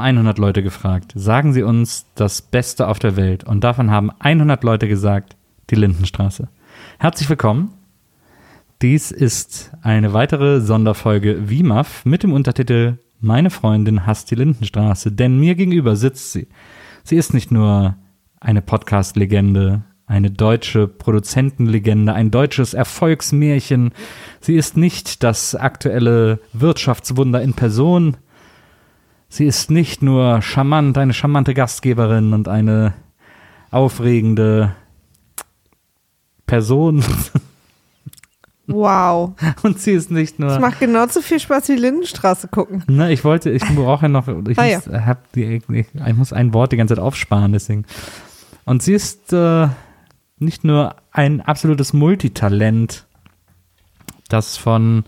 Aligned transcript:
haben 0.00 0.16
100 0.16 0.38
Leute 0.38 0.62
gefragt, 0.62 1.12
sagen 1.14 1.52
Sie 1.52 1.62
uns 1.62 2.06
das 2.14 2.40
Beste 2.40 2.88
auf 2.88 2.98
der 2.98 3.16
Welt. 3.16 3.44
Und 3.44 3.62
davon 3.64 3.90
haben 3.90 4.10
100 4.18 4.64
Leute 4.64 4.88
gesagt, 4.88 5.36
die 5.68 5.74
Lindenstraße. 5.74 6.48
Herzlich 6.98 7.28
willkommen. 7.28 7.74
Dies 8.80 9.10
ist 9.10 9.72
eine 9.82 10.14
weitere 10.14 10.62
Sonderfolge 10.62 11.50
WIMAF 11.50 12.06
mit 12.06 12.22
dem 12.22 12.32
Untertitel 12.32 12.96
Meine 13.20 13.50
Freundin 13.50 14.06
hasst 14.06 14.30
die 14.30 14.36
Lindenstraße, 14.36 15.12
denn 15.12 15.38
mir 15.38 15.54
gegenüber 15.54 15.96
sitzt 15.96 16.32
sie. 16.32 16.48
Sie 17.04 17.16
ist 17.16 17.34
nicht 17.34 17.50
nur 17.50 17.96
eine 18.40 18.62
Podcast-Legende, 18.62 19.82
eine 20.06 20.30
deutsche 20.30 20.88
Produzentenlegende, 20.88 22.14
ein 22.14 22.30
deutsches 22.30 22.72
Erfolgsmärchen. 22.72 23.92
Sie 24.40 24.56
ist 24.56 24.78
nicht 24.78 25.22
das 25.22 25.54
aktuelle 25.54 26.40
Wirtschaftswunder 26.54 27.42
in 27.42 27.52
Person. 27.52 28.16
Sie 29.32 29.46
ist 29.46 29.70
nicht 29.70 30.02
nur 30.02 30.42
charmant, 30.42 30.98
eine 30.98 31.14
charmante 31.14 31.54
Gastgeberin 31.54 32.32
und 32.34 32.48
eine 32.48 32.94
aufregende 33.70 34.74
Person. 36.46 37.04
Wow. 38.66 39.32
Und 39.62 39.80
sie 39.80 39.92
ist 39.92 40.10
nicht 40.12 40.34
Es 40.34 40.38
nur. 40.38 40.58
macht 40.60 40.78
genauso 40.78 41.20
viel 41.22 41.40
Spaß 41.40 41.68
wie 41.70 41.76
Lindenstraße 41.76 42.46
gucken. 42.48 42.84
Ne, 42.88 43.12
ich 43.12 43.24
wollte, 43.24 43.50
ich 43.50 43.62
brauche 43.74 44.02
ja 44.02 44.08
noch, 44.08 44.28
ich, 44.48 44.58
Ah, 44.58 44.64
ja. 44.64 44.76
muss, 44.78 44.86
hab 45.06 45.32
die, 45.32 45.44
ich, 45.44 45.64
ich 45.68 46.14
muss 46.16 46.32
ein 46.32 46.54
Wort 46.54 46.70
die 46.70 46.76
ganze 46.76 46.94
Zeit 46.94 47.02
aufsparen, 47.02 47.52
deswegen. 47.52 47.84
Und 48.64 48.82
sie 48.84 48.92
ist 48.94 49.32
äh, 49.32 49.68
nicht 50.38 50.62
nur 50.62 50.94
ein 51.10 51.40
absolutes 51.40 51.92
Multitalent, 51.92 53.06
das 54.28 54.56
von 54.56 55.04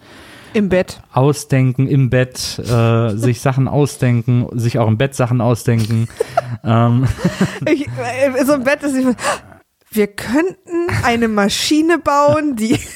Im 0.55 0.69
Bett. 0.69 1.01
Ausdenken 1.13 1.89
im 1.89 2.11
Bett, 2.11 2.59
äh, 2.59 3.17
sich 3.17 3.41
Sachen 3.41 3.69
ausdenken, 3.69 4.47
sich 4.53 4.79
auch 4.79 4.89
im 4.89 4.99
Bett 4.99 5.15
Sachen 5.15 5.41
ausdenken. 5.41 6.09
ähm, 6.65 7.07
Ich, 7.67 7.87
äh, 7.87 8.45
so 8.45 8.55
im 8.55 8.65
Bett 8.65 8.83
ist 8.83 8.95
ich, 8.95 9.07
wir 9.91 10.07
könnten 10.09 10.89
eine 11.05 11.29
Maschine 11.29 11.99
bauen, 11.99 12.57
die. 12.57 12.79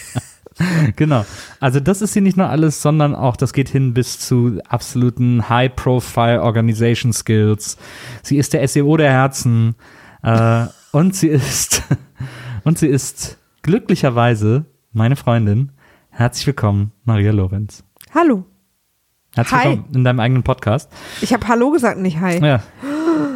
Genau. 0.97 1.27
Also 1.61 1.81
das 1.81 2.01
ist 2.01 2.15
hier 2.15 2.23
nicht 2.23 2.39
nur 2.39 2.49
alles, 2.49 2.81
sondern 2.81 3.15
auch, 3.15 3.37
das 3.37 3.53
geht 3.53 3.69
hin 3.69 3.93
bis 3.93 4.19
zu 4.19 4.59
absoluten 4.67 5.51
High-Profile 5.51 6.43
Organization 6.43 7.12
Skills. 7.12 7.77
Sie 8.23 8.39
ist 8.39 8.55
der 8.55 8.67
SEO 8.67 8.97
der 8.97 9.11
Herzen 9.11 9.75
äh, 10.23 10.65
und 10.93 11.15
sie 11.15 11.28
ist 11.28 11.83
und 12.65 12.78
sie 12.78 12.89
ist 12.89 13.37
glücklicherweise 13.61 14.65
meine 14.95 15.16
Freundin. 15.16 15.72
Herzlich 16.19 16.47
willkommen, 16.47 16.93
Maria 17.04 17.31
Lorenz. 17.32 17.84
Hallo. 18.15 18.44
Herzlich 19.34 19.60
Hi. 19.60 19.69
willkommen 19.71 19.88
in 19.94 20.04
deinem 20.04 20.21
eigenen 20.21 20.43
Podcast. 20.44 20.91
Ich 21.21 21.34
habe 21.34 21.47
Hallo 21.47 21.71
gesagt, 21.71 21.99
nicht 22.00 22.21
Hi. 22.21 22.43
Ja. 22.43 22.62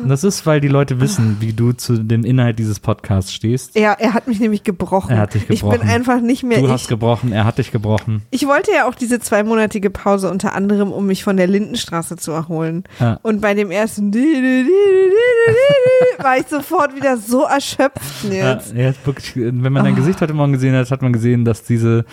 Das 0.07 0.25
ist, 0.25 0.47
weil 0.47 0.63
die 0.63 0.69
Leute 0.69 0.99
wissen, 1.01 1.37
wie 1.41 1.53
du 1.53 1.73
zu 1.73 2.03
dem 2.03 2.25
Inhalt 2.25 2.59
dieses 2.59 2.81
Podcasts 2.81 3.35
stehst. 3.35 3.79
Ja, 3.79 3.93
er 3.93 4.15
hat 4.15 4.29
mich 4.29 4.41
nämlich 4.41 4.65
gebrochen. 4.65 5.11
Er 5.11 5.19
hat 5.19 5.35
dich 5.35 5.47
gebrochen. 5.47 5.75
Ich 5.75 5.81
bin 5.83 5.91
einfach 5.91 6.23
nicht 6.23 6.43
mehr 6.43 6.59
Du 6.59 6.65
ich. 6.67 6.71
hast 6.71 6.89
gebrochen, 6.89 7.33
er 7.33 7.45
hat 7.45 7.59
dich 7.59 7.71
gebrochen. 7.71 8.23
Ich 8.31 8.47
wollte 8.47 8.71
ja 8.73 8.89
auch 8.89 8.95
diese 8.95 9.21
zweimonatige 9.21 9.91
Pause 9.91 10.31
unter 10.31 10.55
anderem, 10.55 10.91
um 10.91 11.05
mich 11.07 11.23
von 11.23 11.37
der 11.37 11.49
Lindenstraße 11.49 12.17
zu 12.17 12.33
erholen. 12.33 12.85
Ja. 12.99 13.19
Und 13.23 13.43
bei 13.43 13.53
dem 13.53 13.71
ersten 13.71 14.15
war 16.19 16.39
ich 16.39 16.47
sofort 16.47 16.97
wieder 16.97 17.19
so 17.19 17.45
erschöpft 17.45 18.25
Ja, 18.31 18.55
jetzt. 18.55 18.75
er 18.75 18.91
ist 18.91 19.07
wirklich, 19.07 19.37
wenn 19.37 19.61
man 19.61 19.79
Ah. 19.79 19.83
dein 19.83 19.97
Gesicht 19.97 20.21
heute 20.23 20.33
Morgen 20.33 20.55
gesehen 20.55 20.75
hat, 20.75 20.91
hat 20.91 21.03
man 21.03 21.13
gesehen, 21.13 21.45
dass 21.45 21.63
diese, 21.63 22.07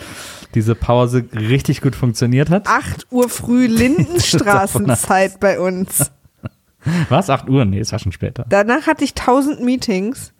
diese 0.54 0.74
Pause 0.74 1.24
richtig 1.32 1.80
gut 1.80 1.94
funktioniert 1.94 2.50
hat. 2.50 2.66
8 2.66 3.06
Uhr 3.10 3.28
früh 3.28 3.66
Lindenstraßenzeit 3.66 5.40
bei 5.40 5.60
uns. 5.60 6.10
War 7.08 7.20
es 7.20 7.30
8 7.30 7.48
Uhr? 7.48 7.64
Nee, 7.64 7.80
es 7.80 7.92
war 7.92 7.98
schon 7.98 8.12
später. 8.12 8.46
Danach 8.48 8.86
hatte 8.86 9.04
ich 9.04 9.10
1000 9.10 9.62
Meetings 9.62 10.32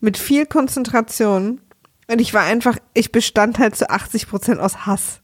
mit 0.00 0.18
viel 0.18 0.46
Konzentration. 0.46 1.60
Und 2.08 2.20
ich 2.20 2.34
war 2.34 2.42
einfach, 2.42 2.76
ich 2.94 3.10
bestand 3.12 3.58
halt 3.58 3.76
zu 3.76 3.90
80 3.90 4.28
Prozent 4.28 4.60
aus 4.60 4.86
Hass. 4.86 5.20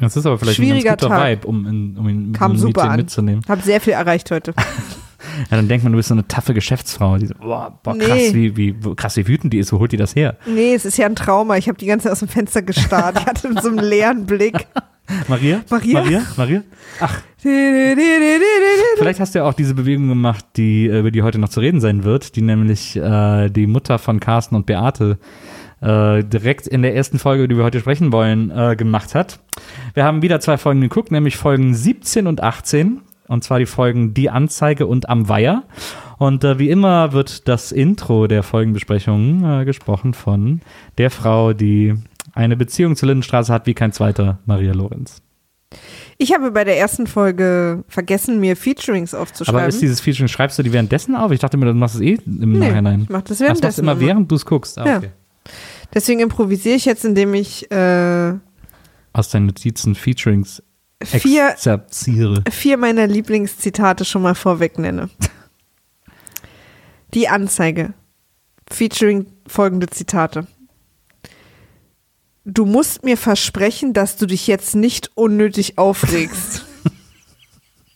Das 0.00 0.16
ist 0.16 0.24
aber 0.24 0.38
vielleicht 0.38 0.58
ein 0.58 0.64
Schwieriger 0.64 0.90
ganz 0.90 1.02
guter 1.02 1.14
Tag. 1.16 1.28
Vibe, 1.28 1.46
um, 1.46 1.66
in, 1.66 1.98
um 1.98 2.32
Kam 2.32 2.56
so 2.56 2.66
einem 2.66 2.72
super 2.72 2.80
Meeting 2.82 2.90
an. 2.90 2.96
mitzunehmen. 2.96 3.44
Hab 3.48 3.62
sehr 3.62 3.80
viel 3.80 3.92
erreicht 3.92 4.30
heute. 4.30 4.54
Ja, 5.50 5.56
dann 5.56 5.68
denkt 5.68 5.84
man, 5.84 5.92
du 5.92 5.96
bist 5.96 6.08
so 6.08 6.14
eine 6.14 6.26
taffe 6.26 6.54
Geschäftsfrau. 6.54 7.18
Die 7.18 7.26
so, 7.26 7.34
boah, 7.34 7.78
boah 7.82 7.96
krass, 7.96 8.18
Nee. 8.32 8.34
wie, 8.34 8.56
wie, 8.56 8.94
krass, 8.96 9.16
wie 9.16 9.26
wütend 9.28 9.52
die 9.52 9.58
ist. 9.58 9.72
Wo 9.72 9.78
holt 9.78 9.92
die 9.92 9.96
das 9.96 10.16
her? 10.16 10.36
Nee, 10.46 10.74
es 10.74 10.84
ist 10.84 10.96
ja 10.98 11.06
ein 11.06 11.16
Trauma. 11.16 11.56
Ich 11.56 11.68
habe 11.68 11.78
die 11.78 11.86
ganze 11.86 12.04
Zeit 12.04 12.12
aus 12.12 12.18
dem 12.20 12.28
Fenster 12.28 12.62
gestarrt. 12.62 13.18
Ich 13.20 13.26
hatte 13.26 13.52
so 13.62 13.68
einen 13.68 13.78
leeren 13.78 14.26
Blick. 14.26 14.54
Maria? 15.28 15.62
Maria? 15.70 16.00
Maria? 16.00 16.22
Maria? 16.36 16.62
Ach, 17.00 17.20
vielleicht 18.96 19.18
hast 19.20 19.34
du 19.34 19.40
ja 19.40 19.44
auch 19.44 19.54
diese 19.54 19.74
Bewegung 19.74 20.08
gemacht, 20.08 20.44
die, 20.56 20.86
äh, 20.86 21.00
über 21.00 21.10
die 21.10 21.22
heute 21.22 21.38
noch 21.38 21.48
zu 21.48 21.60
reden 21.60 21.80
sein 21.80 22.04
wird, 22.04 22.36
die 22.36 22.42
nämlich 22.42 22.96
äh, 22.96 23.48
die 23.50 23.66
Mutter 23.66 23.98
von 23.98 24.20
Carsten 24.20 24.54
und 24.54 24.66
Beate 24.66 25.18
äh, 25.80 26.22
direkt 26.22 26.66
in 26.66 26.82
der 26.82 26.94
ersten 26.94 27.18
Folge, 27.18 27.42
über 27.44 27.48
die 27.48 27.56
wir 27.58 27.64
heute 27.64 27.80
sprechen 27.80 28.12
wollen, 28.12 28.50
äh, 28.50 28.76
gemacht 28.76 29.14
hat. 29.14 29.40
Wir 29.94 30.04
haben 30.04 30.22
wieder 30.22 30.40
zwei 30.40 30.58
Folgen 30.58 30.80
geguckt, 30.80 31.10
nämlich 31.10 31.36
Folgen 31.36 31.74
17 31.74 32.26
und 32.26 32.42
18. 32.42 33.00
Und 33.30 33.44
zwar 33.44 33.60
die 33.60 33.66
Folgen 33.66 34.12
Die 34.12 34.28
Anzeige 34.28 34.88
und 34.88 35.08
Am 35.08 35.28
Weiher. 35.28 35.62
Und 36.18 36.42
äh, 36.42 36.58
wie 36.58 36.68
immer 36.68 37.12
wird 37.12 37.46
das 37.46 37.70
Intro 37.70 38.26
der 38.26 38.42
Folgenbesprechung 38.42 39.44
äh, 39.60 39.64
gesprochen 39.64 40.14
von 40.14 40.62
der 40.98 41.12
Frau, 41.12 41.52
die 41.52 41.94
eine 42.32 42.56
Beziehung 42.56 42.96
zur 42.96 43.06
Lindenstraße 43.08 43.52
hat 43.52 43.66
wie 43.66 43.74
kein 43.74 43.92
zweiter, 43.92 44.40
Maria 44.46 44.72
Lorenz. 44.72 45.22
Ich 46.18 46.34
habe 46.34 46.50
bei 46.50 46.64
der 46.64 46.76
ersten 46.76 47.06
Folge 47.06 47.84
vergessen, 47.86 48.40
mir 48.40 48.56
Featurings 48.56 49.14
aufzuschreiben. 49.14 49.60
Aber 49.60 49.68
ist 49.68 49.80
dieses 49.80 50.00
Feature, 50.00 50.26
schreibst 50.28 50.58
du 50.58 50.64
die 50.64 50.72
währenddessen 50.72 51.14
auf? 51.14 51.30
Ich 51.30 51.38
dachte 51.38 51.56
mir, 51.56 51.66
du 51.66 51.74
machst 51.74 51.94
es 51.94 52.00
eh 52.00 52.14
im 52.26 52.58
nee, 52.58 52.68
Nachhinein. 52.68 53.02
ich 53.02 53.08
mache 53.10 53.22
das 53.28 53.38
währenddessen. 53.38 53.60
das 53.62 53.62
machst 53.62 53.78
du 53.78 53.82
immer 53.82 53.92
immer. 53.92 54.00
während 54.00 54.30
du 54.32 54.34
es 54.34 54.44
guckst. 54.44 54.76
Ah, 54.76 54.86
Ja. 54.86 54.96
okay. 54.98 55.10
Deswegen 55.94 56.18
improvisiere 56.18 56.74
ich 56.74 56.84
jetzt, 56.84 57.04
indem 57.04 57.32
ich 57.34 57.70
äh, 57.70 58.34
Aus 59.12 59.28
deinen 59.28 59.46
Notizen 59.46 59.94
Featurings 59.94 60.62
vier, 61.02 61.50
exerziere. 61.50 62.42
vier 62.50 62.76
meiner 62.76 63.06
Lieblingszitate 63.06 64.04
schon 64.04 64.22
mal 64.22 64.34
vorweg 64.34 64.78
nenne. 64.78 65.10
Die 67.14 67.28
Anzeige. 67.28 67.94
Featuring 68.70 69.26
folgende 69.46 69.88
Zitate. 69.88 70.46
Du 72.44 72.64
musst 72.64 73.04
mir 73.04 73.16
versprechen, 73.16 73.92
dass 73.92 74.16
du 74.16 74.26
dich 74.26 74.46
jetzt 74.46 74.74
nicht 74.74 75.10
unnötig 75.16 75.76
aufregst. 75.76 76.64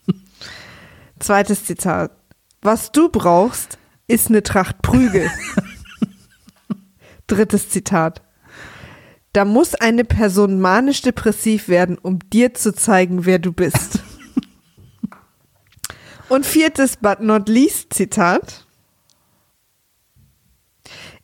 Zweites 1.18 1.64
Zitat. 1.64 2.12
Was 2.60 2.92
du 2.92 3.08
brauchst, 3.08 3.78
ist 4.06 4.28
eine 4.28 4.42
Tracht 4.42 4.82
Prügel. 4.82 5.30
Drittes 7.26 7.68
Zitat. 7.68 8.22
Da 9.34 9.44
muss 9.44 9.74
eine 9.74 10.04
Person 10.04 10.60
manisch-depressiv 10.60 11.66
werden, 11.66 11.98
um 11.98 12.20
dir 12.30 12.54
zu 12.54 12.72
zeigen, 12.72 13.26
wer 13.26 13.40
du 13.40 13.52
bist. 13.52 13.98
Und 16.28 16.46
viertes, 16.46 16.96
but 16.96 17.18
not 17.18 17.48
least 17.48 17.92
Zitat. 17.92 18.64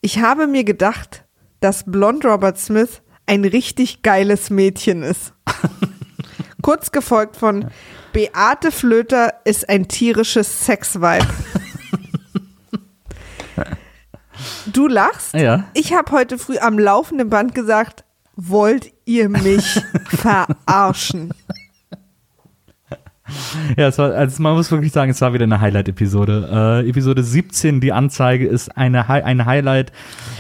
Ich 0.00 0.18
habe 0.18 0.48
mir 0.48 0.64
gedacht, 0.64 1.24
dass 1.60 1.84
Blond 1.84 2.24
Robert 2.24 2.58
Smith 2.58 3.00
ein 3.26 3.44
richtig 3.44 4.02
geiles 4.02 4.50
Mädchen 4.50 5.04
ist. 5.04 5.32
Kurz 6.62 6.90
gefolgt 6.90 7.36
von 7.36 7.70
Beate 8.12 8.72
Flöter 8.72 9.34
ist 9.44 9.68
ein 9.68 9.86
tierisches 9.86 10.66
Sex-Vibe. 10.66 11.28
Du 14.72 14.86
lachst? 14.88 15.34
Ja. 15.34 15.64
Ich 15.74 15.92
habe 15.94 16.12
heute 16.12 16.38
früh 16.38 16.58
am 16.58 16.78
laufenden 16.78 17.28
Band 17.30 17.54
gesagt, 17.54 18.04
wollt 18.36 18.92
ihr 19.04 19.28
mich 19.28 19.82
verarschen? 20.08 21.32
Ja, 23.76 23.88
es 23.88 23.98
war, 23.98 24.12
also 24.12 24.42
man 24.42 24.54
muss 24.56 24.70
wirklich 24.72 24.90
sagen, 24.92 25.12
es 25.12 25.20
war 25.20 25.32
wieder 25.32 25.44
eine 25.44 25.60
Highlight-Episode. 25.60 26.82
Äh, 26.84 26.88
Episode 26.88 27.22
17, 27.22 27.80
die 27.80 27.92
Anzeige, 27.92 28.46
ist 28.48 28.76
eine, 28.76 29.06
Hi- 29.06 29.22
ein 29.22 29.46
Highlight 29.46 29.92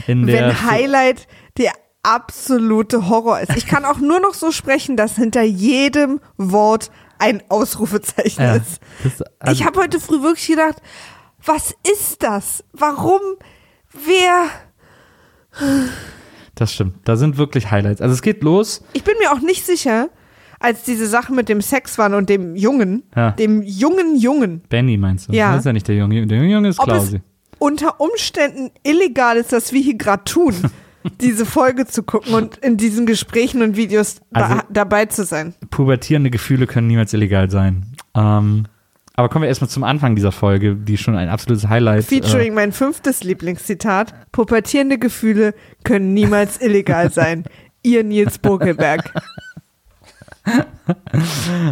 in 0.08 0.26
der. 0.26 0.48
Wenn 0.48 0.62
Highlight 0.70 1.28
der 1.56 1.72
absolute 2.02 3.08
Horror 3.08 3.40
ist. 3.40 3.56
Ich 3.56 3.66
kann 3.66 3.84
auch 3.84 3.98
nur 3.98 4.18
noch 4.20 4.34
so 4.34 4.50
sprechen, 4.50 4.96
dass 4.96 5.16
hinter 5.16 5.42
jedem 5.42 6.20
Wort 6.36 6.90
ein 7.18 7.42
Ausrufezeichen 7.48 8.42
Ja, 8.42 8.54
ist. 8.56 8.80
das, 9.04 9.22
also, 9.38 9.52
ich 9.52 9.64
habe 9.66 9.78
heute 9.78 10.00
früh 10.00 10.22
wirklich 10.22 10.46
gedacht, 10.48 10.76
was 11.44 11.74
ist 11.92 12.22
das? 12.22 12.64
Warum? 12.72 13.20
Wer? 13.92 14.46
das 16.54 16.72
stimmt. 16.74 16.94
Da 17.04 17.16
sind 17.16 17.36
wirklich 17.38 17.70
Highlights. 17.70 18.00
Also 18.00 18.14
es 18.14 18.22
geht 18.22 18.42
los. 18.42 18.84
Ich 18.92 19.04
bin 19.04 19.14
mir 19.20 19.32
auch 19.32 19.40
nicht 19.40 19.64
sicher. 19.64 20.08
als 20.62 20.82
diese 20.82 21.06
Sache 21.06 21.32
mit 21.32 21.48
dem 21.48 21.62
Sex 21.62 21.96
waren 21.96 22.12
und 22.12 22.28
dem 22.28 22.54
Jungen, 22.54 23.02
Ja. 23.16 23.30
dem 23.30 23.62
jungen 23.62 24.14
Jungen, 24.16 24.60
Benny 24.68 24.98
meinst 24.98 25.28
du? 25.30 25.32
Ja. 25.32 25.52
Das 25.52 25.60
ist 25.60 25.64
ja 25.64 25.72
nicht 25.72 25.88
der 25.88 25.96
Junge. 25.96 26.26
Der 26.26 26.44
Junge 26.44 26.68
ist 26.68 26.78
ob 26.78 26.88
es 26.88 26.92
Klausi. 26.92 27.20
unter 27.58 27.98
Umständen 27.98 28.70
illegal 28.82 29.38
ist, 29.38 29.52
was 29.52 29.72
wir 29.72 29.80
hier 29.80 29.96
gerade 29.96 30.22
tun, 30.24 30.54
diese 31.22 31.46
Folge 31.46 31.86
zu 31.86 32.02
gucken 32.02 32.34
und 32.34 32.58
in 32.58 32.76
diesen 32.76 33.06
Gesprächen 33.06 33.62
und 33.62 33.76
Videos 33.78 34.20
Also- 34.34 34.56
da, 34.56 34.64
dabei 34.68 35.06
zu 35.06 35.24
sein. 35.24 35.54
Pubertierende 35.70 36.28
Gefühle 36.28 36.66
können 36.66 36.88
niemals 36.88 37.14
illegal 37.14 37.48
sein. 37.50 37.86
Ähm, 38.14 38.66
aber 39.20 39.28
kommen 39.28 39.42
wir 39.42 39.48
erstmal 39.48 39.68
zum 39.68 39.84
Anfang 39.84 40.16
dieser 40.16 40.32
Folge, 40.32 40.74
die 40.74 40.96
schon 40.96 41.14
ein 41.14 41.28
absolutes 41.28 41.68
Highlight. 41.68 42.04
Featuring 42.04 42.54
mein 42.54 42.72
fünftes 42.72 43.22
Lieblingszitat. 43.22 44.14
Pubertierende 44.32 44.96
Gefühle 44.96 45.52
können 45.84 46.14
niemals 46.14 46.56
illegal 46.62 47.12
sein. 47.12 47.44
Ihr 47.82 48.02
Nils 48.02 48.38
Bokelberg. 48.38 49.12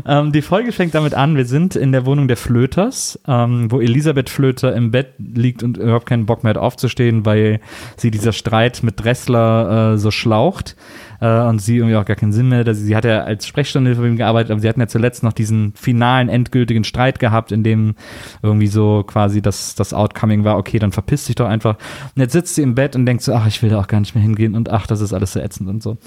Ähm, 0.07 0.31
die 0.31 0.43
Folge 0.43 0.71
fängt 0.73 0.95
damit 0.95 1.15
an, 1.15 1.37
wir 1.37 1.47
sind 1.47 1.75
in 1.75 1.91
der 1.91 2.07
Wohnung 2.07 2.29
der 2.29 2.37
Flöters, 2.37 3.19
ähm, 3.27 3.73
wo 3.73 3.81
Elisabeth 3.81 4.31
Flöter 4.31 4.77
im 4.77 4.93
Bett 4.93 5.15
liegt 5.19 5.63
und 5.63 5.79
überhaupt 5.79 6.07
keinen 6.07 6.27
Bock 6.27 6.45
mehr 6.45 6.51
hat 6.51 6.59
aufzustehen, 6.59 7.27
weil 7.27 7.61
sie 7.97 8.13
dieser 8.13 8.33
Streit 8.33 8.83
mit 8.85 9.03
Dressler 9.03 9.95
äh, 9.95 9.99
so 9.99 10.11
schlaucht 10.11 10.77
äh, 11.21 11.41
und 11.41 11.61
sie 11.61 11.77
irgendwie 11.77 11.97
auch 11.97 12.05
gar 12.05 12.17
keinen 12.17 12.33
Sinn 12.33 12.49
mehr. 12.49 12.67
Also 12.67 12.83
sie 12.85 12.95
hat 12.97 13.05
ja 13.05 13.25
als 13.25 13.47
Sprechstunde 13.47 13.95
für 13.95 14.07
ihn 14.07 14.17
gearbeitet, 14.17 14.51
aber 14.51 14.61
sie 14.61 14.69
hatten 14.69 14.81
ja 14.81 14.89
zuletzt 14.89 15.23
noch 15.23 15.33
diesen 15.33 15.73
finalen, 15.75 16.29
endgültigen 16.29 16.85
Streit 16.85 17.19
gehabt, 17.19 17.53
in 17.53 17.63
dem 17.63 17.95
irgendwie 18.43 18.67
so 18.67 19.05
quasi 19.07 19.43
das, 19.43 19.75
das 19.75 19.93
Outcoming 19.93 20.45
war, 20.45 20.57
okay, 20.57 20.79
dann 20.79 20.93
verpiss 20.93 21.27
dich 21.27 21.37
doch 21.37 21.49
einfach. 21.49 21.77
Und 22.15 22.23
jetzt 22.23 22.33
sitzt 22.33 22.55
sie 22.55 22.63
im 22.63 22.75
Bett 22.75 22.97
und 22.97 23.07
denkt 23.07 23.23
so, 23.23 23.35
ach, 23.35 23.47
ich 23.47 23.63
will 23.63 23.71
da 23.71 23.81
auch 23.81 23.89
gar 23.89 24.01
nicht 24.01 24.15
mehr 24.15 24.23
hingehen 24.23 24.55
und 24.55 24.71
ach, 24.71 24.87
das 24.87 25.01
ist 25.01 25.13
alles 25.13 25.33
so 25.33 25.41
ätzend 25.41 25.69
und 25.69 25.83
so. 25.83 25.99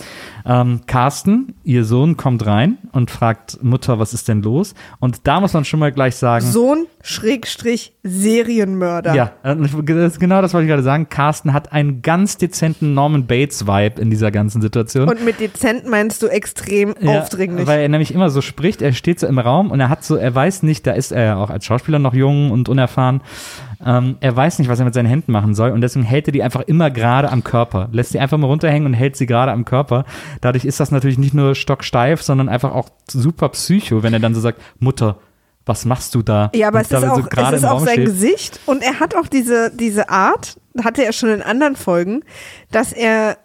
Ähm, 0.45 0.81
Carsten, 0.87 1.55
ihr 1.63 1.85
Sohn, 1.85 2.17
kommt 2.17 2.45
rein 2.45 2.77
und 2.91 3.11
fragt 3.11 3.63
Mutter, 3.63 3.99
was 3.99 4.13
ist 4.13 4.27
denn 4.27 4.41
los? 4.41 4.73
Und 4.99 5.27
da 5.27 5.39
muss 5.39 5.53
man 5.53 5.65
schon 5.65 5.79
mal 5.79 5.91
gleich 5.91 6.15
sagen, 6.15 6.45
Sohn, 6.45 6.85
Schrägstrich, 7.01 7.93
Serienmörder. 8.03 9.15
ja, 9.15 9.31
äh, 9.43 9.55
genau 10.19 10.41
das 10.41 10.53
wollte 10.53 10.65
ich 10.65 10.69
gerade 10.69 10.83
sagen. 10.83 11.09
Carsten 11.09 11.53
hat 11.53 11.71
einen 11.73 12.01
ganz 12.01 12.37
dezenten 12.37 12.93
Norman 12.93 13.27
Bates-Vibe 13.27 14.01
in 14.01 14.09
dieser 14.09 14.31
ganzen 14.31 14.61
Situation. 14.61 15.00
Und 15.07 15.23
mit 15.25 15.39
dezent 15.39 15.87
meinst 15.87 16.21
du 16.23 16.27
extrem 16.27 16.95
Ja, 16.99 17.21
aufdringlich. 17.21 17.67
Weil 17.67 17.81
er 17.81 17.89
nämlich 17.89 18.13
immer 18.13 18.29
so 18.29 18.41
spricht, 18.41 18.81
er 18.81 18.93
steht 18.93 19.19
so 19.19 19.27
im 19.27 19.39
Raum 19.39 19.71
und 19.71 19.79
er 19.79 19.89
hat 19.89 20.03
so, 20.03 20.15
er 20.15 20.33
weiß 20.33 20.63
nicht, 20.63 20.85
da 20.87 20.91
ist 20.91 21.11
er 21.11 21.23
ja 21.23 21.35
auch 21.37 21.49
als 21.49 21.65
Schauspieler 21.65 21.99
noch 21.99 22.13
jung 22.13 22.51
und 22.51 22.69
unerfahren, 22.69 23.21
ähm, 23.85 24.17
er 24.19 24.35
weiß 24.35 24.59
nicht, 24.59 24.69
was 24.69 24.79
er 24.79 24.85
mit 24.85 24.93
seinen 24.93 25.07
Händen 25.07 25.31
machen 25.31 25.55
soll 25.55 25.71
und 25.71 25.81
deswegen 25.81 26.05
hält 26.05 26.27
er 26.27 26.31
die 26.31 26.43
einfach 26.43 26.61
immer 26.61 26.91
gerade 26.91 27.31
am 27.31 27.43
Körper, 27.43 27.89
lässt 27.91 28.11
sie 28.11 28.19
einfach 28.19 28.37
mal 28.37 28.47
runterhängen 28.47 28.85
und 28.85 28.93
hält 28.93 29.15
sie 29.15 29.25
gerade 29.25 29.51
am 29.51 29.65
Körper. 29.65 30.05
Dadurch 30.39 30.65
ist 30.65 30.79
das 30.79 30.91
natürlich 30.91 31.17
nicht 31.17 31.33
nur 31.33 31.55
stocksteif, 31.55 32.21
sondern 32.21 32.49
einfach 32.49 32.73
auch 32.73 32.89
super 33.07 33.49
psycho, 33.49 34.03
wenn 34.03 34.13
er 34.13 34.19
dann 34.19 34.35
so 34.35 34.41
sagt, 34.41 34.61
Mutter, 34.79 35.17
was 35.65 35.85
machst 35.85 36.15
du 36.15 36.21
da? 36.21 36.51
Ja, 36.55 36.67
aber 36.67 36.79
Und 36.79 36.85
es 36.85 36.91
ist 36.91 37.03
auch, 37.03 37.15
so 37.15 37.27
es 37.29 37.53
ist 37.53 37.65
auch 37.65 37.79
sein 37.79 37.93
steht. 37.93 38.05
Gesicht 38.05 38.59
und 38.65 38.83
er 38.83 38.99
hat 38.99 39.15
auch 39.15 39.27
diese, 39.27 39.71
diese 39.75 40.09
Art, 40.09 40.57
hatte 40.83 41.03
er 41.03 41.13
schon 41.13 41.29
in 41.29 41.41
anderen 41.41 41.75
Folgen, 41.75 42.23
dass 42.71 42.93
er 42.93 43.37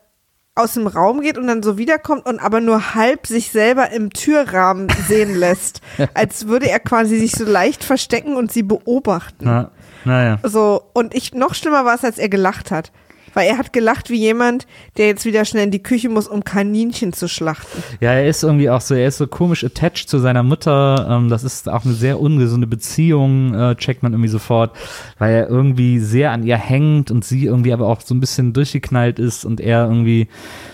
aus 0.57 0.73
dem 0.73 0.87
Raum 0.87 1.21
geht 1.21 1.39
und 1.39 1.47
dann 1.47 1.63
so 1.63 1.79
wiederkommt 1.79 2.27
und 2.27 2.41
aber 2.41 2.61
nur 2.61 2.95
halb 2.95 3.27
sich 3.27 3.51
selber 3.51 3.91
im 3.91 4.11
Türrahmen 4.11 4.89
sehen 5.07 5.35
lässt. 5.39 5.81
als 6.15 6.49
würde 6.49 6.69
er 6.69 6.81
quasi 6.81 7.19
sich 7.19 7.33
so 7.33 7.45
leicht 7.45 7.85
verstecken 7.85 8.37
und 8.37 8.51
sie 8.51 8.63
beobachten. 8.63 9.45
Na, 9.45 9.71
naja. 10.05 10.39
So, 10.43 10.83
und 10.95 11.15
ich, 11.15 11.35
noch 11.35 11.55
schlimmer 11.55 11.85
war 11.85 11.95
es, 11.95 12.05
als 12.05 12.19
er 12.19 12.29
gelacht 12.29 12.71
hat. 12.71 12.91
Weil 13.37 13.49
er 13.49 13.59
hat 13.59 13.75
gelacht 13.75 14.09
wie 14.09 14.17
jemand, 14.17 14.67
der 14.97 15.09
jetzt 15.09 15.27
wieder 15.27 15.45
schnell 15.45 15.65
in 15.65 15.71
die 15.71 15.83
Küche 15.83 16.09
muss, 16.09 16.27
um 16.27 16.43
Kaninchen 16.43 17.13
zu 17.13 17.29
schlachten. 17.29 17.83
Ja, 18.01 18.13
er 18.13 18.27
ist 18.27 18.43
irgendwie 18.43 18.71
auch 18.71 18.81
so, 18.81 18.95
er 18.95 19.09
ist 19.09 19.19
so 19.19 19.27
komisch 19.27 19.63
attached 19.63 20.09
zu 20.09 20.19
seiner 20.19 20.43
Mutter. 20.43 21.07
Ähm, 21.11 21.29
das 21.29 21.45
ist 21.45 21.69
auch 21.69 21.85
eine 21.85 21.93
sehr 21.93 22.19
ungesunde 22.19 22.67
Beziehung, 22.67 23.53
äh, 23.53 23.75
checkt 23.75 24.03
man 24.03 24.15
irgendwie 24.15 24.31
sofort, 24.31 24.75
weil 25.19 25.35
er 25.35 25.51
irgendwie 25.51 25.99
sehr 25.99 26.31
an 26.31 26.45
ihr 26.45 26.57
hängt 26.57 27.11
und 27.11 27.27
sie 27.27 27.45
irgendwie 27.45 27.75
aber 27.75 27.89
auch 27.89 28.01
so 28.01 28.15
ein 28.15 28.21
bisschen 28.21 28.55
durchgeknallt 28.55 29.19
ist 29.19 29.45
und 29.45 29.61
er 29.61 29.85
irgendwie 29.85 30.29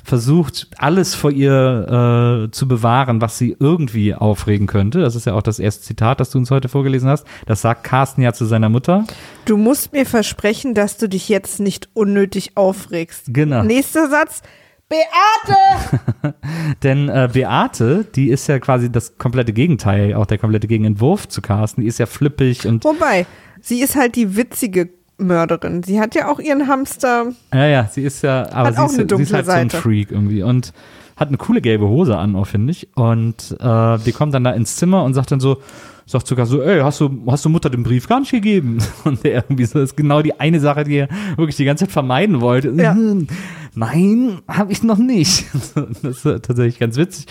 versucht, 0.05 0.69
alles 0.79 1.17
vor 1.17 1.33
ihr 1.33 2.47
äh, 2.47 2.51
zu 2.53 2.69
bewahren, 2.69 3.21
was 3.21 3.39
sie 3.39 3.57
irgendwie 3.59 4.15
aufregen 4.15 4.69
könnte. 4.69 5.01
Das 5.01 5.17
ist 5.17 5.27
ja 5.27 5.35
auch 5.35 5.43
das 5.43 5.59
erste 5.59 5.83
Zitat, 5.83 6.21
das 6.21 6.31
du 6.31 6.39
uns 6.39 6.53
heute 6.53 6.69
vorgelesen 6.69 7.09
hast. 7.09 7.27
Das 7.47 7.61
sagt 7.61 7.83
Carsten 7.83 8.23
ja 8.23 8.33
zu 8.33 8.45
seiner 8.45 8.69
Mutter. 8.69 9.05
Du 9.47 9.57
musst 9.57 9.93
mir 9.93 10.07
versprechen, 10.07 10.75
dass 10.75 10.97
du 10.97 11.09
dich 11.09 11.29
jetzt 11.29 11.59
nicht 11.59 11.89
unnötig 11.95 12.52
aufregst. 12.55 13.27
Genau. 13.29 13.63
Nächster 13.63 14.09
Satz. 14.09 14.43
Beate! 14.89 16.35
Denn 16.83 17.09
äh, 17.09 17.29
Beate, 17.33 18.05
die 18.15 18.29
ist 18.29 18.47
ja 18.47 18.59
quasi 18.59 18.93
das 18.93 19.17
komplette 19.17 19.53
Gegenteil, 19.53 20.15
auch 20.15 20.27
der 20.27 20.39
komplette 20.39 20.69
Gegenentwurf 20.69 21.29
zu 21.29 21.41
Carsten. 21.41 21.81
Die 21.81 21.87
ist 21.87 21.99
ja 21.99 22.07
flippig 22.07 22.67
und 22.67 22.85
Wobei, 22.85 23.27
sie 23.61 23.81
ist 23.81 23.97
halt 23.97 24.17
die 24.17 24.37
witzige 24.37 24.91
Mörderin. 25.17 25.83
Sie 25.83 25.99
hat 25.99 26.15
ja 26.15 26.31
auch 26.31 26.39
ihren 26.41 26.69
Hamster. 26.69 27.33
Ja, 27.55 27.67
ja, 27.67 27.89
sie 27.91 28.03
ist 28.03 28.23
ja, 28.23 28.51
aber 28.53 28.69
Hat 28.69 28.75
sie, 28.75 28.81
auch 28.81 28.91
ist, 28.91 28.99
eine 28.99 29.17
sie 29.17 29.23
ist 29.23 29.33
halt 29.33 29.47
so 29.47 29.53
ein 29.53 29.71
Seite. 29.71 29.83
Freak 29.83 30.11
irgendwie 30.11 30.43
und 30.43 30.73
hat 31.17 31.29
eine 31.29 31.37
coole 31.39 31.61
gelbe 31.61 31.89
Hose 31.89 32.19
an, 32.19 32.37
auch 32.37 32.47
finde 32.47 32.73
ich. 32.73 32.89
Und 32.95 33.57
äh, 33.61 33.99
die 33.99 34.13
kommt 34.13 34.35
dann 34.35 34.45
da 34.45 34.51
ins 34.51 34.77
Zimmer 34.77 35.05
und 35.05 35.15
sagt 35.15 35.31
dann 35.31 35.41
so, 35.41 35.63
sagt 36.07 36.27
sogar 36.27 36.47
so, 36.47 36.63
ey, 36.63 36.81
hast 36.81 37.01
du, 37.01 37.23
hast 37.27 37.45
du 37.45 37.49
Mutter 37.49 37.71
den 37.71 37.83
Brief 37.83 38.09
gar 38.09 38.21
nicht 38.21 38.31
gegeben? 38.33 38.79
Und 39.05 39.23
der 39.25 39.35
irgendwie 39.35 39.65
so, 39.65 39.79
das 39.79 39.91
ist 39.91 39.97
genau 39.97 40.23
die 40.23 40.39
eine 40.41 40.61
Sache, 40.61 40.85
die 40.85 40.97
er 40.97 41.09
wirklich 41.37 41.57
die 41.57 41.65
ganze 41.65 41.85
Zeit 41.87 41.93
vermeiden 41.93 42.41
wollte. 42.41 42.71
Ja. 42.77 42.95
"Hm, 42.95 43.27
Nein, 43.75 44.41
habe 44.49 44.73
ich 44.73 44.83
noch 44.83 44.99
nicht. 44.99 45.47
Das 46.03 46.03
ist 46.05 46.23
tatsächlich 46.25 46.79
ganz 46.79 46.97
witzig. 46.97 47.27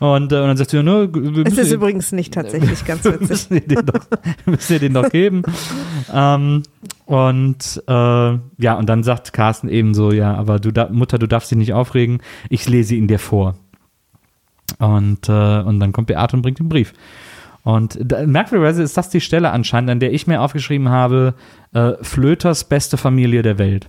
Und, 0.00 0.32
äh, 0.32 0.40
und 0.40 0.48
dann 0.48 0.56
sagt 0.56 0.70
sie, 0.70 0.82
ne, 0.82 1.08
Es 1.46 1.56
ist 1.56 1.68
ihr- 1.70 1.76
übrigens 1.76 2.10
nicht 2.12 2.34
tatsächlich 2.34 2.84
ganz 2.86 3.04
witzig. 3.04 3.28
müssen 3.28 3.54
ihr 3.54 3.60
den 3.60 3.86
doch, 3.86 4.00
wir 4.44 4.50
müssen 4.52 4.72
ihr 4.72 4.78
den 4.80 4.94
doch 4.94 5.08
geben. 5.10 5.42
ähm, 6.12 6.64
und 7.06 7.82
äh, 7.86 7.92
ja, 7.92 8.74
und 8.74 8.86
dann 8.88 9.02
sagt 9.04 9.32
Carsten 9.32 9.68
eben 9.68 9.94
so, 9.94 10.10
ja, 10.10 10.34
aber 10.34 10.58
du 10.58 10.72
da, 10.72 10.88
Mutter, 10.90 11.18
du 11.18 11.28
darfst 11.28 11.50
dich 11.52 11.58
nicht 11.58 11.72
aufregen, 11.72 12.20
ich 12.50 12.68
lese 12.68 12.96
ihn 12.96 13.06
dir 13.06 13.20
vor. 13.20 13.54
Und, 14.78 15.28
äh, 15.28 15.60
und 15.60 15.78
dann 15.80 15.92
kommt 15.92 16.08
Beate 16.08 16.34
und 16.36 16.42
bringt 16.42 16.58
den 16.58 16.68
Brief. 16.68 16.92
Und 17.64 17.98
da, 18.00 18.26
merkwürdigerweise 18.26 18.82
ist 18.82 18.96
das 18.96 19.10
die 19.10 19.20
Stelle 19.20 19.50
anscheinend, 19.50 19.90
an 19.90 20.00
der 20.00 20.12
ich 20.12 20.26
mir 20.26 20.40
aufgeschrieben 20.40 20.88
habe, 20.88 21.34
äh, 21.74 21.92
Flöters 22.02 22.64
beste 22.64 22.96
Familie 22.96 23.42
der 23.42 23.58
Welt. 23.58 23.88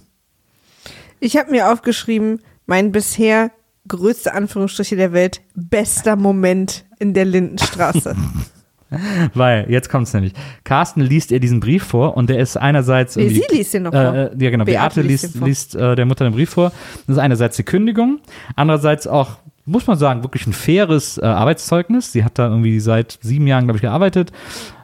Ich 1.20 1.38
habe 1.38 1.52
mir 1.52 1.72
aufgeschrieben, 1.72 2.42
mein 2.66 2.92
bisher 2.92 3.52
größte 3.88 4.34
Anführungsstriche 4.34 4.96
der 4.96 5.14
Welt, 5.14 5.42
bester 5.56 6.16
Moment 6.16 6.86
in 7.00 7.14
der 7.14 7.26
Lindenstraße. 7.26 8.16
Weil, 9.34 9.70
jetzt 9.70 9.90
kommt 9.90 10.08
es 10.08 10.14
nämlich. 10.14 10.34
Carsten 10.64 11.02
liest 11.02 11.32
ihr 11.32 11.40
diesen 11.40 11.60
Brief 11.60 11.84
vor 11.84 12.16
und 12.16 12.30
der 12.30 12.40
ist 12.40 12.58
einerseits. 12.58 13.16
Nee, 13.16 13.30
sie 13.30 13.44
liest 13.50 13.74
den 13.74 13.84
noch 13.84 13.92
vor. 13.92 14.02
Äh, 14.02 14.26
äh, 14.26 14.32
ja, 14.38 14.50
genau. 14.52 14.66
Beate, 14.66 14.96
Beate 14.96 15.02
liest 15.02 15.24
liest, 15.24 15.44
liest 15.44 15.76
äh, 15.76 15.96
der 15.96 16.06
Mutter 16.06 16.26
den 16.26 16.34
Brief 16.34 16.52
vor. 16.52 16.72
Das 17.08 17.16
ist 17.16 17.22
einerseits 17.22 17.58
die 17.58 17.64
Kündigung, 17.64 18.20
andererseits 18.56 19.08
auch, 19.08 19.38
muss 19.66 19.88
man 19.88 19.98
sagen, 19.98 20.24
wirklich 20.24 20.46
ein 20.48 20.54
faires 20.54 21.18
äh, 21.18 21.26
Arbeitszeugnis. 21.26 22.12
Sie 22.12 22.24
hat 22.24 22.38
da 22.38 22.48
irgendwie 22.48 22.80
seit 22.80 23.18
sieben 23.22 23.48
Jahren, 23.48 23.66
glaube 23.66 23.78
ich, 23.78 23.82
gearbeitet. 23.82 24.32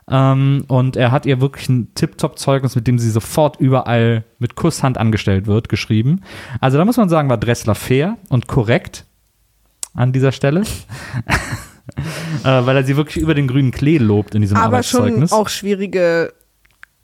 Ähm, 0.10 0.64
und 0.68 0.96
er 0.96 1.12
hat 1.12 1.26
ihr 1.26 1.40
wirklich 1.42 1.70
ein 1.70 1.94
Tip-Top-Zeugnis, 1.94 2.76
mit 2.76 2.88
dem 2.88 2.98
sie 2.98 3.12
sofort 3.12 3.60
überall 3.60 4.24
mit 4.40 4.56
Kusshand 4.56 4.98
angestellt 4.98 5.46
wird, 5.48 5.70
geschrieben. 5.70 6.22
Also 6.62 6.78
da 6.78 6.86
muss 6.86 6.98
man 6.98 7.10
sagen, 7.10 7.30
war 7.30 7.38
Dressler 7.38 7.76
fair 7.76 8.18
und 8.30 8.48
korrekt 8.48 9.06
an 9.94 10.12
dieser 10.14 10.32
Stelle. 10.32 10.62
äh, 12.44 12.66
weil 12.66 12.76
er 12.78 12.84
sie 12.84 12.98
wirklich 12.98 13.22
über 13.22 13.34
den 13.36 13.48
grünen 13.48 13.72
Klee 13.72 13.98
lobt 13.98 14.34
in 14.34 14.42
diesem 14.42 14.58
Aber 14.58 14.82
schon 14.84 15.02
Arbeitszeugnis. 15.02 15.32
auch 15.32 15.50
schwierige 15.50 16.34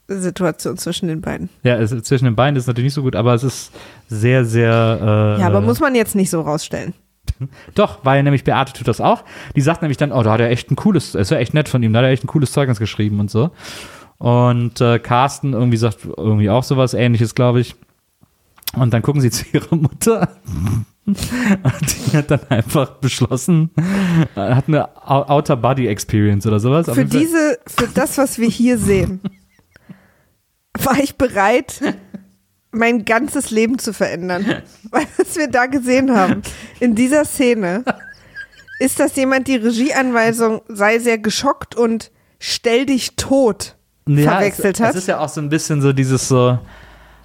Situation 0.08 0.76
zwischen 0.76 1.08
den 1.08 1.20
beiden. 1.20 1.48
Ja, 1.62 1.76
es, 1.76 1.90
zwischen 2.02 2.24
den 2.26 2.36
Beinen 2.36 2.56
ist 2.56 2.66
natürlich 2.66 2.86
nicht 2.86 2.94
so 2.94 3.02
gut, 3.02 3.16
aber 3.16 3.34
es 3.34 3.44
ist 3.44 3.72
sehr, 4.08 4.44
sehr. 4.44 5.36
Äh, 5.38 5.40
Ja, 5.40 5.46
aber 5.46 5.60
muss 5.60 5.80
man 5.80 5.94
jetzt 5.94 6.14
nicht 6.14 6.30
so 6.30 6.40
rausstellen. 6.40 6.94
Doch, 7.74 7.98
weil 8.04 8.22
nämlich 8.22 8.44
Beate 8.44 8.72
tut 8.72 8.88
das 8.88 9.00
auch. 9.00 9.24
Die 9.54 9.60
sagt 9.60 9.82
nämlich 9.82 9.98
dann, 9.98 10.12
oh, 10.12 10.22
da 10.22 10.32
hat 10.32 10.40
er 10.40 10.50
echt 10.50 10.70
ein 10.70 10.76
cooles, 10.76 11.14
es 11.14 11.30
war 11.30 11.38
echt 11.38 11.54
nett 11.54 11.68
von 11.68 11.82
ihm, 11.82 11.92
da 11.92 11.98
hat 12.00 12.06
er 12.06 12.10
echt 12.12 12.24
ein 12.24 12.28
cooles 12.28 12.52
Zeugnis 12.52 12.78
geschrieben 12.78 13.20
und 13.20 13.30
so. 13.30 13.50
Und 14.18 14.80
äh, 14.80 14.98
Carsten 14.98 15.52
irgendwie 15.52 15.76
sagt 15.76 15.98
irgendwie 16.16 16.48
auch 16.50 16.64
sowas 16.64 16.94
ähnliches, 16.94 17.34
glaube 17.34 17.60
ich. 17.60 17.74
Und 18.74 18.92
dann 18.92 19.02
gucken 19.02 19.20
sie 19.20 19.30
zu 19.30 19.44
ihrer 19.52 19.76
Mutter. 19.76 20.28
Und 21.06 21.16
die 22.12 22.16
hat 22.16 22.30
dann 22.30 22.40
einfach 22.48 22.90
beschlossen, 22.94 23.70
hat 24.34 24.66
eine 24.68 24.88
Ou- 25.06 25.28
Outer 25.30 25.56
Body 25.56 25.86
Experience 25.86 26.46
oder 26.46 26.58
sowas. 26.58 26.86
Für 26.86 27.04
diese, 27.04 27.58
für 27.66 27.86
das, 27.88 28.18
was 28.18 28.38
wir 28.38 28.48
hier 28.48 28.76
sehen, 28.78 29.20
war 30.82 30.98
ich 30.98 31.16
bereit, 31.16 31.80
mein 32.76 33.04
ganzes 33.04 33.50
Leben 33.50 33.78
zu 33.78 33.92
verändern. 33.92 34.62
Weil 34.90 35.06
was 35.16 35.36
wir 35.36 35.48
da 35.48 35.66
gesehen 35.66 36.14
haben, 36.16 36.42
in 36.80 36.94
dieser 36.94 37.24
Szene, 37.24 37.84
ist, 38.78 39.00
dass 39.00 39.16
jemand 39.16 39.48
die 39.48 39.56
Regieanweisung 39.56 40.62
sei 40.68 40.98
sehr 40.98 41.18
geschockt 41.18 41.74
und 41.74 42.10
stell 42.38 42.86
dich 42.86 43.16
tot 43.16 43.76
Ja, 44.06 44.32
verwechselt 44.32 44.76
es, 44.76 44.82
hat. 44.82 44.90
Es 44.90 44.96
ist 44.96 45.08
ja 45.08 45.18
auch 45.18 45.28
so 45.28 45.40
ein 45.40 45.48
bisschen 45.48 45.80
so 45.80 45.92
dieses 45.92 46.28
so, 46.28 46.58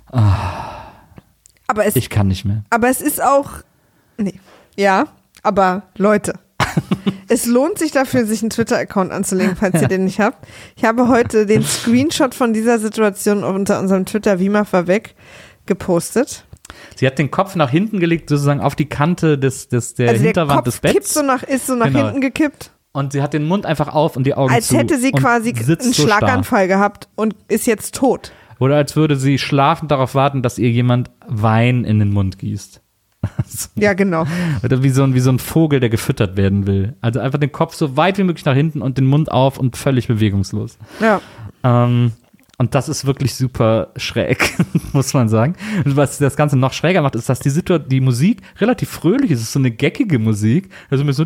aber, 0.07 1.85
es, 1.85 1.95
ich 1.95 2.09
kann 2.09 2.27
nicht 2.27 2.45
mehr. 2.45 2.63
aber 2.69 2.89
es 2.89 3.01
ist 3.01 3.21
auch, 3.21 3.49
nee, 4.17 4.39
ja, 4.75 5.07
aber 5.43 5.83
Leute, 5.97 6.33
Es 7.27 7.45
lohnt 7.45 7.79
sich 7.79 7.91
dafür, 7.91 8.25
sich 8.25 8.41
einen 8.41 8.49
Twitter-Account 8.49 9.11
anzulegen, 9.11 9.55
falls 9.55 9.81
ihr 9.81 9.87
den 9.89 10.03
nicht 10.05 10.19
habt. 10.19 10.45
Ich 10.75 10.83
habe 10.83 11.07
heute 11.07 11.45
den 11.45 11.63
Screenshot 11.63 12.35
von 12.35 12.51
dieser 12.53 12.77
Situation 12.77 13.43
unter 13.45 13.79
unserem 13.79 14.05
Twitter 14.05 14.39
Wima 14.39 14.65
war 14.71 14.87
weg 14.87 15.15
gepostet. 15.65 16.45
Sie 16.95 17.05
hat 17.05 17.19
den 17.19 17.31
Kopf 17.31 17.55
nach 17.55 17.69
hinten 17.69 17.99
gelegt, 17.99 18.29
sozusagen 18.29 18.61
auf 18.61 18.75
die 18.75 18.85
Kante 18.85 19.37
des, 19.37 19.67
des, 19.67 19.93
der 19.95 20.09
Also 20.09 20.19
der 20.21 20.27
Hinterwand 20.29 20.55
Kopf 20.57 20.65
des 20.65 20.81
kippt 20.81 20.93
Betts. 20.95 21.13
so 21.13 21.21
nach, 21.21 21.43
ist 21.43 21.67
so 21.67 21.75
nach 21.75 21.87
Genau. 21.87 22.05
hinten 22.05 22.21
gekippt, 22.21 22.71
Und 22.93 23.11
sie 23.13 23.21
hat 23.21 23.33
den 23.33 23.45
Mund 23.45 23.65
einfach 23.65 23.89
auf 23.93 24.15
und 24.15 24.25
die 24.25 24.33
Augen 24.35 24.53
als 24.53 24.67
zu. 24.69 24.77
hätte 24.77 24.97
sie 24.97 25.11
quasi 25.11 25.53
einen 25.53 25.65
so 25.65 25.73
starr. 25.93 26.17
Schlaganfall 26.19 26.67
gehabt 26.67 27.09
und 27.15 27.35
ist 27.49 27.67
jetzt 27.67 27.95
tot. 27.95 28.31
Oder 28.59 28.75
als 28.77 28.95
würde 28.95 29.15
sie 29.17 29.37
schlafend 29.39 29.91
darauf 29.91 30.15
warten, 30.15 30.41
dass 30.43 30.57
ihr 30.59 30.69
jemand 30.69 31.09
Wein 31.27 31.83
in 31.83 31.99
den 31.99 32.11
Mund 32.11 32.37
gießt. 32.39 32.81
Ja, 33.75 33.93
genau. 33.93 34.25
Oder 34.63 34.81
wie 34.81 34.89
so, 34.89 35.03
ein, 35.03 35.13
wie 35.13 35.19
so 35.19 35.29
ein 35.31 35.37
Vogel, 35.39 35.79
der 35.79 35.89
gefüttert 35.89 36.37
werden 36.37 36.65
will. 36.65 36.95
Also 37.01 37.19
einfach 37.19 37.37
den 37.39 37.51
Kopf 37.51 37.75
so 37.75 37.95
weit 37.97 38.17
wie 38.17 38.23
möglich 38.23 38.45
nach 38.45 38.55
hinten 38.55 38.81
und 38.81 38.97
den 38.97 39.05
Mund 39.05 39.31
auf 39.31 39.57
und 39.59 39.77
völlig 39.77 40.07
bewegungslos. 40.07 40.77
Ja. 40.99 41.21
Ähm, 41.63 42.13
und 42.61 42.75
das 42.75 42.87
ist 42.89 43.07
wirklich 43.07 43.33
super 43.33 43.87
schräg, 43.95 44.53
muss 44.93 45.15
man 45.15 45.27
sagen. 45.27 45.55
Und 45.83 45.97
was 45.97 46.19
das 46.19 46.35
Ganze 46.35 46.57
noch 46.57 46.73
schräger 46.73 47.01
macht, 47.01 47.15
ist, 47.15 47.27
dass 47.27 47.39
die, 47.39 47.49
Situ 47.49 47.79
die 47.79 48.01
Musik 48.01 48.37
relativ 48.59 48.87
fröhlich 48.87 49.31
ist. 49.31 49.39
Es 49.39 49.45
ist 49.45 49.53
so 49.53 49.57
eine 49.59 49.71
geckige 49.71 50.19
Musik. 50.19 50.69
Also 50.91 51.03
mit 51.03 51.15
so 51.15 51.25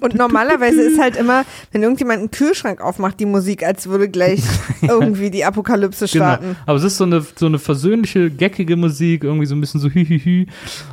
Und 0.00 0.14
normalerweise 0.14 0.80
ist 0.80 0.98
halt 0.98 1.16
immer, 1.16 1.44
wenn 1.72 1.82
irgendjemand 1.82 2.20
einen 2.20 2.30
Kühlschrank 2.30 2.80
aufmacht, 2.80 3.20
die 3.20 3.26
Musik, 3.26 3.62
als 3.62 3.88
würde 3.88 4.08
gleich 4.08 4.40
irgendwie 4.80 5.30
die 5.30 5.44
Apokalypse 5.44 6.06
Genau. 6.06 6.24
starten. 6.24 6.56
Aber 6.64 6.78
es 6.78 6.84
ist 6.84 6.96
so 6.96 7.04
eine, 7.04 7.26
so 7.36 7.44
eine 7.44 7.58
versöhnliche, 7.58 8.30
geckige 8.30 8.76
Musik, 8.76 9.22
irgendwie 9.22 9.44
so 9.44 9.54
ein 9.54 9.60
bisschen 9.60 9.80
so 9.82 9.90
hü-hü-hü. 9.90 10.46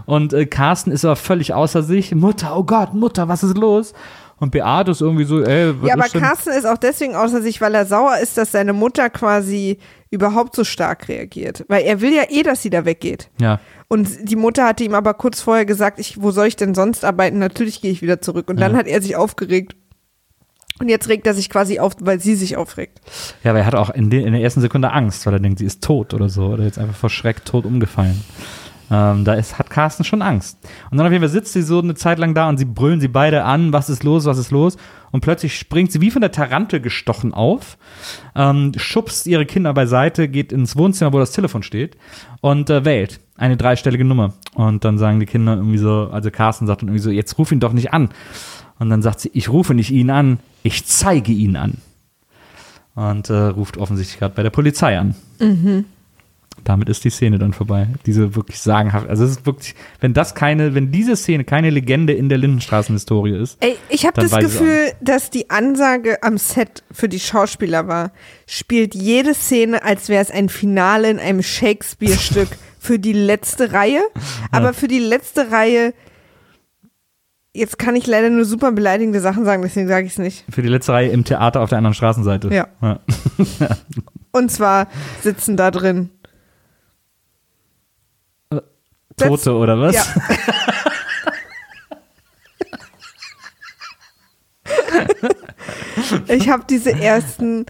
Und 0.05 0.33
äh, 0.33 0.45
Carsten 0.47 0.91
ist 0.91 1.05
aber 1.05 1.15
völlig 1.15 1.53
außer 1.53 1.81
sich. 1.81 2.13
Mutter, 2.13 2.57
oh 2.57 2.65
Gott, 2.65 2.93
Mutter, 2.93 3.29
was 3.29 3.41
ist 3.41 3.57
los? 3.57 3.93
Und 4.39 4.51
Beate 4.51 4.91
ist 4.91 5.01
irgendwie 5.01 5.23
so, 5.23 5.41
ey, 5.43 5.73
was 5.81 5.87
Ja, 5.87 5.95
aber 5.95 6.07
denn? 6.09 6.21
Carsten 6.21 6.49
ist 6.51 6.65
auch 6.65 6.77
deswegen 6.77 7.15
außer 7.15 7.41
sich, 7.41 7.59
weil 7.59 7.73
er 7.73 7.85
sauer 7.85 8.17
ist, 8.21 8.37
dass 8.37 8.51
seine 8.51 8.71
Mutter 8.73 9.09
quasi 9.09 9.79
überhaupt 10.11 10.55
so 10.55 10.63
stark 10.63 11.07
reagiert. 11.07 11.65
Weil 11.67 11.83
er 11.85 12.01
will 12.01 12.13
ja 12.13 12.23
eh, 12.29 12.43
dass 12.43 12.61
sie 12.61 12.69
da 12.69 12.85
weggeht. 12.85 13.29
Ja, 13.41 13.59
Und 13.87 14.07
die 14.29 14.35
Mutter 14.35 14.65
hatte 14.67 14.83
ihm 14.83 14.93
aber 14.93 15.15
kurz 15.15 15.41
vorher 15.41 15.65
gesagt, 15.65 15.99
ich, 15.99 16.21
wo 16.21 16.29
soll 16.31 16.47
ich 16.47 16.55
denn 16.55 16.75
sonst 16.75 17.03
arbeiten? 17.03 17.39
Natürlich 17.39 17.81
gehe 17.81 17.91
ich 17.91 18.01
wieder 18.03 18.21
zurück. 18.21 18.47
Und 18.49 18.59
dann 18.59 18.73
Ja. 18.73 18.77
hat 18.77 18.87
er 18.87 19.01
sich 19.01 19.15
aufgeregt. 19.15 19.75
Und 20.79 20.89
jetzt 20.89 21.09
regt 21.09 21.25
er 21.25 21.33
sich 21.33 21.49
quasi 21.49 21.79
auf, 21.79 21.93
weil 22.01 22.19
sie 22.19 22.35
sich 22.35 22.55
aufregt. 22.55 22.99
ja, 23.43 23.49
aber 23.49 23.59
er 23.61 23.65
hat 23.65 23.73
auch 23.73 23.89
in, 23.89 24.11
de, 24.11 24.23
in 24.23 24.33
der 24.33 24.41
ersten 24.43 24.61
Sekunde 24.61 24.91
Angst, 24.91 25.25
weil 25.25 25.33
er 25.33 25.39
denkt, 25.39 25.57
sie 25.57 25.65
ist 25.65 25.83
tot 25.83 26.13
oder 26.13 26.29
so. 26.29 26.45
Oder 26.49 26.65
jetzt 26.65 26.77
einfach 26.77 26.95
vor 26.95 27.09
Schreck 27.09 27.43
tot 27.45 27.65
umgefallen. 27.65 28.23
Ähm, 28.89 29.25
da 29.25 29.33
ist, 29.33 29.59
hat 29.59 29.69
Carsten 29.69 30.03
schon 30.03 30.21
Angst. 30.21 30.57
Und 30.89 30.97
dann 30.97 31.05
auf 31.05 31.11
jeden 31.11 31.21
Fall 31.21 31.31
sitzt 31.31 31.53
sie 31.53 31.61
so 31.61 31.79
eine 31.79 31.95
Zeit 31.95 32.19
lang 32.19 32.33
da 32.33 32.47
und 32.47 32.57
sie 32.57 32.65
brüllen 32.65 33.01
sie 33.01 33.09
beide 33.09 33.43
an, 33.43 33.73
was 33.73 33.89
ist 33.89 34.03
los, 34.03 34.25
was 34.25 34.37
ist 34.37 34.51
los? 34.51 34.77
Und 35.11 35.21
plötzlich 35.21 35.57
springt 35.57 35.91
sie 35.91 36.01
wie 36.01 36.11
von 36.11 36.21
der 36.21 36.31
Tarantel 36.31 36.79
gestochen 36.79 37.33
auf, 37.33 37.77
ähm, 38.35 38.71
schubst 38.77 39.27
ihre 39.27 39.45
Kinder 39.45 39.73
beiseite, 39.73 40.29
geht 40.29 40.51
ins 40.51 40.75
Wohnzimmer, 40.77 41.13
wo 41.13 41.19
das 41.19 41.31
Telefon 41.31 41.63
steht 41.63 41.97
und 42.41 42.69
äh, 42.69 42.85
wählt 42.85 43.19
eine 43.35 43.57
dreistellige 43.57 44.05
Nummer. 44.05 44.33
Und 44.55 44.85
dann 44.85 44.97
sagen 44.97 45.19
die 45.19 45.25
Kinder 45.25 45.55
irgendwie 45.55 45.77
so, 45.77 46.09
also 46.11 46.31
Carsten 46.31 46.67
sagt 46.67 46.81
dann 46.81 46.89
irgendwie 46.89 47.03
so, 47.03 47.11
jetzt 47.11 47.37
ruf 47.37 47.51
ihn 47.51 47.59
doch 47.59 47.73
nicht 47.73 47.93
an. 47.93 48.09
Und 48.79 48.89
dann 48.89 49.01
sagt 49.01 49.19
sie, 49.19 49.31
ich 49.33 49.49
rufe 49.49 49.73
nicht 49.73 49.91
ihn 49.91 50.09
an, 50.09 50.39
ich 50.63 50.85
zeige 50.85 51.31
ihn 51.31 51.55
an. 51.55 51.77
Und 52.95 53.29
äh, 53.29 53.33
ruft 53.33 53.77
offensichtlich 53.77 54.17
gerade 54.19 54.33
bei 54.33 54.43
der 54.43 54.49
Polizei 54.49 54.97
an. 54.97 55.15
Damit 56.67 56.89
ist 56.89 57.05
die 57.05 57.09
Szene 57.09 57.39
dann 57.39 57.53
vorbei. 57.53 57.87
Diese 58.05 58.35
wirklich 58.35 58.59
sagenhaft. 58.59 59.07
Also 59.07 59.23
es 59.23 59.31
ist 59.31 59.45
wirklich, 59.45 59.73
wenn 60.01 60.13
das 60.13 60.35
keine, 60.35 60.75
wenn 60.75 60.91
diese 60.91 61.15
Szene 61.15 61.45
keine 61.45 61.69
Legende 61.69 62.11
in 62.11 62.27
der 62.27 62.37
Lindenstraßenhistorie 62.37 63.37
ist. 63.41 63.57
Ey, 63.61 63.77
ich 63.87 64.05
habe 64.05 64.19
das 64.19 64.37
Gefühl, 64.37 64.91
dass 64.99 65.29
die 65.29 65.49
Ansage 65.49 66.21
am 66.23 66.37
Set 66.37 66.83
für 66.91 67.07
die 67.07 67.21
Schauspieler 67.21 67.87
war, 67.87 68.11
spielt 68.47 68.95
jede 68.95 69.33
Szene, 69.33 69.81
als 69.81 70.09
wäre 70.09 70.21
es 70.21 70.29
ein 70.29 70.49
Finale 70.49 71.09
in 71.09 71.19
einem 71.19 71.41
Shakespeare-Stück 71.41 72.49
für 72.79 72.99
die 72.99 73.13
letzte 73.13 73.71
Reihe. 73.71 74.01
Aber 74.51 74.73
für 74.73 74.89
die 74.89 74.99
letzte 74.99 75.51
Reihe, 75.51 75.93
jetzt 77.53 77.79
kann 77.79 77.95
ich 77.95 78.07
leider 78.07 78.29
nur 78.29 78.43
super 78.43 78.73
beleidigende 78.73 79.21
Sachen 79.21 79.45
sagen, 79.45 79.61
deswegen 79.61 79.87
sage 79.87 80.05
ich 80.05 80.11
es 80.11 80.19
nicht. 80.19 80.43
Für 80.49 80.63
die 80.63 80.67
letzte 80.67 80.91
Reihe 80.91 81.11
im 81.11 81.23
Theater 81.23 81.61
auf 81.61 81.69
der 81.69 81.77
anderen 81.77 81.93
Straßenseite. 81.93 82.53
Ja. 82.53 82.67
ja. 82.81 82.99
Und 84.33 84.51
zwar 84.51 84.87
sitzen 85.21 85.55
da 85.55 85.71
drin. 85.71 86.09
Tote 89.17 89.53
oder 89.55 89.79
was? 89.79 89.95
Ja. 89.95 90.03
Ich 96.27 96.49
habe 96.49 96.63
diese 96.69 96.91
ersten 96.91 97.65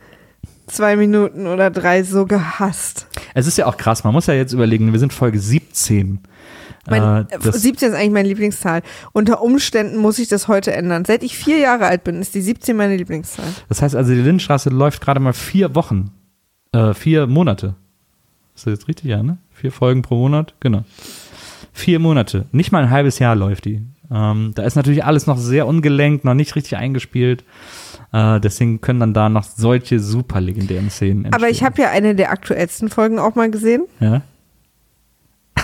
zwei 0.68 0.96
Minuten 0.96 1.48
oder 1.48 1.70
drei 1.70 2.04
so 2.04 2.26
gehasst. 2.26 3.08
Es 3.34 3.48
ist 3.48 3.58
ja 3.58 3.66
auch 3.68 3.78
krass, 3.78 4.04
man 4.04 4.14
muss 4.14 4.28
ja 4.28 4.34
jetzt 4.34 4.54
überlegen, 4.54 4.92
wir 4.92 5.00
sind 5.00 5.14
Folge 5.14 5.40
17. 5.40 6.20
Mein, 6.90 7.28
Äh, 7.30 7.40
das- 7.42 7.62
17 7.62 7.90
ist 7.90 7.96
eigentlich 7.96 8.12
meine 8.12 8.28
Lieblingszahl. 8.28 8.82
Unter 9.14 9.42
Umständen 9.42 9.98
muss 9.98 10.20
ich 10.20 10.28
das 10.28 10.48
heute 10.48 10.74
ändern. 10.74 11.06
Seit 11.06 11.24
ich 11.24 11.38
vier 11.38 11.58
Jahre 11.58 11.86
alt 11.86 12.04
bin, 12.04 12.22
ist 12.22 12.34
die 12.36 12.42
17 12.42 12.76
meine 12.76 12.96
Lieblingszahl. 12.96 13.46
Das 13.70 13.82
heißt 13.82 13.96
also, 13.96 14.12
die 14.12 14.18
Lindenstraße 14.22 14.70
läuft 14.70 15.02
gerade 15.02 15.20
mal 15.20 15.34
vier 15.34 15.76
Wochen, 15.76 16.12
äh, 16.74 16.94
vier 16.94 17.28
Monate. 17.28 17.76
Ist 18.56 18.66
das 18.68 18.72
jetzt 18.74 18.88
richtig, 18.88 19.06
ja, 19.06 19.22
ne? 19.22 19.38
Vier 19.52 19.72
Folgen 19.72 20.02
pro 20.02 20.16
Monat, 20.16 20.54
genau. 20.60 20.84
Vier 21.78 22.00
Monate, 22.00 22.48
nicht 22.52 22.72
mal 22.72 22.82
ein 22.82 22.90
halbes 22.90 23.20
Jahr 23.20 23.36
läuft 23.36 23.66
die. 23.66 23.86
Ähm, 24.10 24.52
da 24.56 24.64
ist 24.64 24.76
natürlich 24.76 25.06
alles 25.06 25.28
noch 25.28 25.38
sehr 25.38 25.68
ungelenkt, 25.68 26.26
noch 26.26 26.34
nicht 26.34 26.56
richtig 26.56 26.76
eingespielt. 26.76 27.44
Äh, 28.12 28.40
deswegen 28.40 28.82
können 28.82 29.00
dann 29.00 29.14
da 29.14 29.30
noch 29.30 29.44
solche 29.44 30.00
super 30.00 30.42
legendären 30.42 30.90
Szenen 30.90 31.26
entstehen. 31.26 31.34
Aber 31.36 31.52
ich 31.52 31.64
habe 31.64 31.80
ja 31.80 31.92
eine 31.92 32.16
der 32.16 32.32
aktuellsten 32.32 32.90
Folgen 32.90 33.20
auch 33.20 33.36
mal 33.36 33.52
gesehen. 33.52 33.84
Ja. 34.00 34.24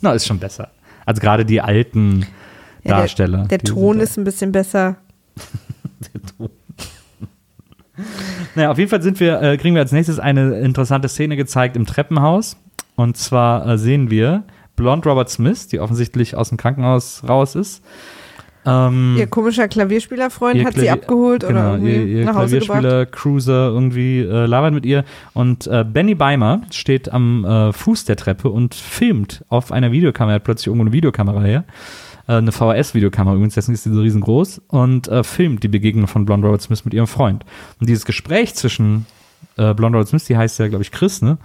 Na, 0.00 0.12
ist 0.14 0.26
schon 0.26 0.38
besser. 0.38 0.70
Also 1.04 1.20
gerade 1.20 1.44
die 1.44 1.60
alten 1.60 2.24
Ja, 2.82 3.00
Darsteller. 3.00 3.44
Der, 3.48 3.58
der 3.58 3.70
Ton 3.70 4.00
ist 4.00 4.16
ein 4.16 4.24
bisschen 4.24 4.50
besser. 4.50 4.96
der 6.14 6.22
Ton. 6.38 6.48
Naja, 8.54 8.70
auf 8.70 8.78
jeden 8.78 8.88
Fall 8.88 9.02
sind 9.02 9.20
wir, 9.20 9.42
äh, 9.42 9.58
kriegen 9.58 9.74
wir 9.74 9.82
als 9.82 9.92
nächstes 9.92 10.18
eine 10.18 10.58
interessante 10.60 11.10
Szene 11.10 11.36
gezeigt 11.36 11.76
im 11.76 11.84
Treppenhaus. 11.84 12.56
Und 12.94 13.18
zwar 13.18 13.66
äh, 13.68 13.76
sehen 13.76 14.10
wir 14.10 14.44
Blond 14.76 15.06
Robert 15.06 15.30
Smith, 15.30 15.68
die 15.68 15.80
offensichtlich 15.80 16.36
aus 16.36 16.50
dem 16.50 16.58
Krankenhaus 16.58 17.22
raus 17.26 17.54
ist. 17.54 17.82
Ähm, 18.66 19.14
Ihr 19.16 19.28
komischer 19.28 19.68
Klavierspielerfreund 19.68 20.64
hat 20.64 20.74
sie 20.74 20.90
abgeholt 20.90 21.46
genau, 21.46 21.60
oder 21.60 21.72
irgendwie 21.74 21.94
ihr, 21.94 22.18
ihr 22.18 22.24
nach 22.24 22.34
Hause. 22.34 22.58
Klavierspieler, 22.58 23.06
Cruiser 23.06 23.68
irgendwie 23.68 24.20
äh, 24.20 24.46
labert 24.46 24.74
mit 24.74 24.84
ihr 24.84 25.04
und 25.34 25.68
äh, 25.68 25.84
Benny 25.84 26.16
Beimer 26.16 26.62
steht 26.72 27.12
am 27.12 27.44
äh, 27.44 27.72
Fuß 27.72 28.06
der 28.06 28.16
Treppe 28.16 28.50
und 28.50 28.74
filmt 28.74 29.44
auf 29.48 29.70
einer 29.70 29.92
Videokamera, 29.92 30.32
er 30.32 30.36
hat 30.36 30.44
plötzlich 30.44 30.66
irgendwo 30.66 30.84
eine 30.84 30.92
Videokamera 30.92 31.42
her, 31.42 31.64
äh, 32.26 32.32
eine 32.32 32.50
VHS-Videokamera 32.50 33.34
übrigens, 33.36 33.54
deswegen 33.54 33.74
ist 33.74 33.84
sie 33.84 33.94
so 33.94 34.00
riesengroß 34.00 34.62
und 34.66 35.06
äh, 35.06 35.22
filmt 35.22 35.62
die 35.62 35.68
Begegnung 35.68 36.08
von 36.08 36.24
Blonde 36.24 36.48
Robert 36.48 36.62
Smith 36.62 36.84
mit 36.84 36.92
ihrem 36.92 37.06
Freund. 37.06 37.44
Und 37.80 37.88
dieses 37.88 38.04
Gespräch 38.04 38.56
zwischen 38.56 39.06
äh, 39.56 39.74
Blonde 39.74 39.98
Robert 39.98 40.08
Smith, 40.08 40.24
die 40.24 40.36
heißt 40.36 40.58
ja, 40.58 40.68
glaube 40.68 40.82
ich, 40.82 40.92
Chris, 40.92 41.22
ne? 41.22 41.38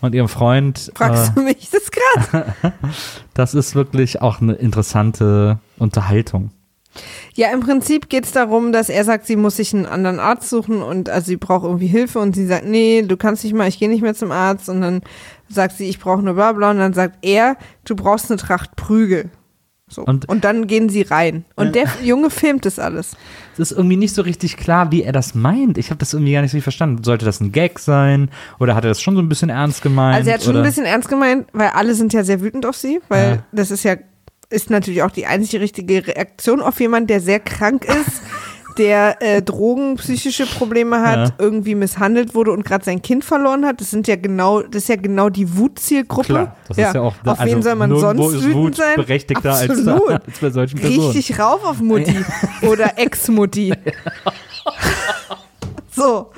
Und 0.00 0.14
ihrem 0.14 0.28
Freund, 0.28 0.92
Fragst 0.94 1.30
äh, 1.30 1.34
du 1.34 1.42
mich 1.42 1.70
das 1.70 1.90
gerade? 1.90 2.54
das 3.34 3.54
ist 3.54 3.74
wirklich 3.74 4.22
auch 4.22 4.40
eine 4.40 4.54
interessante 4.54 5.58
Unterhaltung. 5.78 6.50
Ja, 7.34 7.52
im 7.52 7.60
Prinzip 7.60 8.08
geht 8.08 8.24
es 8.24 8.32
darum, 8.32 8.72
dass 8.72 8.88
er 8.88 9.04
sagt, 9.04 9.26
sie 9.26 9.36
muss 9.36 9.56
sich 9.56 9.72
einen 9.74 9.86
anderen 9.86 10.18
Arzt 10.18 10.48
suchen 10.48 10.82
und 10.82 11.08
also 11.08 11.26
sie 11.26 11.36
braucht 11.36 11.64
irgendwie 11.64 11.86
Hilfe 11.86 12.18
und 12.18 12.34
sie 12.34 12.46
sagt, 12.46 12.64
nee, 12.64 13.02
du 13.02 13.16
kannst 13.16 13.44
nicht 13.44 13.54
mal, 13.54 13.68
ich 13.68 13.78
gehe 13.78 13.88
nicht 13.88 14.02
mehr 14.02 14.14
zum 14.14 14.32
Arzt 14.32 14.68
und 14.68 14.80
dann 14.80 15.02
sagt 15.48 15.76
sie, 15.76 15.88
ich 15.88 16.00
brauche 16.00 16.22
nur 16.22 16.34
bla 16.34 16.52
bla 16.52 16.70
und 16.70 16.78
dann 16.78 16.94
sagt 16.94 17.18
er, 17.22 17.56
du 17.84 17.94
brauchst 17.94 18.30
eine 18.30 18.38
Tracht 18.38 18.74
Prügel. 18.74 19.30
So. 19.88 20.02
Und- 20.04 20.28
Und, 20.28 20.44
dann 20.44 20.66
gehen 20.66 20.88
sie 20.88 21.02
rein. 21.02 21.44
Und 21.56 21.74
der 21.74 21.86
Junge 22.02 22.30
filmt 22.30 22.66
das 22.66 22.78
alles. 22.78 23.12
Es 23.54 23.70
ist 23.70 23.72
irgendwie 23.76 23.96
nicht 23.96 24.14
so 24.14 24.22
richtig 24.22 24.56
klar, 24.56 24.92
wie 24.92 25.02
er 25.02 25.12
das 25.12 25.34
meint. 25.34 25.78
Ich 25.78 25.90
habe 25.90 25.98
das 25.98 26.12
irgendwie 26.14 26.32
gar 26.32 26.42
nicht 26.42 26.50
so 26.52 26.56
richtig 26.56 26.64
verstanden. 26.64 27.02
Sollte 27.04 27.24
das 27.24 27.40
ein 27.40 27.50
Gag 27.52 27.78
sein? 27.78 28.30
Oder 28.60 28.74
hat 28.74 28.84
er 28.84 28.88
das 28.90 29.00
schon 29.00 29.14
so 29.16 29.22
ein 29.22 29.28
bisschen 29.28 29.48
ernst 29.50 29.82
gemeint? 29.82 30.16
Also 30.16 30.30
er 30.30 30.34
hat 30.34 30.42
schon 30.42 30.52
oder? 30.54 30.62
ein 30.62 30.66
bisschen 30.66 30.84
ernst 30.84 31.08
gemeint, 31.08 31.46
weil 31.52 31.68
alle 31.68 31.94
sind 31.94 32.12
ja 32.12 32.22
sehr 32.22 32.40
wütend 32.40 32.66
auf 32.66 32.76
sie, 32.76 33.00
weil 33.08 33.36
Ja. 33.36 33.42
das 33.52 33.70
ist 33.70 33.82
ja, 33.84 33.96
ist 34.50 34.70
natürlich 34.70 35.02
auch 35.02 35.10
die 35.10 35.26
einzige 35.26 35.60
richtige 35.62 36.06
Reaktion 36.06 36.60
auf 36.60 36.78
jemanden, 36.80 37.08
der 37.08 37.20
sehr 37.20 37.40
krank 37.40 37.84
ist, 37.84 38.22
der 38.78 39.20
äh, 39.20 39.42
Drogen, 39.42 39.96
psychische 39.96 40.46
Probleme 40.46 41.00
hat, 41.00 41.28
Ja. 41.28 41.34
irgendwie 41.38 41.74
misshandelt 41.74 42.34
wurde 42.34 42.52
und 42.52 42.64
gerade 42.64 42.84
sein 42.84 43.02
Kind 43.02 43.24
verloren 43.24 43.66
hat. 43.66 43.80
Das 43.80 43.90
sind 43.90 44.06
ja 44.08 44.16
genau, 44.16 44.62
das 44.62 44.82
ist 44.82 44.88
ja 44.88 44.96
genau 44.96 45.28
die 45.28 45.56
Wutzielgruppe. 45.56 46.26
Klar, 46.26 46.56
das 46.68 46.78
ist 46.78 46.94
ja 46.94 47.00
auch 47.00 47.14
auf 47.24 47.40
also 47.40 47.44
wen 47.44 47.62
soll 47.62 47.74
man 47.74 47.98
sonst 47.98 48.34
ist 48.34 48.44
wütend 48.44 48.76
sein? 48.76 48.96
berechtigter 48.96 49.52
als, 49.54 49.70
Absolut. 49.70 50.10
als 50.26 50.38
bei 50.40 50.50
solchen 50.50 50.78
Personen. 50.78 51.10
Richtig 51.10 51.38
rauf 51.38 51.64
auf 51.64 51.80
Mutti 51.80 52.16
oder 52.62 52.98
Ex-Mutti. 52.98 53.74
so. 55.90 56.30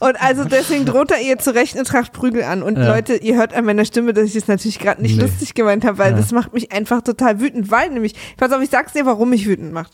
Und 0.00 0.20
also 0.20 0.44
deswegen 0.44 0.86
droht 0.86 1.10
er 1.10 1.20
ihr 1.20 1.38
zu 1.38 1.54
Recht 1.54 1.74
eine 1.76 1.84
Tracht 1.84 2.12
Prügel 2.12 2.42
an. 2.42 2.62
Und 2.62 2.78
Ja. 2.78 2.88
Leute, 2.88 3.16
ihr 3.16 3.36
hört 3.36 3.52
an 3.54 3.64
meiner 3.66 3.84
Stimme, 3.84 4.12
dass 4.14 4.24
ich 4.24 4.32
das 4.32 4.48
natürlich 4.48 4.78
gerade 4.78 5.00
nicht 5.02 5.16
Nee. 5.16 5.22
lustig 5.22 5.54
gemeint 5.54 5.84
habe, 5.84 5.98
weil 5.98 6.12
Ja. 6.12 6.16
das 6.16 6.32
macht 6.32 6.52
mich 6.54 6.72
einfach 6.72 7.02
total 7.02 7.40
wütend. 7.40 7.70
Weil 7.70 7.90
nämlich, 7.90 8.14
pass 8.38 8.50
auf, 8.52 8.62
ich 8.62 8.70
sag's 8.70 8.94
dir, 8.94 9.04
warum 9.06 9.30
mich 9.30 9.46
wütend 9.46 9.72
macht. 9.72 9.92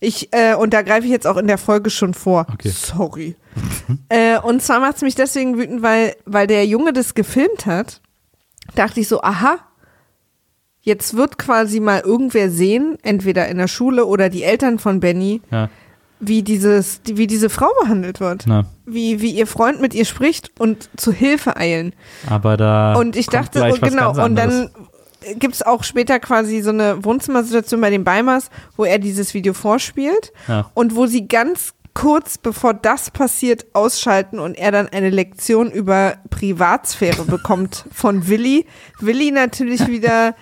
Ich, 0.00 0.32
äh, 0.32 0.54
und 0.54 0.72
da 0.72 0.82
greife 0.82 1.04
ich 1.06 1.12
jetzt 1.12 1.26
auch 1.26 1.36
in 1.36 1.46
der 1.46 1.58
Folge 1.58 1.90
schon 1.90 2.14
vor. 2.14 2.46
Okay. 2.52 2.70
Sorry. 2.70 3.36
äh, 4.08 4.38
und 4.38 4.62
zwar 4.62 4.80
macht's 4.80 5.02
mich 5.02 5.14
deswegen 5.14 5.58
wütend, 5.58 5.82
weil, 5.82 6.16
weil 6.24 6.46
der 6.46 6.64
Junge 6.66 6.92
das 6.94 7.12
gefilmt 7.14 7.66
hat, 7.66 8.00
dachte 8.74 9.00
ich 9.00 9.08
so, 9.08 9.20
aha, 9.22 9.58
jetzt 10.80 11.14
wird 11.16 11.38
quasi 11.38 11.78
mal 11.78 12.00
irgendwer 12.00 12.50
sehen, 12.50 12.96
entweder 13.02 13.48
in 13.48 13.58
der 13.58 13.68
Schule 13.68 14.06
oder 14.06 14.28
die 14.30 14.42
Eltern 14.42 14.78
von 14.78 14.98
Benny, 15.00 15.40
Ja, 15.50 15.68
wie 16.24 16.42
dieses, 16.42 17.00
wie 17.04 17.26
diese 17.26 17.50
Frau 17.50 17.68
behandelt 17.82 18.20
wird. 18.20 18.44
na, 18.46 18.64
Wie, 18.86 19.20
wie 19.20 19.30
ihr 19.32 19.46
Freund 19.48 19.80
mit 19.80 19.92
ihr 19.92 20.04
spricht 20.04 20.52
und 20.58 20.88
zu 20.96 21.10
Hilfe 21.12 21.56
eilen. 21.56 21.94
aber 22.30 22.56
da. 22.56 22.94
und 22.94 23.16
ich 23.16 23.26
dachte, 23.26 23.62
und 23.64 23.82
was 23.82 23.90
genau, 23.90 24.24
und 24.24 24.36
dann 24.36 24.70
gibt's 25.38 25.62
auch 25.62 25.82
später 25.84 26.20
quasi 26.20 26.60
so 26.62 26.70
eine 26.70 27.04
Wohnzimmersituation 27.04 27.80
bei 27.80 27.90
den 27.90 28.04
Beimers, 28.04 28.50
wo 28.76 28.84
er 28.84 28.98
dieses 28.98 29.34
Video 29.34 29.52
vorspielt 29.52 30.32
Ja. 30.48 30.70
und 30.74 30.94
wo 30.94 31.06
sie 31.06 31.26
ganz 31.26 31.74
kurz 31.94 32.38
bevor 32.38 32.72
das 32.72 33.10
passiert 33.10 33.66
ausschalten 33.74 34.38
und 34.38 34.54
er 34.56 34.70
dann 34.72 34.88
eine 34.88 35.10
Lektion 35.10 35.70
über 35.70 36.14
Privatsphäre 36.30 37.24
bekommt 37.24 37.84
von 37.92 38.28
Willi. 38.28 38.64
Willi 39.00 39.30
natürlich 39.32 39.86
wieder 39.88 40.34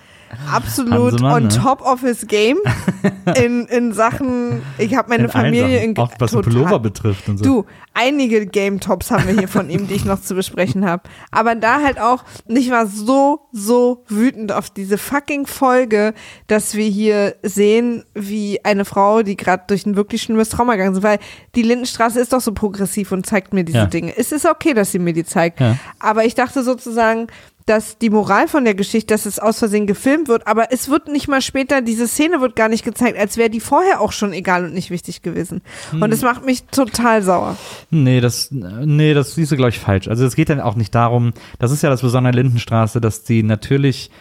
absolut 0.51 1.13
Hansemann, 1.13 1.33
on 1.33 1.43
ne? 1.43 1.49
top 1.49 1.81
of 1.81 2.01
his 2.01 2.27
game 2.27 2.57
in, 3.37 3.65
in 3.67 3.93
Sachen, 3.93 4.61
ich 4.77 4.95
habe 4.95 5.09
meine 5.09 5.25
In 5.25 5.29
Familie 5.29 5.83
in 5.83 5.97
Auch 5.97 6.11
was 6.19 6.31
total- 6.31 6.51
Pullover 6.51 6.79
betrifft 6.79 7.27
und 7.29 7.37
so. 7.37 7.43
Du, 7.43 7.65
einige 7.93 8.45
Game 8.45 8.79
Tops 8.79 9.11
haben 9.11 9.27
wir 9.27 9.33
hier 9.37 9.47
von 9.47 9.69
ihm, 9.69 9.87
die 9.87 9.93
ich 9.95 10.05
noch 10.05 10.21
zu 10.21 10.35
besprechen 10.35 10.85
habe. 10.85 11.03
Aber 11.31 11.55
da 11.55 11.81
halt 11.81 11.99
auch, 11.99 12.23
und 12.47 12.55
ich 12.57 12.69
war 12.71 12.87
so, 12.87 13.47
so 13.51 14.03
wütend 14.07 14.51
auf 14.51 14.69
diese 14.69 14.97
fucking 14.97 15.45
Folge, 15.47 16.13
dass 16.47 16.75
wir 16.75 16.85
hier 16.87 17.35
sehen, 17.43 18.03
wie 18.13 18.63
eine 18.63 18.85
Frau, 18.85 19.23
die 19.23 19.35
gerade 19.37 19.63
durch 19.67 19.85
ein 19.85 19.95
wirklich 19.95 20.21
schlimmes 20.23 20.49
Trauma 20.49 20.73
gegangen 20.75 20.95
ist, 20.95 21.03
weil 21.03 21.19
die 21.55 21.61
Lindenstraße 21.63 22.19
ist 22.19 22.33
doch 22.33 22.41
so 22.41 22.53
progressiv 22.53 23.11
und 23.11 23.25
zeigt 23.25 23.53
mir 23.53 23.63
diese 23.63 23.79
Ja. 23.79 23.85
Dinge. 23.85 24.13
Es 24.17 24.31
ist 24.31 24.45
okay, 24.45 24.73
dass 24.73 24.91
sie 24.91 24.99
mir 24.99 25.13
die 25.13 25.23
zeigt. 25.25 25.59
Ja. 25.59 25.77
Aber 25.99 26.25
ich 26.25 26.35
dachte 26.35 26.63
sozusagen, 26.63 27.27
dass 27.65 27.97
die 27.97 28.09
Moral 28.09 28.47
von 28.47 28.63
der 28.63 28.75
Geschichte, 28.75 29.13
dass 29.13 29.25
es 29.25 29.39
aus 29.39 29.59
Versehen 29.59 29.87
gefilmt 29.87 30.27
wird, 30.27 30.47
aber 30.47 30.71
es 30.71 30.89
wird 30.89 31.07
nicht 31.07 31.27
mal 31.27 31.41
später, 31.41 31.81
diese 31.81 32.07
Szene 32.07 32.41
wird 32.41 32.55
gar 32.55 32.69
nicht 32.69 32.83
gezeigt, 32.83 33.17
als 33.17 33.37
wäre 33.37 33.49
die 33.49 33.59
vorher 33.59 34.01
auch 34.01 34.11
schon 34.11 34.33
egal 34.33 34.65
und 34.65 34.73
nicht 34.73 34.89
wichtig 34.89 35.21
gewesen. 35.21 35.61
Hm. 35.91 36.01
Und 36.01 36.11
es 36.11 36.21
macht 36.21 36.45
mich 36.45 36.63
total 36.65 37.21
sauer. 37.21 37.57
Nee, 37.89 38.21
das, 38.21 38.49
nee, 38.51 39.13
das 39.13 39.35
siehst 39.35 39.51
du, 39.51 39.55
glaube 39.55 39.69
ich, 39.69 39.79
falsch. 39.79 40.07
Also 40.07 40.25
es 40.25 40.35
geht 40.35 40.49
dann 40.49 40.59
auch 40.59 40.75
nicht 40.75 40.93
darum, 40.95 41.33
das 41.59 41.71
ist 41.71 41.83
ja 41.83 41.89
das 41.89 42.01
Besondere 42.01 42.35
Lindenstraße, 42.35 43.01
dass 43.01 43.23
die 43.23 43.43
natürlich 43.43 44.11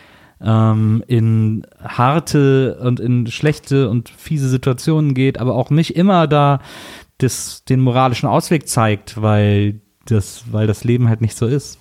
ähm, 0.43 1.05
in 1.07 1.67
harte 1.83 2.79
und 2.81 3.01
in 3.01 3.27
schlechte 3.27 3.89
und 3.89 4.09
fiese 4.09 4.49
Situationen 4.49 5.15
geht, 5.15 5.39
aber 5.39 5.55
auch 5.55 5.71
nicht 5.71 5.97
immer 5.97 6.27
da 6.27 6.61
das, 7.19 7.65
den 7.65 7.81
moralischen 7.81 8.29
Ausweg 8.29 8.69
zeigt, 8.69 9.21
weil 9.21 9.81
das, 10.07 10.45
weil 10.51 10.67
das 10.67 10.85
Leben 10.85 11.09
halt 11.09 11.21
nicht 11.21 11.37
so 11.37 11.47
ist. 11.47 11.79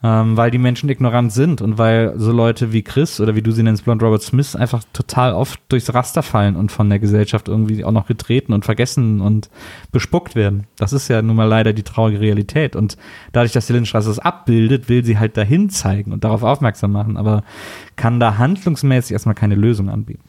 Ähm, 0.00 0.36
weil 0.36 0.52
die 0.52 0.58
Menschen 0.58 0.88
ignorant 0.88 1.32
sind 1.32 1.60
und 1.60 1.76
weil 1.76 2.14
so 2.18 2.30
Leute 2.30 2.72
wie 2.72 2.82
Chris 2.82 3.20
oder 3.20 3.34
wie 3.34 3.42
du 3.42 3.50
sie 3.50 3.64
nennst, 3.64 3.84
Blond 3.84 4.00
Robert 4.00 4.22
Smith, 4.22 4.54
einfach 4.54 4.84
total 4.92 5.32
oft 5.32 5.60
durchs 5.68 5.92
Raster 5.92 6.22
fallen 6.22 6.54
und 6.54 6.70
von 6.70 6.88
der 6.88 7.00
Gesellschaft 7.00 7.48
irgendwie 7.48 7.84
auch 7.84 7.90
noch 7.90 8.06
getreten 8.06 8.52
und 8.52 8.64
vergessen 8.64 9.20
und 9.20 9.50
bespuckt 9.90 10.36
werden. 10.36 10.68
Das 10.76 10.92
ist 10.92 11.08
ja 11.08 11.20
nun 11.20 11.34
mal 11.34 11.48
leider 11.48 11.72
die 11.72 11.82
traurige 11.82 12.20
Realität. 12.20 12.76
Und 12.76 12.96
dadurch, 13.32 13.50
dass 13.50 13.66
die 13.66 13.72
Lindenstraße 13.72 14.08
das 14.08 14.20
abbildet, 14.20 14.88
will 14.88 15.04
sie 15.04 15.18
halt 15.18 15.36
dahin 15.36 15.68
zeigen 15.68 16.12
und 16.12 16.22
darauf 16.22 16.44
aufmerksam 16.44 16.92
machen, 16.92 17.16
aber 17.16 17.42
kann 17.96 18.20
da 18.20 18.38
handlungsmäßig 18.38 19.14
erstmal 19.14 19.34
keine 19.34 19.56
Lösung 19.56 19.88
anbieten. 19.88 20.22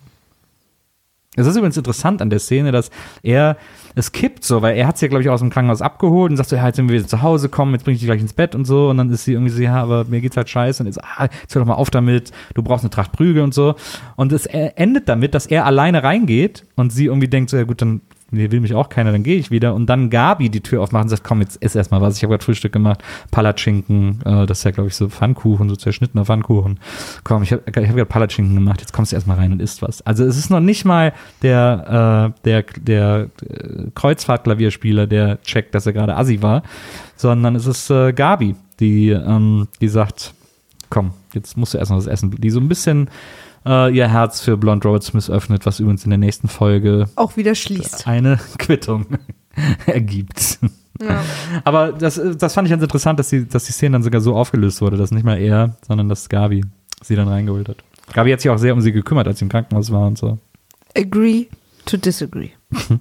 Es 1.36 1.46
ist 1.46 1.56
übrigens 1.56 1.78
interessant 1.78 2.24
an 2.24 2.32
der 2.32 2.40
Szene, 2.40 2.72
dass 2.72 2.90
er, 3.22 3.56
es 3.94 4.12
kippt 4.12 4.44
so, 4.44 4.64
weil 4.64 4.76
er 4.76 4.88
hat 4.88 4.98
sie 4.98 5.06
ja, 5.06 5.10
glaube 5.10 5.22
ich, 5.22 5.30
aus 5.30 5.42
dem 5.42 5.52
Krankenhaus 5.52 5.82
abgeholt 5.82 6.32
und 6.32 6.38
sagt 6.38 6.50
so, 6.50 6.56
ja, 6.56 6.66
jetzt 6.66 6.78
sind 6.78 6.90
wir 6.90 6.98
wieder 6.98 7.08
zu 7.08 7.22
Hause, 7.22 7.50
komm, 7.50 7.74
jetzt 7.74 7.84
bring 7.84 7.94
ich 7.94 8.00
dich 8.00 8.08
gleich 8.08 8.20
ins 8.20 8.34
Bett 8.34 8.56
und 8.56 8.66
so. 8.66 8.90
Und 8.90 8.98
dann 8.98 9.12
ist 9.12 9.26
sie 9.26 9.34
irgendwie 9.34 9.52
so, 9.52 9.62
ja, 9.62 9.76
aber 9.76 10.06
mir 10.06 10.22
geht's 10.22 10.38
halt 10.38 10.50
scheiße. 10.50 10.82
Und 10.82 10.88
jetzt, 10.88 11.04
ah, 11.04 11.30
jetzt 11.42 11.54
hör 11.54 11.62
doch 11.62 11.68
mal 11.68 11.76
auf 11.76 11.92
damit, 11.92 12.32
du 12.56 12.64
brauchst 12.64 12.84
eine 12.84 12.90
Tracht 12.90 13.12
Prügel 13.12 13.44
und 13.44 13.54
so. 13.54 13.76
Und 14.16 14.34
es 14.34 14.48
endet 14.48 15.08
damit, 15.08 15.36
dass 15.36 15.46
er 15.46 15.68
alleine 15.68 16.04
reingeht 16.04 16.66
und 16.76 16.92
sie 16.92 17.06
irgendwie 17.06 17.28
denkt 17.28 17.52
so, 17.52 17.58
ja 17.58 17.64
gut, 17.64 17.82
dann 17.84 18.02
nee, 18.32 18.52
will 18.52 18.60
mich 18.60 18.74
auch 18.74 18.90
keiner, 18.90 19.12
dann 19.12 19.24
gehe 19.24 19.38
ich 19.38 19.52
wieder. 19.52 19.74
Und 19.74 19.88
dann 19.88 20.10
Gabi 20.10 20.50
die 20.50 20.62
Tür 20.62 20.82
aufmacht 20.82 21.04
und 21.04 21.10
sagt, 21.10 21.24
komm, 21.24 21.42
jetzt 21.42 21.62
ess 21.62 21.76
erst 21.76 21.92
mal 21.92 22.02
was. 22.02 22.18
Ich 22.18 22.24
habe 22.24 22.32
gerade 22.32 22.44
Frühstück 22.44 22.72
gemacht, 22.72 23.04
Palatschinken, 23.32 24.22
äh, 24.26 24.46
das 24.46 24.60
ist 24.60 24.64
ja, 24.64 24.72
glaube 24.72 24.90
ich, 24.90 24.96
so 24.96 25.10
Pfannkuchen, 25.10 25.70
so 25.70 25.76
zerschnittener 25.76 26.26
Pfannkuchen. 26.26 26.80
Komm, 27.24 27.44
ich 27.44 27.52
habe 27.52 27.64
ich 27.68 27.76
hab 27.76 27.96
gerade 27.96 28.06
Palatschinken 28.06 28.56
gemacht, 28.56 28.82
jetzt 28.82 28.94
kommst 28.94 29.12
du 29.12 29.16
erst 29.16 29.28
mal 29.28 29.36
rein 29.36 29.52
und 29.52 29.62
isst 29.62 29.82
was. 29.82 30.02
Also 30.02 30.26
es 30.26 30.38
ist 30.38 30.50
noch 30.50 30.60
nicht 30.60 30.86
mal 30.86 31.14
der, 31.42 32.34
äh, 32.36 32.42
der, 32.46 32.64
der 32.82 33.28
äh, 33.48 33.90
Kreuzfahrt-Klavierspieler, 33.96 35.08
der 35.08 35.42
checkt, 35.42 35.76
dass 35.76 35.86
er 35.86 35.94
gerade 35.94 36.16
Assi 36.16 36.42
war, 36.42 36.64
sondern 37.16 37.56
es 37.56 37.66
ist 37.66 37.90
äh, 37.90 38.14
Gabi, 38.14 38.56
die, 38.80 39.10
ähm, 39.10 39.68
die 39.82 39.90
sagt, 39.90 40.34
komm, 40.90 41.14
jetzt 41.34 41.58
musst 41.58 41.74
du 41.74 41.78
erst 41.78 41.92
mal 41.92 41.98
was 41.98 42.08
essen. 42.08 42.32
Die 42.32 42.50
so 42.50 42.60
ein 42.60 42.70
bisschen 42.70 43.10
äh, 43.66 43.96
ihr 43.96 44.08
Herz 44.10 44.42
für 44.42 44.58
Blond 44.58 44.86
Robert 44.86 45.04
Smith 45.04 45.30
öffnet, 45.30 45.66
was 45.66 45.80
übrigens 45.80 46.04
in 46.04 46.10
der 46.10 46.20
nächsten 46.20 46.48
Folge 46.48 47.06
Auch 47.16 47.38
wieder 47.38 47.56
schließt. 47.56 48.08
eine 48.08 48.40
Quittung 48.58 49.06
ergibt. 49.86 50.60
Ja. 51.02 51.22
Aber 51.64 51.92
das, 51.94 52.20
das 52.38 52.54
fand 52.54 52.68
ich 52.68 52.72
ganz 52.72 52.84
interessant, 52.84 53.20
dass 53.20 53.30
die, 53.30 53.48
dass 53.48 53.66
die 53.66 53.72
Szene 53.72 53.94
dann 53.94 54.04
sogar 54.04 54.22
so 54.22 54.36
aufgelöst 54.36 54.82
wurde, 54.82 54.98
dass 54.98 55.12
nicht 55.12 55.24
mal 55.24 55.38
er, 55.40 55.76
sondern 55.88 56.10
dass 56.10 56.28
Gabi 56.30 56.66
sie 57.02 57.16
dann 57.16 57.28
reingeholt 57.28 57.70
hat. 57.70 57.78
Gabi 58.14 58.32
hat 58.32 58.42
sich 58.42 58.52
auch 58.52 58.58
sehr 58.58 58.74
um 58.74 58.82
sie 58.82 58.92
gekümmert, 58.92 59.28
als 59.28 59.40
sie 59.40 59.46
im 59.46 59.50
Krankenhaus 59.50 59.92
war 59.92 60.08
und 60.08 60.18
so. 60.18 60.40
Agree 60.98 61.46
to 61.86 61.98
disagree. 61.98 62.50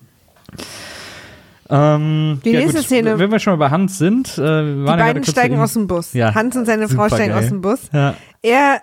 Ähm, 1.70 2.40
Die 2.44 2.52
nächste 2.52 2.82
Szene- 2.82 3.18
Wenn 3.18 3.30
wir 3.30 3.38
schon 3.38 3.52
mal 3.52 3.58
bei 3.68 3.70
Hans 3.70 3.98
sind, 3.98 4.38
äh, 4.38 4.62
Die 4.62 4.84
ja 4.86 4.96
beiden 4.96 5.22
kurz 5.22 5.32
steigen 5.32 5.58
aus 5.60 5.74
dem 5.74 5.86
Bus. 5.86 6.14
Ja. 6.14 6.34
Hans 6.34 6.56
und 6.56 6.64
seine 6.64 6.88
Frau 6.88 7.08
steigen 7.08 7.24
Supergeil. 7.34 7.42
aus 7.44 7.48
dem 7.48 7.60
Bus. 7.60 7.80
Ja. 7.92 8.14
Er 8.40 8.80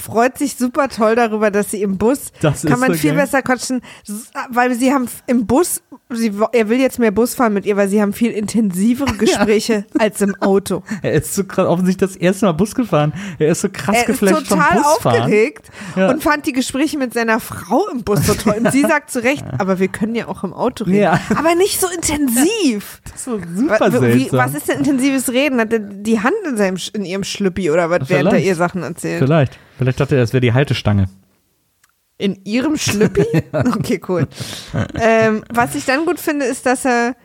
freut 0.00 0.38
sich 0.38 0.56
super 0.56 0.88
toll 0.88 1.14
darüber, 1.14 1.50
dass 1.50 1.70
sie 1.70 1.80
im 1.82 1.98
Bus, 1.98 2.32
Das 2.40 2.62
kann 2.62 2.72
ist 2.72 2.80
man 2.80 2.92
so 2.92 2.98
viel 2.98 3.10
geil. 3.12 3.20
besser 3.20 3.42
quatschen, 3.42 3.80
weil 4.50 4.74
sie 4.74 4.92
haben 4.92 5.06
im 5.28 5.46
Bus, 5.46 5.82
sie, 6.10 6.32
er 6.52 6.68
will 6.68 6.80
jetzt 6.80 6.98
mehr 6.98 7.12
Bus 7.12 7.36
fahren 7.36 7.52
mit 7.54 7.64
ihr, 7.64 7.76
weil 7.76 7.88
sie 7.88 8.02
haben 8.02 8.12
viel 8.12 8.32
intensivere 8.32 9.12
Gespräche 9.18 9.84
als 9.98 10.20
im 10.20 10.34
Auto. 10.42 10.82
Er 11.02 11.12
ist 11.12 11.34
so 11.34 11.44
krass, 11.44 11.66
offensichtlich 11.68 12.10
das 12.10 12.16
erste 12.16 12.46
Mal 12.46 12.52
Bus 12.52 12.74
gefahren. 12.74 13.12
Er 13.38 13.50
ist 13.52 13.60
so 13.60 13.68
krass 13.72 13.94
Er 13.94 14.00
ist 14.02 14.06
geflasht 14.06 14.48
vom 14.48 14.58
total 14.58 14.78
Busfahren. 14.82 15.20
aufgeregt 15.22 15.70
Ja. 15.94 16.10
und 16.10 16.22
fand 16.24 16.44
die 16.46 16.52
Gespräche 16.52 16.98
mit 16.98 17.14
seiner 17.14 17.38
Frau 17.38 17.86
im 17.92 18.02
Bus 18.02 18.26
so 18.26 18.34
toll. 18.34 18.56
Und 18.64 18.72
sie 18.72 18.80
sagt 18.88 19.12
zu 19.12 19.22
Recht, 19.22 19.44
aber 19.58 19.78
wir 19.78 19.88
können 19.88 20.16
ja 20.16 20.26
auch 20.26 20.42
im 20.42 20.52
Auto 20.54 20.84
reden. 20.84 20.96
Ja. 21.02 21.20
Aber 21.36 21.54
nicht 21.54 21.80
so 21.80 21.86
intensiv. 21.88 23.00
So 23.16 23.38
Wa- 23.40 23.78
super 23.78 24.02
wie, 24.02 24.18
seltsam. 24.22 24.38
was 24.40 24.54
ist 24.54 24.68
denn 24.68 24.78
intensives 24.78 25.30
Reden? 25.30 25.60
Hat 25.60 25.72
er 25.72 25.78
die 25.78 26.20
Hand 26.20 26.34
in, 26.48 26.56
seinem, 26.56 26.76
in 26.94 27.04
ihrem 27.04 27.22
Schlüppi 27.24 27.70
oder 27.70 27.88
was, 27.88 28.08
während 28.08 28.26
er 28.26 28.30
Vielleicht. 28.32 28.46
ihr 28.46 28.54
Sachen 28.56 28.82
erzählt? 28.82 29.20
Vielleicht. 29.20 29.58
Vielleicht 29.78 30.00
dachte 30.00 30.16
er, 30.16 30.22
es 30.22 30.32
wäre 30.32 30.40
die 30.40 30.52
Haltestange. 30.52 31.08
In 32.18 32.40
ihrem 32.44 32.76
Schlüppi? 32.76 33.26
Okay, 33.52 34.00
cool. 34.08 34.28
ähm, 34.94 35.44
was 35.52 35.74
ich 35.74 35.84
dann 35.84 36.06
gut 36.06 36.20
finde, 36.20 36.44
ist, 36.46 36.64
dass 36.66 36.84
er, 36.84 37.16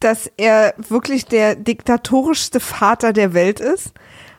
dass 0.00 0.30
er 0.36 0.74
wirklich 0.76 1.24
der 1.26 1.54
diktatorischste 1.54 2.60
Vater 2.60 3.12
der 3.12 3.32
Welt 3.34 3.58
ist, 3.60 3.92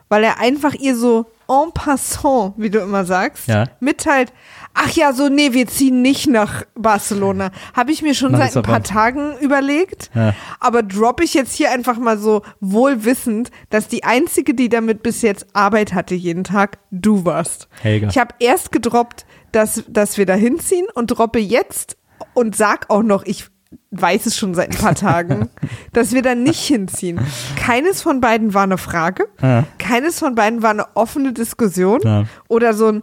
weil 0.08 0.22
er 0.24 0.38
einfach 0.38 0.74
ihr 0.74 0.96
so 0.96 1.26
en 1.48 1.72
passant, 1.72 2.54
wie 2.56 2.70
du 2.70 2.78
immer 2.80 3.04
sagst, 3.04 3.48
Ja. 3.48 3.66
mitteilt, 3.80 4.32
ach 4.74 4.90
ja, 4.92 5.12
so, 5.12 5.28
nee, 5.28 5.52
wir 5.52 5.66
ziehen 5.66 6.02
nicht 6.02 6.26
nach 6.28 6.64
Barcelona. 6.74 7.50
Habe 7.74 7.92
ich 7.92 8.02
mir 8.02 8.14
schon 8.14 8.36
seit 8.36 8.56
ein 8.56 8.62
paar. 8.62 8.82
Tagen 8.82 9.36
überlegt, 9.40 10.10
Ja. 10.14 10.34
aber 10.60 10.82
droppe 10.82 11.24
ich 11.24 11.34
jetzt 11.34 11.54
hier 11.54 11.70
einfach 11.70 11.98
mal 11.98 12.18
so 12.18 12.42
wohlwissend, 12.60 13.50
dass 13.70 13.88
die 13.88 14.04
einzige, 14.04 14.54
die 14.54 14.68
damit 14.68 15.02
bis 15.02 15.22
jetzt 15.22 15.46
Arbeit 15.54 15.94
hatte 15.94 16.14
jeden 16.14 16.44
Tag, 16.44 16.78
du 16.90 17.24
warst. 17.24 17.68
Helga. 17.80 18.08
Ich 18.08 18.18
habe 18.18 18.34
erst 18.40 18.72
gedroppt, 18.72 19.24
dass, 19.52 19.84
dass 19.88 20.18
wir 20.18 20.26
da 20.26 20.34
hinziehen 20.34 20.86
und 20.94 21.08
droppe 21.08 21.38
jetzt 21.38 21.96
und 22.34 22.56
sag 22.56 22.90
auch 22.90 23.02
noch, 23.02 23.24
ich 23.24 23.46
weiß 23.90 24.26
es 24.26 24.36
schon 24.36 24.54
seit 24.54 24.70
ein 24.72 24.78
paar 24.78 24.94
Tagen, 24.94 25.48
dass 25.92 26.12
wir 26.12 26.22
da 26.22 26.34
nicht 26.34 26.60
hinziehen. 26.66 27.20
Keines 27.56 28.02
von 28.02 28.20
beiden 28.20 28.52
war 28.54 28.64
eine 28.64 28.78
Frage. 28.78 29.26
Ja. 29.40 29.64
Keines 29.78 30.18
von 30.18 30.34
beiden 30.34 30.62
war 30.62 30.70
eine 30.70 30.86
offene 30.96 31.32
Diskussion 31.32 32.00
Ja. 32.04 32.24
oder 32.48 32.74
so 32.74 32.88
ein, 32.88 33.02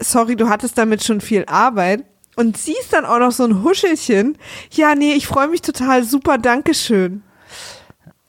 sorry, 0.00 0.36
du 0.36 0.48
hattest 0.48 0.78
damit 0.78 1.04
schon 1.04 1.20
viel 1.20 1.44
Arbeit. 1.46 2.04
Und 2.36 2.56
sie 2.56 2.76
ist 2.78 2.92
dann 2.92 3.04
auch 3.04 3.18
noch 3.18 3.32
so 3.32 3.44
ein 3.44 3.64
Huschelchen. 3.64 4.38
Ja, 4.72 4.94
nee, 4.94 5.14
ich 5.14 5.26
freue 5.26 5.48
mich 5.48 5.60
total, 5.60 6.04
super, 6.04 6.38
Dankeschön. 6.38 7.22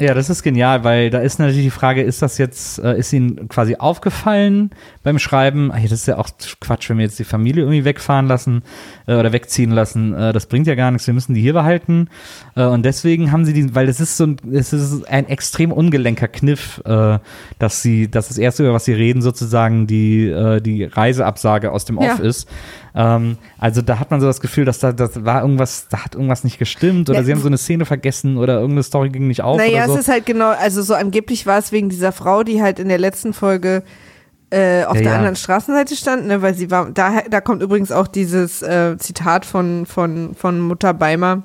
Ja, 0.02 0.14
das 0.14 0.30
ist 0.30 0.44
genial, 0.44 0.86
weil 0.86 1.10
da 1.10 1.20
ist 1.20 1.40
natürlich 1.40 1.62
die 1.62 1.70
Frage, 1.72 2.02
ist 2.02 2.22
das 2.22 2.38
jetzt, 2.38 2.80
äh, 2.80 2.98
ist 2.98 3.12
Ihnen 3.12 3.50
quasi 3.50 3.76
aufgefallen 3.76 4.70
beim 5.04 5.20
Schreiben? 5.20 5.72
Ey, 5.74 5.84
das 5.84 5.92
ist 5.92 6.06
ja 6.08 6.18
auch 6.18 6.30
Quatsch, 6.62 6.90
wenn 6.90 7.00
wir 7.00 7.04
jetzt 7.04 7.20
die 7.20 7.26
Familie 7.26 7.64
irgendwie 7.64 7.84
wegfahren 7.84 8.26
lassen 8.26 8.64
äh, 9.08 9.16
oder 9.16 9.34
wegziehen 9.34 9.72
lassen. 9.72 10.14
Äh, 10.14 10.32
das 10.32 10.46
bringt 10.46 10.68
ja 10.68 10.76
gar 10.76 10.90
nichts, 10.92 11.06
wir 11.06 11.14
müssen 11.14 11.34
die 11.34 11.42
hier 11.42 11.52
behalten. 11.52 12.08
Äh, 12.56 12.64
und 12.64 12.84
deswegen 12.86 13.34
haben 13.34 13.44
sie 13.44 13.52
die, 13.52 13.76
weil 13.76 13.88
das 13.88 14.00
ist 14.00 14.16
so 14.16 14.26
ein, 14.28 14.38
es 14.54 14.72
ist 14.72 15.04
ein 15.10 15.28
extrem 15.28 15.74
ungelenker 15.74 16.30
Kniff, 16.30 16.82
äh, 16.86 17.20
dass 17.60 17.82
sie, 17.82 18.10
dass 18.10 18.30
das 18.30 18.38
erste, 18.38 18.64
über 18.64 18.74
was 18.74 18.86
sie 18.86 18.94
reden, 18.94 19.22
sozusagen 19.22 19.86
die, 19.86 20.30
äh, 20.30 20.62
die 20.62 20.86
Reiseabsage 20.86 21.74
aus 21.74 21.84
dem 21.84 21.98
Off 21.98 22.20
Ja. 22.20 22.24
ist. 22.26 22.48
Ähm, 22.96 23.38
also 23.58 23.82
da 23.82 24.00
hat 24.00 24.12
man 24.12 24.20
so 24.22 24.28
das 24.28 24.40
Gefühl, 24.40 24.66
dass 24.66 24.80
da, 24.80 24.92
das 24.94 25.24
war 25.26 25.42
irgendwas, 25.42 25.88
da 25.90 26.06
hat 26.06 26.16
irgendwas 26.16 26.44
nicht 26.44 26.58
gestimmt 26.58 27.10
oder 27.10 27.20
Ja, 27.20 27.26
sie 27.26 27.32
haben 27.34 27.40
so 27.42 27.48
eine 27.48 27.58
Szene 27.58 27.86
vergessen 27.86 28.38
oder 28.38 28.56
irgendeine 28.56 28.84
Story 28.84 29.10
ging 29.10 29.28
nicht 29.28 29.42
auf 29.44 29.58
Naja, 29.58 29.89
oder 29.90 29.96
so. 29.96 30.00
es 30.00 30.08
ist 30.08 30.12
halt 30.14 30.26
genau, 30.26 30.50
also 30.50 30.82
so 30.82 30.94
angeblich 30.94 31.46
war 31.46 31.58
es 31.58 31.72
wegen 31.72 31.90
dieser 31.90 32.12
Frau, 32.12 32.44
die 32.44 32.62
halt 32.62 32.80
in 32.80 32.90
der 32.90 32.98
letzten 32.98 33.34
Folge 33.34 33.84
äh, 34.52 34.84
auf 34.86 34.96
Ja, 34.96 35.02
der 35.02 35.12
ja. 35.12 35.18
anderen 35.18 35.36
Straßenseite 35.36 35.96
stand, 35.96 36.28
ne, 36.28 36.42
weil 36.42 36.56
sie 36.56 36.72
war, 36.72 36.90
da, 36.92 37.22
da 37.30 37.42
kommt 37.42 37.62
übrigens 37.62 37.92
auch 37.92 38.08
dieses 38.08 38.62
äh, 38.62 38.98
Zitat 38.98 39.46
von, 39.46 39.86
von, 39.86 40.34
von 40.36 40.60
Mutter 40.60 40.94
Beimer. 40.94 41.44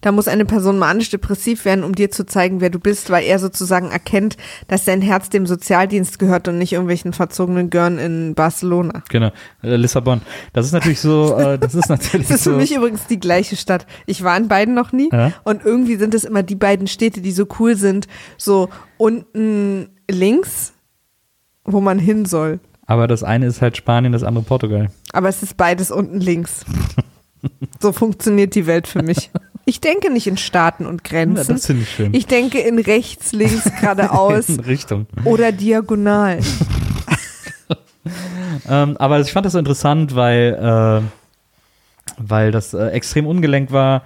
Da 0.00 0.12
muss 0.12 0.28
eine 0.28 0.44
Person 0.44 0.78
manisch-depressiv 0.78 1.64
werden, 1.64 1.84
um 1.84 1.94
dir 1.94 2.10
zu 2.10 2.24
zeigen, 2.26 2.60
wer 2.60 2.70
du 2.70 2.78
bist, 2.78 3.10
weil 3.10 3.24
er 3.24 3.38
sozusagen 3.38 3.90
erkennt, 3.90 4.36
dass 4.68 4.84
sein 4.84 5.02
Herz 5.02 5.28
dem 5.30 5.46
Sozialdienst 5.46 6.18
gehört 6.18 6.48
und 6.48 6.58
nicht 6.58 6.72
irgendwelchen 6.72 7.12
verzogenen 7.12 7.70
Görn 7.70 7.98
in 7.98 8.34
Barcelona. 8.34 9.02
Genau, 9.08 9.32
äh, 9.62 9.76
Lissabon. 9.76 10.22
Das 10.52 10.66
ist 10.66 10.72
natürlich 10.72 11.00
so, 11.00 11.36
äh, 11.36 11.58
das 11.60 11.74
ist 11.74 11.88
natürlich 11.88 12.28
Das 12.28 12.38
ist 12.38 12.44
so. 12.44 12.50
für 12.52 12.56
mich 12.56 12.74
übrigens 12.74 13.06
die 13.06 13.20
gleiche 13.20 13.56
Stadt. 13.56 13.86
Ich 14.06 14.22
war 14.24 14.36
in 14.36 14.48
beiden 14.48 14.74
noch 14.74 14.92
nie. 14.92 15.08
Ja. 15.12 15.32
Und 15.44 15.64
irgendwie 15.64 15.96
sind 15.96 16.14
es 16.14 16.24
immer 16.24 16.42
die 16.42 16.54
beiden 16.56 16.86
Städte, 16.86 17.20
die 17.20 17.32
so 17.32 17.46
cool 17.58 17.76
sind. 17.76 18.06
So 18.36 18.68
unten 18.98 19.88
links, 20.10 20.72
wo 21.64 21.80
man 21.80 21.98
hin 21.98 22.24
soll. 22.24 22.60
aber 22.86 23.06
das 23.06 23.22
eine 23.22 23.46
ist 23.46 23.62
halt 23.62 23.76
Spanien, 23.76 24.12
das 24.12 24.24
andere 24.24 24.44
Portugal. 24.44 24.90
Aber 25.12 25.28
es 25.28 25.42
ist 25.42 25.56
beides 25.56 25.90
unten 25.90 26.20
links. 26.20 26.64
so 27.80 27.92
funktioniert 27.92 28.54
die 28.54 28.66
Welt 28.66 28.86
für 28.88 29.02
mich. 29.02 29.30
Ich 29.64 29.80
denke 29.80 30.10
nicht 30.10 30.26
in 30.26 30.36
Staaten 30.36 30.86
und 30.86 31.02
Ja, 31.04 31.10
Grenzen. 31.10 31.54
das 31.54 31.66
finde 31.66 31.82
ich 31.82 31.90
schön. 31.90 32.14
ich 32.14 32.26
denke 32.26 32.58
in 32.60 32.78
rechts, 32.78 33.32
links, 33.32 33.64
geradeaus 33.80 34.48
In 34.48 34.60
Richtung. 34.60 35.06
oder 35.24 35.52
diagonal. 35.52 36.40
Ähm, 38.68 38.96
aber 38.96 39.20
ich 39.20 39.32
fand 39.32 39.44
das 39.46 39.52
so 39.52 39.58
interessant, 39.58 40.14
weil, 40.14 41.02
äh, 41.06 42.12
weil 42.18 42.50
das 42.50 42.72
äh, 42.74 42.88
extrem 42.88 43.26
ungelenkt 43.26 43.72
war. 43.72 44.02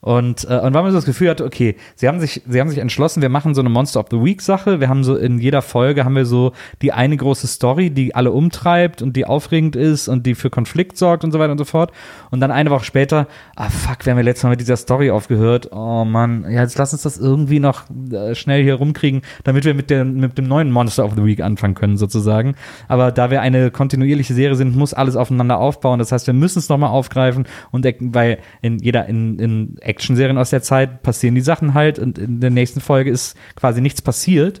Und, 0.00 0.44
äh, 0.48 0.58
und 0.58 0.72
weil 0.72 0.82
man 0.82 0.92
so 0.92 0.98
das 0.98 1.04
Gefühl 1.04 1.28
hatte, 1.28 1.44
okay, 1.44 1.76
sie 1.94 2.08
haben 2.08 2.20
sich, 2.20 2.42
sie 2.48 2.60
haben 2.60 2.70
sich 2.70 2.78
entschlossen, 2.78 3.20
wir 3.20 3.28
machen 3.28 3.54
so 3.54 3.60
eine 3.60 3.68
Monster 3.68 4.00
of 4.00 4.06
the 4.10 4.22
Week 4.22 4.40
Sache. 4.40 4.80
Wir 4.80 4.88
haben 4.88 5.04
so 5.04 5.16
in 5.16 5.38
jeder 5.38 5.60
Folge 5.60 6.04
haben 6.04 6.16
wir 6.16 6.24
so 6.24 6.52
die 6.80 6.92
eine 6.92 7.16
große 7.16 7.46
Story, 7.46 7.90
die 7.90 8.14
alle 8.14 8.32
umtreibt 8.32 9.02
und 9.02 9.14
die 9.16 9.26
aufregend 9.26 9.76
ist 9.76 10.08
und 10.08 10.24
die 10.24 10.34
für 10.34 10.48
Konflikt 10.48 10.96
sorgt 10.96 11.24
und 11.24 11.32
so 11.32 11.38
weiter 11.38 11.52
und 11.52 11.58
so 11.58 11.64
fort. 11.64 11.92
Und 12.30 12.40
dann 12.40 12.50
eine 12.50 12.70
Woche 12.70 12.84
später, 12.84 13.26
ah 13.56 13.68
fuck, 13.68 14.06
wir 14.06 14.12
haben 14.12 14.18
ja 14.18 14.24
letztes 14.24 14.44
Mal 14.44 14.50
mit 14.50 14.60
dieser 14.60 14.76
Story 14.76 15.10
aufgehört. 15.10 15.68
Oh 15.72 16.04
Mann, 16.04 16.44
ja, 16.48 16.62
jetzt 16.62 16.78
lass 16.78 16.92
uns 16.94 17.02
das 17.02 17.18
irgendwie 17.18 17.60
noch 17.60 17.84
äh, 18.10 18.34
schnell 18.34 18.62
hier 18.62 18.76
rumkriegen, 18.76 19.20
damit 19.44 19.64
wir 19.64 19.74
mit, 19.74 19.90
der, 19.90 20.06
mit 20.06 20.38
dem 20.38 20.46
neuen 20.46 20.70
Monster 20.70 21.04
of 21.04 21.12
the 21.14 21.24
Week 21.24 21.42
anfangen 21.42 21.74
können, 21.74 21.98
sozusagen. 21.98 22.54
Aber 22.88 23.12
da 23.12 23.30
wir 23.30 23.42
eine 23.42 23.70
kontinuierliche 23.70 24.32
Serie 24.32 24.56
sind, 24.56 24.74
muss 24.74 24.94
alles 24.94 25.16
aufeinander 25.16 25.58
aufbauen. 25.58 25.98
Das 25.98 26.10
heißt, 26.10 26.26
wir 26.26 26.34
müssen 26.34 26.58
es 26.58 26.70
nochmal 26.70 26.90
aufgreifen 26.90 27.44
und 27.70 27.86
weil 28.00 28.38
in 28.62 28.78
jeder, 28.78 29.06
in, 29.06 29.38
in 29.38 29.76
Action-Serien 29.90 30.38
aus 30.38 30.50
der 30.50 30.62
Zeit 30.62 31.02
passieren 31.02 31.34
die 31.34 31.40
Sachen 31.40 31.74
halt 31.74 31.98
und 31.98 32.18
in 32.18 32.40
der 32.40 32.50
nächsten 32.50 32.80
Folge 32.80 33.10
ist 33.10 33.36
quasi 33.56 33.80
nichts 33.80 34.00
passiert. 34.02 34.60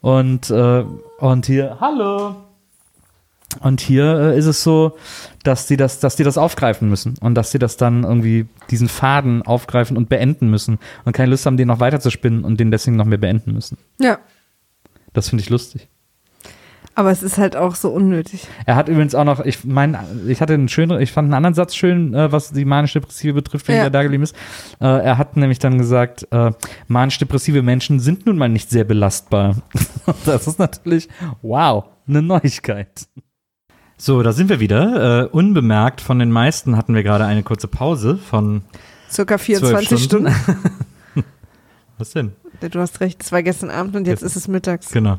Und, 0.00 0.50
äh, 0.50 0.84
und 1.18 1.46
hier, 1.46 1.78
hallo! 1.80 2.36
Und 3.60 3.80
hier 3.80 4.04
äh, 4.34 4.38
ist 4.38 4.46
es 4.46 4.62
so, 4.62 4.96
dass 5.42 5.66
die 5.66 5.76
das, 5.76 6.00
dass 6.00 6.16
die 6.16 6.24
das 6.24 6.36
aufgreifen 6.36 6.88
müssen 6.88 7.14
und 7.20 7.34
dass 7.34 7.52
sie 7.52 7.58
das 7.58 7.76
dann 7.76 8.04
irgendwie 8.04 8.46
diesen 8.70 8.88
Faden 8.88 9.42
aufgreifen 9.42 9.96
und 9.96 10.08
beenden 10.08 10.50
müssen 10.50 10.78
und 11.04 11.12
keine 11.12 11.30
Lust 11.30 11.46
haben, 11.46 11.56
den 11.56 11.68
noch 11.68 11.80
weiter 11.80 12.00
zu 12.00 12.10
spinnen 12.10 12.44
und 12.44 12.60
den 12.60 12.70
deswegen 12.70 12.96
noch 12.96 13.06
mehr 13.06 13.18
beenden 13.18 13.52
müssen. 13.52 13.78
Ja. 13.98 14.18
Das 15.12 15.30
finde 15.30 15.42
ich 15.42 15.50
lustig. 15.50 15.88
Aber 16.98 17.10
es 17.10 17.22
ist 17.22 17.36
halt 17.36 17.56
auch 17.56 17.74
so 17.74 17.90
unnötig. 17.90 18.48
Er 18.64 18.74
hat 18.74 18.88
übrigens 18.88 19.14
auch 19.14 19.24
noch, 19.24 19.40
ich 19.44 19.64
meine, 19.66 20.02
ich 20.28 20.40
hatte 20.40 20.54
einen 20.54 20.68
schönen, 20.68 20.98
ich 20.98 21.12
fand 21.12 21.26
einen 21.26 21.34
anderen 21.34 21.52
Satz 21.52 21.74
schön, 21.76 22.14
äh, 22.14 22.32
was 22.32 22.52
die 22.52 22.64
manisch-depressive 22.64 23.34
betrifft, 23.34 23.68
wenn 23.68 23.76
Ja. 23.76 23.82
der 23.82 23.90
da 23.90 24.02
geblieben 24.02 24.22
ist. 24.24 24.34
Äh, 24.80 24.86
er 24.86 25.18
hat 25.18 25.36
nämlich 25.36 25.58
dann 25.58 25.76
gesagt, 25.76 26.26
äh, 26.30 26.52
manisch-depressive 26.88 27.60
Menschen 27.62 28.00
sind 28.00 28.24
nun 28.24 28.38
mal 28.38 28.48
nicht 28.48 28.70
sehr 28.70 28.84
belastbar. 28.84 29.56
das 30.24 30.46
ist 30.46 30.58
natürlich, 30.58 31.08
wow, 31.42 31.84
eine 32.08 32.22
Neuigkeit. 32.22 33.06
So, 33.98 34.22
da 34.22 34.32
sind 34.32 34.48
wir 34.48 34.58
wieder. 34.60 35.24
Äh, 35.24 35.26
unbemerkt 35.26 36.00
von 36.00 36.18
den 36.18 36.30
meisten 36.30 36.78
hatten 36.78 36.94
wir 36.94 37.02
gerade 37.02 37.26
eine 37.26 37.42
kurze 37.42 37.68
Pause 37.68 38.16
von 38.16 38.62
Circa 39.10 39.36
24 39.36 39.88
12 39.88 40.02
Stunden. 40.02 40.34
Was 41.98 42.10
denn? 42.12 42.32
Du 42.60 42.80
hast 42.80 43.00
recht, 43.00 43.22
es 43.22 43.32
war 43.32 43.42
gestern 43.42 43.68
Abend 43.68 43.96
und 43.96 44.06
jetzt 44.06 44.22
ist 44.22 44.36
es 44.36 44.48
mittags. 44.48 44.90
Genau. 44.92 45.18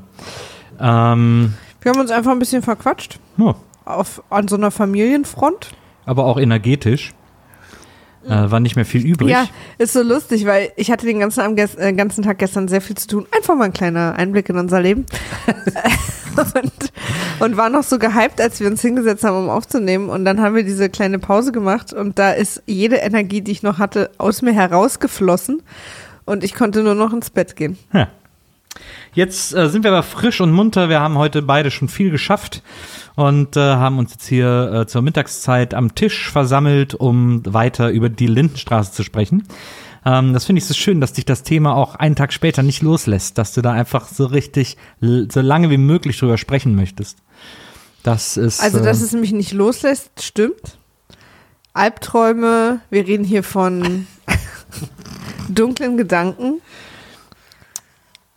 Ähm, 0.80 1.54
Wir 1.88 1.94
haben 1.94 2.02
uns 2.02 2.12
einfach 2.12 2.32
ein 2.34 2.40
bisschen 2.40 2.62
verquatscht. 2.62 3.18
ja, 3.38 3.56
Auf, 3.86 4.22
an 4.30 4.50
so 4.50 4.58
einer 4.58 4.72
Familienfront. 4.72 5.70
aber 6.06 6.26
auch 6.26 6.38
energetisch. 6.38 7.14
Äh, 8.26 8.52
war 8.52 8.60
nicht 8.60 8.76
mehr 8.76 8.84
viel 8.84 9.06
übrig. 9.06 9.30
Ja, 9.30 9.48
ist 9.78 9.94
so 9.94 10.02
lustig, 10.02 10.46
weil 10.46 10.74
ich 10.76 10.92
hatte 10.92 11.06
den 11.06 11.22
ganzen, 11.22 11.58
äh, 11.58 11.94
ganzen 11.94 12.26
Tag 12.26 12.40
gestern 12.40 12.68
sehr 12.68 12.82
viel 12.82 12.98
zu 12.98 13.08
tun. 13.08 13.28
Einfach 13.34 13.56
mal 13.56 13.64
ein 13.64 13.72
kleiner 13.72 14.16
Einblick 14.18 14.50
in 14.50 14.58
unser 14.58 14.82
Leben. 14.82 15.06
und, 16.36 16.92
und 17.40 17.56
war 17.56 17.70
noch 17.70 17.84
so 17.84 17.98
gehypt, 18.00 18.42
als 18.42 18.60
wir 18.60 18.68
uns 18.68 18.82
hingesetzt 18.82 19.24
haben, 19.24 19.38
um 19.38 19.50
aufzunehmen. 19.50 20.10
Und 20.10 20.26
dann 20.26 20.42
haben 20.42 20.56
wir 20.56 20.64
diese 20.64 20.90
kleine 20.90 21.20
Pause 21.20 21.54
gemacht 21.54 21.94
und 21.94 22.20
da 22.20 22.32
ist 22.32 22.64
jede 22.66 22.98
Energie, 22.98 23.40
die 23.40 23.54
ich 23.54 23.64
noch 23.64 23.78
hatte, 23.78 24.10
aus 24.18 24.42
mir 24.42 24.52
herausgeflossen. 24.52 25.64
Und 26.26 26.44
ich 26.44 26.54
konnte 26.54 26.84
nur 26.84 26.96
noch 26.96 27.14
ins 27.14 27.30
Bett 27.30 27.56
gehen. 27.56 27.78
Ja. 27.94 28.10
Jetzt 29.18 29.52
äh, 29.56 29.68
sind 29.68 29.84
wir 29.84 29.90
aber 29.90 30.04
frisch 30.04 30.42
und 30.42 30.52
munter. 30.52 30.90
Wir 30.90 31.00
haben 31.00 31.18
heute 31.18 31.42
beide 31.42 31.72
schon 31.72 31.88
viel 31.88 32.12
geschafft 32.12 32.62
und 33.16 33.58
äh, 33.58 33.60
haben 33.60 33.98
uns 33.98 34.12
jetzt 34.12 34.28
hier 34.28 34.72
äh, 34.72 34.86
zur 34.86 35.02
Mittagszeit 35.02 35.74
am 35.74 35.96
Tisch 35.96 36.30
versammelt, 36.30 36.94
um 36.94 37.42
weiter 37.44 37.90
über 37.90 38.10
die 38.10 38.28
Lindenstraße 38.28 38.92
zu 38.92 39.02
sprechen. 39.02 39.48
Ähm, 40.06 40.34
das 40.34 40.46
finde 40.46 40.60
ich 40.60 40.68
so 40.68 40.76
schön, 40.76 41.02
dass 41.02 41.14
dich 41.14 41.26
das 41.26 41.42
Thema 41.42 41.76
auch 41.76 41.96
einen 41.96 42.16
Tag 42.16 42.32
später 42.32 42.62
nicht 42.62 42.84
loslässt, 42.84 43.40
dass 43.40 43.56
du 43.56 43.64
da 43.64 43.72
einfach 43.72 44.08
so 44.08 44.28
richtig 44.28 44.78
so 45.02 45.42
lange 45.42 45.72
wie 45.72 45.80
möglich 45.80 46.20
drüber 46.20 46.38
sprechen 46.38 46.76
möchtest. 46.76 47.18
Das 48.04 48.38
ist. 48.38 48.62
Also, 48.62 48.84
dass 48.84 49.02
äh, 49.02 49.06
es 49.06 49.14
mich 49.14 49.32
nicht 49.32 49.52
loslässt, 49.52 50.12
stimmt. 50.22 50.78
Albträume, 51.74 52.82
wir 52.92 53.08
reden 53.08 53.24
hier 53.24 53.42
von 53.42 54.06
dunklen 55.50 55.98
Gedanken. 55.98 56.62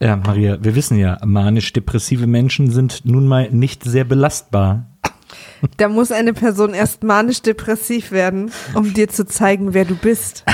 Ja, 0.01 0.17
Maria, 0.17 0.59
wir 0.61 0.75
wissen 0.75 0.99
ja, 0.99 1.19
manisch-depressive 1.25 2.27
Menschen 2.27 2.71
sind 2.71 3.05
nun 3.05 3.29
mal 3.29 3.51
nicht 3.51 3.85
sehr 3.85 4.05
belastbar. 4.05 4.87
Da 5.77 5.89
muss 5.89 6.11
eine 6.11 6.33
Person 6.33 6.73
erst 6.73 7.05
manisch-depressiv 7.05 8.11
werden, 8.11 8.51
um 8.75 8.95
dir 8.95 9.09
zu 9.09 9.27
zeigen, 9.27 9.75
wer 9.75 9.85
du 9.85 9.95
bist. 9.95 10.45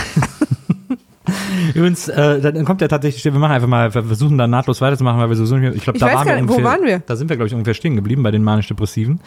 Übrigens, 1.75 2.09
äh, 2.09 2.41
dann 2.41 2.65
kommt 2.65 2.81
ja 2.81 2.89
tatsächlich, 2.89 3.25
wir 3.25 3.33
machen 3.33 3.53
einfach 3.53 3.69
mal, 3.69 3.95
wir 3.95 4.03
versuchen 4.05 4.39
da 4.39 4.47
nahtlos 4.47 4.81
weiterzumachen, 4.81 5.21
weil 5.21 5.29
wir 5.29 5.37
so 5.37 5.47
sind. 5.47 5.63
Ich 5.75 5.83
glaube, 5.83 5.99
da 5.99 6.13
waren 6.13 6.27
wir 6.27 6.35
nicht, 6.37 6.49
wo 6.49 6.55
ungefähr, 6.55 6.65
waren 6.65 6.85
wir? 6.85 6.99
Da 7.01 7.17
sind 7.17 7.29
wir, 7.29 7.37
glaube 7.37 7.49
ich, 7.49 7.55
ungefähr 7.55 7.75
stehen 7.75 7.97
geblieben 7.97 8.23
bei 8.23 8.31
den 8.31 8.43
manisch-depressiven. 8.43 9.21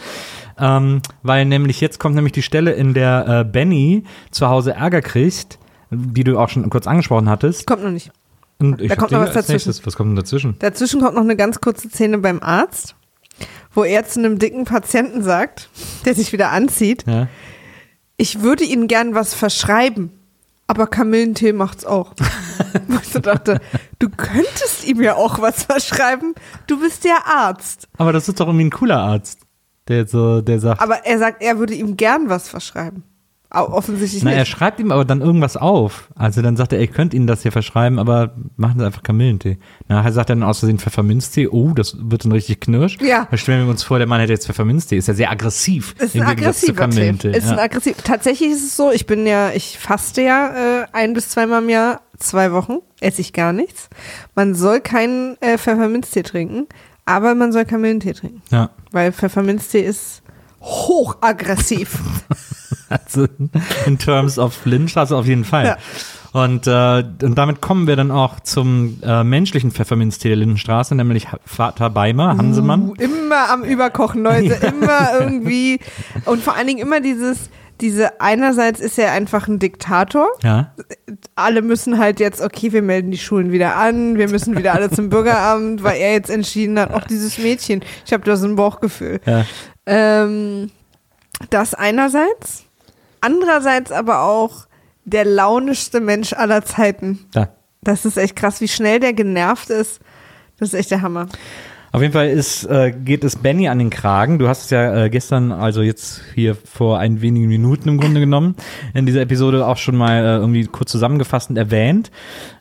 Ähm, 0.58 1.01
weil 1.23 1.45
nämlich 1.45 1.82
jetzt 1.82 1.99
kommt 1.99 2.15
nämlich 2.15 2.34
die 2.34 2.41
Stelle, 2.41 2.71
in 2.71 2.93
der 2.93 3.27
äh, 3.27 3.43
Benny 3.45 4.03
zu 4.32 4.47
Hause 4.47 4.73
Ärger 4.73 5.01
kriegt, 5.01 5.60
die 5.91 6.23
du 6.23 6.38
auch 6.38 6.49
schon 6.49 6.69
kurz 6.69 6.88
angesprochen 6.88 7.29
hattest. 7.29 7.65
Kommt 7.65 7.84
noch 7.84 7.91
nicht. 7.91 8.12
Und 8.60 8.82
ich 8.82 8.89
Da 8.89 8.95
kommt 8.95 9.12
noch 9.12 9.22
was 9.22 9.34
dazwischen. 9.34 9.54
nächstes. 9.69 9.86
Was 9.86 9.95
kommt 9.95 10.10
denn 10.10 10.15
dazwischen? 10.15 10.56
Dazwischen 10.60 11.02
kommt 11.02 11.15
noch 11.15 11.22
eine 11.24 11.36
ganz 11.38 11.62
kurze 11.62 11.89
Szene 11.89 12.17
beim 12.17 12.41
Arzt, 12.41 12.95
wo 13.74 13.84
er 13.84 14.06
zu 14.06 14.19
einem 14.19 14.38
dicken 14.39 14.65
Patienten 14.65 15.24
sagt, 15.24 15.69
der 16.06 16.13
sich 16.15 16.34
wieder 16.34 16.52
anzieht, 16.52 17.06
Ja. 17.08 17.28
ich 18.17 18.41
würde 18.41 18.63
Ihnen 18.65 18.88
gern 18.88 19.15
was 19.15 19.34
verschreiben, 19.34 20.12
aber 20.67 20.88
Kamillentee 20.88 21.54
macht's 21.54 21.86
auch. 21.86 22.13
Wo 22.88 22.98
ich 23.02 23.08
so 23.10 23.19
dachte, 23.19 23.60
du 23.98 24.10
könntest 24.10 24.86
ihm 24.86 25.02
ja 25.02 25.15
auch 25.15 25.41
was 25.41 25.63
verschreiben, 25.63 26.36
du 26.67 26.80
bist 26.80 27.04
der 27.06 27.26
Arzt. 27.26 27.88
Aber 27.98 28.13
das 28.13 28.28
ist 28.30 28.39
doch 28.39 28.45
irgendwie 28.48 28.65
ein 28.65 28.69
cooler 28.72 29.00
Arzt, 29.00 29.39
der 29.88 29.98
jetzt 29.98 30.12
so, 30.12 30.41
der 30.41 30.60
sagt, 30.60 30.80
Aber 30.82 31.06
er 31.06 31.17
sagt, 31.17 31.41
er 31.41 31.58
würde 31.58 31.74
ihm 31.74 31.98
gern 31.98 32.30
was 32.30 32.48
verschreiben. 32.50 33.04
Offensichtlich 33.51 34.21
Na, 34.23 34.31
er 34.31 34.39
nicht. 34.41 34.49
schreibt 34.49 34.79
ihm 34.79 34.91
aber 34.91 35.05
dann 35.05 35.21
irgendwas 35.21 35.57
auf. 35.57 36.09
Also 36.15 36.43
dann 36.43 36.55
sagt 36.55 36.71
er, 36.71 36.79
ich 36.79 36.91
könnte 36.91 37.15
Ihnen 37.17 37.25
das 37.25 37.41
hier 37.41 37.51
verschreiben, 37.51 37.97
aber 37.97 38.35
machen 38.57 38.79
Sie 38.79 38.85
einfach 38.85 39.01
Kamillentee. 39.01 39.57
Nachher 39.88 40.12
sagt 40.12 40.29
er 40.29 40.35
dann 40.35 40.43
aus 40.43 40.59
Versehen 40.59 40.77
Pfefferminztee. 40.77 41.47
Oh, 41.47 41.73
das 41.73 41.97
wird 41.99 42.25
dann 42.25 42.31
richtig 42.31 42.59
knirsch. 42.59 42.97
Ja. 43.01 43.27
Da 43.31 43.38
stellen 43.38 43.65
wir 43.65 43.71
uns 43.71 43.81
vor, 43.81 43.97
der 43.97 44.05
Mann 44.05 44.19
hätte 44.19 44.33
jetzt 44.33 44.45
Pfefferminztee. 44.45 44.97
Ist 44.97 45.07
ja 45.07 45.15
sehr 45.15 45.31
aggressiv. 45.31 45.95
Ist 45.97 46.15
ein 46.15 46.21
aggressiver 46.21 46.73
Tee. 46.73 46.79
Kamillentee. 46.79 47.31
Ist 47.31 47.47
ja. 47.47 47.53
ein 47.53 47.59
aggressiv. 47.59 47.97
Tatsächlich 48.03 48.51
ist 48.51 48.63
es 48.63 48.75
so, 48.75 48.91
ich 48.91 49.07
bin 49.07 49.25
ja, 49.25 49.49
ich 49.49 49.79
faste 49.79 50.21
ja 50.21 50.81
äh, 50.81 50.85
ein 50.93 51.13
bis 51.13 51.29
zweimal 51.29 51.63
im 51.63 51.69
Jahr, 51.69 52.01
zwei 52.19 52.51
Wochen, 52.51 52.77
esse 52.99 53.21
ich 53.21 53.33
gar 53.33 53.51
nichts. 53.51 53.89
Man 54.35 54.53
soll 54.53 54.79
keinen 54.79 55.38
äh, 55.41 55.57
Pfefferminztee 55.57 56.21
trinken, 56.21 56.67
aber 57.05 57.33
man 57.33 57.51
soll 57.51 57.65
Kamillentee 57.65 58.13
trinken. 58.13 58.43
ja. 58.51 58.69
Weil 58.91 59.12
Pfefferminztee 59.12 59.81
ist 59.81 60.21
hochaggressiv. 60.62 61.97
Also 62.89 63.28
in 63.86 63.97
terms 63.99 64.39
of 64.39 64.65
Lindenstraße 64.65 65.15
auf 65.15 65.25
jeden 65.25 65.45
Fall. 65.45 65.65
Ja. 65.65 65.78
Und, 66.32 66.67
äh, 66.67 67.04
und 67.23 67.38
damit 67.38 67.62
kommen 67.62 67.88
wir 67.88 67.95
dann 67.95 68.12
auch 68.12 68.39
zum 68.41 68.99
äh, 69.04 69.23
menschlichen 69.23 69.71
Pfefferminztee 69.71 70.30
der 70.30 70.38
Lindenstraße, 70.38 70.93
nämlich 70.93 71.28
Vater 71.43 71.89
Beimer, 71.89 72.38
Hansemann. 72.38 72.89
Uh, 72.89 72.93
immer 72.95 73.49
am 73.49 73.63
Überkochen, 73.63 74.23
Leute. 74.23 74.54
Immer 74.67 75.19
irgendwie. 75.19 75.80
Und 76.25 76.43
vor 76.43 76.56
allen 76.56 76.67
Dingen 76.67 76.80
immer 76.80 77.02
dieses, 77.02 77.49
diese, 77.82 78.21
einerseits 78.21 78.80
ist 78.80 78.99
er 78.99 79.12
einfach 79.12 79.47
ein 79.47 79.58
Diktator. 79.58 80.28
Ja. 80.43 80.73
Alle 81.36 81.62
müssen 81.62 81.97
halt 81.97 82.19
jetzt, 82.19 82.41
okay, 82.41 82.73
wir 82.73 82.82
melden 82.82 83.10
die 83.10 83.17
Schulen 83.17 83.52
wieder 83.52 83.75
an, 83.75 84.17
wir 84.17 84.30
müssen 84.30 84.56
wieder 84.56 84.75
alle 84.75 84.91
zum 84.91 85.10
Bürgeramt, 85.10 85.84
weil 85.84 85.99
er 85.99 86.12
jetzt 86.12 86.30
entschieden 86.30 86.80
hat, 86.80 86.93
auch 86.93 87.06
dieses 87.06 87.39
Mädchen, 87.39 87.82
ich 88.06 88.13
habe 88.13 88.23
da 88.23 88.36
so 88.36 88.47
ein 88.47 88.56
Bauchgefühl. 88.56 89.19
ja. 89.25 89.45
Ähm, 89.86 90.69
das 91.49 91.73
einerseits. 91.73 92.65
Andererseits 93.21 93.91
aber 93.91 94.21
auch 94.23 94.67
der 95.05 95.25
launischste 95.25 95.99
Mensch 95.99 96.34
aller 96.34 96.63
Zeiten. 96.63 97.25
Da. 97.32 97.49
Das 97.82 98.05
ist 98.05 98.17
echt 98.17 98.36
krass, 98.36 98.62
wie 98.62 98.67
schnell 98.67 98.99
der 98.99 99.13
genervt 99.13 99.69
ist. 99.69 99.99
Das 100.58 100.69
ist 100.69 100.73
echt 100.79 100.91
der 100.91 101.01
Hammer. 101.01 101.27
Auf 101.91 102.01
jeden 102.01 102.13
Fall 102.13 102.29
ist, 102.29 102.65
äh, 102.65 102.91
geht 102.91 103.23
es 103.23 103.38
Benny 103.38 103.67
an 103.67 103.79
den 103.79 103.89
Kragen. 103.89 104.38
Du 104.38 104.47
hast 104.47 104.65
es 104.65 104.69
ja 104.69 105.05
äh, 105.05 105.10
gestern, 105.10 105.51
also 105.51 105.82
jetzt 105.82 106.21
hier 106.36 106.55
vor 106.55 106.99
ein 106.99 107.21
wenigen 107.21 107.47
Minuten 107.47 107.89
im 107.89 107.97
Grunde 107.97 108.19
genommen, 108.19 108.55
in 108.93 109.05
dieser 109.08 109.21
Episode 109.21 109.65
auch 109.65 109.77
schon 109.77 109.95
mal 109.95 110.23
äh, 110.23 110.36
irgendwie 110.38 110.65
kurz 110.65 110.91
zusammengefasst 110.91 111.49
und 111.49 111.58
erwähnt, 111.58 112.12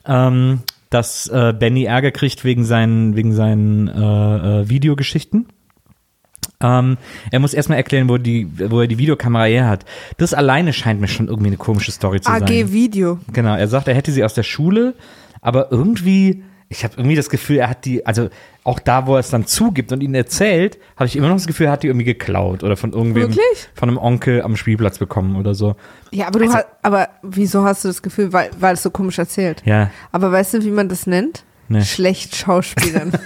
ähm, 0.07 0.61
dass 0.89 1.27
äh, 1.27 1.53
Benny 1.57 1.83
Ärger 1.83 2.11
kriegt 2.11 2.43
wegen 2.43 2.65
seinen, 2.65 3.15
wegen 3.15 3.33
seinen 3.33 3.87
äh, 3.87 4.61
äh, 4.61 4.69
Videogeschichten. 4.69 5.47
Ähm, 6.61 6.97
er 7.31 7.39
muss 7.39 7.53
erstmal 7.53 7.77
erklären, 7.77 8.09
wo, 8.09 8.17
die, 8.17 8.47
wo 8.69 8.81
er 8.81 8.87
die 8.87 8.97
Videokamera 8.97 9.45
her 9.45 9.67
hat. 9.69 9.85
Das 10.17 10.33
alleine 10.33 10.73
scheint 10.73 10.99
mir 10.99 11.07
schon 11.07 11.27
irgendwie 11.27 11.47
eine 11.47 11.57
komische 11.57 11.91
Story 11.91 12.19
zu 12.19 12.29
sein. 12.29 12.43
AG 12.43 12.71
Video. 12.71 13.19
Genau, 13.31 13.55
er 13.55 13.67
sagt, 13.67 13.87
er 13.87 13.95
hätte 13.95 14.11
sie 14.11 14.23
aus 14.23 14.33
der 14.33 14.43
Schule, 14.43 14.93
aber 15.41 15.71
irgendwie, 15.71 16.43
ich 16.67 16.83
habe 16.83 16.95
irgendwie 16.97 17.15
das 17.15 17.29
Gefühl, 17.29 17.57
er 17.59 17.69
hat 17.69 17.85
die, 17.85 18.05
also 18.05 18.29
auch 18.65 18.79
da, 18.79 19.07
wo 19.07 19.13
er 19.15 19.21
es 19.21 19.29
dann 19.29 19.47
zugibt 19.47 19.93
und 19.93 20.01
ihnen 20.03 20.15
erzählt, 20.15 20.77
habe 20.97 21.05
ich 21.05 21.15
immer 21.15 21.29
noch 21.29 21.37
das 21.37 21.47
Gefühl, 21.47 21.67
er 21.67 21.71
hat 21.71 21.83
die 21.83 21.87
irgendwie 21.87 22.03
geklaut 22.05 22.61
oder 22.61 22.75
von 22.75 22.91
irgendwem, 22.91 23.29
Wirklich? 23.29 23.69
von 23.73 23.87
einem 23.87 23.97
Onkel 23.97 24.41
am 24.41 24.57
Spielplatz 24.57 24.97
bekommen 24.99 25.37
oder 25.37 25.55
so. 25.55 25.77
Ja, 26.11 26.27
aber 26.27 26.39
du 26.39 26.45
Also- 26.45 26.57
hast, 26.57 26.67
aber 26.81 27.07
wieso 27.23 27.63
hast 27.63 27.85
du 27.85 27.87
das 27.87 28.01
Gefühl, 28.01 28.33
weil, 28.33 28.49
weil 28.59 28.73
es 28.73 28.83
so 28.83 28.89
komisch 28.91 29.17
erzählt? 29.17 29.61
Ja, 29.65 29.91
Aber 30.11 30.29
weißt 30.31 30.55
du, 30.55 30.63
wie 30.65 30.71
man 30.71 30.89
das 30.89 31.07
nennt? 31.07 31.45
Nee. 31.69 31.83
Schlecht 31.83 32.35
Schauspielern. 32.35 33.13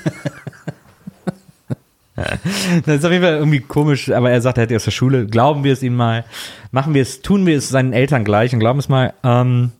das 2.86 2.98
ist 2.98 3.06
auf 3.06 3.12
jeden 3.12 3.24
Fall 3.24 3.36
irgendwie 3.36 3.60
komisch, 3.62 4.12
aber 4.12 4.30
er 4.32 4.42
sagt, 4.42 4.58
er 4.58 4.64
hat 4.64 4.70
die 4.70 4.76
aus 4.76 4.84
der 4.86 4.92
Schule, 4.92 5.26
glauben 5.26 5.64
wir 5.64 5.74
es 5.74 5.82
ihm 5.82 5.96
mal, 5.96 6.26
machen 6.72 6.94
wir 6.94 7.02
es, 7.02 7.22
tun 7.22 7.46
wir 7.46 7.58
es 7.58 7.70
seinen 7.70 7.92
Eltern 7.94 8.24
gleich 8.24 8.54
und 8.54 8.60
glauben 8.60 8.80
es 8.80 8.88
mal. 8.90 9.14
Ähm, 9.24 9.72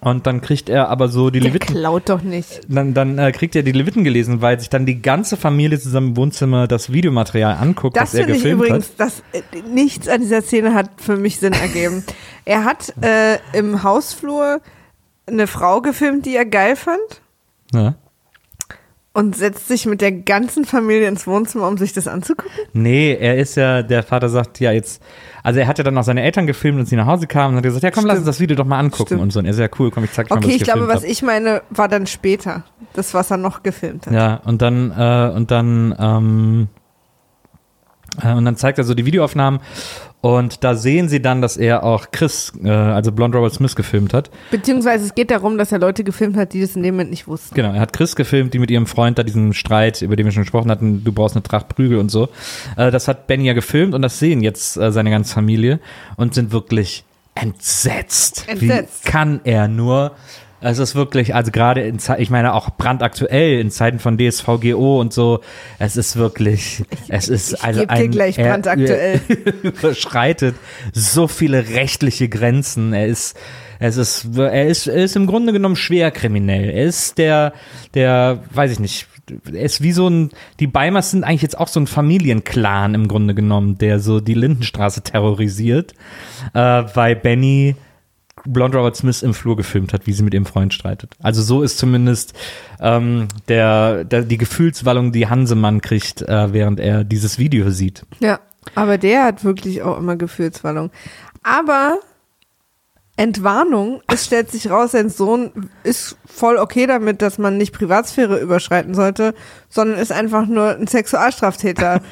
und 0.00 0.26
dann 0.26 0.40
kriegt 0.40 0.70
er 0.70 0.88
aber 0.88 1.08
so 1.08 1.28
die 1.28 1.40
Der 1.40 1.50
Leviten. 1.50 1.76
klaut 1.76 2.08
doch 2.08 2.22
nicht. 2.22 2.62
Dann, 2.66 2.94
dann 2.94 3.18
äh, 3.18 3.30
kriegt 3.32 3.54
er 3.54 3.62
die 3.62 3.72
Leviten 3.72 4.04
gelesen, 4.04 4.40
weil 4.40 4.58
sich 4.58 4.70
dann 4.70 4.86
die 4.86 5.02
ganze 5.02 5.36
Familie 5.36 5.78
zusammen 5.78 6.08
im 6.08 6.16
Wohnzimmer 6.16 6.66
das 6.66 6.90
Videomaterial 6.92 7.56
anguckt, 7.60 7.96
Das 7.98 8.04
was 8.04 8.14
er 8.14 8.20
finde 8.20 8.36
ich 8.36 8.42
gefilmt 8.42 8.62
übrigens, 8.62 8.88
hat. 8.92 9.00
dass 9.00 9.22
äh, 9.32 9.42
nichts 9.70 10.08
an 10.08 10.22
dieser 10.22 10.40
Szene 10.40 10.72
hat 10.72 10.88
für 10.96 11.18
mich 11.18 11.38
Sinn 11.38 11.52
ergeben. 11.52 12.04
er 12.46 12.64
hat 12.64 12.94
äh, 13.02 13.36
im 13.52 13.82
Hausflur 13.82 14.62
eine 15.26 15.46
Frau 15.46 15.82
gefilmt, 15.82 16.24
die 16.24 16.36
er 16.36 16.46
geil 16.46 16.74
fand 16.74 16.98
Ja. 17.74 17.94
Und 19.14 19.36
setzt 19.36 19.68
sich 19.68 19.84
mit 19.86 20.00
der 20.00 20.12
ganzen 20.12 20.64
Familie 20.64 21.06
ins 21.06 21.26
Wohnzimmer, 21.26 21.68
um 21.68 21.76
sich 21.76 21.92
das 21.92 22.08
anzugucken. 22.08 22.52
Nee, 22.72 23.14
er 23.14 23.36
ist 23.36 23.56
ja, 23.56 23.82
der 23.82 24.02
Vater 24.02 24.28
sagt 24.28 24.58
ja 24.58 24.72
jetzt, 24.72 25.02
also 25.42 25.60
er 25.60 25.66
hat 25.66 25.76
ja 25.78 25.84
dann 25.84 25.98
auch 25.98 26.02
seine 26.04 26.22
Eltern 26.22 26.46
gefilmt 26.46 26.78
und 26.78 26.86
sie 26.86 26.96
nach 26.96 27.06
Hause 27.06 27.26
kamen 27.26 27.52
und 27.52 27.56
hat 27.58 27.64
gesagt, 27.64 27.84
ja 27.84 27.90
komm, 27.90 28.06
lass 28.06 28.16
uns 28.16 28.22
Stimmt. 28.24 28.28
das 28.28 28.40
Video 28.40 28.56
doch 28.56 28.64
mal 28.64 28.78
angucken 28.78 29.08
Stimmt. 29.08 29.20
und 29.22 29.32
so. 29.32 29.40
Und 29.40 29.44
er 29.44 29.50
ist 29.50 29.58
ja 29.58 29.68
cool, 29.78 29.90
komm, 29.90 30.04
ich 30.04 30.12
zeig 30.12 30.28
dir 30.28 30.34
mal, 30.34 30.38
Okay, 30.38 30.48
was 30.48 30.56
ich 30.56 30.62
glaube, 30.64 30.88
was 30.88 31.02
hab. 31.02 31.10
ich 31.10 31.22
meine, 31.22 31.62
war 31.70 31.88
dann 31.88 32.06
später. 32.06 32.64
Das, 32.94 33.14
was 33.14 33.30
er 33.30 33.38
noch 33.38 33.62
gefilmt 33.62 34.06
hat. 34.06 34.12
Ja, 34.12 34.36
und 34.44 34.60
dann, 34.60 34.90
äh, 34.90 35.32
und 35.34 35.50
dann, 35.50 35.94
ähm, 35.98 36.68
äh, 38.22 38.32
und 38.34 38.44
dann 38.44 38.56
zeigt 38.56 38.78
er 38.78 38.84
so 38.84 38.94
die 38.94 39.06
Videoaufnahmen 39.06 39.60
und 40.22 40.62
da 40.62 40.76
sehen 40.76 41.08
sie 41.08 41.20
dann, 41.20 41.42
dass 41.42 41.56
er 41.56 41.82
auch 41.82 42.12
Chris, 42.12 42.52
äh, 42.62 42.70
also 42.70 43.10
Blonde 43.10 43.38
Robert 43.38 43.54
Smith 43.54 43.74
gefilmt 43.74 44.14
hat. 44.14 44.30
Beziehungsweise 44.52 45.04
es 45.04 45.16
geht 45.16 45.32
darum, 45.32 45.58
dass 45.58 45.72
er 45.72 45.80
Leute 45.80 46.04
gefilmt 46.04 46.36
hat, 46.36 46.52
die 46.52 46.60
das 46.60 46.76
in 46.76 46.84
dem 46.84 46.94
Moment 46.94 47.10
nicht 47.10 47.26
wussten. 47.26 47.56
Genau, 47.56 47.72
er 47.72 47.80
hat 47.80 47.92
Chris 47.92 48.14
gefilmt, 48.14 48.54
die 48.54 48.60
mit 48.60 48.70
ihrem 48.70 48.86
Freund 48.86 49.18
da 49.18 49.24
diesen 49.24 49.52
Streit, 49.52 50.00
über 50.00 50.14
den 50.14 50.24
wir 50.24 50.30
schon 50.30 50.44
gesprochen 50.44 50.70
hatten, 50.70 51.02
du 51.02 51.10
brauchst 51.10 51.34
eine 51.34 51.42
Tracht 51.42 51.68
Prügel 51.70 51.98
und 51.98 52.08
so. 52.08 52.28
Äh, 52.76 52.92
das 52.92 53.08
hat 53.08 53.26
Benny 53.26 53.46
ja 53.46 53.52
gefilmt 53.52 53.94
und 53.94 54.02
das 54.02 54.20
sehen 54.20 54.42
jetzt 54.42 54.76
äh, 54.76 54.92
seine 54.92 55.10
ganze 55.10 55.34
Familie 55.34 55.80
und 56.16 56.34
sind 56.34 56.52
wirklich 56.52 57.02
entsetzt. 57.34 58.44
Entsetzt. 58.46 59.04
Wie 59.04 59.10
kann 59.10 59.40
er 59.42 59.66
nur? 59.66 60.12
Es 60.62 60.78
ist 60.78 60.94
wirklich, 60.94 61.34
also 61.34 61.50
gerade 61.50 61.82
in 61.82 61.98
Ze 61.98 62.16
ich 62.18 62.30
meine 62.30 62.54
auch 62.54 62.70
brandaktuell 62.70 63.58
in 63.60 63.70
Zeiten 63.70 63.98
von 63.98 64.16
DSVGO 64.16 65.00
und 65.00 65.12
so, 65.12 65.40
es 65.78 65.96
ist 65.96 66.16
wirklich, 66.16 66.84
es 67.08 67.28
ist 67.28 67.54
ich 67.54 67.62
also 67.64 67.80
geb 67.80 67.88
dir 67.88 67.94
ein, 67.96 68.10
gleich 68.10 68.38
er- 68.38 68.48
brandaktuell. 68.48 69.20
überschreitet 69.62 70.54
so 70.92 71.26
viele 71.28 71.68
rechtliche 71.70 72.28
Grenzen. 72.28 72.92
Er 72.92 73.06
ist, 73.06 73.36
es 73.80 73.96
ist, 73.96 74.36
er 74.36 74.68
ist, 74.68 74.86
er 74.86 75.04
ist 75.04 75.16
im 75.16 75.26
Grunde 75.26 75.52
genommen 75.52 75.76
schwer 75.76 76.10
kriminell. 76.12 76.70
Er 76.70 76.84
ist 76.84 77.18
der, 77.18 77.52
der, 77.94 78.44
weiß 78.54 78.70
ich 78.72 78.78
nicht, 78.78 79.08
er 79.52 79.62
ist 79.62 79.82
wie 79.82 79.92
so 79.92 80.08
ein, 80.08 80.30
die 80.60 80.66
Beimers 80.66 81.10
sind 81.10 81.24
eigentlich 81.24 81.42
jetzt 81.42 81.58
auch 81.58 81.68
so 81.68 81.80
ein 81.80 81.86
Familienclan 81.88 82.94
im 82.94 83.08
Grunde 83.08 83.34
genommen, 83.34 83.78
der 83.78 83.98
so 83.98 84.20
die 84.20 84.34
Lindenstraße 84.34 85.02
terrorisiert, 85.02 85.94
äh, 86.54 86.58
weil 86.94 87.16
Benny 87.16 87.74
Blonde 88.44 88.78
Robert 88.78 88.96
Smith 88.96 89.22
im 89.22 89.34
Flur 89.34 89.56
gefilmt 89.56 89.92
hat, 89.92 90.06
wie 90.06 90.12
sie 90.12 90.22
mit 90.22 90.34
ihrem 90.34 90.46
Freund 90.46 90.74
streitet. 90.74 91.12
Also 91.22 91.42
so 91.42 91.62
ist 91.62 91.78
zumindest 91.78 92.34
ähm, 92.80 93.28
der, 93.48 94.04
der, 94.04 94.22
die 94.22 94.38
Gefühlswallung, 94.38 95.12
die 95.12 95.28
Hansemann 95.28 95.80
kriegt, 95.80 96.22
äh, 96.22 96.52
während 96.52 96.80
er 96.80 97.04
dieses 97.04 97.38
Video 97.38 97.70
sieht. 97.70 98.04
Ja, 98.20 98.40
aber 98.74 98.98
der 98.98 99.24
hat 99.24 99.44
wirklich 99.44 99.82
auch 99.82 99.98
immer 99.98 100.16
Gefühlswallung. 100.16 100.90
Aber 101.42 101.98
Entwarnung, 103.16 104.00
es 104.06 104.24
stellt 104.24 104.50
sich 104.50 104.70
raus, 104.70 104.92
sein 104.92 105.10
Sohn 105.10 105.70
ist 105.84 106.16
voll 106.24 106.56
okay 106.56 106.86
damit, 106.86 107.20
dass 107.20 107.36
man 107.36 107.58
nicht 107.58 107.72
Privatsphäre 107.72 108.40
überschreiten 108.40 108.94
sollte, 108.94 109.34
sondern 109.68 109.98
ist 109.98 110.12
einfach 110.12 110.46
nur 110.46 110.76
ein 110.76 110.86
Sexualstraftäter. 110.86 112.00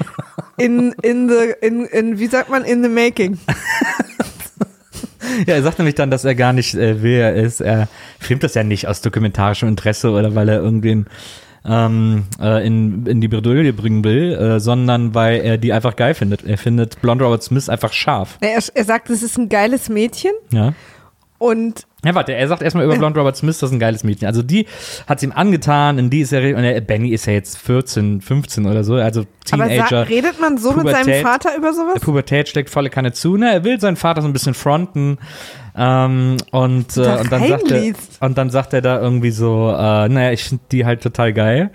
In, 0.57 0.93
in 1.03 1.27
the, 1.27 1.55
in, 1.63 1.87
in, 1.87 2.19
wie 2.19 2.27
sagt 2.27 2.51
man, 2.51 2.67
in 2.67 2.83
the 2.83 2.91
making. 2.91 3.39
Ja, 5.47 5.55
er 5.55 5.63
sagt 5.63 5.79
nämlich 5.79 5.95
dann, 5.95 6.11
dass 6.11 6.25
er 6.25 6.35
gar 6.35 6.53
nicht 6.53 6.75
äh, 6.75 7.03
wer 7.03 7.35
er 7.35 7.43
ist. 7.43 7.61
Er 7.61 7.89
filmt 8.19 8.43
das 8.43 8.55
ja 8.55 8.65
nicht 8.65 8.89
aus 8.89 9.01
dokumentarischem 9.01 9.69
Interesse 9.69 10.11
oder 10.11 10.35
weil 10.35 10.49
er 10.49 10.61
irgendwen 10.61 11.07
ähm, 11.65 12.25
äh, 12.41 12.67
in, 12.67 13.07
in 13.07 13.21
die 13.21 13.29
Bredouille 13.29 13.73
bringen 13.73 14.03
will, 14.05 14.33
äh, 14.33 14.61
sondern 14.61 15.15
weil 15.15 15.41
er 15.41 15.59
die 15.59 15.73
einfach 15.73 15.97
geil 15.97 16.15
findet. 16.15 16.45
Er 16.45 16.59
findet 16.59 17.01
Blonde 17.03 17.25
Robert 17.25 17.43
Smith 17.43 17.69
einfach 17.69 17.93
scharf. 17.93 18.39
Er, 18.41 18.63
er 18.75 18.85
sagt, 18.85 19.11
es 19.11 19.23
ist 19.23 19.37
ein 19.39 19.49
geiles 19.49 19.89
Mädchen 19.89 20.33
Ja. 20.51 20.73
Und 21.41 21.87
Ja, 22.05 22.15
warte, 22.15 22.33
er 22.35 22.47
sagt 22.49 22.63
erstmal 22.63 22.85
über 22.85 22.97
Blonde 22.97 23.19
Robert 23.19 23.35
Smith, 23.37 23.59
das 23.59 23.71
ist 23.71 23.75
ein 23.75 23.81
geiles 23.81 24.05
Mädchen. 24.05 24.27
Also 24.29 24.43
die 24.43 24.67
hat 25.09 25.19
es 25.19 25.25
ihm 25.25 25.33
angetan, 25.33 25.99
in 25.99 26.11
die 26.11 26.21
ist 26.21 26.33
er, 26.33 26.57
und 26.57 26.63
er, 26.63 26.81
Benny 26.83 27.09
ist 27.11 27.27
ja 27.27 27.33
jetzt 27.33 27.57
14, 27.59 28.21
15 28.21 28.67
oder 28.67 28.85
so, 28.85 28.95
also 28.97 29.21
aber 29.51 29.67
Teenager. 29.67 29.89
sa- 29.89 30.03
redet 30.03 30.39
man 30.41 30.59
so 30.59 30.73
mit 30.73 30.87
seinem 30.87 31.01
Pubertät. 31.07 31.23
Vater 31.23 31.57
über 31.57 31.73
sowas? 31.73 32.01
Pubertät 32.01 32.49
steckt 32.49 32.69
volle 32.71 32.91
Kanne 32.91 33.13
zu. 33.13 33.37
Ne? 33.37 33.53
Er 33.53 33.65
will 33.65 33.81
seinen 33.81 33.97
Vater 33.97 34.21
so 34.23 34.29
ein 34.29 34.33
bisschen 34.35 34.55
fronten. 34.55 35.19
Ähm, 35.77 36.37
und, 36.51 36.97
äh, 36.97 37.01
und, 37.19 37.33
dann 37.33 37.47
sagt 37.49 37.71
er, 37.71 37.93
und 38.21 38.39
dann 38.39 38.51
sagt 38.51 38.73
er 38.75 38.81
da 38.83 39.01
irgendwie 39.01 39.31
so, 39.31 39.71
äh, 39.71 40.09
naja, 40.09 40.33
ich 40.33 40.45
finde 40.45 40.65
die 40.73 40.85
halt 40.85 41.03
total 41.03 41.33
geil. 41.33 41.71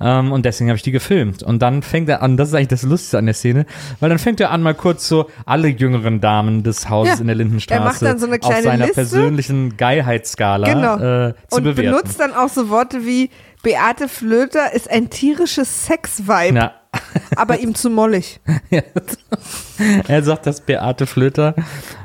Ähm, 0.00 0.32
und 0.32 0.44
deswegen 0.44 0.70
habe 0.70 0.76
ich 0.76 0.82
die 0.82 0.90
gefilmt. 0.92 1.42
Und 1.42 1.60
dann 1.62 1.82
fängt 1.82 2.08
er 2.08 2.22
an, 2.22 2.36
das 2.36 2.48
ist 2.48 2.54
eigentlich 2.54 2.68
das 2.68 2.82
Lustigste 2.82 3.18
an 3.18 3.26
der 3.26 3.34
Szene, 3.34 3.66
weil 4.00 4.08
dann 4.08 4.18
fängt 4.18 4.40
er 4.40 4.50
an, 4.50 4.62
mal 4.62 4.74
kurz 4.74 5.06
so 5.08 5.30
alle 5.46 5.68
jüngeren 5.68 6.20
Damen 6.20 6.62
des 6.62 6.88
Hauses 6.88 7.14
Ja. 7.14 7.20
in 7.20 7.26
der 7.26 7.36
Lindenstraße 7.36 7.80
Er 7.80 7.84
macht 7.84 8.02
dann 8.02 8.18
so 8.18 8.26
eine 8.26 8.36
auf 8.36 8.40
kleine 8.48 8.62
seiner 8.62 8.86
Liste. 8.86 8.94
persönlichen 8.94 9.76
Geilheitsskala 9.76 10.72
Genau. 10.72 10.96
äh, 11.28 11.34
zu 11.48 11.56
und 11.58 11.64
bewerten. 11.64 11.90
benutzt 11.90 12.20
dann 12.20 12.32
auch 12.34 12.48
so 12.48 12.68
Worte 12.70 13.04
wie 13.06 13.30
Beate 13.62 14.08
Flöter 14.08 14.74
ist 14.74 14.90
ein 14.90 15.08
tierisches 15.10 15.86
Sexvibe. 15.86 16.54
ja. 16.56 16.72
Aber 17.36 17.58
ihm 17.58 17.74
zu 17.74 17.90
mollig. 17.90 18.40
Er 20.06 20.22
sagt, 20.22 20.46
dass 20.46 20.60
Beate 20.60 21.06
Flöter 21.06 21.54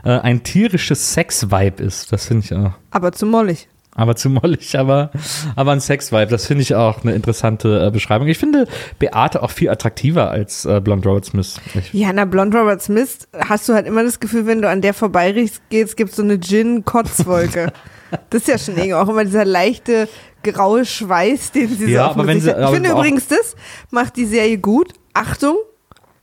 äh, 0.03 0.09
ein 0.09 0.43
tierisches 0.43 1.13
Sex-Vibe 1.13 1.83
ist. 1.83 2.11
Das 2.11 2.25
finde 2.25 2.45
ich 2.45 2.53
auch. 2.53 2.71
Aber 2.89 3.11
zu 3.11 3.27
mollig. 3.27 3.67
Aber 3.95 4.15
zu 4.15 4.29
mollig, 4.29 4.77
aber, 4.77 5.11
aber 5.55 5.73
ein 5.73 5.81
Sex-Vibe. 5.81 6.27
Das 6.27 6.45
finde 6.47 6.61
ich 6.61 6.73
auch 6.73 7.03
eine 7.03 7.13
interessante 7.13 7.87
äh, 7.87 7.91
Beschreibung. 7.91 8.27
Ich 8.27 8.37
finde 8.37 8.65
Beate 8.97 9.43
auch 9.43 9.51
viel 9.51 9.69
attraktiver 9.69 10.31
als 10.31 10.65
äh, 10.65 10.79
Blonde 10.79 11.07
Robert 11.07 11.25
Smith. 11.25 11.55
Ich, 11.75 11.93
Ja, 11.93 12.13
na, 12.13 12.25
Blond 12.25 12.55
Robert 12.55 12.81
Smith 12.81 13.27
hast 13.37 13.67
du 13.67 13.73
halt 13.73 13.87
immer 13.87 14.03
das 14.03 14.19
Gefühl, 14.19 14.45
wenn 14.45 14.61
du 14.61 14.69
an 14.69 14.81
der 14.81 14.93
vorbeigehst, 14.93 15.61
gibt 15.69 15.99
es 15.99 16.15
so 16.15 16.23
eine 16.23 16.39
Gin-Kotzwolke. 16.39 17.73
das 18.29 18.41
ist 18.41 18.47
ja 18.47 18.57
schon 18.57 18.75
irgendwie 18.75 18.93
auch 18.93 19.09
immer 19.09 19.25
dieser 19.25 19.45
leichte 19.45 20.07
graue 20.43 20.85
Schweiß, 20.85 21.51
den 21.51 21.69
sie 21.77 21.91
Ja, 21.91 22.05
so 22.05 22.09
aber 22.11 22.27
wenn 22.27 22.39
sie- 22.41 22.49
hat. 22.49 22.57
Ich 22.57 22.63
aber 22.63 22.73
finde 22.73 22.89
übrigens, 22.91 23.27
das 23.27 23.55
macht 23.91 24.15
die 24.17 24.25
Serie 24.25 24.57
gut. 24.57 24.93
Achtung, 25.13 25.57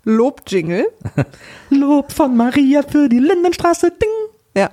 Lob-Jingle. 0.04 0.86
Lob 1.70 2.12
von 2.12 2.36
Maria 2.36 2.82
für 2.82 3.08
die 3.08 3.18
Lindenstraße. 3.18 3.90
Ding. 3.90 4.10
Ja. 4.56 4.70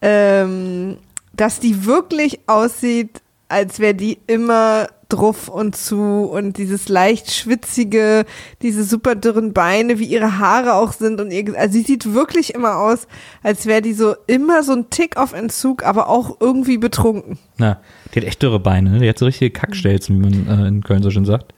Ähm, 0.00 0.98
dass 1.32 1.60
die 1.60 1.84
wirklich 1.86 2.40
aussieht, 2.46 3.20
als 3.48 3.78
wäre 3.80 3.94
die 3.94 4.18
immer 4.26 4.86
druff 5.08 5.48
und 5.48 5.74
zu 5.74 6.28
und 6.30 6.58
dieses 6.58 6.88
leicht 6.88 7.30
schwitzige, 7.30 8.26
diese 8.62 8.84
super 8.84 9.14
dürren 9.14 9.52
Beine, 9.52 9.98
wie 9.98 10.04
ihre 10.04 10.38
Haare 10.38 10.74
auch 10.74 10.92
sind 10.92 11.20
und 11.20 11.30
ihr, 11.30 11.58
also 11.58 11.72
sie 11.72 11.82
sieht 11.82 12.12
wirklich 12.12 12.54
immer 12.54 12.76
aus, 12.76 13.08
als 13.42 13.66
wäre 13.66 13.82
die 13.82 13.94
so 13.94 14.14
immer 14.26 14.62
so 14.62 14.72
ein 14.72 14.90
Tick 14.90 15.16
auf 15.16 15.32
Entzug, 15.32 15.82
aber 15.82 16.08
auch 16.08 16.36
irgendwie 16.40 16.78
betrunken. 16.78 17.38
Na, 17.56 17.80
die 18.14 18.20
hat 18.20 18.26
echt 18.26 18.42
dürre 18.42 18.60
Beine. 18.60 18.90
Ne? 18.90 18.98
Die 19.00 19.08
hat 19.08 19.18
so 19.18 19.24
richtige 19.26 19.50
Kackstelzen, 19.50 20.16
wie 20.16 20.20
man 20.20 20.46
äh, 20.46 20.68
in 20.68 20.82
Köln 20.82 21.02
so 21.02 21.10
schön 21.10 21.24
sagt. 21.24 21.54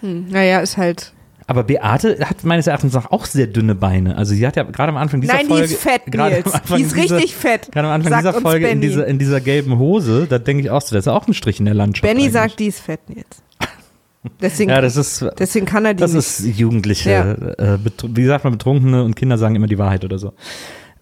Hm, 0.00 0.26
naja, 0.28 0.60
ist 0.60 0.76
halt. 0.76 1.13
Aber 1.46 1.62
Beate 1.64 2.18
hat 2.26 2.42
meines 2.44 2.66
Erachtens 2.66 2.94
nach 2.94 3.10
auch 3.10 3.26
sehr 3.26 3.46
dünne 3.46 3.74
Beine. 3.74 4.16
Also 4.16 4.34
sie 4.34 4.46
hat 4.46 4.56
ja 4.56 4.62
gerade 4.62 4.88
am 4.90 4.96
Anfang 4.96 5.20
dieser 5.20 5.34
Nein, 5.34 5.46
Folge. 5.46 5.66
die 5.68 5.74
ist 5.74 5.82
fett, 5.82 6.02
gerade 6.06 6.36
am 6.36 6.42
Nils. 6.42 6.54
Anfang 6.54 6.76
Die 6.78 6.82
ist 6.84 6.96
dieser- 6.96 7.16
richtig 7.16 7.34
fett. 7.36 7.70
Gerade 7.72 7.88
am 7.88 7.94
Anfang 7.94 8.10
Sagt 8.12 8.24
dieser 8.24 8.40
Folge 8.40 8.68
in 8.68 8.80
dieser, 8.80 9.06
in 9.06 9.18
dieser 9.18 9.40
gelben 9.40 9.78
Hose, 9.78 10.26
da 10.28 10.38
denke 10.38 10.62
ich 10.62 10.70
auch 10.70 10.80
so, 10.80 10.94
das 10.94 11.04
ist 11.06 11.12
auch 11.12 11.26
ein 11.28 11.34
Strich 11.34 11.58
in 11.58 11.66
der 11.66 11.74
Landschaft. 11.74 12.02
Benny 12.02 12.22
eigentlich. 12.22 12.32
sagt, 12.32 12.60
die 12.60 12.66
ist 12.66 12.80
fett 12.80 13.00
jetzt. 13.14 13.42
Deswegen, 14.40 14.70
Ja, 14.70 14.80
das 14.80 14.96
ist, 14.96 15.22
deswegen 15.38 15.66
kann 15.66 15.84
er 15.84 15.92
die 15.92 16.00
das 16.00 16.14
nicht. 16.14 16.26
ist 16.26 16.58
Jugendliche. 16.58 17.10
Ja. 17.10 17.74
Äh, 17.74 17.78
wie 18.08 18.24
sagt 18.24 18.44
man, 18.44 18.54
Betrunkene 18.54 19.04
und 19.04 19.14
Kinder 19.16 19.36
sagen 19.36 19.54
immer 19.54 19.66
die 19.66 19.76
Wahrheit 19.78 20.02
oder 20.02 20.18
so. 20.18 20.32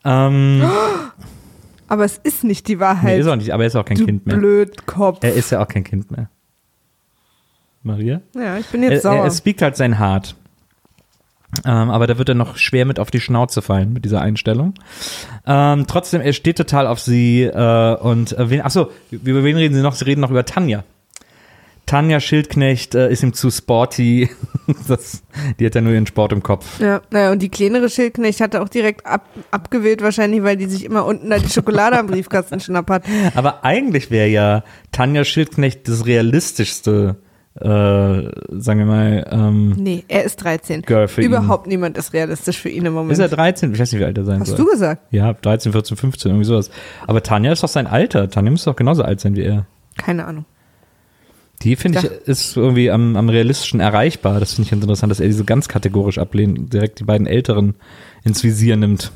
Ähm, 0.05 0.61
aber 1.87 2.05
es 2.05 2.18
ist 2.24 2.42
nicht 2.42 2.66
die 2.66 2.74
nee, 2.74 2.81
Wahrheit. 2.81 3.20
ist 3.20 3.28
auch 3.28 3.37
nicht, 3.37 3.52
aber 3.55 3.62
er 3.62 3.66
ist 3.68 3.76
auch 3.76 3.85
kein 3.85 3.96
du 3.98 4.07
Kind 4.07 4.26
mehr. 4.26 4.37
Blödkopf. 4.37 5.18
Er 5.22 5.35
ist 5.35 5.50
ja 5.52 5.62
auch 5.62 5.68
kein 5.68 5.85
Kind 5.85 6.11
mehr. 6.11 6.31
Maria? 7.83 8.21
ja, 8.35 8.59
ich 8.59 8.66
bin 8.66 8.83
Er, 8.83 8.92
jetzt 8.92 9.05
er, 9.05 9.12
sauer. 9.12 9.25
er 9.25 9.31
speakt 9.31 9.62
halt 9.62 9.77
sein 9.77 9.99
Hart. 9.99 10.37
Ähm, 11.66 11.90
aber 11.90 12.07
da 12.07 12.16
wird 12.16 12.31
er 12.31 12.35
noch 12.35 12.57
schwer 12.57 12.87
mit 12.87 12.99
auf 12.99 13.11
die 13.11 13.21
Schnauze 13.21 13.61
fallen 13.61 13.92
mit 13.92 14.05
dieser 14.07 14.23
Einstellung. 14.23 14.73
Ähm, 15.47 15.87
trotzdem, 15.87 16.23
er 16.23 16.33
steht 16.33 16.57
total 16.57 16.87
auf 16.87 16.99
sie 16.99 17.42
äh, 17.42 17.95
und 17.97 18.33
äh, 18.38 18.49
wen, 18.49 18.62
achso, 18.62 18.90
über 19.11 19.45
wen 19.45 19.57
reden 19.57 19.75
sie 19.75 19.83
noch? 19.83 19.95
Sie 19.95 20.07
reden 20.07 20.23
noch 20.23 20.31
über 20.31 20.47
Tanja. 20.47 20.83
Tanja 21.85 22.21
Schildknecht 22.21 22.95
äh, 22.95 23.11
ist 23.11 23.23
ihm 23.23 23.35
zu 23.35 23.51
sporty. 23.51 24.31
das, 24.88 25.23
die 25.59 25.66
hat 25.66 25.75
ja 25.75 25.83
nur 25.83 25.92
ihren 25.92 26.07
Sport 26.07 26.33
im 26.33 26.42
Kopf. 26.42 26.81
Ja, 26.81 27.03
naja, 27.11 27.33
und 27.33 27.42
die 27.42 27.51
kleinere 27.51 27.90
Schildknecht 27.90 28.40
hatte 28.40 28.62
auch 28.62 28.68
direkt 28.71 29.05
ab, 29.05 29.27
abgewählt, 29.51 30.01
wahrscheinlich, 30.01 30.42
weil 30.42 30.57
die 30.57 30.66
sich 30.66 30.85
immer 30.87 31.05
unten 31.05 31.29
da 31.29 31.38
die 31.38 31.51
Schokolade 31.51 31.99
am 31.99 32.07
Briefkasten 32.07 32.61
schnappert. 32.61 33.05
Aber 33.35 33.62
eigentlich 33.64 34.11
wäre 34.11 34.29
ja 34.29 34.64
Tanja 34.90 35.25
Schildknecht 35.25 35.87
das 35.87 36.07
realistischste, 36.07 37.16
äh, 37.55 37.65
sagen 37.65 38.79
wir 38.79 38.87
mal, 38.87 39.27
ähm, 39.31 39.71
Nee, 39.77 40.05
er 40.09 40.25
ist 40.25 40.37
13. 40.37 40.83
Girl 40.83 41.07
für 41.09 41.21
ihn. 41.21 41.27
Überhaupt 41.29 41.67
niemand 41.67 41.99
ist 41.99 42.12
realistisch 42.15 42.59
für 42.59 42.71
ihn 42.71 42.87
im 42.87 42.95
Moment. 42.95 43.12
Ist 43.12 43.19
er 43.19 43.29
13? 43.29 43.73
Ich 43.75 43.79
weiß 43.79 43.93
nicht, 43.93 44.01
wie 44.01 44.05
alt 44.05 44.17
er 44.17 44.25
sein 44.25 44.41
Hast 44.41 44.49
soll. 44.49 44.57
du 44.59 44.67
gesagt? 44.67 45.03
Ja, 45.12 45.33
13, 45.35 45.73
14, 45.73 45.97
15, 45.97 46.31
irgendwie 46.31 46.47
sowas. 46.47 46.71
Aber 47.07 47.23
Tanja 47.23 47.53
ist 47.53 47.62
doch 47.62 47.69
sein 47.69 47.87
Alter. 47.87 48.31
Tanja 48.31 48.51
müsste 48.51 48.71
doch 48.71 48.77
genauso 48.77 49.03
alt 49.03 49.21
sein 49.21 49.37
wie 49.37 49.43
er. 49.43 49.67
Keine 49.99 50.25
Ahnung. 50.25 50.47
Die, 51.62 51.77
finde 51.77 51.99
ich, 52.01 52.05
ist 52.27 52.57
irgendwie 52.57 52.91
am, 52.91 53.17
am 53.17 53.29
realistischen 53.29 53.79
erreichbar. 53.81 54.41
Das 54.41 54.55
finde 54.55 54.65
ich 54.67 54.71
ganz 54.71 54.83
interessant, 54.83 55.11
dass 55.11 55.21
er 55.21 55.27
diese 55.29 55.45
ganz 55.45 55.69
kategorisch 55.69 56.19
ablehnt 56.19 56.59
und 56.59 56.73
direkt 56.73 56.99
die 57.01 57.05
beiden 57.05 57.27
Älteren 57.27 57.75
ins 58.25 58.43
Visier 58.43 58.77
nimmt. 58.77 59.12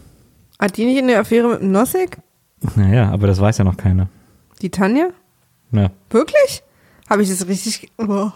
Hat 0.59 0.77
die 0.77 0.85
nicht 0.85 0.99
in 0.99 1.09
der 1.09 1.21
Affäre 1.21 1.49
mit 1.49 1.61
dem 1.61 1.73
Nossig? 1.73 2.19
Naja, 2.77 3.11
aber 3.11 3.27
das 3.27 3.41
weiß 3.41 3.59
ja 3.59 3.65
noch 3.65 3.77
keiner. 3.77 4.09
Die 4.63 4.71
Tanja? 4.71 5.09
Ja. 5.73 5.91
Wirklich? 6.11 6.63
Habe 7.09 7.23
ich 7.23 7.31
das 7.31 7.47
richtig. 7.47 7.91
Oh. 7.99 8.31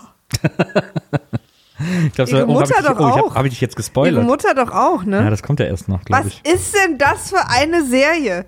Ich 2.06 2.12
glaube, 2.12 2.30
Ihre 2.30 2.46
oh, 2.46 2.52
Mutter 2.52 2.74
hab 2.74 2.82
ich, 2.82 2.88
doch 2.88 3.00
oh, 3.00 3.08
ich 3.08 3.14
auch. 3.14 3.30
hab, 3.30 3.36
hab 3.36 3.44
ich 3.46 3.52
dich 3.52 3.60
jetzt 3.62 3.72
Ihre 3.72 3.76
gespoilert. 3.76 4.24
Mutter 4.24 4.54
doch 4.54 4.70
auch, 4.70 5.04
ne? 5.04 5.24
Ja, 5.24 5.30
das 5.30 5.42
kommt 5.42 5.60
ja 5.60 5.66
erst 5.66 5.88
noch, 5.88 6.04
glaube 6.04 6.26
Was 6.26 6.32
ich. 6.32 6.44
ist 6.44 6.74
denn 6.74 6.98
das 6.98 7.30
für 7.30 7.48
eine 7.48 7.84
Serie? 7.86 8.44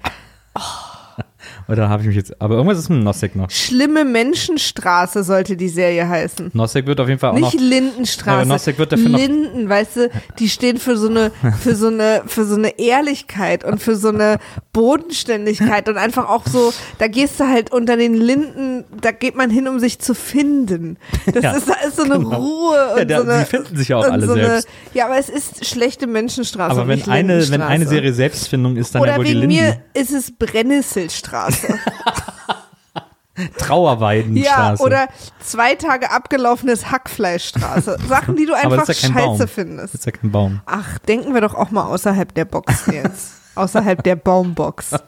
Oder 1.69 1.89
habe 1.89 2.03
ich 2.03 2.09
mich 2.09 2.17
jetzt. 2.17 2.41
Aber 2.41 2.55
irgendwas 2.57 2.79
ist 2.79 2.89
mit 2.89 3.03
Nosek 3.03 3.37
noch. 3.37 3.51
Schlimme 3.51 4.05
Menschenstraße 4.05 5.23
sollte 5.25 5.57
die 5.57 5.69
Serie 5.69 6.09
heißen. 6.09 6.51
Nosek 6.55 6.87
wird 6.87 7.01
auf 7.01 7.09
jeden 7.09 7.21
Fall 7.21 7.31
auch 7.31 7.35
Nicht 7.35 7.55
noch. 7.55 7.61
Lindenstraße. 7.61 8.31
Ja, 8.31 8.37
aber 8.37 8.45
Nossek 8.47 8.79
wird 8.79 8.93
dafür 8.93 9.09
noch- 9.09 9.19
Linden, 9.19 9.69
weißt 9.69 9.97
du, 9.97 10.11
die 10.39 10.49
stehen 10.49 10.79
für 10.79 10.97
so 10.97 11.09
eine, 11.09 11.31
für 11.61 11.75
so 11.75 11.89
eine, 11.89 12.23
für 12.27 12.45
so 12.45 12.55
eine 12.57 12.79
Ehrlichkeit 12.79 13.65
und 13.65 13.81
für 13.83 13.97
so 13.97 14.09
eine 14.09 14.39
Bodenständigkeit 14.73 15.89
und 15.89 15.97
einfach 15.97 16.29
auch 16.29 16.47
so, 16.47 16.73
da 16.99 17.07
gehst 17.09 17.39
du 17.41 17.45
halt 17.49 17.73
unter 17.73 17.97
den 17.97 18.15
Linden, 18.15 18.85
da 19.01 19.11
geht 19.13 19.37
man 19.37 19.51
hin, 19.51 19.69
um 19.69 19.79
sich 19.79 19.99
zu 19.99 20.15
finden. 20.15 20.97
Das 21.33 21.43
Ja, 21.43 21.53
ist, 21.53 21.69
da 21.69 21.75
ist 21.87 21.97
so 21.97 22.03
eine 22.05 22.19
genau. 22.19 22.37
Ruhe 22.37 22.93
und 22.93 22.99
Ja, 22.99 23.05
der- 23.05 23.23
so 23.23 23.29
eine. 23.31 23.39
die 23.41 23.47
finden 23.47 23.77
sich 23.77 23.89
ja 23.89 23.97
auch 23.97 24.05
alle 24.05 24.27
so 24.27 24.33
eine, 24.33 24.47
selbst. 24.47 24.69
Ja, 24.95 25.07
aber 25.07 25.19
es 25.19 25.29
ist 25.29 25.65
schlechte 25.67 26.07
Menschenstraße. 26.07 26.71
Aber 26.73 26.89
wenn 26.89 26.97
nicht 26.99 27.09
eine, 27.09 27.29
wenn 27.35 27.39
Lindenstraße. 27.41 27.71
eine 27.73 27.87
Serie 27.87 28.13
Selbstfindung 28.13 28.77
ist, 28.77 28.95
dann 28.95 29.03
Oder 29.03 29.13
ja 29.13 29.19
wohl 29.19 29.25
die 29.25 29.31
wegen 29.31 29.41
Linden. 29.51 29.55
mir 29.95 30.01
ist 30.01 30.13
es 30.13 30.31
Brennnesselstraße. 30.33 31.62
ja, 33.37 33.49
Trauerweidenstraße. 33.59 34.83
oder 34.83 35.09
zwei 35.41 35.75
Tage 35.75 36.11
abgelaufenes 36.11 36.91
Hackfleischstraße. 36.91 37.99
Sachen, 38.09 38.37
die 38.37 38.47
du 38.47 38.55
einfach 38.55 38.87
ja 38.87 38.95
scheiße 38.95 39.13
Baum. 39.13 39.49
findest. 39.49 39.95
Das 39.95 40.01
ist 40.01 40.07
ja 40.07 40.13
kein 40.13 40.31
Baum. 40.31 40.61
Ach, 40.67 40.99
denken 41.01 41.35
wir 41.35 41.41
doch 41.41 41.55
auch 41.55 41.71
mal 41.71 41.85
außerhalb 41.85 42.35
der 42.35 42.45
Box 42.45 42.87
jetzt. 42.87 43.33
außerhalb 43.55 44.03
der 44.03 44.17
Baumbox. 44.17 44.91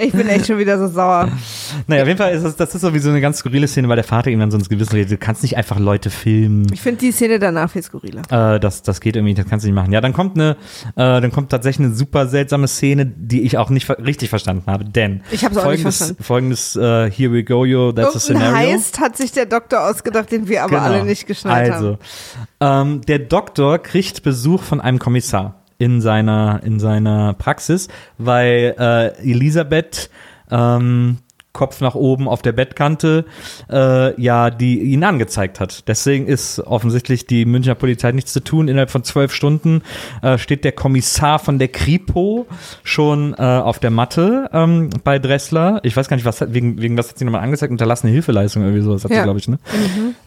Ich 0.00 0.12
bin 0.12 0.28
echt 0.28 0.46
schon 0.46 0.58
wieder 0.58 0.78
so 0.78 0.88
sauer. 0.88 1.28
Naja, 1.86 2.02
auf 2.02 2.08
jeden 2.08 2.18
Fall 2.18 2.32
ist 2.32 2.42
das, 2.44 2.56
das 2.56 2.74
ist 2.74 2.80
sowieso 2.80 3.10
eine 3.10 3.20
ganz 3.20 3.38
skurrile 3.38 3.68
Szene, 3.68 3.88
weil 3.88 3.94
der 3.96 4.04
Vater 4.04 4.28
ihm 4.30 4.40
dann 4.40 4.50
so 4.50 4.58
ins 4.58 4.68
Gewissen 4.68 4.92
redet, 4.94 5.12
du 5.12 5.16
kannst 5.18 5.42
nicht 5.42 5.56
einfach 5.56 5.78
Leute 5.78 6.10
filmen. 6.10 6.66
Ich 6.72 6.80
finde 6.80 6.98
die 6.98 7.12
Szene 7.12 7.38
danach 7.38 7.70
viel 7.70 7.82
skurriler. 7.82 8.22
Äh, 8.54 8.58
das, 8.58 8.82
das 8.82 9.00
geht 9.00 9.14
irgendwie, 9.14 9.34
das 9.34 9.46
kannst 9.46 9.64
du 9.64 9.68
nicht 9.68 9.74
machen. 9.76 9.92
Ja, 9.92 10.00
dann 10.00 10.12
kommt 10.12 10.36
eine, 10.36 10.56
äh, 10.96 11.20
dann 11.20 11.30
kommt 11.30 11.50
tatsächlich 11.50 11.86
eine 11.86 11.94
super 11.94 12.26
seltsame 12.26 12.66
Szene, 12.66 13.06
die 13.06 13.42
ich 13.42 13.56
auch 13.56 13.70
nicht 13.70 13.86
ver 13.86 13.98
richtig 14.04 14.30
verstanden 14.30 14.64
habe, 14.66 14.84
denn 14.84 15.22
Ich 15.30 15.44
hab's 15.44 15.56
auch 15.56 15.70
nicht 15.70 15.82
folgendes, 15.82 15.96
verstanden. 15.98 16.22
folgendes 16.24 16.76
äh, 16.76 17.10
Here 17.10 17.32
we 17.32 17.44
go, 17.44 17.64
yo, 17.64 17.92
that's 17.92 18.16
a 18.16 18.32
Irgendein 18.32 18.48
scenario. 18.50 18.72
Heist 18.74 19.00
hat 19.00 19.16
sich 19.16 19.30
der 19.32 19.46
Doktor 19.46 19.88
ausgedacht, 19.88 20.32
den 20.32 20.48
wir 20.48 20.62
aber 20.64 20.70
Genau. 20.76 20.82
alle 20.82 21.04
nicht 21.04 21.26
geschnallt 21.26 21.70
also, 21.72 21.98
haben. 22.60 22.90
ähm, 22.94 23.00
der 23.02 23.20
Doktor 23.20 23.78
kriegt 23.78 24.22
Besuch 24.24 24.62
von 24.62 24.80
einem 24.80 24.98
Kommissar 24.98 25.59
in 25.80 26.00
seiner, 26.00 26.60
in 26.62 26.78
seiner 26.78 27.32
Praxis, 27.34 27.88
weil 28.18 28.74
äh, 28.78 29.06
Elisabeth 29.28 30.10
ähm, 30.50 31.16
Kopf 31.52 31.80
nach 31.80 31.96
oben 31.96 32.28
auf 32.28 32.42
der 32.42 32.52
Bettkante 32.52 33.24
äh, 33.68 34.20
ja 34.22 34.50
die 34.50 34.78
ihn 34.82 35.02
angezeigt 35.02 35.58
hat. 35.58 35.88
Deswegen 35.88 36.28
ist 36.28 36.60
offensichtlich 36.60 37.26
die 37.26 37.44
Münchner 37.44 37.74
Polizei 37.74 38.12
nichts 38.12 38.32
zu 38.32 38.38
tun. 38.44 38.68
Innerhalb 38.68 38.90
von 38.90 39.02
zwölf 39.02 39.32
Stunden 39.34 39.82
äh, 40.22 40.38
steht 40.38 40.62
der 40.64 40.70
Kommissar 40.70 41.40
von 41.40 41.58
der 41.58 41.66
Kripo 41.66 42.46
schon 42.84 43.34
äh, 43.34 43.42
auf 43.42 43.80
der 43.80 43.90
Matte 43.90 44.48
ähm, 44.52 44.90
bei 45.02 45.18
Dressler. 45.18 45.80
Ich 45.82 45.96
weiß 45.96 46.06
gar 46.08 46.16
nicht, 46.16 46.26
was 46.26 46.40
hat, 46.40 46.54
wegen, 46.54 46.80
wegen 46.80 46.96
was 46.96 47.08
hat 47.08 47.18
sie 47.18 47.24
nochmal 47.24 47.42
angezeigt? 47.42 47.72
Unterlassene 47.72 48.12
Hilfeleistung 48.12 48.62
irgendwie 48.62 48.82
sowas 48.82 49.02
hat 49.02 49.10
sie, 49.10 49.16
Ja. 49.16 49.24
glaube 49.24 49.40
ich, 49.40 49.48
ne? 49.48 49.58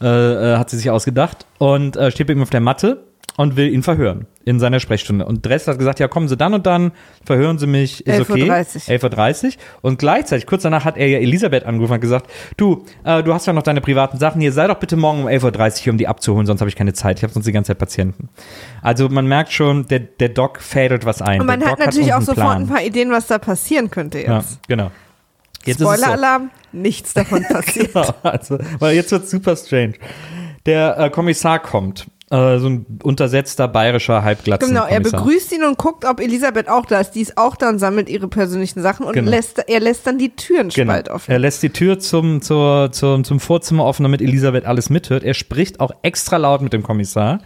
äh, 0.02 0.54
äh, 0.54 0.58
hat 0.58 0.70
sie 0.72 0.78
sich 0.78 0.90
ausgedacht 0.90 1.46
und 1.58 1.96
äh, 1.96 2.12
steht 2.12 2.28
bei 2.28 2.34
ihm 2.34 2.42
auf 2.42 2.50
der 2.50 2.60
Matte 2.60 3.02
und 3.38 3.56
will 3.56 3.74
ihn 3.74 3.84
verhören 3.84 4.28
in 4.46 4.60
seiner 4.60 4.80
Sprechstunde. 4.80 5.26
Und 5.26 5.46
Dressler 5.46 5.74
hat 5.74 5.80
gesagt, 5.80 6.00
ja, 6.00 6.08
kommen 6.08 6.28
Sie 6.28 6.36
dann 6.36 6.54
und 6.54 6.66
dann, 6.66 6.92
verhören 7.26 7.58
Sie 7.58 7.68
mich, 7.68 8.06
ist 8.06 8.30
11.30 8.30 8.32
okay. 8.32 8.50
Uhr. 8.50 8.56
11.30 8.56 9.46
Uhr. 9.46 9.52
Und 9.82 10.00
gleichzeitig, 10.00 10.46
kurz 10.46 10.64
danach, 10.64 10.86
hat 10.86 10.98
er 10.98 11.08
ja 11.08 11.20
Elisabeth 11.20 11.66
angerufen 11.66 11.94
und 11.94 12.02
gesagt, 12.02 12.30
du, 12.58 12.86
äh, 13.04 13.24
du 13.24 13.34
hast 13.34 13.46
ja 13.46 13.54
noch 13.54 13.64
deine 13.64 13.82
privaten 13.82 14.18
Sachen 14.18 14.42
hier, 14.42 14.52
sei 14.52 14.68
doch 14.68 14.80
bitte 14.80 14.98
morgen 14.98 15.22
um 15.22 15.28
11.30 15.28 15.46
Uhr 15.46 15.72
hier, 15.76 15.94
um 15.94 15.98
die 15.98 16.08
abzuholen, 16.08 16.46
sonst 16.46 16.60
habe 16.60 16.70
ich 16.70 16.76
keine 16.76 16.94
Zeit. 16.94 17.20
Ich 17.20 17.24
habe 17.24 17.34
sonst 17.34 17.46
die 17.46 17.52
ganze 17.52 17.70
Zeit 17.70 17.78
Patienten. 17.78 18.30
Also 18.82 19.10
man 19.10 19.28
merkt 19.28 19.54
schon, 19.54 19.88
der, 19.88 20.00
der 20.00 20.30
Doc 20.30 20.60
fädelt 20.60 21.06
was 21.06 21.22
ein. 21.22 21.42
Und 21.42 21.48
man 21.48 21.64
hat 21.64 21.80
natürlich 21.80 22.14
auch 22.14 22.20
irgendeinen 22.20 22.36
sofort 22.36 22.58
ein 22.58 22.68
paar 22.68 22.84
Ideen, 22.84 23.12
was 23.12 23.28
da 23.28 23.38
passieren 23.38 23.90
könnte 23.90 24.20
jetzt. 24.20 24.28
Ja, 24.28 24.44
genau. 24.68 24.92
Es 25.66 25.78
so. 25.78 25.86
Spoiler-Alarm, 25.86 26.52
nichts 26.74 27.14
davon 27.14 27.44
passiert. 27.50 27.94
Genau, 27.94 28.14
also, 28.24 28.58
weil 28.80 28.96
jetzt 28.96 29.12
wird 29.12 29.28
super 29.28 29.56
strange. 29.56 29.94
Der 30.66 30.98
äh, 30.98 31.10
Kommissar 31.10 31.60
kommt 31.60 32.08
Äh, 32.34 32.58
so 32.58 32.68
ein 32.68 32.86
untersetzter 33.04 33.68
bayerischer 33.68 34.24
Halbglatzen. 34.24 34.70
Genau, 34.70 34.86
er 34.88 35.00
begrüßt 35.02 35.52
ihn 35.52 35.64
und 35.64 35.78
guckt, 35.78 36.04
ob 36.04 36.20
Elisabeth 36.20 36.68
auch 36.68 36.88
da 36.88 37.00
ist. 37.00 37.12
Die 37.12 37.22
ist 37.22 37.38
auch 37.38 37.56
da 37.56 37.70
und 37.70 37.78
sammelt 37.78 38.10
ihre 38.10 38.28
persönlichen 38.28 38.82
Sachen 38.82 39.06
und 39.06 39.14
Genau. 39.14 39.30
lässt, 39.30 39.60
er 39.70 39.80
lässt 39.80 40.08
dann 40.08 40.18
die 40.18 40.30
Türen 40.36 40.70
Genau. 40.70 40.94
spalt 40.94 41.10
offen. 41.10 41.32
Er 41.32 41.38
lässt 41.38 41.62
die 41.62 41.70
Tür 41.70 42.00
zum, 42.00 42.42
zur, 42.42 42.92
zum, 42.92 43.24
zum 43.24 43.40
Vorzimmer 43.40 43.86
offen, 43.86 44.02
damit 44.02 44.20
Elisabeth 44.20 44.66
alles 44.66 44.90
mithört. 44.90 45.24
Er 45.24 45.36
spricht 45.36 45.80
auch 45.80 45.92
extra 46.02 46.38
laut 46.38 46.64
mit 46.64 46.74
dem 46.74 46.82
Kommissar 46.82 47.38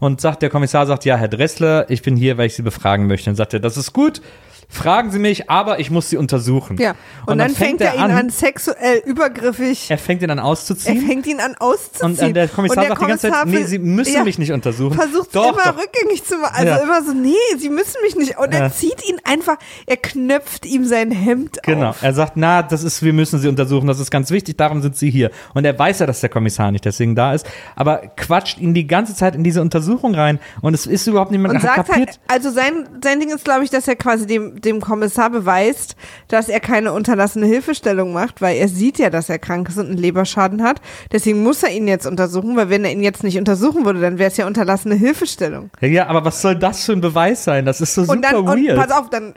und 0.00 0.20
sagt, 0.20 0.42
der 0.42 0.50
Kommissar 0.50 0.84
sagt, 0.86 1.06
ja, 1.06 1.16
Herr 1.16 1.28
Dressler, 1.28 1.88
ich 1.88 2.02
bin 2.02 2.14
hier, 2.14 2.36
weil 2.36 2.48
ich 2.48 2.54
Sie 2.56 2.62
befragen 2.62 3.06
möchte. 3.06 3.30
Dann 3.30 3.36
sagt 3.36 3.54
er, 3.54 3.60
das 3.60 3.78
ist 3.78 3.94
gut, 3.94 4.20
fragen 4.68 5.10
Sie 5.10 5.18
mich, 5.18 5.48
aber 5.48 5.78
ich 5.78 5.90
muss 5.90 6.10
Sie 6.10 6.16
untersuchen. 6.16 6.76
Ja, 6.78 6.94
und, 7.26 7.38
dann, 7.38 7.50
fängt 7.50 7.80
er 7.80 7.94
ihn 7.94 8.00
an, 8.00 8.30
sexuell 8.30 8.98
übergriffig. 9.04 9.90
er 9.90 9.98
fängt 9.98 10.22
ihn 10.22 10.30
an 10.30 10.38
Er 10.38 10.44
auszuziehen. 10.44 11.06
fängt 11.06 11.26
ihn 11.26 11.40
an 11.40 11.54
auszuziehen. 11.58 12.10
Und 12.12 12.20
äh, 12.20 12.32
der 12.32 12.48
Kommissar 12.48 12.78
Und 12.78 12.82
der 12.82 12.88
sagt 12.90 13.02
die 13.02 13.06
ganze 13.06 13.30
Zeit, 13.30 13.40
Kommissar 13.40 13.60
nee, 13.60 13.66
Sie 13.66 13.78
müssen 13.78 14.14
ja, 14.14 14.24
mich 14.24 14.38
nicht 14.38 14.52
untersuchen. 14.52 14.94
Versucht 14.94 15.34
Doch, 15.34 15.52
immer 15.52 15.72
doch. 15.72 15.82
rückgängig 15.82 16.24
zu 16.24 16.36
machen. 16.38 16.54
Also 16.54 16.68
Ja. 16.72 16.76
immer 16.78 17.02
so, 17.04 17.12
nee, 17.12 17.34
Sie 17.58 17.70
müssen 17.70 17.96
mich 18.02 18.16
nicht. 18.16 18.38
Und 18.38 18.52
Ja. 18.52 18.60
er 18.60 18.72
zieht 18.72 19.08
ihn 19.08 19.18
einfach, 19.24 19.56
er 19.86 19.96
knöpft 19.96 20.66
ihm 20.66 20.84
sein 20.84 21.10
Hemd 21.10 21.58
Genau. 21.62 21.90
auf. 21.90 22.02
Er 22.02 22.12
sagt, 22.14 22.32
na, 22.36 22.62
das 22.62 22.82
ist, 22.82 23.02
wir 23.02 23.12
müssen 23.12 23.38
sie 23.40 23.48
untersuchen, 23.48 23.86
das 23.86 24.00
ist 24.00 24.10
ganz 24.10 24.30
wichtig, 24.30 24.56
darum 24.58 24.82
sind 24.82 24.96
sie 24.96 25.10
hier. 25.10 25.30
Und 25.54 25.64
er 25.64 25.78
weiß 25.78 26.00
ja, 26.00 26.06
dass 26.06 26.20
der 26.20 26.28
Kommissar 26.30 26.70
nicht 26.72 26.84
deswegen 26.84 27.14
da 27.14 27.32
ist, 27.34 27.46
aber 27.76 27.98
quatscht 28.16 28.58
ihn 28.58 28.74
die 28.74 28.86
ganze 28.86 29.14
Zeit 29.14 29.34
in 29.34 29.44
diese 29.44 29.60
Untersuchung 29.62 30.14
rein 30.14 30.38
und 30.60 30.74
es 30.74 30.86
ist 30.86 31.06
überhaupt 31.06 31.30
niemand 31.30 31.54
Und 31.54 31.60
sagt 31.62 31.76
kapiert. 31.76 31.96
halt, 32.08 32.20
also 32.28 32.50
sein, 32.50 32.88
sein 33.02 33.20
Ding 33.20 33.30
ist, 33.30 33.44
glaube 33.44 33.64
ich, 33.64 33.70
dass 33.70 33.86
er 33.88 33.96
quasi 33.96 34.26
dem, 34.26 34.55
dem 34.64 34.80
Kommissar 34.80 35.30
beweist, 35.30 35.96
dass 36.28 36.48
er 36.48 36.60
keine 36.60 36.92
unterlassene 36.92 37.46
Hilfestellung 37.46 38.12
macht, 38.12 38.40
weil 38.40 38.56
er 38.56 38.68
sieht 38.68 38.98
ja, 38.98 39.10
dass 39.10 39.28
er 39.28 39.38
krank 39.38 39.68
ist 39.68 39.78
und 39.78 39.86
einen 39.86 39.98
Leberschaden 39.98 40.62
hat. 40.62 40.80
Deswegen 41.12 41.42
muss 41.42 41.62
er 41.62 41.70
ihn 41.70 41.88
jetzt 41.88 42.06
untersuchen, 42.06 42.56
weil 42.56 42.70
wenn 42.70 42.84
er 42.84 42.92
ihn 42.92 43.02
jetzt 43.02 43.22
nicht 43.22 43.38
untersuchen 43.38 43.84
würde, 43.84 44.00
dann 44.00 44.18
wäre 44.18 44.30
es 44.30 44.36
ja 44.36 44.46
unterlassene 44.46 44.94
Hilfestellung. 44.94 45.70
ja, 45.80 46.06
aber 46.06 46.24
was 46.24 46.42
soll 46.42 46.56
das 46.56 46.84
für 46.84 46.92
ein 46.92 47.00
Beweis 47.00 47.44
sein? 47.44 47.64
Das 47.64 47.80
ist 47.80 47.94
so 47.94 48.02
super 48.02 48.14
und 48.14 48.22
dann, 48.24 48.36
und 48.36 48.66
weird. 48.66 48.78
pass 48.78 48.90
auf, 48.90 49.10
dann 49.10 49.34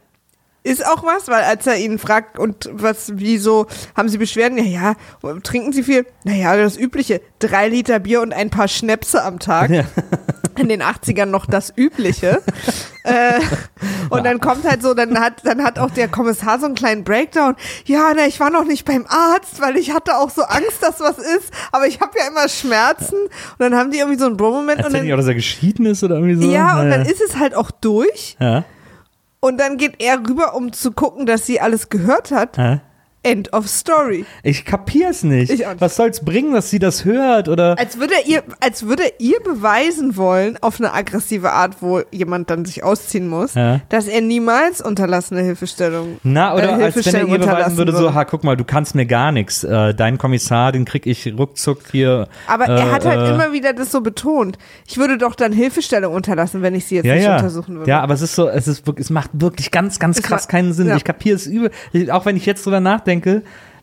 ist 0.63 0.85
auch 0.85 1.03
was, 1.03 1.27
weil 1.27 1.43
als 1.43 1.65
er 1.67 1.77
ihn 1.77 1.99
fragt, 1.99 2.37
und 2.37 2.69
was, 2.73 3.13
wieso, 3.15 3.67
haben 3.95 4.09
Sie 4.09 4.17
Beschwerden? 4.17 4.57
Ja, 4.57 4.95
ja, 5.23 5.33
trinken 5.41 5.71
Sie 5.71 5.83
viel? 5.83 6.05
Naja, 6.25 6.55
das 6.57 6.77
Übliche. 6.77 7.21
Drei 7.39 7.69
Liter 7.69 7.99
Bier 7.99 8.21
und 8.21 8.33
ein 8.33 8.49
paar 8.49 8.67
Schnäpse 8.67 9.23
am 9.23 9.39
Tag. 9.39 9.69
Ja. 9.69 9.83
In 10.57 10.67
den 10.67 10.83
80ern 10.83 11.27
noch 11.27 11.45
das 11.45 11.71
Übliche. 11.77 12.41
äh, 13.03 13.39
und 14.09 14.25
dann 14.25 14.41
kommt 14.41 14.65
halt 14.67 14.81
so, 14.81 14.93
dann 14.93 15.17
hat, 15.17 15.45
dann 15.45 15.63
hat 15.63 15.79
auch 15.79 15.91
der 15.91 16.09
Kommissar 16.09 16.59
so 16.59 16.65
einen 16.65 16.75
kleinen 16.75 17.05
Breakdown. 17.05 17.55
Ja, 17.85 18.11
na, 18.13 18.27
ich 18.27 18.41
war 18.41 18.49
noch 18.49 18.65
nicht 18.65 18.83
beim 18.83 19.05
Arzt, 19.07 19.61
weil 19.61 19.77
ich 19.77 19.93
hatte 19.93 20.17
auch 20.17 20.29
so 20.29 20.41
Angst, 20.41 20.81
dass 20.81 20.99
was 20.99 21.17
ist, 21.17 21.53
aber 21.71 21.87
ich 21.87 22.01
habe 22.01 22.11
ja 22.19 22.27
immer 22.27 22.49
Schmerzen. 22.49 23.15
Und 23.15 23.31
dann 23.59 23.75
haben 23.75 23.91
die 23.91 23.99
irgendwie 23.99 24.19
so 24.19 24.25
einen 24.25 24.35
Bro-Moment 24.35 24.79
und 24.79 24.85
Erzähl 24.87 25.03
nicht 25.03 25.13
auch, 25.13 25.15
dann, 25.15 25.19
dass 25.19 25.27
er 25.27 25.35
geschieden 25.35 25.85
ist 25.85 26.03
oder 26.03 26.15
irgendwie 26.15 26.35
so? 26.35 26.51
ja, 26.51 26.79
und 26.81 26.89
Naja. 26.89 26.97
dann 27.03 27.05
ist 27.07 27.21
es 27.21 27.37
halt 27.37 27.55
auch 27.55 27.71
durch. 27.71 28.35
Ja. 28.41 28.65
Und 29.41 29.59
dann 29.59 29.77
geht 29.77 30.01
er 30.01 30.19
rüber, 30.19 30.55
um 30.55 30.73
zu 30.73 30.91
gucken, 30.91 31.25
dass 31.25 31.45
sie 31.45 31.61
alles 31.61 31.89
gehört 31.89 32.31
hat. 32.31 32.57
Ja. 32.57 32.81
End 33.21 33.51
of 33.51 33.67
story. 33.67 34.23
Ich 34.43 34.63
kapier's 34.63 35.23
nicht. 35.23 35.51
Ich 35.51 35.59
nicht. 35.59 35.81
Was 35.81 35.97
soll's 35.97 36.23
bringen, 36.23 36.53
dass 36.53 36.69
sie 36.69 36.79
das 36.79 37.03
hört 37.03 37.49
oder? 37.49 37.77
Als 37.77 37.99
würde 37.99 38.13
er 38.13 38.25
ihr, 38.25 38.43
als 38.61 38.85
würde 38.85 39.03
ihr 39.19 39.41
beweisen 39.43 40.15
wollen, 40.15 40.57
auf 40.61 40.79
eine 40.79 40.93
aggressive 40.93 41.51
Art, 41.51 41.81
wo 41.81 42.01
jemand 42.11 42.49
dann 42.49 42.63
sich 42.63 42.81
ausziehen 42.81 43.27
muss, 43.27 43.55
Ja. 43.55 43.81
dass 43.89 44.07
er 44.07 44.21
niemals 44.21 44.79
unterlassene 44.79 45.41
Hilfestellung. 45.41 46.17
Na, 46.23 46.53
oder 46.55 46.79
äh, 46.79 46.83
als 46.85 47.05
wenn 47.05 47.13
er 47.15 47.27
ihr 47.27 47.39
beweisen 47.39 47.75
würde, 47.77 47.91
so, 47.93 48.13
ha, 48.13 48.23
guck 48.23 48.45
mal, 48.45 48.55
du 48.55 48.63
kannst 48.63 48.95
mir 48.95 49.05
gar 49.05 49.33
nichts. 49.33 49.65
Äh, 49.65 49.93
dein 49.93 50.17
Kommissar, 50.17 50.71
den 50.71 50.85
krieg 50.85 51.05
ich 51.05 51.33
ruckzuck 51.37 51.79
hier. 51.91 52.29
Aber 52.47 52.69
äh, 52.69 52.79
er 52.79 52.91
hat 52.93 53.03
halt 53.05 53.19
äh, 53.19 53.33
immer 53.33 53.51
wieder 53.51 53.73
das 53.73 53.91
so 53.91 53.99
betont. 53.99 54.57
Ich 54.87 54.97
würde 54.97 55.17
doch 55.17 55.35
dann 55.35 55.51
Hilfestellung 55.51 56.13
unterlassen, 56.13 56.61
wenn 56.61 56.73
ich 56.73 56.85
sie 56.85 56.95
jetzt 56.95 57.05
ja, 57.05 57.15
nicht 57.15 57.25
ja. 57.25 57.35
untersuchen 57.35 57.79
würde. 57.79 57.89
Ja, 57.91 57.99
aber 57.99 58.13
es 58.13 58.21
ist 58.21 58.33
so, 58.35 58.47
es 58.47 58.69
ist 58.69 58.87
wirklich, 58.87 59.07
es 59.07 59.09
macht 59.09 59.31
wirklich 59.33 59.71
ganz, 59.71 59.99
ganz 59.99 60.17
Es 60.19 60.23
krass 60.23 60.43
macht- 60.43 60.49
keinen 60.51 60.71
Sinn. 60.71 60.89
Ich 60.95 61.03
kapiere 61.03 61.35
es 61.35 61.47
übel. 61.47 61.69
Ich- 61.91 62.09
Auch 62.13 62.25
wenn 62.25 62.37
ich 62.37 62.45
jetzt 62.45 62.65
drüber 62.65 62.79
nachdenke, 62.79 63.09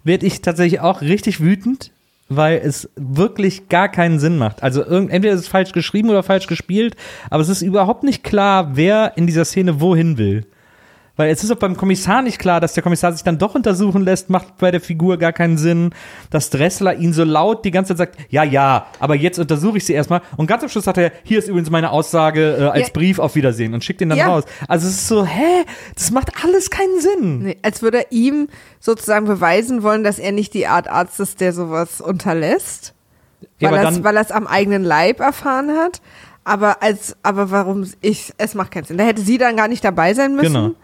werde 0.04 0.26
ich 0.26 0.42
tatsächlich 0.42 0.80
auch 0.80 1.00
richtig 1.00 1.40
wütend, 1.40 1.90
weil 2.28 2.60
es 2.64 2.88
wirklich 2.96 3.68
gar 3.68 3.88
keinen 3.88 4.18
Sinn 4.18 4.38
macht. 4.38 4.62
Also 4.62 4.82
entweder 4.82 5.34
ist 5.34 5.40
es 5.40 5.48
falsch 5.48 5.72
geschrieben 5.72 6.10
oder 6.10 6.22
falsch 6.22 6.46
gespielt, 6.46 6.96
aber 7.30 7.42
es 7.42 7.48
ist 7.48 7.62
überhaupt 7.62 8.02
nicht 8.02 8.24
klar, 8.24 8.76
wer 8.76 9.12
in 9.16 9.26
dieser 9.26 9.44
Szene 9.44 9.80
wohin 9.80 10.18
will. 10.18 10.46
Weil 11.16 11.30
es 11.30 11.42
ist 11.42 11.50
auch 11.50 11.56
beim 11.56 11.76
Kommissar 11.76 12.20
nicht 12.20 12.38
klar, 12.38 12.60
dass 12.60 12.74
der 12.74 12.82
Kommissar 12.82 13.12
sich 13.12 13.24
dann 13.24 13.38
doch 13.38 13.54
untersuchen 13.54 14.02
lässt, 14.02 14.28
macht 14.28 14.58
bei 14.58 14.70
der 14.70 14.80
Figur 14.82 15.16
gar 15.16 15.32
keinen 15.32 15.56
Sinn. 15.56 15.90
Dass 16.30 16.50
Dressler 16.50 16.94
ihn 16.94 17.12
so 17.14 17.24
laut 17.24 17.64
die 17.64 17.70
ganze 17.70 17.96
Zeit 17.96 18.12
sagt, 18.14 18.30
ja, 18.30 18.44
ja, 18.44 18.86
aber 19.00 19.14
jetzt 19.14 19.38
untersuche 19.38 19.78
ich 19.78 19.86
sie 19.86 19.94
erstmal. 19.94 20.20
Und 20.36 20.46
ganz 20.46 20.62
am 20.62 20.68
Schluss 20.68 20.84
sagt 20.84 20.98
er, 20.98 21.12
hier 21.24 21.38
ist 21.38 21.48
übrigens 21.48 21.70
meine 21.70 21.90
Aussage 21.90 22.56
äh, 22.58 22.62
als 22.64 22.88
Ja. 22.88 22.92
Brief 22.92 23.18
auf 23.18 23.34
Wiedersehen 23.34 23.72
und 23.72 23.82
schickt 23.82 24.00
ihn 24.02 24.10
dann 24.10 24.18
Ja. 24.18 24.28
raus. 24.28 24.44
Also 24.68 24.86
es 24.86 24.94
ist 24.94 25.08
so, 25.08 25.24
hä? 25.24 25.64
Das 25.94 26.10
macht 26.10 26.32
alles 26.44 26.70
keinen 26.70 27.00
Sinn. 27.00 27.38
Nee, 27.44 27.56
als 27.62 27.80
würde 27.80 27.98
er 27.98 28.12
ihm 28.12 28.48
sozusagen 28.78 29.26
beweisen 29.26 29.82
wollen, 29.82 30.04
dass 30.04 30.18
er 30.18 30.32
nicht 30.32 30.52
die 30.52 30.66
Art 30.66 30.88
Arzt 30.88 31.18
ist, 31.20 31.40
der 31.40 31.52
sowas 31.52 32.00
unterlässt. 32.00 32.92
Ja, 33.58 33.70
weil 33.70 33.78
er 33.78 34.14
er 34.16 34.20
es 34.20 34.30
am 34.30 34.46
eigenen 34.46 34.84
Leib 34.84 35.20
erfahren 35.20 35.70
hat. 35.70 36.02
Aber 36.44 36.82
als, 36.82 37.16
aber 37.22 37.50
warum 37.50 37.90
ich, 38.02 38.32
es 38.38 38.54
macht 38.54 38.70
keinen 38.70 38.84
Sinn. 38.84 38.98
Da 38.98 39.04
hätte 39.04 39.22
sie 39.22 39.38
dann 39.38 39.56
gar 39.56 39.66
nicht 39.66 39.82
dabei 39.82 40.14
sein 40.14 40.36
müssen. 40.36 40.52
Genau. 40.52 40.74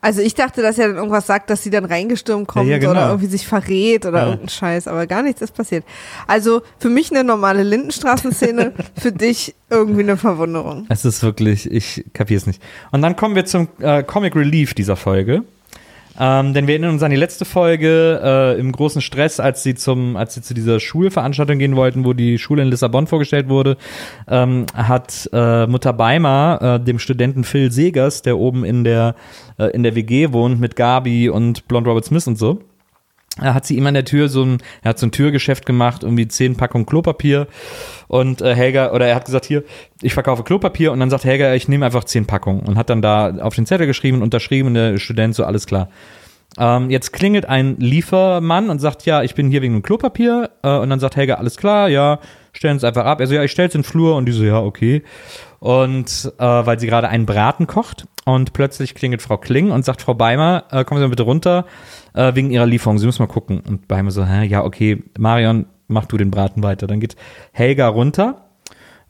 Also 0.00 0.20
ich 0.22 0.34
dachte, 0.34 0.62
dass 0.62 0.78
er 0.78 0.88
dann 0.88 0.96
irgendwas 0.96 1.26
sagt, 1.26 1.50
dass 1.50 1.62
sie 1.64 1.70
dann 1.70 1.84
reingestürmt 1.84 2.46
kommt 2.46 2.66
Ja, 2.66 2.72
ja, 2.72 2.78
genau. 2.78 2.92
oder 2.92 3.08
irgendwie 3.08 3.26
sich 3.26 3.46
verrät 3.46 4.06
oder 4.06 4.18
Ja. 4.18 4.24
irgendein 4.26 4.48
Scheiß, 4.48 4.86
aber 4.86 5.06
gar 5.08 5.22
nichts 5.22 5.42
ist 5.42 5.54
passiert. 5.54 5.84
Also 6.28 6.62
für 6.78 6.88
mich 6.88 7.10
eine 7.10 7.24
normale 7.24 7.64
Lindenstraßenszene, 7.64 8.72
für 8.96 9.10
dich 9.12 9.54
irgendwie 9.70 10.02
eine 10.02 10.16
Verwunderung. 10.16 10.86
Es 10.88 11.04
ist 11.04 11.22
wirklich, 11.22 11.70
ich 11.70 12.04
kapiere 12.12 12.38
es 12.38 12.46
nicht. 12.46 12.62
Und 12.92 13.02
dann 13.02 13.16
kommen 13.16 13.34
wir 13.34 13.44
zum 13.44 13.68
äh, 13.80 14.02
Comic 14.04 14.36
Relief 14.36 14.74
dieser 14.74 14.94
Folge. 14.96 15.42
Ähm, 16.18 16.52
denn 16.52 16.66
wir 16.66 16.74
erinnern 16.74 16.92
uns 16.92 17.02
an 17.02 17.10
die 17.10 17.16
letzte 17.16 17.44
Folge 17.44 18.20
äh, 18.22 18.58
im 18.58 18.72
großen 18.72 19.00
Stress, 19.00 19.38
als 19.40 19.62
sie 19.62 19.74
zum, 19.74 20.16
als 20.16 20.34
sie 20.34 20.42
zu 20.42 20.52
dieser 20.52 20.80
Schulveranstaltung 20.80 21.58
gehen 21.58 21.76
wollten, 21.76 22.04
wo 22.04 22.12
die 22.12 22.38
Schule 22.38 22.62
in 22.62 22.68
Lissabon 22.68 23.06
vorgestellt 23.06 23.48
wurde, 23.48 23.76
ähm, 24.28 24.66
hat 24.74 25.28
äh, 25.32 25.66
Mutter 25.66 25.92
Beimer 25.92 26.78
äh, 26.80 26.84
dem 26.84 26.98
Studenten 26.98 27.44
Phil 27.44 27.70
Segers, 27.70 28.22
der 28.22 28.38
oben 28.38 28.64
in 28.64 28.84
der 28.84 29.14
äh, 29.58 29.66
in 29.66 29.82
der 29.82 29.94
WG 29.94 30.32
wohnt 30.32 30.60
mit 30.60 30.76
Gabi 30.76 31.28
und 31.28 31.68
Blond 31.68 31.86
Robert 31.86 32.04
Smith 32.04 32.26
und 32.26 32.36
so, 32.36 32.60
hat 33.38 33.66
sie 33.66 33.76
ihm 33.76 33.86
an 33.86 33.94
der 33.94 34.04
Tür 34.04 34.28
so 34.28 34.44
ein, 34.44 34.58
er 34.82 34.90
hat 34.90 34.98
so 34.98 35.06
ein 35.06 35.12
Türgeschäft 35.12 35.66
gemacht, 35.66 36.02
irgendwie 36.02 36.28
zehn 36.28 36.56
Packungen 36.56 36.86
Klopapier 36.86 37.46
und 38.08 38.40
äh, 38.40 38.54
Helga, 38.54 38.92
oder 38.92 39.06
er 39.06 39.14
hat 39.14 39.24
gesagt, 39.24 39.44
hier, 39.44 39.64
ich 40.02 40.14
verkaufe 40.14 40.42
Klopapier 40.42 40.92
und 40.92 41.00
dann 41.00 41.10
sagt 41.10 41.24
Helga, 41.24 41.54
ich 41.54 41.68
nehme 41.68 41.86
einfach 41.86 42.04
zehn 42.04 42.26
Packungen 42.26 42.62
und 42.62 42.76
hat 42.76 42.90
dann 42.90 43.02
da 43.02 43.36
auf 43.40 43.54
den 43.54 43.66
Zettel 43.66 43.86
geschrieben, 43.86 44.22
unterschrieben 44.22 44.68
und 44.68 44.74
der 44.74 44.98
Student 44.98 45.34
so, 45.34 45.44
alles 45.44 45.66
klar. 45.66 45.88
Ähm, 46.58 46.90
jetzt 46.90 47.12
klingelt 47.12 47.46
ein 47.46 47.76
Liefermann 47.78 48.70
und 48.70 48.80
sagt, 48.80 49.04
ja, 49.04 49.22
ich 49.22 49.34
bin 49.34 49.50
hier 49.50 49.62
wegen 49.62 49.74
dem 49.74 49.82
Klopapier 49.82 50.50
äh, 50.62 50.76
und 50.76 50.90
dann 50.90 50.98
sagt 50.98 51.16
Helga, 51.16 51.34
alles 51.34 51.56
klar, 51.56 51.88
ja, 51.88 52.20
stellen 52.52 52.76
es 52.76 52.84
einfach 52.84 53.04
ab. 53.04 53.20
Er 53.20 53.26
so, 53.26 53.34
ja, 53.34 53.44
ich 53.44 53.52
stell's 53.52 53.74
in 53.74 53.82
den 53.82 53.84
Flur 53.84 54.16
und 54.16 54.26
die 54.26 54.32
so, 54.32 54.44
ja, 54.44 54.60
okay. 54.60 55.02
Und 55.60 56.32
äh, 56.38 56.44
weil 56.44 56.78
sie 56.78 56.86
gerade 56.86 57.08
einen 57.08 57.26
Braten 57.26 57.66
kocht 57.66 58.06
und 58.24 58.52
plötzlich 58.52 58.94
klingelt 58.94 59.22
Frau 59.22 59.38
Kling 59.38 59.70
und 59.70 59.84
sagt, 59.84 60.02
Frau 60.02 60.14
Beimer, 60.14 60.64
äh, 60.70 60.84
kommen 60.84 61.00
Sie 61.00 61.04
mal 61.04 61.10
bitte 61.10 61.24
runter 61.24 61.66
äh, 62.14 62.34
wegen 62.34 62.50
Ihrer 62.50 62.66
Lieferung. 62.66 62.98
Sie 62.98 63.06
müssen 63.06 63.22
mal 63.22 63.32
gucken. 63.32 63.60
Und 63.66 63.88
Beimer 63.88 64.10
so, 64.10 64.24
hä, 64.24 64.44
ja, 64.44 64.64
okay, 64.64 65.02
Marion, 65.18 65.66
mach 65.88 66.06
du 66.06 66.16
den 66.16 66.30
Braten 66.30 66.62
weiter. 66.62 66.86
Dann 66.86 67.00
geht 67.00 67.16
Helga 67.52 67.88
runter 67.88 68.47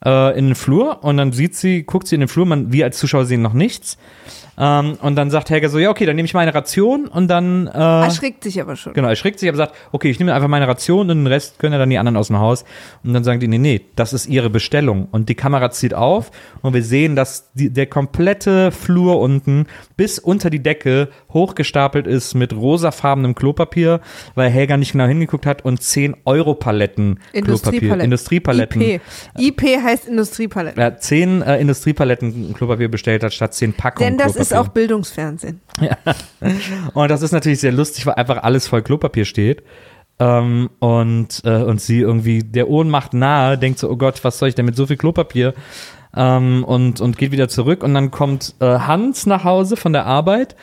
äh, 0.04 0.38
in 0.38 0.46
den 0.46 0.54
Flur 0.54 1.04
und 1.04 1.16
dann 1.16 1.32
sieht 1.32 1.54
sie, 1.54 1.82
guckt 1.82 2.06
sie 2.06 2.16
in 2.16 2.20
den 2.20 2.28
Flur, 2.28 2.46
man, 2.46 2.72
wir 2.72 2.84
als 2.84 2.98
Zuschauer 2.98 3.24
sehen 3.24 3.42
noch 3.42 3.52
nichts. 3.52 3.98
Ähm, 4.60 4.98
und 5.02 5.14
dann 5.14 5.30
sagt 5.30 5.50
Helga 5.50 5.68
so, 5.68 5.78
ja, 5.78 5.88
okay, 5.88 6.04
dann 6.04 6.16
nehme 6.16 6.26
ich 6.26 6.34
meine 6.34 6.52
Ration 6.52 7.06
und 7.06 7.28
dann 7.28 7.68
äh, 7.68 7.78
Erschrickt 7.78 8.42
sich 8.42 8.60
aber 8.60 8.74
schon. 8.74 8.92
Genau, 8.92 9.08
er 9.08 9.14
schreckt 9.14 9.38
sich, 9.38 9.48
aber 9.48 9.56
sagt, 9.56 9.74
okay, 9.92 10.10
ich 10.10 10.18
nehme 10.18 10.34
einfach 10.34 10.48
meine 10.48 10.66
Ration 10.66 11.10
und 11.10 11.18
den 11.18 11.26
Rest 11.28 11.60
können 11.60 11.74
ja 11.74 11.78
dann 11.78 11.90
die 11.90 11.98
anderen 11.98 12.16
aus 12.16 12.26
dem 12.26 12.38
Haus. 12.38 12.64
Und 13.04 13.12
dann 13.12 13.22
sagen 13.22 13.38
die, 13.38 13.46
nee, 13.46 13.58
nee, 13.58 13.82
das 13.94 14.12
ist 14.12 14.26
ihre 14.26 14.50
Bestellung. 14.50 15.06
Und 15.12 15.28
die 15.28 15.36
Kamera 15.36 15.70
zieht 15.70 15.94
auf 15.94 16.32
und 16.60 16.74
wir 16.74 16.82
sehen, 16.82 17.14
dass 17.14 17.52
die, 17.52 17.70
der 17.70 17.86
komplette 17.86 18.72
Flur 18.72 19.20
unten 19.20 19.66
bis 19.96 20.18
unter 20.18 20.50
die 20.50 20.62
Decke 20.62 21.08
hochgestapelt 21.32 22.08
ist 22.08 22.34
mit 22.34 22.52
rosafarbenem 22.52 23.36
Klopapier, 23.36 24.00
weil 24.34 24.50
Helga 24.50 24.76
nicht 24.76 24.90
genau 24.90 25.06
hingeguckt 25.06 25.46
hat 25.46 25.64
und 25.64 25.80
10 25.80 26.16
Euro 26.24 26.54
Paletten 26.54 27.20
Klopapier. 27.32 28.00
Industriepaletten. 28.00 28.82
IP. 28.82 29.00
IP 29.38 29.62
heißt 29.88 30.06
Industriepaletten. 30.06 30.82
Hat 30.82 31.02
10 31.02 31.42
äh, 31.42 31.58
Industriepaletten 31.60 32.54
Klopapier 32.54 32.88
bestellt 32.88 33.22
hat 33.24 33.32
statt 33.34 33.54
10 33.54 33.72
Packungen 33.72 34.10
Denn 34.10 34.18
das 34.18 34.34
Klopapier. 34.34 34.42
ist 34.42 34.52
auch 34.54 34.68
Bildungsfernsehen. 34.68 35.60
Und 36.94 37.10
das 37.10 37.22
ist 37.22 37.32
natürlich 37.32 37.60
sehr 37.60 37.72
lustig, 37.72 38.06
weil 38.06 38.14
einfach 38.14 38.42
alles 38.42 38.68
voll 38.68 38.82
Klopapier 38.82 39.24
steht. 39.24 39.62
Ähm, 40.20 40.68
und, 40.80 41.42
äh, 41.44 41.62
und 41.62 41.80
sie 41.80 42.00
irgendwie 42.00 42.42
der 42.42 42.68
Ohnmacht 42.68 43.14
nahe 43.14 43.56
denkt 43.56 43.78
so, 43.78 43.88
oh 43.88 43.96
Gott, 43.96 44.24
was 44.24 44.38
soll 44.40 44.48
ich 44.48 44.56
denn 44.56 44.64
mit 44.66 44.74
so 44.74 44.84
viel 44.86 44.96
Klopapier? 44.96 45.54
Ähm, 46.16 46.64
und, 46.64 47.00
und 47.00 47.16
geht 47.18 47.30
wieder 47.30 47.48
zurück 47.48 47.84
und 47.84 47.94
dann 47.94 48.10
kommt 48.10 48.54
äh, 48.58 48.64
Hans 48.64 49.26
nach 49.26 49.44
Hause 49.44 49.76
von 49.76 49.92
der 49.92 50.06
Arbeit 50.06 50.56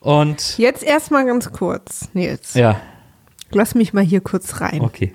und 0.00 0.56
Jetzt 0.56 0.82
erstmal 0.82 1.26
ganz 1.26 1.52
kurz, 1.52 2.08
Nils. 2.14 2.54
ja, 2.54 2.80
Lass 3.50 3.74
mich 3.74 3.92
mal 3.92 4.04
hier 4.04 4.22
kurz 4.22 4.62
rein. 4.62 4.80
okay. 4.80 5.14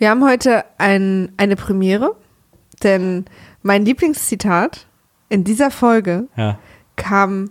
Wir 0.00 0.08
haben 0.08 0.24
heute 0.24 0.64
ein, 0.78 1.30
eine 1.36 1.56
Premiere. 1.56 2.16
Denn 2.82 3.26
mein 3.62 3.84
Lieblingszitat 3.84 4.86
in 5.28 5.44
dieser 5.44 5.70
Folge 5.70 6.26
Ja. 6.36 6.58
kam 6.96 7.50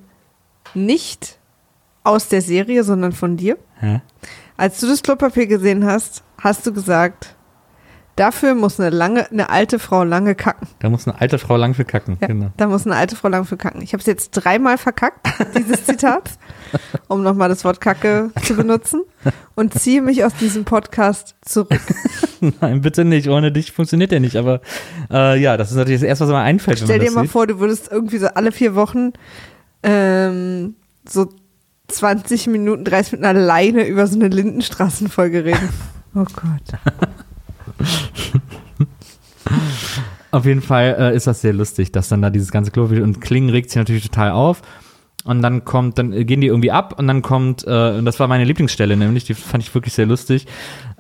nicht 0.74 1.38
aus 2.04 2.28
der 2.28 2.41
Serie, 2.41 2.84
sondern 2.84 3.12
von 3.12 3.38
dir. 3.38 3.58
ja. 3.82 4.02
Als 4.58 4.80
du 4.80 4.88
das 4.88 5.04
Klopapier 5.04 5.45
gesehen 5.45 5.86
hast, 5.86 6.24
hast 6.41 6.66
du 6.66 6.74
gesagt, 6.74 7.36
dafür 8.20 8.54
muss 8.54 8.80
eine 8.80 8.90
lange, 8.90 9.30
eine 9.32 9.50
alte 9.50 9.80
Frau 9.80 10.04
lange 10.04 10.36
kacken. 10.36 10.68
Da 10.80 10.90
muss 10.90 11.08
eine 11.08 11.20
alte 11.20 11.40
Frau 11.40 11.56
lang 11.56 11.74
für 11.74 11.86
kacken. 11.86 12.18
Ja, 12.22 12.28
Genau. 12.28 12.52
Da 12.58 12.68
muss 12.68 12.86
eine 12.86 12.96
alte 12.96 13.16
Frau 13.16 13.30
lang 13.30 13.46
für 13.46 13.58
kacken. 13.58 13.82
Ich 13.82 13.94
habe 13.94 14.02
es 14.02 14.06
jetzt 14.06 14.32
dreimal 14.32 14.78
verkackt, 14.78 15.28
dieses 15.58 15.86
Zitat, 15.86 16.32
um 17.08 17.24
nochmal 17.24 17.50
das 17.50 17.64
Wort 17.64 17.82
Kacke 17.82 18.32
zu 18.44 18.56
benutzen 18.56 19.02
und 19.56 19.74
ziehe 19.74 20.02
mich 20.02 20.24
aus 20.24 20.34
diesem 20.36 20.66
Podcast 20.66 21.36
zurück. 21.42 21.80
Nein, 22.62 22.82
bitte 22.82 23.06
nicht. 23.06 23.30
Ohne 23.30 23.52
dich 23.52 23.72
funktioniert 23.72 24.12
der 24.12 24.20
nicht. 24.20 24.36
Aber 24.36 24.62
äh, 25.12 25.40
ja, 25.40 25.58
das 25.58 25.72
ist 25.72 25.78
natürlich 25.78 26.02
das 26.02 26.08
Erste, 26.08 26.26
was 26.26 26.32
mir 26.32 26.40
einfällt. 26.40 26.80
Stell 26.80 27.00
dir 27.00 27.12
mal 27.12 27.22
sieht. 27.22 27.32
vor, 27.32 27.48
du 27.48 27.60
würdest 27.60 27.90
irgendwie 27.92 28.18
so 28.18 28.28
alle 28.28 28.52
vier 28.52 28.76
Wochen 28.76 29.14
ähm, 29.84 30.76
so 31.08 31.30
20 31.88 32.48
Minuten, 32.48 32.84
30 32.84 33.14
Minuten 33.14 33.26
alleine 33.38 33.88
über 33.88 34.06
so 34.08 34.16
eine 34.16 34.28
Lindenstraßenfolge 34.28 35.46
reden. 35.46 35.70
Oh 36.16 36.24
Gott. 36.24 36.80
Auf 40.32 40.46
jeden 40.46 40.62
Fall 40.62 40.96
äh, 41.00 41.16
ist 41.16 41.28
das 41.28 41.42
sehr 41.42 41.54
lustig, 41.54 41.92
dass 41.92 42.10
dann 42.10 42.22
da 42.22 42.30
dieses 42.30 42.52
ganze 42.52 42.70
Klopapier 42.72 43.04
und 43.04 43.20
Klingen 43.20 43.50
regt 43.50 43.72
sich 43.72 43.78
natürlich 43.78 44.04
total 44.04 44.32
auf. 44.32 44.62
Und 45.26 45.42
dann 45.42 45.66
kommt, 45.66 45.98
dann 45.98 46.12
gehen 46.26 46.40
die 46.40 46.48
irgendwie 46.48 46.72
ab 46.72 46.98
und 46.98 47.08
dann 47.08 47.22
kommt, 47.22 47.66
äh, 47.68 47.98
und 47.98 48.06
das 48.06 48.20
war 48.22 48.28
meine 48.28 48.46
Lieblingsstelle, 48.46 48.96
nämlich, 48.96 49.26
die 49.26 49.34
fand 49.34 49.64
ich 49.64 49.76
wirklich 49.76 49.94
sehr 49.94 50.06
lustig. 50.06 50.48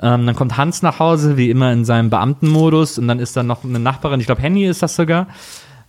Ähm, 0.01 0.25
dann 0.25 0.35
kommt 0.35 0.57
Hans 0.57 0.81
nach 0.81 0.99
Hause, 0.99 1.37
wie 1.37 1.49
immer 1.49 1.71
in 1.71 1.85
seinem 1.85 2.09
Beamtenmodus, 2.09 2.99
und 2.99 3.07
dann 3.07 3.19
ist 3.19 3.37
da 3.37 3.43
noch 3.43 3.63
eine 3.63 3.79
Nachbarin, 3.79 4.19
ich 4.19 4.25
glaube 4.25 4.41
Henny 4.41 4.65
ist 4.65 4.83
das 4.83 4.97
sogar, 4.97 5.27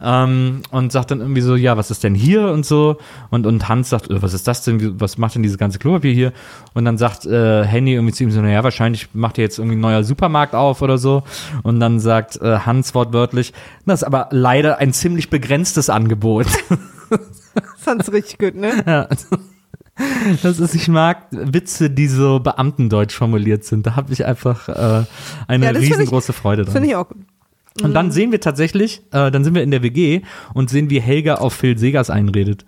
ähm, 0.03 0.63
und 0.71 0.93
sagt 0.93 1.11
dann 1.11 1.21
irgendwie 1.21 1.41
so, 1.43 1.57
ja, 1.57 1.77
was 1.77 1.91
ist 1.91 2.03
denn 2.05 2.15
hier 2.15 2.47
und 2.49 2.65
so. 2.65 2.97
Und, 3.31 3.47
und 3.47 3.69
Hans 3.69 3.91
sagt, 3.91 4.11
äh, 4.11 4.23
was 4.23 4.33
ist 4.35 4.49
das 4.49 4.65
denn, 4.65 5.01
was 5.01 5.19
macht 5.19 5.35
denn 5.35 5.43
dieses 5.43 5.59
ganze 5.59 5.79
Klopapier 5.79 6.13
hier? 6.13 6.33
Und 6.75 6.85
dann 6.85 6.97
sagt 6.99 7.27
äh, 7.27 7.65
Henny 7.65 7.93
irgendwie 7.95 8.15
zu 8.15 8.25
ihm 8.25 8.31
so, 8.31 8.41
naja, 8.41 8.65
wahrscheinlich 8.65 9.09
macht 9.13 9.39
ihr 9.39 9.45
jetzt 9.45 9.59
irgendwie 9.59 9.77
ein 9.77 9.81
neuer 9.81 10.03
Supermarkt 10.05 10.55
auf 10.55 10.83
oder 10.83 10.99
so. 10.99 11.23
Und 11.63 11.81
dann 11.81 12.01
sagt 12.01 12.41
äh, 12.41 12.61
Hans 12.61 12.95
wortwörtlich, 12.95 13.53
das 13.87 14.01
ist 14.03 14.07
aber 14.07 14.29
leider 14.31 14.79
ein 14.79 14.93
ziemlich 14.93 15.31
begrenztes 15.31 15.91
Angebot. 15.91 16.47
Fand's 17.77 18.13
richtig 18.13 18.39
gut, 18.39 18.55
ne? 18.55 18.73
Ja. 18.87 19.09
Das 20.43 20.59
ist, 20.61 20.75
ich 20.75 20.89
mag 20.89 21.27
Witze, 21.31 21.91
die 21.91 22.07
so 22.09 22.41
Beamtendeutsch 22.41 23.15
formuliert 23.15 23.65
sind. 23.65 23.87
Da 23.87 23.97
habe 23.97 24.13
ich 24.13 24.25
einfach 24.25 24.69
äh, 24.69 25.05
eine 25.47 25.67
Ja, 25.67 25.73
find 25.73 25.85
ich- 25.85 25.91
riesengroße 25.93 26.33
Freude 26.33 26.63
dran. 26.65 26.73
Finde 26.73 26.89
ich 26.89 26.97
auch 26.97 27.07
gut. 27.09 27.19
Und 27.83 27.95
dann 27.95 28.11
sehen 28.11 28.33
wir 28.33 28.41
tatsächlich, 28.41 29.03
äh, 29.13 29.31
dann 29.31 29.45
sind 29.45 29.55
wir 29.55 29.63
in 29.63 29.71
der 29.71 29.83
WG 29.83 30.23
und 30.55 30.71
sehen, 30.71 30.91
wie 30.91 31.01
Helga 31.01 31.37
auf 31.37 31.55
Phil 31.55 31.79
Segers 31.79 32.11
einredet. 32.11 32.65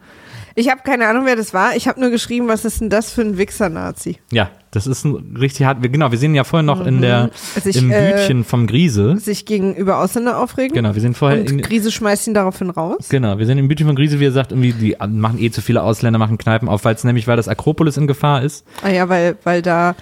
Ich 0.55 0.71
habe 0.71 0.83
keine 0.85 1.09
Ahnung, 1.09 1.27
wer 1.27 1.37
das 1.37 1.55
war. 1.55 1.77
Ich 1.77 1.89
habe 1.89 2.01
nur 2.01 2.11
geschrieben, 2.11 2.49
was 2.49 2.65
ist 2.65 2.81
denn 2.81 2.91
das 2.91 3.13
für 3.13 3.23
ein 3.23 3.39
Wichser-Nazi? 3.39 4.19
Ja, 4.31 4.51
das 4.73 4.87
ist 4.89 5.05
ein 5.05 5.37
richtig 5.39 5.65
hart. 5.67 5.83
wir- 5.83 5.91
Genau, 5.91 6.11
wir 6.11 6.19
sehen 6.19 6.35
ja 6.35 6.43
vorher 6.45 6.65
noch 6.65 6.85
in 6.85 7.01
der 7.01 7.31
Also 7.55 7.69
ich, 7.69 7.77
im 7.77 7.91
äh, 7.93 8.13
Bütchen 8.17 8.43
vom 8.45 8.67
Grise. 8.67 9.17
Sich 9.19 9.45
gegenüber 9.45 9.99
Ausländer 9.99 10.39
aufregen? 10.39 10.75
Genau, 10.75 10.95
wir 10.95 11.01
sehen 11.01 11.15
vorher 11.15 11.41
Und 11.41 11.51
in, 11.51 11.61
Krise 11.63 11.93
schmeißt 11.93 12.27
ihn 12.27 12.35
daraufhin 12.35 12.71
raus? 12.71 13.09
Genau, 13.11 13.39
wir 13.39 13.47
sind 13.47 13.59
im 13.59 13.69
Bütchen 13.69 13.87
von 13.87 13.95
Grise, 13.95 14.19
wie 14.19 14.25
er 14.25 14.33
sagt, 14.33 14.51
irgendwie, 14.53 14.73
die 14.73 14.97
machen 15.09 15.39
eh 15.39 15.51
zu 15.51 15.61
viele 15.61 15.83
Ausländer, 15.83 16.19
machen 16.19 16.39
Kneipen 16.39 16.69
auf, 16.69 16.85
weil 16.85 16.95
es 16.95 17.05
nämlich, 17.05 17.27
weil 17.29 17.37
das 17.37 17.49
Akropolis 17.49 17.97
in 17.97 18.07
Gefahr 18.07 18.43
ist. 18.43 18.65
Ah 18.83 18.89
ja, 18.91 19.09
weil, 19.09 19.37
weil 19.45 19.63
da, 19.63 19.95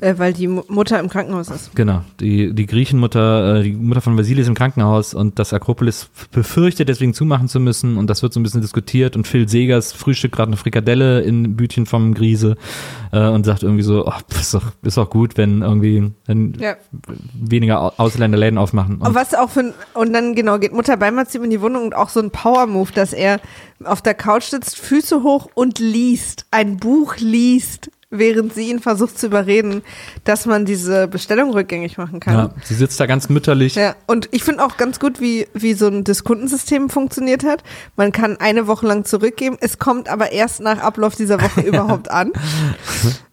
äh, 0.00 0.14
weil 0.16 0.32
die 0.32 0.48
Mu- 0.48 0.64
Mutter 0.68 0.98
im 0.98 1.08
Krankenhaus 1.08 1.50
ist. 1.50 1.74
Genau, 1.76 2.00
die, 2.20 2.52
die 2.54 2.66
Griechenmutter, 2.66 3.56
äh, 3.58 3.62
die 3.62 3.72
Mutter 3.74 4.00
von 4.00 4.16
Vasilis 4.16 4.48
im 4.48 4.54
Krankenhaus 4.54 5.12
und 5.14 5.38
das 5.38 5.52
Akropolis 5.52 6.08
befürchtet, 6.32 6.88
deswegen 6.88 7.12
zumachen 7.14 7.48
zu 7.48 7.60
müssen 7.60 7.98
und 7.98 8.08
das 8.08 8.22
wird 8.22 8.32
so 8.32 8.40
ein 8.40 8.42
bisschen 8.42 8.62
diskutiert 8.62 9.16
und 9.16 9.26
Phil 9.26 9.48
Segers 9.48 9.92
frühstückt 9.92 10.34
gerade 10.34 10.48
eine 10.48 10.56
Frikadelle 10.56 11.20
in 11.20 11.56
Bütchen 11.56 11.84
vom 11.86 12.14
Grise 12.14 12.56
äh, 13.12 13.28
und 13.28 13.44
sagt 13.44 13.62
irgendwie 13.62 13.82
so, 13.82 14.06
oh, 14.06 14.13
ist 14.30 14.54
doch, 14.54 14.62
ist 14.82 14.96
doch 14.96 15.10
gut, 15.10 15.36
wenn 15.36 15.62
irgendwie 15.62 16.12
wenn 16.26 16.54
Ja. 16.58 16.76
weniger 17.34 17.80
Au- 17.82 17.92
Ausländer 17.96 18.38
Läden 18.38 18.58
aufmachen. 18.58 18.96
Und 18.98 19.14
was 19.14 19.34
auch 19.34 19.50
für 19.50 19.60
ein, 19.60 19.74
und 19.94 20.12
dann 20.12 20.34
genau 20.34 20.58
geht 20.58 20.72
Mutter 20.72 20.96
Beimer 20.96 21.26
zu 21.26 21.38
ihm 21.38 21.44
in 21.44 21.50
die 21.50 21.60
Wohnung 21.60 21.84
und 21.84 21.94
auch 21.94 22.08
so 22.08 22.20
ein 22.20 22.30
Power-Move, 22.30 22.92
dass 22.92 23.12
er 23.12 23.40
auf 23.84 24.02
der 24.02 24.14
Couch 24.14 24.44
sitzt, 24.44 24.78
Füße 24.78 25.22
hoch 25.22 25.48
und 25.54 25.78
liest, 25.78 26.46
ein 26.50 26.76
Buch 26.78 27.16
liest, 27.18 27.90
während 28.10 28.54
sie 28.54 28.70
ihn 28.70 28.80
versucht 28.80 29.18
zu 29.18 29.26
überreden, 29.26 29.82
dass 30.24 30.46
man 30.46 30.64
diese 30.64 31.08
Bestellung 31.08 31.50
rückgängig 31.52 31.98
machen 31.98 32.20
kann. 32.20 32.34
ja, 32.34 32.50
sie 32.64 32.74
sitzt 32.74 33.00
da 33.00 33.06
ganz 33.06 33.28
mütterlich. 33.28 33.74
Ja, 33.74 33.96
und 34.06 34.28
ich 34.32 34.44
finde 34.44 34.64
auch 34.64 34.76
ganz 34.76 35.00
gut, 35.00 35.20
wie, 35.20 35.46
wie 35.54 35.74
so 35.74 35.86
ein 35.88 36.04
Diskontensystem 36.04 36.90
funktioniert 36.90 37.44
hat. 37.44 37.62
Man 37.96 38.12
kann 38.12 38.36
eine 38.38 38.66
Woche 38.66 38.86
lang 38.86 39.04
zurückgeben, 39.04 39.56
es 39.60 39.78
kommt 39.78 40.08
aber 40.08 40.32
erst 40.32 40.60
nach 40.60 40.78
Ablauf 40.78 41.14
dieser 41.16 41.40
Woche 41.40 41.60
überhaupt 41.66 42.10
an. 42.10 42.32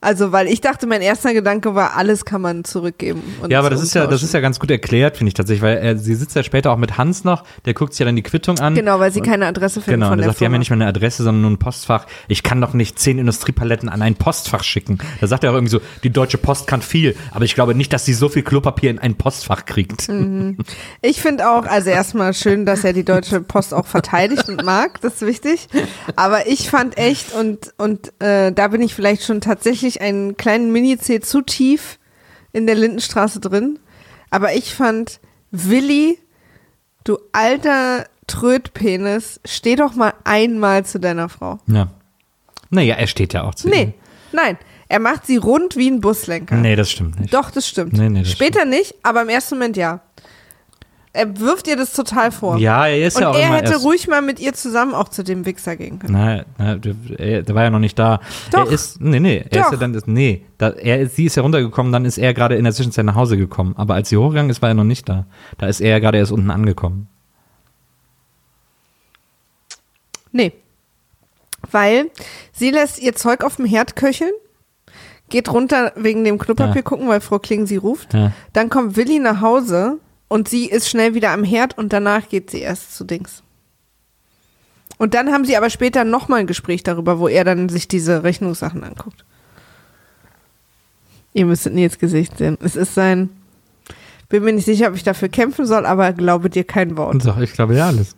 Also, 0.01 0.31
weil 0.31 0.47
ich 0.47 0.61
dachte, 0.61 0.87
mein 0.87 1.01
erster 1.01 1.33
Gedanke 1.33 1.75
war, 1.75 1.95
alles 1.95 2.25
kann 2.25 2.41
man 2.41 2.63
zurückgeben. 2.63 3.21
Ja, 3.49 3.59
aber 3.59 3.69
das 3.69 3.83
ist 3.83 3.93
ja, 3.93 4.07
das 4.07 4.23
ist 4.23 4.33
ja 4.33 4.39
ganz 4.39 4.59
gut 4.59 4.71
erklärt, 4.71 5.17
finde 5.17 5.29
ich 5.29 5.33
tatsächlich, 5.35 5.61
weil 5.61 5.77
er, 5.77 5.97
sie 5.97 6.15
sitzt 6.15 6.35
ja 6.35 6.43
später 6.43 6.71
auch 6.71 6.77
mit 6.77 6.97
Hans 6.97 7.23
noch, 7.23 7.43
der 7.65 7.73
guckt 7.73 7.93
sich 7.93 7.99
ja 7.99 8.05
dann 8.05 8.15
die 8.15 8.23
Quittung 8.23 8.59
an. 8.59 8.73
Genau, 8.75 8.99
weil 8.99 9.11
sie 9.11 9.21
keine 9.21 9.45
Adresse 9.45 9.81
finden 9.81 9.99
Genau, 10.01 10.09
von 10.09 10.19
er 10.19 10.23
der 10.23 10.29
sagt, 10.31 10.39
die 10.39 10.45
haben 10.45 10.51
Firma. 10.51 10.55
ja 10.55 10.59
nicht 10.59 10.69
mal 10.71 10.75
eine 10.77 10.87
Adresse, 10.87 11.23
sondern 11.23 11.41
nur 11.41 11.51
ein 11.51 11.59
Postfach. 11.59 12.07
Ich 12.27 12.43
kann 12.43 12.59
doch 12.61 12.73
nicht 12.73 12.97
zehn 12.99 13.19
Industriepaletten 13.19 13.89
an 13.89 14.01
ein 14.01 14.15
Postfach 14.15 14.63
schicken. 14.71 14.97
Da 15.19 15.27
sagt 15.27 15.43
er 15.43 15.51
auch 15.51 15.55
irgendwie 15.55 15.71
so, 15.71 15.81
die 16.03 16.09
Deutsche 16.09 16.37
Post 16.37 16.65
kann 16.67 16.81
viel, 16.81 17.15
aber 17.31 17.45
ich 17.45 17.53
glaube 17.53 17.75
nicht, 17.75 17.93
dass 17.93 18.05
sie 18.05 18.13
so 18.13 18.29
viel 18.29 18.43
Klopapier 18.43 18.89
in 18.89 18.99
ein 18.99 19.15
Postfach 19.15 19.65
kriegt. 19.65 20.09
Mhm. 20.09 20.57
Ich 21.01 21.21
finde 21.21 21.49
auch, 21.49 21.65
also 21.65 21.89
erstmal 21.89 22.33
schön, 22.33 22.65
dass 22.65 22.83
er 22.83 22.93
die 22.93 23.03
Deutsche 23.03 23.41
Post 23.41 23.73
auch 23.73 23.85
verteidigt 23.85 24.47
und 24.49 24.63
mag, 24.63 25.01
das 25.01 25.15
ist 25.15 25.21
wichtig. 25.27 25.67
Aber 26.15 26.47
ich 26.47 26.69
fand 26.69 26.97
echt, 26.97 27.33
und, 27.33 27.73
und 27.77 28.13
äh, 28.21 28.51
da 28.51 28.69
bin 28.69 28.81
ich 28.81 28.95
vielleicht 28.95 29.23
schon 29.23 29.41
tatsächlich 29.41 30.01
einen 30.01 30.37
kleinen 30.37 30.71
Mini-C 30.71 31.19
zu 31.19 31.41
tief 31.41 31.99
in 32.53 32.65
der 32.65 32.75
Lindenstraße 32.75 33.39
drin. 33.39 33.79
Aber 34.29 34.53
ich 34.53 34.73
fand, 34.73 35.19
Willi, 35.51 36.17
du 37.03 37.17
alter 37.33 38.05
Trödpenis, 38.27 39.41
steh 39.45 39.75
doch 39.75 39.95
mal 39.95 40.13
einmal 40.23 40.85
zu 40.85 40.99
deiner 40.99 41.27
Frau. 41.27 41.59
Ja. 41.67 41.89
Naja, 42.69 42.95
er 42.95 43.07
steht 43.07 43.33
ja 43.33 43.43
auch 43.43 43.55
zu 43.55 43.67
Nee, 43.67 43.81
ihm. 43.83 43.93
Nein, 44.33 44.57
er 44.89 44.99
macht 44.99 45.25
sie 45.25 45.37
rund 45.37 45.75
wie 45.75 45.89
ein 45.89 46.01
Buslenker. 46.01 46.55
Nee, 46.55 46.75
das 46.75 46.91
stimmt 46.91 47.19
nicht. 47.19 47.33
Doch, 47.33 47.51
das 47.51 47.67
stimmt. 47.67 47.93
Nee, 47.93 48.09
nee, 48.09 48.19
das 48.23 48.31
Später 48.31 48.65
nicht, 48.65 48.93
aber 49.03 49.21
im 49.21 49.29
ersten 49.29 49.55
Moment 49.55 49.77
ja. 49.77 50.01
Er 51.13 51.37
wirft 51.41 51.67
ihr 51.67 51.75
das 51.75 51.91
total 51.91 52.31
vor. 52.31 52.57
Ja, 52.57 52.87
er 52.87 53.07
ist 53.07 53.17
Und 53.17 53.23
ja 53.23 53.29
auch 53.31 53.35
er 53.37 53.47
immer 53.47 53.55
hätte 53.57 53.75
ruhig 53.81 54.07
mal 54.07 54.21
mit 54.21 54.39
ihr 54.39 54.53
zusammen 54.53 54.93
auch 54.93 55.09
zu 55.09 55.25
dem 55.25 55.45
Wichser 55.45 55.75
gehen 55.75 55.99
können. 55.99 56.13
Nein, 56.13 56.45
nein, 56.57 56.79
der, 56.79 56.95
er- 57.17 57.41
der 57.43 57.53
war 57.53 57.63
ja 57.63 57.69
noch 57.69 57.79
nicht 57.79 57.99
da. 57.99 58.21
Doch. 58.53 58.65
Er 58.67 58.71
ist, 58.71 59.01
nee, 59.01 59.19
nee, 59.19 59.43
er 59.49 59.61
ist 59.65 59.71
ja 59.73 59.77
dann, 59.77 60.01
nee, 60.05 60.45
da, 60.57 60.69
er 60.69 61.01
ist, 61.01 61.17
sie 61.17 61.25
ist 61.25 61.35
ja 61.35 61.43
runtergekommen, 61.43 61.91
dann 61.91 62.05
ist 62.05 62.17
er 62.17 62.33
gerade 62.33 62.55
in 62.55 62.63
der 62.63 62.71
Zwischenzeit 62.73 63.03
nach 63.03 63.15
Hause 63.15 63.35
gekommen. 63.35 63.73
Aber 63.75 63.95
als 63.95 64.07
sie 64.07 64.15
hochgegangen 64.15 64.49
ist, 64.49 64.61
war 64.61 64.69
er 64.69 64.75
noch 64.75 64.85
nicht 64.85 65.09
da. 65.09 65.25
Da 65.57 65.67
ist 65.67 65.81
er 65.81 65.89
ja 65.89 65.99
gerade 65.99 66.17
erst 66.17 66.31
unten 66.31 66.49
angekommen. 66.49 67.09
Nee. 70.31 70.53
Weil 71.71 72.09
sie 72.51 72.71
lässt 72.71 72.99
ihr 72.99 73.15
Zeug 73.15 73.43
auf 73.43 73.55
dem 73.57 73.65
Herd 73.65 73.95
köcheln, 73.95 74.31
geht 75.29 75.51
runter 75.51 75.93
wegen 75.95 76.23
dem 76.23 76.37
Klopapier 76.37 76.75
Ja. 76.77 76.81
gucken, 76.81 77.07
weil 77.07 77.21
Frau 77.21 77.39
Kling 77.39 77.65
sie 77.65 77.77
ruft. 77.77 78.13
Ja. 78.13 78.31
Dann 78.53 78.69
kommt 78.69 78.95
Willi 78.97 79.19
nach 79.19 79.41
Hause 79.41 79.99
und 80.27 80.49
sie 80.49 80.65
ist 80.65 80.89
schnell 80.89 81.13
wieder 81.13 81.31
am 81.31 81.43
Herd 81.43 81.77
und 81.77 81.93
danach 81.93 82.27
geht 82.29 82.49
sie 82.51 82.59
erst 82.59 82.95
zu 82.95 83.03
Dings. 83.05 83.43
Und 84.97 85.13
dann 85.15 85.31
haben 85.31 85.45
sie 85.45 85.57
aber 85.57 85.69
später 85.69 86.03
nochmal 86.03 86.41
ein 86.41 86.47
Gespräch 86.47 86.83
darüber, 86.83 87.17
wo 87.19 87.27
er 87.27 87.43
dann 87.43 87.69
sich 87.69 87.87
diese 87.87 88.23
Rechnungssachen 88.23 88.83
anguckt. 88.83 89.25
Ihr 91.33 91.45
müsstet 91.45 91.73
Nils 91.73 91.97
Gesicht 91.97 92.37
sehen. 92.37 92.57
Es 92.61 92.75
ist 92.75 92.93
sein. 92.93 93.29
Bin 94.29 94.43
mir 94.43 94.53
nicht 94.53 94.65
sicher, 94.65 94.89
ob 94.89 94.95
ich 94.95 95.03
dafür 95.03 95.29
kämpfen 95.29 95.65
soll, 95.65 95.85
aber 95.85 96.13
glaube 96.13 96.49
dir 96.49 96.63
kein 96.65 96.97
Wort. 96.97 97.21
So, 97.21 97.35
ich 97.41 97.53
glaube 97.53 97.75
ja 97.75 97.87
alles. 97.87 98.15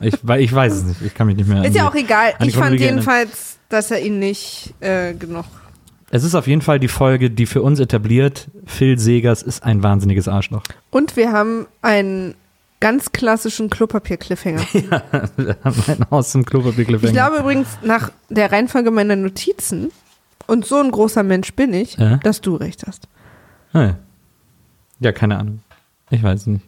Ich, 0.00 0.14
ich 0.22 0.52
weiß 0.52 0.72
es 0.74 0.84
nicht. 0.84 1.02
Ich 1.02 1.14
kann 1.14 1.26
mich 1.26 1.36
nicht 1.36 1.48
mehr. 1.48 1.64
Ist 1.64 1.74
ja 1.74 1.88
auch 1.88 1.94
egal. 1.94 2.34
Ich 2.40 2.56
fand 2.56 2.78
jedenfalls, 2.78 3.58
dass 3.68 3.90
er 3.90 4.00
ihn 4.00 4.18
nicht 4.18 4.74
äh, 4.80 5.14
genug. 5.14 5.44
Es 6.10 6.22
ist 6.22 6.34
auf 6.34 6.46
jeden 6.46 6.62
Fall 6.62 6.78
die 6.78 6.88
Folge, 6.88 7.30
die 7.30 7.46
für 7.46 7.62
uns 7.62 7.80
etabliert, 7.80 8.48
Phil 8.64 8.98
Segers 8.98 9.42
ist 9.42 9.64
ein 9.64 9.82
wahnsinniges 9.82 10.28
Arschloch. 10.28 10.62
Und 10.90 11.16
wir 11.16 11.32
haben 11.32 11.66
einen 11.82 12.34
ganz 12.78 13.10
klassischen 13.10 13.70
Klopapier-Cliffhanger. 13.70 14.60
Wir 15.36 15.56
haben 15.64 15.82
ein 15.88 16.06
Haus 16.10 16.30
zum 16.30 16.44
Klopapier 16.44 16.88
Ich 16.88 17.12
glaube 17.12 17.38
übrigens, 17.38 17.68
nach 17.82 18.12
der 18.28 18.52
Reihenfolge 18.52 18.90
meiner 18.90 19.16
Notizen, 19.16 19.90
und 20.46 20.64
so 20.64 20.76
ein 20.76 20.90
großer 20.90 21.22
Mensch 21.22 21.52
bin 21.54 21.72
ich, 21.72 21.96
Ja. 21.96 22.16
dass 22.18 22.40
du 22.40 22.56
recht 22.56 22.84
hast. 22.86 23.08
Ah, 23.72 23.82
ja. 23.82 23.96
ja, 25.00 25.12
keine 25.12 25.38
Ahnung. 25.38 25.60
Ich 26.10 26.22
weiß 26.22 26.42
es 26.42 26.46
nicht. 26.46 26.64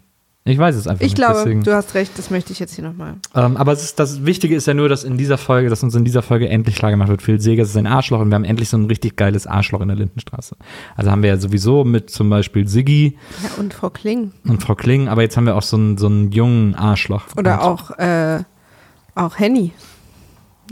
Ich 0.48 0.58
weiß 0.58 0.74
es 0.76 0.86
einfach 0.86 1.00
Ich 1.04 1.12
nicht. 1.12 1.16
glaube, 1.16 1.34
deswegen. 1.40 1.62
du 1.62 1.74
hast 1.74 1.94
recht, 1.94 2.12
das 2.18 2.30
möchte 2.30 2.52
ich 2.52 2.58
jetzt 2.58 2.74
hier 2.74 2.84
nochmal. 2.84 3.14
Ähm, 3.34 3.56
aber 3.56 3.72
ist, 3.72 3.98
das 4.00 4.24
Wichtige 4.24 4.56
ist 4.56 4.66
ja 4.66 4.74
nur, 4.74 4.88
dass 4.88 5.04
in 5.04 5.16
dieser 5.18 5.36
Folge, 5.38 5.68
dass 5.68 5.82
uns 5.82 5.94
in 5.94 6.04
dieser 6.04 6.22
Folge 6.22 6.48
endlich 6.48 6.76
klar 6.76 6.90
gemacht 6.90 7.08
wird, 7.08 7.22
Phil 7.22 7.40
Segers 7.40 7.68
ist 7.68 7.76
ein 7.76 7.86
Arschloch 7.86 8.20
und 8.20 8.30
wir 8.30 8.34
haben 8.34 8.44
endlich 8.44 8.68
so 8.68 8.76
ein 8.78 8.86
richtig 8.86 9.16
geiles 9.16 9.46
Arschloch 9.46 9.80
in 9.82 9.88
der 9.88 9.96
Lindenstraße. 9.96 10.56
Also 10.96 11.10
haben 11.10 11.22
wir 11.22 11.28
ja 11.30 11.36
sowieso 11.36 11.84
mit 11.84 12.10
zum 12.10 12.30
Beispiel 12.30 12.66
Siggi 12.66 13.18
Ja, 13.42 13.50
und 13.60 13.74
Frau 13.74 13.90
Kling. 13.90 14.32
und 14.46 14.62
Frau 14.62 14.74
Kling, 14.74 15.08
aber 15.08 15.22
jetzt 15.22 15.36
haben 15.36 15.44
wir 15.46 15.54
auch 15.56 15.62
so 15.62 15.76
einen, 15.76 15.98
so 15.98 16.06
einen 16.06 16.32
jungen 16.32 16.74
Arschloch. 16.74 17.24
Oder 17.36 17.62
auch, 17.62 17.90
äh, 17.98 18.42
auch 19.14 19.38
Henny. 19.38 19.72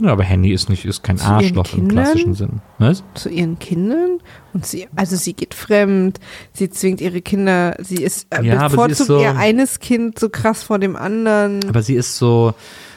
Ja, 0.01 0.11
aber 0.11 0.23
Henny 0.23 0.51
ist 0.51 0.69
nicht, 0.69 0.85
ist 0.85 1.01
kein 1.03 1.17
Zu 1.17 1.25
Arschloch 1.25 1.73
im 1.73 1.87
klassischen 1.87 2.33
Sinn. 2.35 2.61
Was? 2.77 3.03
zu 3.15 3.29
ihren 3.29 3.57
Kindern 3.57 4.19
und 4.53 4.65
sie, 4.65 4.87
also 4.95 5.15
sie 5.15 5.33
geht 5.33 5.53
fremd, 5.53 6.19
sie 6.53 6.69
zwingt 6.69 7.01
ihre 7.01 7.21
Kinder, 7.21 7.75
sie 7.79 8.03
ist 8.03 8.27
äh, 8.29 8.43
Ja, 8.43 8.59
aber 8.59 8.69
sie 8.69 8.75
bevorzugt 8.75 8.99
ist 9.01 9.07
so- 9.07 9.19
ihr 9.21 9.35
eines 9.35 9.79
Kind 9.79 10.19
so 10.19 10.29
krass 10.29 10.61
vor 10.63 10.77
dem 10.79 10.95
anderen. 10.95 11.67
Aber 11.67 11.81
sie 11.81 11.95
ist 11.95 12.17
so, 12.17 12.53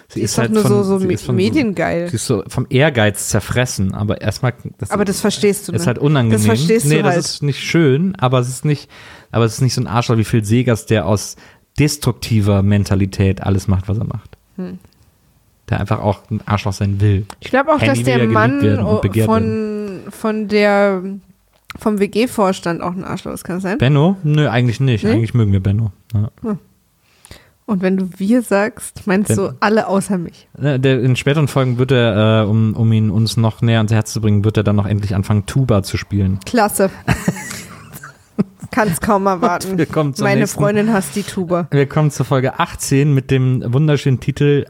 sie, 0.09 0.19
sie 0.19 0.25
ist, 0.25 0.33
ist, 0.33 0.39
halt 0.39 0.53
nur 0.53 0.63
von, 0.63 0.71
so, 0.71 0.83
so 0.83 0.99
sie 0.99 1.09
ist 1.13 1.25
von, 1.25 1.37
mediengeil. 1.37 2.09
Sie 2.09 2.17
ist 2.17 2.27
so 2.27 2.43
vom 2.49 2.67
Ehrgeiz 2.69 3.29
zerfressen, 3.29 3.95
aber 3.95 4.21
erstmal, 4.21 4.53
das 4.77 4.91
aber 4.91 5.07
das 5.07 5.21
verstehst 5.21 5.69
du, 5.69 5.73
ne? 5.73 5.79
ist 5.79 5.87
halt 5.87 5.99
unangenehm. 5.99 6.37
Das 6.37 6.45
verstehst 6.47 6.85
nee, 6.87 6.97
du 6.97 7.03
das 7.03 7.15
halt. 7.15 7.25
ist 7.25 7.43
nicht 7.43 7.61
schön, 7.63 8.15
aber 8.17 8.41
es 8.41 8.49
ist 8.49 8.65
nicht, 8.67 8.91
aber 9.31 9.47
es 9.47 9.55
ist 9.55 9.61
nicht 9.63 9.75
so 9.75 9.81
ein 9.81 9.87
Arschloch 9.87 10.19
wie 10.19 10.25
Phil 10.25 10.45
Segers, 10.45 10.85
der 10.85 11.07
aus 11.07 11.37
destruktiver 11.79 12.63
Mentalität 12.63 13.43
alles 13.43 13.69
macht, 13.69 13.89
was 13.89 13.97
er 13.97 14.05
macht. 14.05 14.37
Hm. 14.57 14.79
Der 15.71 15.81
einfach 15.81 16.01
auch 16.01 16.21
ein 16.31 16.41
Arschloch 16.47 16.73
sein 16.73 17.01
will. 17.01 17.27
Ich 17.41 17.49
glaube 17.51 17.73
auch, 17.73 17.81
Handy 17.81 18.03
dass 18.03 18.05
der 18.05 18.27
Mann 18.27 18.61
von, 19.25 20.01
von 20.11 20.49
der, 20.49 21.03
vom 21.79 22.01
WG-Vorstand 22.01 22.83
auch 22.83 22.93
ein 22.93 23.05
Arschloch 23.05 23.33
ist, 23.33 23.45
kann 23.45 23.57
das 23.57 23.63
sein? 23.63 23.79
Benno? 23.79 24.17
Nö, 24.25 24.49
eigentlich 24.49 24.81
nicht. 24.81 25.05
Nee? 25.05 25.13
Eigentlich 25.13 25.35
mögen 25.35 25.53
wir 25.53 25.61
Benno. 25.61 25.93
Ja. 26.13 26.57
Und 27.67 27.83
wenn 27.83 27.97
du 27.97 28.09
wir 28.17 28.43
sagst, 28.43 29.07
meinst 29.07 29.39
du 29.39 29.55
alle 29.61 29.87
außer 29.87 30.19
mich. 30.19 30.49
In 30.59 31.15
späteren 31.15 31.47
Folgen 31.47 31.79
wird 31.79 31.93
er, 31.93 32.43
äh, 32.43 32.47
um, 32.49 32.75
um 32.75 32.93
ihn 32.93 33.11
uns 33.13 33.37
noch 33.37 33.63
näher 33.63 33.79
ans 33.79 33.93
Herz 33.93 34.13
zu 34.13 34.21
bringen, 34.21 34.45
wird 34.45 34.57
er 34.57 34.65
dann 34.65 34.75
noch 34.75 34.87
endlich 34.87 35.15
anfangen, 35.15 35.47
Tuba 35.47 35.85
zu 35.85 35.97
spielen. 35.97 36.41
Klasse. 36.45 36.91
Kann's 38.73 39.01
kaum 39.01 39.27
erwarten. 39.27 39.77
Meine 40.19 40.41
nächsten- 40.41 40.59
Freundin 40.59 40.93
hasst 40.93 41.15
die 41.15 41.23
Tuba. 41.23 41.69
Wir 41.71 41.87
kommen 41.87 42.11
zur 42.11 42.27
Folge 42.27 42.59
18 42.59 43.15
mit 43.15 43.31
dem 43.31 43.63
wunderschönen 43.73 44.19
Titel 44.19 44.67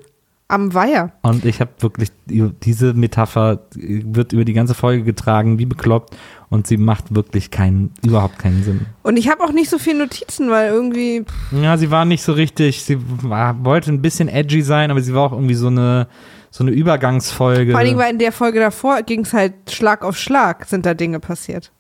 Am 0.51 0.75
Weiher. 0.75 1.13
Und 1.23 1.45
ich 1.45 1.61
habe 1.61 1.71
wirklich, 1.79 2.11
diese 2.27 2.93
Metapher 2.95 3.61
wird 3.77 4.33
über 4.33 4.45
die 4.45 4.53
ganze 4.53 4.75
Folge 4.75 5.05
getragen, 5.05 5.59
wie 5.59 5.67
bekloppt. 5.67 6.17
Und 6.49 6.67
sie 6.67 6.77
macht 6.77 7.15
wirklich 7.15 7.53
keinen, 7.53 7.95
überhaupt 8.05 8.41
keinen 8.41 8.65
Sinn. 8.65 8.87
Und 9.05 9.17
ich 9.17 9.29
habe 9.29 9.45
auch 9.45 9.53
nicht 9.53 9.71
so 9.71 9.79
viele 9.79 10.01
Notizen, 10.01 10.51
weil 10.51 10.71
irgendwie, 10.73 11.25
Ja, 11.53 11.77
sie 11.77 11.93
war 11.93 12.05
nicht 12.05 12.23
so 12.23 12.33
richtig, 12.33 12.83
sie 12.83 12.99
war, 13.23 13.65
wollte 13.65 13.93
ein 13.93 14.03
bisschen 14.03 14.29
edgy 14.29 14.63
sein, 14.63 14.91
aber 14.91 15.01
sie 15.01 15.15
war 15.15 15.23
auch 15.23 15.33
irgendwie 15.33 15.55
so 15.55 15.69
eine, 15.69 16.09
so 16.51 16.65
eine 16.65 16.73
Übergangsfolge. 16.73 17.71
vor 17.73 17.85
Dingen, 17.85 17.99
weil 17.99 18.11
in 18.13 18.19
der 18.19 18.33
Folge 18.33 18.59
davor 18.59 19.03
ging 19.03 19.21
es 19.21 19.33
halt 19.33 19.55
Schlag 19.71 20.05
auf 20.05 20.17
Schlag, 20.19 20.65
sind 20.65 20.85
da 20.85 20.95
Dinge 20.95 21.21
passiert. 21.21 21.71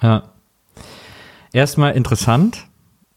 Ja. 0.00 0.22
Erstmal 1.52 1.92
interessant. 1.92 2.66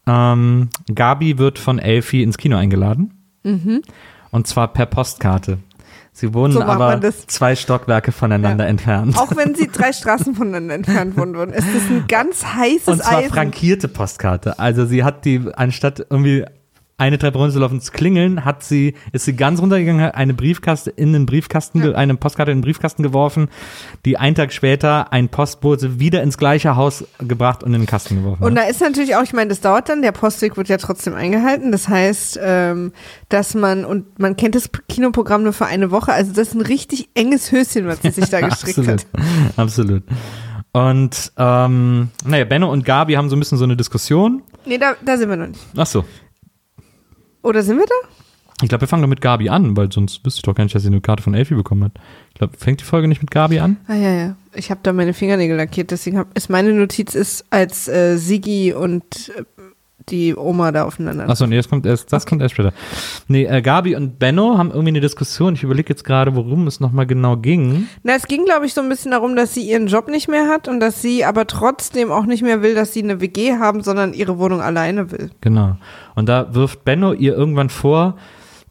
Ähm, 0.06 0.68
Gabi 0.94 1.38
wird 1.38 1.58
von 1.58 1.78
Elfie 1.78 2.22
ins 2.22 2.36
Kino 2.36 2.56
eingeladen. 2.56 3.14
Und 3.42 4.46
zwar 4.46 4.72
per 4.72 4.86
Postkarte. 4.86 5.58
Sie 6.12 6.34
wohnen 6.34 6.52
Mhm. 6.54 6.58
So 6.58 6.62
aber 6.64 6.88
zwei 7.28 7.56
Stockwerke 7.56 8.12
voneinander 8.12 8.64
Ja. 8.64 8.70
entfernt. 8.70 9.16
Auch 9.18 9.34
wenn 9.36 9.54
sie 9.54 9.68
drei 9.68 9.92
Straßen 9.92 10.34
voneinander 10.36 10.74
entfernt 10.74 11.16
wohnen 11.16 11.34
ist 11.52 11.66
das 11.74 11.84
ein 11.88 12.04
ganz 12.08 12.44
heißes 12.44 12.88
Und 12.88 13.02
zwar 13.02 13.18
Eisen. 13.18 13.30
frankierte 13.32 13.88
Postkarte. 13.88 14.58
Also 14.58 14.84
sie 14.86 15.04
hat 15.04 15.24
die, 15.24 15.40
anstatt 15.54 16.04
irgendwie 16.10 16.44
eine 17.00 17.18
Treppe 17.18 17.38
runterzulaufen 17.38 17.80
zu 17.80 17.90
klingeln, 17.92 18.44
hat 18.44 18.62
sie, 18.62 18.94
ist 19.12 19.24
sie 19.24 19.34
ganz 19.34 19.60
runtergegangen, 19.60 20.02
hat 20.02 20.14
eine 20.14 20.34
Briefkaste 20.34 20.90
in 20.90 21.12
den 21.12 21.26
Briefkasten, 21.26 21.80
ge- 21.80 21.94
eine 21.94 22.14
Postkarte 22.14 22.52
in 22.52 22.58
den 22.58 22.62
Briefkasten 22.64 23.02
geworfen, 23.02 23.48
die 24.04 24.16
einen 24.18 24.34
Tag 24.36 24.52
später 24.52 25.12
ein 25.12 25.28
Postbote 25.30 25.98
wieder 25.98 26.22
ins 26.22 26.38
gleiche 26.38 26.76
Haus 26.76 27.04
gebracht 27.18 27.62
und 27.64 27.74
in 27.74 27.80
den 27.80 27.86
Kasten 27.86 28.16
geworfen. 28.16 28.44
Und 28.44 28.58
hat. 28.58 28.64
da 28.66 28.70
ist 28.70 28.80
natürlich 28.80 29.16
auch, 29.16 29.22
ich 29.22 29.32
meine, 29.32 29.48
das 29.48 29.60
dauert 29.60 29.88
dann, 29.88 30.02
der 30.02 30.12
Postweg 30.12 30.56
wird 30.56 30.68
ja 30.68 30.76
trotzdem 30.76 31.14
eingehalten. 31.14 31.72
Das 31.72 31.88
heißt, 31.88 32.38
ähm, 32.42 32.92
dass 33.30 33.54
man, 33.54 33.84
und 33.84 34.18
man 34.18 34.36
kennt 34.36 34.54
das 34.54 34.70
Kinoprogramm 34.88 35.42
nur 35.42 35.52
für 35.52 35.66
eine 35.66 35.90
Woche, 35.90 36.12
also 36.12 36.32
das 36.32 36.48
ist 36.48 36.54
ein 36.54 36.60
richtig 36.60 37.08
enges 37.14 37.50
Höschen, 37.50 37.86
was 37.86 38.02
sie 38.02 38.10
sich 38.10 38.28
da 38.28 38.40
gestrickt 38.46 38.78
Absolut. 38.78 39.00
hat. 39.00 39.06
Absolut. 39.56 40.02
Und 40.72 41.32
ähm, 41.36 42.10
naja, 42.24 42.44
Benno 42.44 42.70
und 42.70 42.84
Gabi 42.84 43.14
haben 43.14 43.28
so 43.28 43.36
ein 43.36 43.40
bisschen 43.40 43.58
so 43.58 43.64
eine 43.64 43.76
Diskussion. 43.76 44.42
Nee, 44.66 44.78
da, 44.78 44.92
da 45.04 45.16
sind 45.16 45.28
wir 45.28 45.36
noch 45.36 45.48
nicht. 45.48 45.60
Ach 45.76 45.86
so. 45.86 46.04
Oder 47.42 47.62
sind 47.62 47.78
wir 47.78 47.86
da? 47.86 48.08
Ich 48.62 48.68
glaube, 48.68 48.82
wir 48.82 48.88
fangen 48.88 49.02
doch 49.02 49.08
mit 49.08 49.22
Gabi 49.22 49.48
an, 49.48 49.76
weil 49.76 49.90
sonst 49.90 50.24
wüsste 50.24 50.38
ich 50.38 50.42
doch 50.42 50.54
gar 50.54 50.64
nicht, 50.64 50.74
dass 50.74 50.82
sie 50.82 50.88
eine 50.88 51.00
Karte 51.00 51.22
von 51.22 51.34
Elfie 51.34 51.54
bekommen 51.54 51.84
hat. 51.84 51.92
Ich 52.28 52.34
glaube, 52.34 52.56
fängt 52.58 52.80
die 52.80 52.84
Folge 52.84 53.08
nicht 53.08 53.22
mit 53.22 53.30
Gabi 53.30 53.58
an? 53.58 53.78
Ah 53.86 53.94
ja, 53.94 54.12
ja. 54.12 54.36
Ich 54.54 54.70
habe 54.70 54.80
da 54.82 54.92
meine 54.92 55.14
Fingernägel 55.14 55.56
lackiert, 55.56 55.90
deswegen 55.90 56.18
hab, 56.18 56.36
ist 56.36 56.50
meine 56.50 56.72
Notiz 56.72 57.14
ist, 57.14 57.46
als 57.50 57.88
äh, 57.88 58.16
Sigi 58.16 58.74
und 58.74 59.32
äh, 59.36 59.44
die 60.10 60.36
Oma 60.36 60.72
da 60.72 60.84
aufeinander. 60.84 61.28
Achso, 61.28 61.46
nee, 61.46 61.56
das 61.56 61.68
kommt 61.68 61.86
erst, 61.86 62.12
das 62.12 62.26
kommt 62.26 62.42
erst 62.42 62.54
später. 62.54 62.72
Nee, 63.28 63.44
äh, 63.44 63.62
Gabi 63.62 63.96
und 63.96 64.18
Benno 64.18 64.58
haben 64.58 64.70
irgendwie 64.70 64.88
eine 64.90 65.00
Diskussion. 65.00 65.54
Ich 65.54 65.62
überlege 65.62 65.88
jetzt 65.90 66.04
gerade, 66.04 66.34
worum 66.34 66.66
es 66.66 66.80
nochmal 66.80 67.06
genau 67.06 67.36
ging. 67.36 67.88
Na, 68.02 68.14
es 68.14 68.26
ging, 68.26 68.44
glaube 68.44 68.66
ich, 68.66 68.74
so 68.74 68.80
ein 68.80 68.88
bisschen 68.88 69.10
darum, 69.12 69.36
dass 69.36 69.54
sie 69.54 69.62
ihren 69.62 69.86
Job 69.86 70.08
nicht 70.08 70.28
mehr 70.28 70.48
hat 70.48 70.68
und 70.68 70.80
dass 70.80 71.02
sie 71.02 71.24
aber 71.24 71.46
trotzdem 71.46 72.10
auch 72.10 72.26
nicht 72.26 72.42
mehr 72.42 72.62
will, 72.62 72.74
dass 72.74 72.92
sie 72.92 73.02
eine 73.02 73.20
WG 73.20 73.58
haben, 73.58 73.82
sondern 73.82 74.12
ihre 74.12 74.38
Wohnung 74.38 74.60
alleine 74.60 75.10
will. 75.10 75.30
Genau. 75.40 75.76
Und 76.14 76.28
da 76.28 76.54
wirft 76.54 76.84
Benno 76.84 77.12
ihr 77.12 77.34
irgendwann 77.34 77.70
vor, 77.70 78.16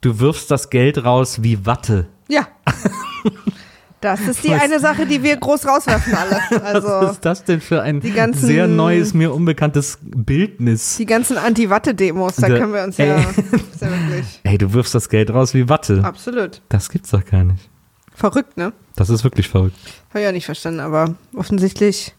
du 0.02 0.20
wirfst 0.20 0.52
das 0.52 0.70
Geld 0.70 1.04
raus 1.04 1.44
wie 1.44 1.66
Watte. 1.66 2.08
Ja. 2.28 2.48
Das 4.02 4.22
ist 4.22 4.44
die 4.46 4.52
Was- 4.52 4.62
eine 4.62 4.80
Sache, 4.80 5.06
die 5.06 5.22
wir 5.24 5.36
groß 5.36 5.66
rauswerfen 5.68 6.14
alle. 6.14 6.40
Was 6.52 6.62
Also 6.86 7.12
ist 7.12 7.26
das 7.26 7.44
denn 7.44 7.60
für 7.60 7.82
ein 7.82 8.00
ganzen- 8.00 8.48
sehr 8.48 8.68
neues, 8.68 9.14
mir 9.14 9.34
unbekanntes 9.34 9.98
Bildnis? 10.02 10.96
die 10.98 11.06
ganzen 11.06 11.38
Anti-Watte-Demos, 11.38 12.36
da 12.38 12.48
Der- 12.48 12.60
können 12.60 12.74
wir 12.74 12.84
uns 12.84 12.98
ja, 12.98 13.06
Ey. 13.18 13.22
ist 13.52 13.82
ja 13.82 13.90
wirklich 13.90 14.40
Ey, 14.44 14.58
du 14.58 14.72
wirfst 14.74 14.96
das 14.96 15.10
Geld 15.10 15.32
raus 15.32 15.54
wie 15.54 15.68
Watte. 15.68 16.02
absolut 16.04 16.62
Das 16.70 16.90
gibt's 16.90 17.10
doch 17.12 17.26
gar 17.26 17.44
nicht. 17.44 17.70
verrückt, 18.16 18.56
ne? 18.58 18.72
Das 18.96 19.10
ist 19.10 19.24
wirklich 19.24 19.48
verrückt. 19.50 19.76
Habe 20.10 20.22
ich 20.22 20.28
auch 20.28 20.32
nicht 20.34 20.46
verstanden, 20.46 20.80
aber 20.82 21.16
offensichtlich 21.36 22.14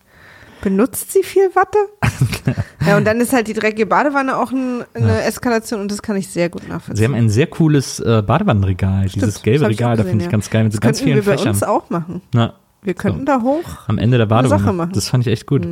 benutzt 0.60 1.12
sie 1.12 1.22
viel 1.22 1.50
Watte. 1.54 1.78
ja, 2.86 2.96
und 2.96 3.04
dann 3.04 3.20
ist 3.20 3.32
halt 3.32 3.48
die 3.48 3.52
dreckige 3.52 3.86
Badewanne 3.86 4.36
auch 4.36 4.52
ein, 4.52 4.84
eine 4.94 5.22
Eskalation 5.22 5.80
und 5.80 5.90
das 5.90 6.02
kann 6.02 6.16
ich 6.16 6.28
sehr 6.28 6.48
gut 6.48 6.68
nachvollziehen. 6.68 6.96
Sie 6.96 7.04
haben 7.04 7.14
ein 7.14 7.28
sehr 7.28 7.46
cooles 7.46 8.00
äh, 8.00 8.22
Badewannenregal. 8.22 9.06
Dieses 9.06 9.38
Stimmt, 9.38 9.44
gelbe 9.44 9.58
das 9.58 9.64
hab 9.64 9.70
ich 9.72 9.78
Regal, 9.78 9.96
da 9.96 10.04
finde 10.04 10.18
ich 10.18 10.24
ja. 10.24 10.30
ganz 10.30 10.50
geil 10.50 10.64
mit 10.64 10.72
so 10.72 10.78
das 10.78 10.86
ganz 10.86 11.00
vielen 11.00 11.16
wir 11.16 11.24
bei 11.24 11.36
Fächern. 11.36 11.48
uns 11.48 11.62
auch 11.62 11.90
machen. 11.90 12.22
Na, 12.32 12.54
Wir 12.82 12.94
könnten 12.94 13.26
da 13.26 13.42
hoch. 13.42 13.62
am 13.88 13.98
Ende 13.98 14.16
der 14.16 14.26
Badewanne. 14.26 14.62
Sache 14.62 14.72
machen. 14.72 14.88
Mhm. 14.88 14.94
Das 14.94 15.08
fand 15.08 15.26
ich 15.26 15.32
echt 15.32 15.46
gut. 15.46 15.66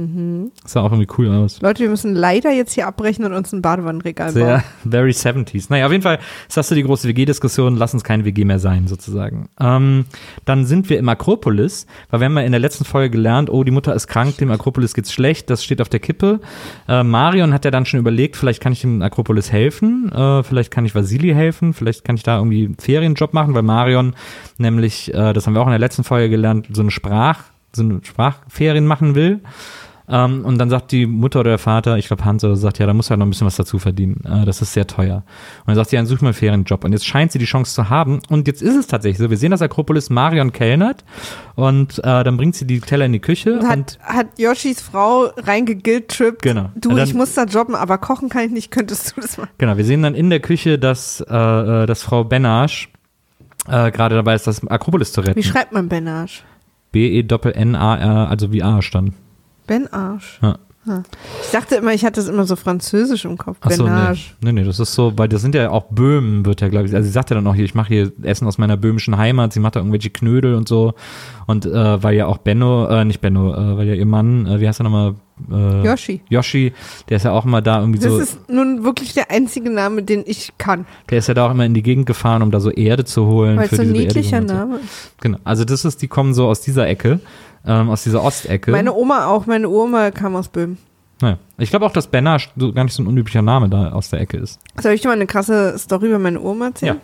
Das 0.63 0.73
sah 0.73 0.83
auch 0.83 0.93
irgendwie 0.93 1.09
cool 1.17 1.29
aus. 1.29 1.61
Leute, 1.63 1.83
wir 1.83 1.89
müssen 1.89 2.15
leider 2.15 2.53
jetzt 2.53 2.73
hier 2.75 2.87
abbrechen 2.87 3.25
und 3.25 3.33
uns 3.33 3.53
ein 3.53 3.63
Badewannenregal 3.63 4.31
Sehr, 4.31 4.63
bauen. 4.85 4.91
very 4.91 5.11
70s. 5.13 5.67
Naja, 5.71 5.87
auf 5.87 5.93
jeden 5.93 6.03
Fall 6.03 6.19
ist 6.47 6.57
das 6.57 6.69
so 6.69 6.75
die 6.75 6.83
große 6.83 7.09
WG-Diskussion. 7.09 7.77
Lass 7.77 7.95
uns 7.95 8.05
kein 8.05 8.27
WG 8.27 8.45
mehr 8.45 8.59
sein, 8.59 8.89
sozusagen. 8.89 9.49
Ähm, 9.59 10.05
dann 10.45 10.67
sind 10.67 10.91
wir 10.91 10.99
im 10.99 11.09
Akropolis, 11.09 11.87
weil 12.11 12.21
wir 12.21 12.27
haben 12.27 12.37
ja 12.37 12.43
in 12.43 12.53
der 12.53 12.61
letzten 12.61 12.85
Folge 12.85 13.11
gelernt, 13.11 13.49
oh, 13.49 13.65
die 13.65 13.71
Mutter 13.71 13.95
ist 13.95 14.07
krank, 14.07 14.37
dem 14.37 14.51
Akropolis 14.51 14.93
geht's 14.93 15.13
schlecht, 15.13 15.49
das 15.49 15.65
steht 15.65 15.81
auf 15.81 15.89
der 15.89 16.01
Kippe. 16.01 16.41
Äh, 16.89 17.05
Marion 17.05 17.55
hat 17.55 17.65
ja 17.65 17.71
dann 17.71 17.87
schon 17.87 18.01
überlegt, 18.01 18.37
vielleicht 18.37 18.63
kann 18.63 18.73
ich 18.73 18.83
dem 18.83 19.01
Akropolis 19.01 19.51
helfen, 19.51 20.13
äh, 20.13 20.43
vielleicht 20.43 20.71
kann 20.71 20.85
ich 20.85 20.95
Vasili 20.95 21.33
helfen, 21.33 21.73
vielleicht 21.73 22.05
kann 22.05 22.17
ich 22.17 22.23
da 22.23 22.37
irgendwie 22.37 22.67
einen 22.67 22.77
Ferienjob 22.79 23.33
machen, 23.33 23.55
weil 23.55 23.63
Marion 23.63 24.15
nämlich, 24.59 25.13
äh, 25.15 25.33
das 25.33 25.47
haben 25.47 25.55
wir 25.55 25.63
auch 25.63 25.67
in 25.67 25.71
der 25.73 25.79
letzten 25.79 26.05
Folge 26.05 26.29
gelernt, 26.29 26.69
so 26.73 26.83
eine 26.83 26.91
Sprach, 26.99 27.41
so 27.73 27.83
eine 27.83 28.01
Sprachferien 28.03 28.87
machen 28.87 29.15
will. 29.15 29.41
Ähm, 30.11 30.47
und 30.47 30.57
dann 30.57 30.71
sagt 30.71 30.91
die 30.93 31.05
Mutter 31.05 31.41
oder 31.41 31.51
der 31.51 31.59
Vater, 31.59 31.99
ich 31.99 32.07
glaube 32.07 32.25
Hans 32.25 32.43
oder 32.43 32.57
so, 32.57 32.63
sagt, 32.63 32.79
ja, 32.79 32.87
da 32.87 32.95
muss 32.95 33.11
er 33.11 33.19
noch 33.19 33.27
ein 33.27 33.29
bisschen 33.29 33.47
was 33.47 33.57
dazu 33.57 33.79
verdienen. 33.79 34.25
Äh, 34.25 34.47
das 34.47 34.63
ist 34.63 34.73
sehr 34.73 34.87
teuer. 34.87 35.17
Und 35.17 35.67
dann 35.67 35.75
sagt 35.75 35.91
sie, 35.91 35.97
dann 35.97 36.07
such 36.07 36.23
mal 36.23 36.29
einen 36.29 36.35
fairen 36.35 36.65
Job. 36.65 36.83
Und 36.85 36.93
jetzt 36.93 37.07
scheint 37.07 37.31
sie 37.31 37.39
die 37.39 37.45
Chance 37.45 37.75
zu 37.75 37.91
haben. 37.91 38.21
Und 38.31 38.47
jetzt 38.47 38.63
ist 38.63 38.75
es 38.75 38.87
tatsächlich 38.87 39.19
so. 39.19 39.29
Wir 39.29 39.37
sehen 39.37 39.51
das 39.51 39.61
Akropolis 39.61 40.09
Marion 40.09 40.51
kellnert 40.53 41.05
und 41.57 41.99
äh, 41.99 42.25
dann 42.25 42.39
bringt 42.39 42.55
sie 42.57 42.67
die 42.67 42.81
Teller 42.81 43.05
in 43.05 43.13
die 43.13 43.19
Küche 43.21 43.59
und 43.59 43.69
Hat, 43.69 43.99
hat 44.03 44.29
Yoshis 44.39 44.81
Frau 44.81 45.31
reingeguilt-trippt. 45.37 46.41
Genau. 46.41 46.71
Du, 46.75 46.89
dann- 46.89 47.07
ich 47.07 47.13
muss 47.13 47.35
da 47.35 47.45
jobben, 47.45 47.75
aber 47.75 47.99
kochen 47.99 48.31
kann 48.31 48.45
ich 48.47 48.51
nicht. 48.51 48.71
Könntest 48.71 49.15
du 49.15 49.21
das 49.21 49.37
machen? 49.37 49.51
genau, 49.59 49.77
wir 49.77 49.85
sehen 49.85 50.03
dann 50.03 50.15
in 50.15 50.31
der 50.31 50.41
Küche, 50.41 50.79
dass, 50.79 51.21
äh, 51.21 51.35
äh, 51.35 51.85
dass 51.87 52.03
Frau 52.03 52.25
Benasch 52.25 52.89
äh, 53.69 53.91
gerade 53.91 54.15
dabei 54.15 54.35
ist, 54.37 54.47
das 54.47 54.67
Akropolis 54.67 55.13
zu 55.13 55.21
retten. 55.21 55.37
Wie 55.37 55.43
schreibt 55.45 55.73
man 55.73 55.91
Benage? 55.91 56.41
B-E-N-N-A-R, 56.93 58.29
also 58.29 58.53
wie 58.53 58.63
A 58.63 58.83
stand. 58.83 59.15
Ben 59.67 59.93
Arsch. 59.93 60.39
Ja. 60.43 60.59
Ich 61.43 61.51
dachte 61.51 61.77
immer, 61.77 61.93
ich 61.93 62.05
hatte 62.05 62.21
es 62.21 62.29
immer 62.29 62.45
so 62.45 62.57
französisch 62.57 63.25
im 63.25 63.37
Kopf. 63.37 63.59
Ach 63.61 63.71
so, 63.71 63.87
nee. 63.87 64.17
Nee, 64.41 64.53
nee, 64.53 64.65
das 64.65 64.81
ist 64.81 64.95
so, 64.95 65.13
weil 65.17 65.29
das 65.29 65.43
sind 65.43 65.55
ja 65.55 65.71
auch 65.71 65.85
Böhmen, 65.91 66.47
wird 66.47 66.61
ja, 66.61 66.69
glaube 66.69 66.87
ich, 66.87 66.95
also 66.95 67.05
sie 67.07 67.13
sagt 67.13 67.31
ja 67.31 67.37
dann 67.37 67.47
auch 67.47 67.55
hier, 67.55 67.65
ich 67.65 67.75
mache 67.75 67.89
hier 67.89 68.13
Essen 68.23 68.47
aus 68.47 68.59
meiner 68.59 68.77
böhmischen 68.77 69.19
Heimat, 69.19 69.53
sie 69.53 69.61
macht 69.61 69.77
da 69.77 69.81
irgendwelche 69.81 70.11
Knödel 70.11 70.55
und 70.55 70.67
so 70.67 70.95
und 71.47 71.67
äh, 71.67 72.03
weil 72.03 72.15
ja 72.15 72.27
auch 72.27 72.39
Benno, 72.39 72.87
äh, 72.87 73.05
nicht 73.05 73.21
Benno, 73.21 73.53
äh, 73.53 73.77
weil 73.77 73.87
ja 73.87 73.95
ihr 73.95 74.07
Mann, 74.07 74.47
äh, 74.47 74.61
wie 74.61 74.69
heißt 74.69 74.81
er 74.81 74.85
nochmal, 74.85 75.17
äh, 75.51 75.85
Yoshi. 75.87 76.21
Yoshi, 76.29 76.73
der 77.09 77.17
ist 77.19 77.25
ja 77.25 77.33
auch 77.33 77.45
immer 77.45 77.63
da 77.63 77.81
irgendwie 77.81 77.99
Das 77.99 78.13
so, 78.13 78.19
ist 78.19 78.49
nun 78.51 78.85
wirklich 78.85 79.15
der 79.15 79.31
einzige 79.31 79.71
Name, 79.71 80.03
den 80.03 80.25
ich 80.27 80.53
kann. 80.59 80.87
der 81.11 81.19
ist 81.19 81.29
ja 81.29 81.35
da 81.35 81.47
auch 81.47 81.51
immer 81.51 81.65
in 81.65 81.75
die 81.75 81.83
Gegend 81.83 82.07
gefahren, 82.07 82.43
um 82.43 82.51
da 82.51 82.61
so 82.61 82.71
Erde 82.71 83.05
zu 83.05 83.27
holen. 83.27 83.57
Weil 83.57 83.69
für 83.69 83.77
so 83.77 83.83
ein 83.83 83.93
niedlicher 83.93 84.41
Name. 84.41 84.77
So. 84.77 84.83
Genau, 85.21 85.39
also 85.45 85.65
das 85.65 85.85
ist, 85.85 86.03
die 86.03 86.09
kommen 86.09 86.35
so 86.35 86.47
aus 86.47 86.61
dieser 86.61 86.87
Ecke, 86.87 87.21
ähm, 87.67 87.91
aus 87.91 88.03
dieser 88.05 88.23
Ostecke. 88.23 88.71
Meine 88.71 88.95
Oma 88.95 89.27
auch, 89.27 89.47
meine 89.47 89.69
Oma 89.69 90.11
kam 90.11 90.37
aus 90.37 90.49
Böhmen. 90.49 90.79
naja. 91.21 91.39
Ich 91.59 91.71
glaube 91.71 91.85
auch, 91.87 91.93
dass 91.93 92.07
Benner 92.07 92.39
so 92.57 92.73
gar 92.73 92.85
nicht 92.85 92.95
so 92.95 93.03
ein 93.03 93.07
unüblicher 93.09 93.43
Name 93.43 93.69
da 93.69 93.91
aus 93.93 94.11
der 94.11 94.21
Ecke 94.21 94.37
ist. 94.37 94.61
Soll 94.81 94.93
ich 94.93 95.01
dir 95.01 95.09
mal 95.09 95.15
eine 95.15 95.27
krasse 95.27 95.77
Story 95.79 96.07
über 96.09 96.19
meine 96.21 96.41
Oma 96.41 96.67
erzählen? 96.67 96.97
Ja. 96.97 97.01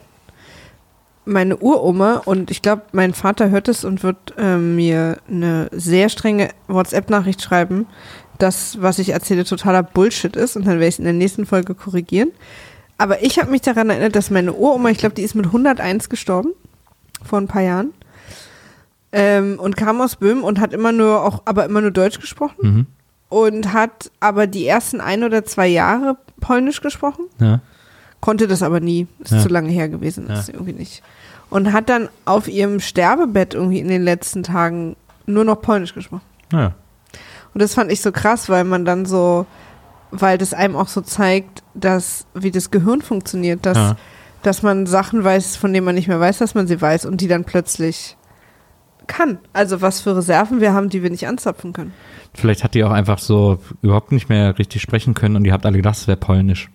Meine 1.26 1.56
Uroma, 1.56 2.20
und 2.26 2.50
ich 2.50 2.60
glaube, 2.60 2.82
mein 2.92 3.14
Vater 3.14 3.48
hört 3.48 3.68
es 3.68 3.82
und 3.82 4.02
wird 4.02 4.34
ähm, 4.36 4.76
mir 4.76 5.16
eine 5.26 5.70
sehr 5.72 6.10
strenge 6.10 6.50
WhatsApp-Nachricht 6.68 7.40
schreiben, 7.40 7.86
dass, 8.38 8.80
was 8.82 8.98
ich 8.98 9.10
erzähle, 9.10 9.44
totaler 9.44 9.82
Bullshit 9.82 10.34
ist. 10.36 10.56
Und 10.56 10.62
dann 10.66 10.74
werde 10.74 10.86
ich 10.88 10.94
es 10.94 10.98
in 10.98 11.04
der 11.04 11.12
nächsten 11.14 11.46
Folge 11.46 11.74
korrigieren. 11.74 12.30
Aber 12.98 13.22
ich 13.22 13.38
habe 13.38 13.50
mich 13.50 13.60
daran 13.62 13.90
erinnert, 13.90 14.14
dass 14.16 14.30
meine 14.30 14.52
Uroma, 14.52 14.90
ich 14.90 14.98
glaube, 14.98 15.14
die 15.14 15.22
ist 15.22 15.34
mit 15.34 15.46
101 15.46 16.08
gestorben, 16.08 16.50
vor 17.24 17.40
ein 17.40 17.48
paar 17.48 17.62
Jahren. 17.62 17.92
Ähm, 19.12 19.58
und 19.60 19.76
kam 19.76 20.00
aus 20.00 20.16
Böhmen 20.16 20.42
und 20.42 20.58
hat 20.60 20.72
immer 20.72 20.90
nur 20.92 21.24
auch, 21.24 21.42
aber 21.44 21.64
immer 21.64 21.80
nur 21.80 21.92
Deutsch 21.92 22.20
gesprochen. 22.20 22.56
Mhm. 22.60 22.86
Und 23.28 23.72
hat 23.72 24.10
aber 24.20 24.46
die 24.46 24.66
ersten 24.66 25.00
ein 25.00 25.22
oder 25.24 25.44
zwei 25.44 25.66
Jahre 25.68 26.16
Polnisch 26.40 26.80
gesprochen. 26.80 27.26
Ja. 27.40 27.60
Konnte 28.20 28.46
das 28.48 28.62
aber 28.62 28.80
nie. 28.80 29.06
Ist 29.20 29.32
Ja. 29.32 29.40
zu 29.42 29.48
lange 29.48 29.70
her 29.70 29.88
gewesen. 29.88 30.26
Ja. 30.28 30.38
Ist 30.38 30.48
irgendwie 30.48 30.72
nicht. 30.72 31.02
Und 31.50 31.72
hat 31.72 31.88
dann 31.88 32.08
auf 32.24 32.48
ihrem 32.48 32.80
Sterbebett 32.80 33.54
irgendwie 33.54 33.78
in 33.80 33.88
den 33.88 34.02
letzten 34.02 34.42
Tagen 34.42 34.96
nur 35.26 35.44
noch 35.44 35.62
Polnisch 35.62 35.94
gesprochen. 35.94 36.22
Naja. 36.50 36.74
Und 37.54 37.62
das 37.62 37.74
fand 37.74 37.90
ich 37.92 38.02
so 38.02 38.12
krass, 38.12 38.48
weil 38.48 38.64
man 38.64 38.84
dann 38.84 39.06
so, 39.06 39.46
weil 40.10 40.38
das 40.38 40.52
einem 40.54 40.76
auch 40.76 40.88
so 40.88 41.00
zeigt, 41.00 41.62
dass, 41.74 42.26
wie 42.34 42.50
das 42.50 42.70
Gehirn 42.70 43.00
funktioniert, 43.00 43.64
dass, 43.64 43.76
Ja. 43.78 43.96
dass 44.42 44.62
man 44.62 44.86
Sachen 44.86 45.22
weiß, 45.24 45.56
von 45.56 45.72
denen 45.72 45.86
man 45.86 45.94
nicht 45.94 46.08
mehr 46.08 46.20
weiß, 46.20 46.38
dass 46.38 46.54
man 46.54 46.66
sie 46.66 46.80
weiß 46.80 47.06
und 47.06 47.20
die 47.20 47.28
dann 47.28 47.44
plötzlich 47.44 48.16
kann. 49.06 49.38
Also 49.52 49.80
was 49.82 50.00
für 50.00 50.16
Reserven 50.16 50.60
wir 50.60 50.72
haben, 50.72 50.88
die 50.88 51.02
wir 51.02 51.10
nicht 51.10 51.26
anzapfen 51.28 51.72
können. 51.72 51.92
Vielleicht 52.34 52.64
hat 52.64 52.74
die 52.74 52.82
auch 52.84 52.90
einfach 52.90 53.18
so 53.18 53.58
überhaupt 53.82 54.10
nicht 54.12 54.28
mehr 54.28 54.58
richtig 54.58 54.82
sprechen 54.82 55.14
können 55.14 55.36
und 55.36 55.44
ihr 55.44 55.52
habt 55.52 55.64
alle 55.66 55.76
gedacht, 55.76 55.96
es 55.96 56.08
wäre 56.08 56.16
polnisch. 56.16 56.70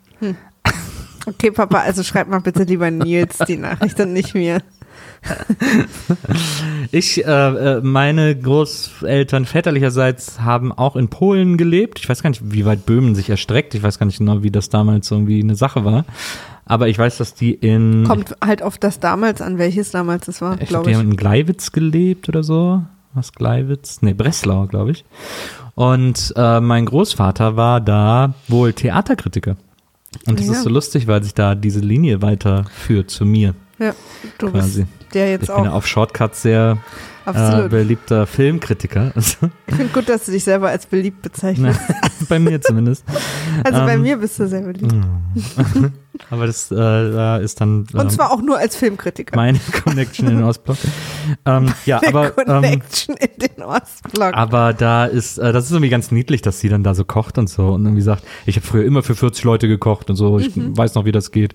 Okay, 1.25 1.51
Papa, 1.51 1.79
also 1.81 2.01
schreib 2.03 2.27
mal 2.29 2.39
bitte 2.39 2.63
lieber 2.63 2.89
Nils 2.89 3.37
die 3.47 3.57
Nachricht 3.57 3.99
und 3.99 4.13
nicht 4.13 4.33
mir. 4.33 4.61
Ich, 6.91 7.25
äh, 7.25 7.29
äh, 7.29 7.81
meine 7.81 8.35
Großeltern 8.35 9.45
väterlicherseits 9.45 10.41
haben 10.41 10.71
auch 10.71 10.95
in 10.95 11.09
Polen 11.09 11.57
gelebt. 11.57 11.99
Ich 11.99 12.09
weiß 12.09 12.23
gar 12.23 12.29
nicht, 12.29 12.41
wie 12.51 12.65
weit 12.65 12.85
Böhmen 12.85 13.15
sich 13.15 13.29
erstreckt. 13.29 13.75
Ich 13.75 13.83
weiß 13.83 13.99
gar 13.99 14.05
nicht 14.05 14.17
genau, 14.19 14.41
wie 14.43 14.51
das 14.51 14.69
damals 14.69 15.11
irgendwie 15.11 15.41
eine 15.41 15.55
Sache 15.55 15.85
war. 15.85 16.05
Aber 16.65 16.87
ich 16.87 16.97
weiß, 16.97 17.17
dass 17.17 17.33
die 17.33 17.53
in, 17.53 18.05
Kommt 18.07 18.35
halt 18.43 18.61
auf 18.63 18.77
das 18.77 18.99
damals 18.99 19.41
an, 19.41 19.57
welches 19.57 19.91
damals 19.91 20.27
es 20.27 20.41
war, 20.41 20.53
ich 20.61 20.67
glaube, 20.69 20.69
glaube 20.69 20.85
die 20.85 20.91
ich. 20.91 20.97
haben 20.97 21.11
in 21.11 21.17
Gleiwitz 21.17 21.71
gelebt 21.71 22.29
oder 22.29 22.43
so. 22.43 22.83
Was 23.13 23.33
Gleiwitz? 23.33 24.01
Nee, 24.01 24.13
Breslau, 24.13 24.67
glaube 24.67 24.91
ich. 24.91 25.03
Und 25.75 26.33
äh, 26.35 26.59
mein 26.59 26.85
Großvater 26.85 27.55
war 27.55 27.81
da 27.81 28.33
wohl 28.47 28.73
Theaterkritiker. 28.73 29.57
Und 30.27 30.39
das 30.39 30.45
Ja. 30.47 30.53
ist 30.53 30.63
so 30.63 30.69
lustig, 30.69 31.07
weil 31.07 31.23
sich 31.23 31.33
da 31.33 31.55
diese 31.55 31.79
Linie 31.79 32.21
weiterführt 32.21 33.09
zu 33.09 33.25
mir 33.25 33.55
Ja, 33.79 33.93
du 34.37 34.51
quasi. 34.51 34.81
bist 34.83 35.13
der 35.13 35.31
jetzt 35.31 35.49
Ich 35.49 35.55
bin 35.55 35.63
ja 35.63 35.71
auch. 35.71 35.75
auf 35.75 35.87
Shortcuts 35.87 36.41
sehr 36.41 36.77
äh, 37.35 37.39
Absolut. 37.39 37.69
beliebter 37.71 38.25
Filmkritiker. 38.27 39.11
ich 39.15 39.75
finde 39.75 39.93
gut, 39.93 40.07
dass 40.09 40.25
du 40.25 40.31
dich 40.31 40.43
selber 40.43 40.69
als 40.69 40.85
beliebt 40.85 41.21
bezeichnest. 41.21 41.79
Bei 42.29 42.39
mir 42.39 42.61
zumindest. 42.61 43.03
Also 43.63 43.79
bei 43.85 43.93
Ähm, 43.93 44.01
mir 44.01 44.17
bist 44.17 44.37
du 44.39 44.47
sehr 44.47 44.61
beliebt. 44.61 44.93
Aber 46.29 46.47
das 46.47 46.69
äh, 46.69 47.43
ist 47.43 47.61
dann 47.61 47.85
ähm, 47.93 47.99
Und 47.99 48.11
zwar 48.11 48.31
auch 48.31 48.41
nur 48.41 48.57
als 48.57 48.75
Filmkritiker. 48.75 49.35
meine 49.37 49.57
Connection 49.83 50.27
in 50.27 50.35
den 50.37 50.43
Ostblock. 50.43 50.77
ähm, 51.45 51.71
ja, 51.85 52.01
aber, 52.05 52.37
ähm, 52.39 52.45
Connection 52.45 53.15
in 53.15 53.47
den 53.47 53.63
Ostblock. 53.63 54.33
aber 54.33 54.73
da 54.73 55.05
ist, 55.05 55.37
äh, 55.37 55.53
das 55.53 55.65
ist 55.65 55.71
irgendwie 55.71 55.89
ganz 55.89 56.11
niedlich, 56.11 56.41
dass 56.41 56.59
sie 56.59 56.67
dann 56.67 56.83
da 56.83 56.93
so 56.93 57.05
kocht 57.05 57.37
und 57.37 57.47
so 57.49 57.67
und 57.69 57.85
irgendwie 57.85 58.01
sagt, 58.01 58.23
ich 58.45 58.57
habe 58.57 58.65
früher 58.67 58.83
immer 58.83 59.01
für 59.01 59.15
40 59.15 59.43
Leute 59.45 59.67
gekocht 59.69 60.09
und 60.09 60.17
so, 60.17 60.39
ich 60.39 60.55
Mhm. 60.55 60.75
weiß 60.77 60.95
noch, 60.95 61.05
wie 61.05 61.11
das 61.13 61.31
geht. 61.31 61.53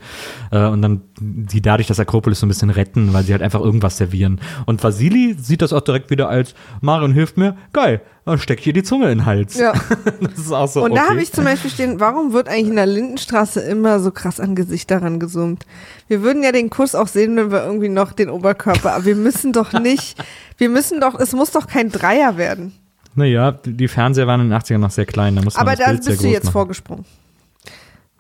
Äh, 0.51 0.65
und 0.67 0.81
dann 0.81 1.03
die 1.21 1.61
dadurch 1.61 1.87
das 1.89 2.01
Akropolis 2.01 2.41
so 2.41 2.47
ein 2.47 2.49
bisschen 2.49 2.71
retten, 2.71 3.13
weil 3.13 3.25
sie 3.25 3.33
halt 3.33 3.43
einfach 3.43 3.61
irgendwas 3.61 3.99
servieren. 3.99 4.41
Und 4.67 4.83
Vasili 4.83 5.37
sieht 5.39 5.61
das 5.65 5.73
auch 5.73 5.81
direkt 5.83 6.11
wieder 6.11 6.29
als, 6.29 6.55
Marion 6.81 7.13
hilft 7.13 7.37
mir, 7.37 7.57
geil, 7.73 8.01
dann 8.25 8.39
steck 8.39 8.61
hier 8.61 8.73
die 8.73 8.83
Zunge 8.83 9.11
in 9.11 9.19
den 9.19 9.27
Hals. 9.27 9.59
ja. 9.59 9.73
Das 10.21 10.39
ist 10.39 10.53
auch 10.53 10.69
so, 10.69 10.83
Und 10.85 10.95
da 10.95 11.03
okay. 11.03 11.11
habe 11.11 11.23
ich 11.23 11.33
zum 11.33 11.45
Beispiel 11.45 11.71
stehen, 11.71 12.01
warum 12.01 12.33
wird 12.33 12.49
eigentlich 12.49 12.69
in 12.69 12.77
der 12.77 12.87
Lindenstraße 12.87 13.61
immer 13.61 14.01
so 14.01 14.11
krass 14.11 14.41
an 14.41 14.55
Gesichter 14.55 15.03
rangezoomt? 15.03 15.67
Wir 16.09 16.23
würden 16.23 16.43
ja 16.43 16.53
den 16.53 16.71
Kuss 16.71 16.95
auch 16.95 17.09
sehen, 17.09 17.37
wenn 17.37 17.51
wir 17.51 17.65
irgendwie 17.65 17.89
noch 17.89 18.13
den 18.13 18.31
Oberkörper, 18.31 18.95
aber 18.95 19.05
wir 19.05 19.17
müssen 19.17 19.53
doch 19.53 19.73
nicht, 19.73 20.17
wir 20.59 20.69
müssen 20.69 21.01
doch, 21.01 21.19
es 21.19 21.33
muss 21.33 21.51
doch 21.51 21.67
kein 21.67 21.91
Dreier 21.91 22.37
werden. 22.37 22.73
Naja, 23.17 23.53
die 23.65 23.87
Fernseher 23.89 24.27
waren 24.27 24.41
in 24.41 24.51
den 24.51 24.59
80ern 24.59 24.79
noch 24.79 24.91
sehr 24.91 25.07
klein, 25.07 25.37
da 25.37 25.43
muss 25.43 25.55
man 25.57 25.67
Aber 25.69 25.77
da 25.77 25.93
bist 25.93 26.09
du 26.23 26.27
jetzt 26.29 26.45
machen. 26.45 26.53
vorgesprungen. 26.53 27.05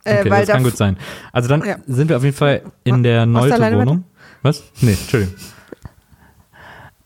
Äh, 0.05 0.20
Okay, 0.20 0.30
weil 0.30 0.40
das 0.40 0.47
da 0.49 0.53
kann 0.55 0.64
gut 0.64 0.76
sein. 0.76 0.97
Also 1.32 1.49
dann 1.49 1.64
Ja. 1.64 1.76
sind 1.86 2.09
wir 2.11 2.18
auf 2.18 2.24
jeden 2.24 2.36
Fall 2.36 2.62
in 2.84 3.03
der 3.03 3.24
Nolte-Wohnung. 3.26 4.05
Was? 4.42 4.62
Nee, 4.82 4.92
Entschuldigung. 4.92 5.34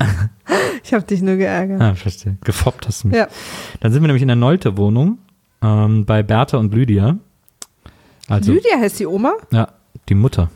ich 0.84 0.92
habe 0.94 1.04
dich 1.04 1.22
nur 1.22 1.36
geärgert. 1.36 1.80
Ah, 1.80 1.94
verstehe. 1.94 2.36
Gefoppt 2.44 2.86
hast 2.88 3.04
du 3.04 3.08
mich. 3.08 3.16
Ja. 3.16 3.28
Dann 3.80 3.92
sind 3.92 4.02
wir 4.02 4.06
nämlich 4.06 4.22
in 4.22 4.28
der 4.28 4.36
Nolte-Wohnung 4.36 5.18
ähm, 5.62 6.04
bei 6.04 6.22
Bertha 6.22 6.56
und 6.58 6.72
Lydia. 6.74 7.16
Also, 8.28 8.52
Lydia 8.52 8.78
heißt 8.78 9.00
die 9.00 9.06
Oma? 9.06 9.32
ja, 9.50 9.68
die 10.08 10.14
Mutter. 10.14 10.50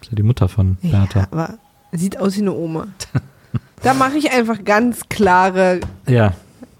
Ist 0.00 0.10
ja 0.10 0.16
die 0.16 0.22
Mutter 0.24 0.48
von 0.48 0.76
Bertha. 0.82 1.20
Ja, 1.20 1.28
aber 1.30 1.58
sieht 1.92 2.18
aus 2.18 2.36
wie 2.36 2.40
eine 2.42 2.52
Oma. 2.52 2.88
da 3.82 3.94
mache 3.94 4.16
ich 4.18 4.30
einfach 4.32 4.64
ganz 4.64 5.08
klare, 5.08 5.80
Ja. 6.06 6.34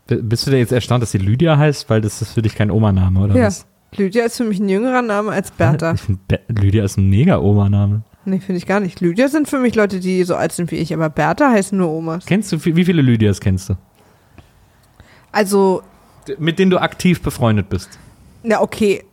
B- 0.09 0.17
Bist 0.17 0.47
du 0.47 0.51
da 0.51 0.57
jetzt 0.57 0.73
erstaunt, 0.73 1.03
dass 1.03 1.13
sie 1.13 1.19
Lydia 1.19 1.57
heißt? 1.57 1.89
Weil 1.89 2.01
das 2.01 2.21
ist 2.23 2.33
für 2.33 2.43
dich 2.43 2.55
kein 2.57 2.71
Omaname, 2.73 3.21
oder 3.21 3.37
ja. 3.37 3.47
was? 3.47 3.67
Lydia 3.97 4.25
ist 4.25 4.37
für 4.39 4.45
mich 4.45 4.59
ein 4.59 4.69
jüngerer 4.69 5.03
Name 5.03 5.31
als 5.31 5.51
Bertha. 5.53 5.95
Finde, 5.97 6.41
Lydia 6.49 6.83
ist 6.85 6.97
ein 6.99 7.09
mega 7.09 7.39
Omaname. 7.39 8.03
Nee, 8.25 8.39
finde 8.39 8.59
ich 8.59 8.67
gar 8.67 8.79
nicht. 8.81 9.01
Lydia 9.01 9.29
sind 9.29 9.49
für 9.49 9.59
mich 9.59 9.75
Leute, 9.75 9.99
die 10.01 10.23
so 10.25 10.37
alt 10.37 10.53
sind 10.53 10.71
wie 10.71 10.77
ich, 10.77 10.95
aber 10.95 11.11
Bertha 11.11 11.51
heißen 11.51 11.77
nur 11.77 11.91
Omas. 11.91 12.25
Kennst 12.25 12.53
du, 12.53 12.65
wie 12.65 12.85
viele 12.85 13.03
Lydias 13.03 13.41
kennst 13.41 13.69
du? 13.71 13.75
Also, 15.33 15.83
Mit 16.39 16.59
denen 16.59 16.71
du 16.71 16.79
aktiv 16.81 17.21
befreundet 17.23 17.69
bist. 17.69 17.99
na 18.43 18.61
okay. 18.61 19.05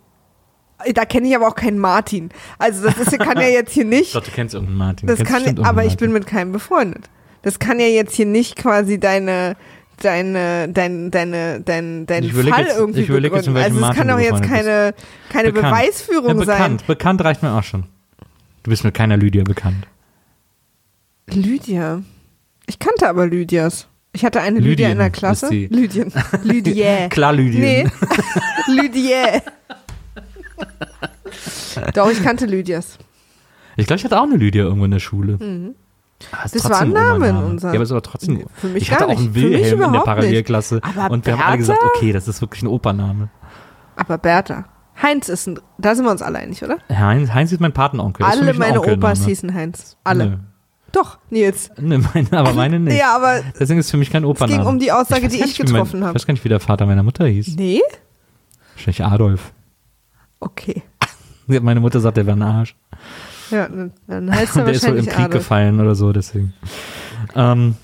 Da 0.94 1.04
kenne 1.04 1.28
ich 1.28 1.36
aber 1.36 1.48
auch 1.50 1.56
keinen 1.56 1.78
Martin. 1.78 2.30
Also 2.58 2.86
das 2.86 2.98
ist, 3.00 3.20
kann 3.20 3.38
ja 3.38 3.48
jetzt 3.50 3.74
hier 3.74 3.84
Ich 3.84 3.90
nicht. 3.90 4.16
dachte, 4.16 4.30
du 4.30 4.36
kennst 4.36 4.54
irgendeinen 4.54 4.78
Martin. 4.78 5.08
Das 5.08 5.18
Kennst 5.18 5.32
kann, 5.32 5.42
aber 5.44 5.48
irgendeinen 5.84 5.88
ich 5.90 5.98
bin 5.98 6.12
Martin. 6.12 6.14
mit 6.24 6.28
keinem 6.28 6.52
befreundet. 6.54 7.10
Das 7.42 7.60
kann 7.60 7.80
ja 7.82 7.88
jetzt 7.88 8.16
hier 8.16 8.26
nicht 8.26 8.56
quasi 8.56 8.98
deine 8.98 9.58
deine 10.02 10.70
dein 10.70 11.12
deine 11.12 11.60
dein 11.60 12.06
dein 12.06 12.24
Ich 12.24 12.32
Fall 12.34 12.46
jetzt- 12.64 12.78
irgendwie 12.78 13.02
ich 13.02 13.08
jetzt, 13.10 13.22
begründen. 13.22 13.56
welchem 13.56 13.56
Also 13.56 13.90
es 13.90 13.96
kann 13.98 14.08
Martin 14.08 14.08
doch 14.08 14.20
jetzt 14.40 14.50
keine 14.50 14.94
keine 15.30 15.52
Bekannt. 15.52 15.74
Beweisführung 15.76 16.40
ja, 16.40 16.46
sein. 16.46 16.58
bekannt. 16.58 16.88
Bekannt 16.88 17.24
reicht 17.26 17.44
mir 17.44 17.52
auch 17.52 17.64
schon. 17.64 17.84
Du 18.64 18.70
bist 18.72 18.84
mit 18.84 18.94
keiner 18.94 19.18
Lydia 19.18 19.44
bekannt. 19.44 19.88
Lydia. 21.30 22.02
Ich 22.68 22.80
kannte 22.80 23.08
aber 23.10 23.28
Lydias. 23.28 23.88
Ich 24.12 24.26
hatte 24.26 24.42
eine 24.42 24.60
Lydia 24.60 24.70
Lydien 24.72 24.92
in 24.94 24.98
der 24.98 25.10
Klasse. 25.12 25.50
Lydien. 25.50 26.12
Lydia. 26.44 27.08
Klar, 27.10 27.34
Lydien. 27.34 27.62
Nee. 27.62 27.88
Lydia. 28.68 29.42
Doch, 31.94 32.10
ich 32.12 32.22
kannte 32.24 32.46
Lydias. 32.46 32.98
Ich 33.78 33.86
glaube, 33.88 34.00
ich 34.00 34.04
hatte 34.06 34.20
auch 34.20 34.24
eine 34.24 34.36
Lydia 34.36 34.64
irgendwo 34.64 34.86
in 34.86 34.92
der 34.92 35.00
Schule. 35.00 35.38
Ah, 35.40 35.44
Mhm. 35.44 35.76
Das 36.44 36.52
trotzdem 36.52 36.72
war 36.72 36.82
ein 36.82 36.90
Name 36.92 37.16
in 37.30 37.36
Omaname. 37.36 37.46
unser- 37.48 37.70
Ja, 37.70 37.76
aber 37.76 37.84
es 37.84 37.92
aber 37.92 38.02
trotzdem. 38.02 38.44
Für 38.56 38.68
mich 38.68 38.84
ich 38.84 38.92
hatte 38.92 39.08
auch 39.08 39.18
einen 39.18 39.34
Wilhelm 39.36 39.82
in 39.84 39.94
der. 39.94 40.00
Parallelklasse. 40.02 40.82
Und 41.10 41.26
wir 41.26 41.34
haben 41.34 41.42
alle 41.44 41.58
gesagt, 41.60 41.80
okay, 41.96 42.12
das 42.12 42.28
ist 42.28 42.42
wirklich 42.42 42.62
ein 42.64 42.68
Opername. 42.68 43.30
Aber 43.96 44.18
Bertha. 44.18 44.66
Heinz 45.02 45.30
ist 45.30 45.48
ein. 45.48 45.60
Da 45.78 45.96
sind 45.96 46.06
wir 46.06 46.12
uns 46.12 46.22
alle 46.22 46.40
einig, 46.40 46.64
oder? 46.64 46.78
Heinz, 46.90 47.34
Heinz 47.34 47.52
ist 47.52 47.60
mein 47.62 47.72
Patenonkel. 47.74 48.26
Das 48.26 48.38
alle 48.40 48.54
meine. 48.54 48.82
Opas 48.82 49.26
hießen 49.26 49.54
Heinz. 49.54 49.98
Alle. 50.04 50.26
Nö. 50.30 50.38
Doch, 50.92 51.20
Nils. 51.30 51.70
Nee, 51.78 52.00
meine, 52.00 52.32
aber 52.34 52.54
meine 52.54 52.80
nicht. 52.80 52.98
Ja, 52.98 53.16
aber 53.16 53.42
Deswegen 53.60 53.80
ist 53.80 53.86
es 53.86 53.92
für 53.92 53.98
mich 53.98 54.10
kein 54.12 54.24
es 54.24 54.30
Opername. 54.30 54.58
ging 54.60 54.68
um 54.68 54.80
die 54.80 54.92
Aussage, 54.92 55.26
weiß 55.26 55.32
die 55.32 55.44
ich 55.44 55.56
getroffen 55.58 56.00
Ich 56.00 56.04
habe. 56.04 56.16
weiß 56.16 56.26
gar 56.26 56.34
nicht, 56.34 56.44
wie 56.44 56.50
der 56.50 56.60
Vater 56.60 56.86
meiner 56.88 57.04
Mutter 57.04 57.28
hieß. 57.28 57.56
Nee? 57.58 57.82
Wahrscheinlich 58.76 59.04
Adolf. 59.06 59.54
Okay. 60.40 60.82
Meine 61.48 61.80
Mutter 61.80 62.00
sagt, 62.00 62.18
der 62.18 62.26
wäre 62.26 62.38
ein 62.38 62.42
Arsch. 62.42 62.76
Ja, 63.52 63.68
dann- 64.08 64.36
heißt 64.36 64.56
er 64.56 64.62
Und 64.64 64.66
der 64.68 64.76
ist 64.76 64.88
wohl 64.88 64.98
im 64.98 65.06
Krieg 65.06 65.16
Adolf. 65.26 65.32
gefallen 65.32 65.80
oder 65.80 65.96
so, 65.96 66.12
deswegen. 66.12 66.54
Ähm, 67.36 67.76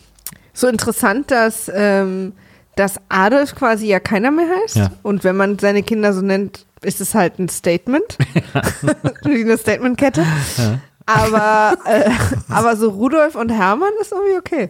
So 0.53 0.67
interessant, 0.67 1.29
dass, 1.31 1.71
ähm, 1.73 2.33
dass 2.75 2.99
Adolf 3.09 3.55
quasi 3.55 3.87
ja 3.87 3.99
keiner 3.99 4.31
mehr 4.31 4.47
heißt. 4.63 4.75
Ja. 4.75 4.91
Und 5.03 5.23
wenn 5.23 5.37
man 5.37 5.59
seine 5.59 5.83
Kinder 5.83 6.13
so 6.13 6.21
nennt, 6.21 6.65
ist 6.81 7.01
es 7.01 7.15
halt 7.15 7.39
ein 7.39 7.49
Statement. 7.49 8.17
Wie 9.23 9.41
eine 9.41 9.57
Statementkette. 9.57 10.25
Ja. 10.57 10.79
Aber, 11.05 11.77
äh, 11.85 12.09
aber 12.49 12.75
so 12.75 12.89
Rudolf 12.89 13.35
und 13.35 13.49
Hermann 13.49 13.91
ist 14.01 14.11
irgendwie 14.11 14.37
okay. 14.37 14.69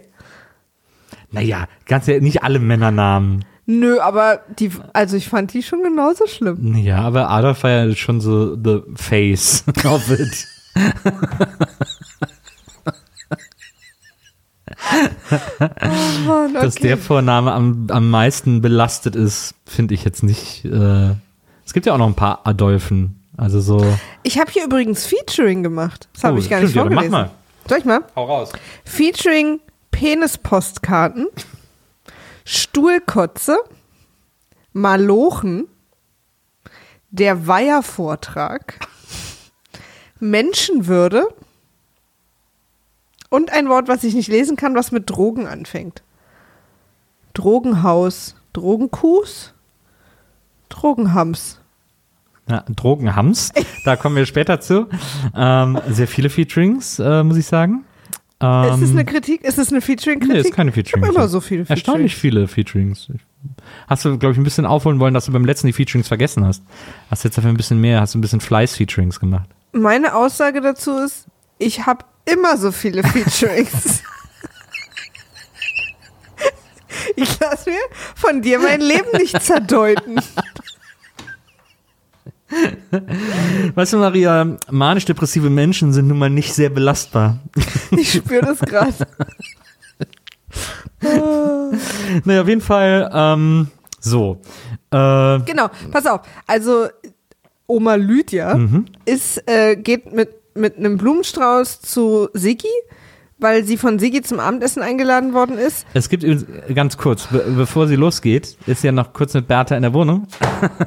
naja, 1.30 1.66
ganz 1.86 2.06
ja 2.06 2.20
nicht 2.20 2.42
alle 2.42 2.58
Männernamen. 2.58 3.44
Nö, 3.64 3.98
aber 3.98 4.42
die, 4.58 4.70
also 4.92 5.16
ich 5.16 5.28
fand 5.28 5.52
die 5.52 5.62
schon 5.62 5.82
genauso 5.82 6.26
schlimm. 6.26 6.76
Ja, 6.76 6.98
aber 6.98 7.30
Adolf 7.30 7.64
war 7.64 7.70
ja 7.70 7.94
schon 7.96 8.20
so 8.20 8.54
the 8.54 8.82
face 8.94 9.64
of 9.84 10.08
it. 10.10 10.46
Mann, 16.26 16.54
Dass 16.54 16.76
okay. 16.76 16.88
der 16.88 16.98
Vorname 16.98 17.52
am, 17.52 17.86
am 17.90 18.10
meisten 18.10 18.60
belastet 18.60 19.16
ist, 19.16 19.54
finde 19.66 19.94
ich 19.94 20.04
jetzt 20.04 20.22
nicht. 20.22 20.64
Äh, 20.64 21.14
es 21.64 21.72
gibt 21.72 21.86
ja 21.86 21.94
auch 21.94 21.98
noch 21.98 22.06
ein 22.06 22.14
paar 22.14 22.40
Adolfen. 22.46 23.22
Also 23.36 23.60
so. 23.60 23.84
Ich 24.22 24.38
habe 24.38 24.50
hier 24.50 24.64
übrigens 24.64 25.04
Featuring 25.06 25.62
gemacht. 25.62 26.08
Das 26.14 26.24
habe 26.24 26.36
Oh, 26.36 26.38
ich 26.38 26.48
gar 26.48 26.60
nicht 26.60 26.70
stimmt, 26.70 26.90
ja, 26.90 26.94
mach 26.94 27.02
vorgelesen. 27.02 27.12
mal. 27.12 27.30
Soll 27.68 27.78
ich 27.78 27.84
mal? 27.84 28.00
Hau 28.14 28.24
raus. 28.24 28.52
Featuring 28.84 29.60
Penispostkarten, 29.90 31.26
Stuhlkotze, 32.44 33.58
Malochen, 34.72 35.66
der 37.10 37.46
Weihervortrag, 37.46 38.78
Menschenwürde 40.20 41.28
und 43.30 43.52
ein 43.52 43.68
Wort, 43.68 43.88
was 43.88 44.04
ich 44.04 44.14
nicht 44.14 44.28
lesen 44.28 44.56
kann, 44.56 44.74
was 44.74 44.92
mit 44.92 45.08
Drogen 45.10 45.46
anfängt. 45.46 46.02
Drogenhaus, 47.34 48.34
Drogenkuhs, 48.52 49.52
Drogenhams. 50.68 51.60
Ja, 52.48 52.64
Drogenhams, 52.68 53.52
da 53.84 53.96
kommen 53.96 54.16
wir 54.16 54.24
später 54.24 54.60
zu. 54.60 54.86
Ähm, 55.34 55.80
sehr 55.88 56.06
viele 56.06 56.30
Featurings, 56.30 56.98
äh, 56.98 57.24
muss 57.24 57.36
ich 57.36 57.46
sagen. 57.46 57.84
Ähm, 58.38 58.74
ist 58.74 58.82
es 58.82 58.90
eine 58.90 59.04
Kritik? 59.04 59.42
Ist 59.42 59.58
es 59.58 59.70
eine 59.70 59.80
Featuring-Kritik? 59.80 60.34
Nee, 60.42 60.48
ist 60.48 60.54
keine 60.54 60.70
Featuring. 60.70 61.02
Ich 61.02 61.08
habe 61.08 61.18
immer 61.18 61.28
so 61.28 61.40
viele 61.40 61.64
Featurings. 61.64 61.80
Erstaunlich 61.80 62.16
viele 62.16 62.46
Featurings. 62.46 63.08
Hast 63.88 64.04
du, 64.04 64.18
glaube 64.18 64.32
ich, 64.32 64.38
ein 64.38 64.44
bisschen 64.44 64.66
aufholen 64.66 65.00
wollen, 65.00 65.14
dass 65.14 65.26
du 65.26 65.32
beim 65.32 65.44
letzten 65.44 65.66
die 65.68 65.72
Featurings 65.72 66.08
vergessen 66.08 66.44
hast. 66.44 66.62
Hast 67.10 67.24
jetzt 67.24 67.38
dafür 67.38 67.50
ein 67.50 67.56
bisschen 67.56 67.80
mehr, 67.80 68.00
hast 68.00 68.14
du 68.14 68.18
ein 68.18 68.20
bisschen 68.20 68.40
Fleiß-Featurings 68.40 69.20
gemacht. 69.20 69.48
Meine 69.72 70.14
Aussage 70.14 70.60
dazu 70.60 70.98
ist, 70.98 71.26
ich 71.58 71.86
habe 71.86 72.04
immer 72.26 72.56
so 72.56 72.72
viele 72.72 73.02
Featurings. 73.02 74.02
ich 77.16 77.40
lasse 77.40 77.70
mir 77.70 77.78
von 78.14 78.42
dir 78.42 78.58
mein 78.58 78.80
Leben 78.80 79.16
nicht 79.18 79.40
zerdeuten. 79.42 80.18
Weißt 83.74 83.92
du, 83.92 83.98
Maria, 83.98 84.56
manisch-depressive 84.70 85.50
Menschen 85.50 85.92
sind 85.92 86.08
nun 86.08 86.18
mal 86.18 86.30
nicht 86.30 86.54
sehr 86.54 86.70
belastbar. 86.70 87.38
Ich 87.90 88.12
spüre 88.12 88.42
das 88.42 88.60
gerade. 88.60 88.94
naja, 92.24 92.42
auf 92.42 92.48
jeden 92.48 92.60
Fall, 92.60 93.10
ähm, 93.12 93.68
so. 94.00 94.40
Äh, 94.90 95.40
Genau, 95.40 95.68
pass 95.90 96.06
auf. 96.06 96.20
Also 96.46 96.86
Oma 97.66 97.96
Lydia 97.96 98.54
Mhm. 98.56 98.86
ist, 99.04 99.42
äh, 99.48 99.76
geht 99.76 100.12
mit, 100.12 100.30
mit 100.56 100.76
einem 100.76 100.96
Blumenstrauß 100.96 101.80
zu 101.80 102.28
Sigi, 102.32 102.68
weil 103.38 103.64
sie 103.64 103.76
von 103.76 103.98
Sigi 103.98 104.22
zum 104.22 104.40
Abendessen 104.40 104.82
eingeladen 104.82 105.34
worden 105.34 105.58
ist. 105.58 105.86
es 105.92 106.08
gibt 106.08 106.22
übrigens, 106.22 106.46
äh, 106.68 106.72
ganz 106.72 106.96
kurz, 106.96 107.26
be 107.26 107.44
bevor 107.56 107.86
sie 107.86 107.96
losgeht, 107.96 108.56
ist 108.66 108.82
ja 108.82 108.92
noch 108.92 109.12
kurz 109.12 109.34
mit 109.34 109.46
Bertha 109.46 109.76
in 109.76 109.82
der 109.82 109.92
Wohnung. 109.92 110.26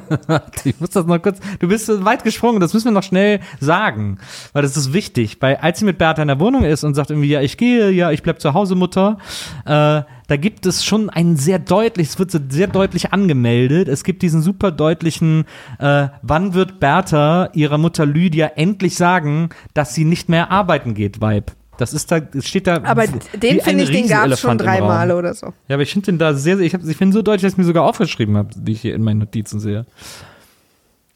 ich 0.64 0.78
muss 0.80 0.90
das 0.90 1.06
noch 1.06 1.22
kurz, 1.22 1.38
du 1.60 1.68
bist 1.68 1.86
so 1.86 2.04
weit 2.04 2.24
gesprungen, 2.24 2.60
das 2.60 2.74
müssen 2.74 2.86
wir 2.86 2.92
noch 2.92 3.04
schnell 3.04 3.40
sagen, 3.60 4.18
weil 4.52 4.62
das 4.62 4.76
ist 4.76 4.92
wichtig. 4.92 5.36
Weil 5.40 5.56
als 5.56 5.78
sie 5.78 5.84
mit 5.84 5.98
Bertha 5.98 6.22
in 6.22 6.28
der 6.28 6.40
Wohnung 6.40 6.64
ist 6.64 6.82
und 6.82 6.94
sagt 6.94 7.10
irgendwie, 7.10 7.28
ja, 7.28 7.40
ich 7.40 7.56
gehe, 7.56 7.90
ja, 7.90 8.10
ich 8.10 8.22
bleib 8.22 8.40
zu 8.40 8.52
Hause, 8.52 8.74
Mutter, 8.74 9.18
äh, 9.64 10.02
da 10.30 10.36
gibt 10.36 10.66
es 10.66 10.84
schon 10.84 11.10
einen 11.10 11.36
sehr 11.36 11.58
deutlich, 11.58 12.08
es 12.08 12.18
wird 12.18 12.30
so 12.30 12.38
sehr 12.48 12.68
deutlich 12.68 13.12
angemeldet. 13.12 13.88
Es 13.88 14.04
gibt 14.04 14.22
diesen 14.22 14.42
super 14.42 14.70
deutlichen, 14.70 15.44
äh, 15.78 16.08
wann 16.22 16.54
wird 16.54 16.78
Bertha 16.78 17.50
ihrer 17.52 17.78
Mutter 17.78 18.06
Lydia 18.06 18.52
endlich 18.54 18.96
sagen, 18.96 19.50
dass 19.74 19.94
sie 19.94 20.04
nicht 20.04 20.28
mehr 20.28 20.52
arbeiten 20.52 20.94
geht, 20.94 21.20
Vibe. 21.20 21.52
Das 21.80 21.94
ist 21.94 22.12
da, 22.12 22.18
es 22.34 22.46
steht 22.46 22.66
da. 22.66 22.82
Aber 22.82 23.06
den 23.06 23.60
finde 23.60 23.84
ich, 23.84 23.90
den 23.90 24.06
gab 24.08 24.26
es 24.28 24.38
schon 24.40 24.50
Riesenelefant 24.50 24.60
im 24.60 24.66
drei 24.66 24.78
Raum. 24.80 24.88
Male 24.88 25.16
oder 25.16 25.32
so. 25.34 25.54
Ja, 25.68 25.76
aber 25.76 25.82
ich 25.82 25.92
finde 25.92 26.06
den 26.12 26.18
da 26.18 26.34
sehr, 26.34 26.58
sehr, 26.58 26.66
ich, 26.66 26.74
hab, 26.74 26.84
ich 26.84 26.96
finde 26.96 27.14
so 27.14 27.22
deutlich, 27.22 27.42
dass 27.42 27.52
ich 27.52 27.58
mir 27.58 27.64
sogar 27.64 27.84
aufgeschrieben 27.84 28.36
habe, 28.36 28.50
die 28.54 28.72
ich 28.72 28.80
hier 28.82 28.94
in 28.94 29.02
meinen 29.02 29.18
Notizen 29.18 29.60
sehe. 29.60 29.86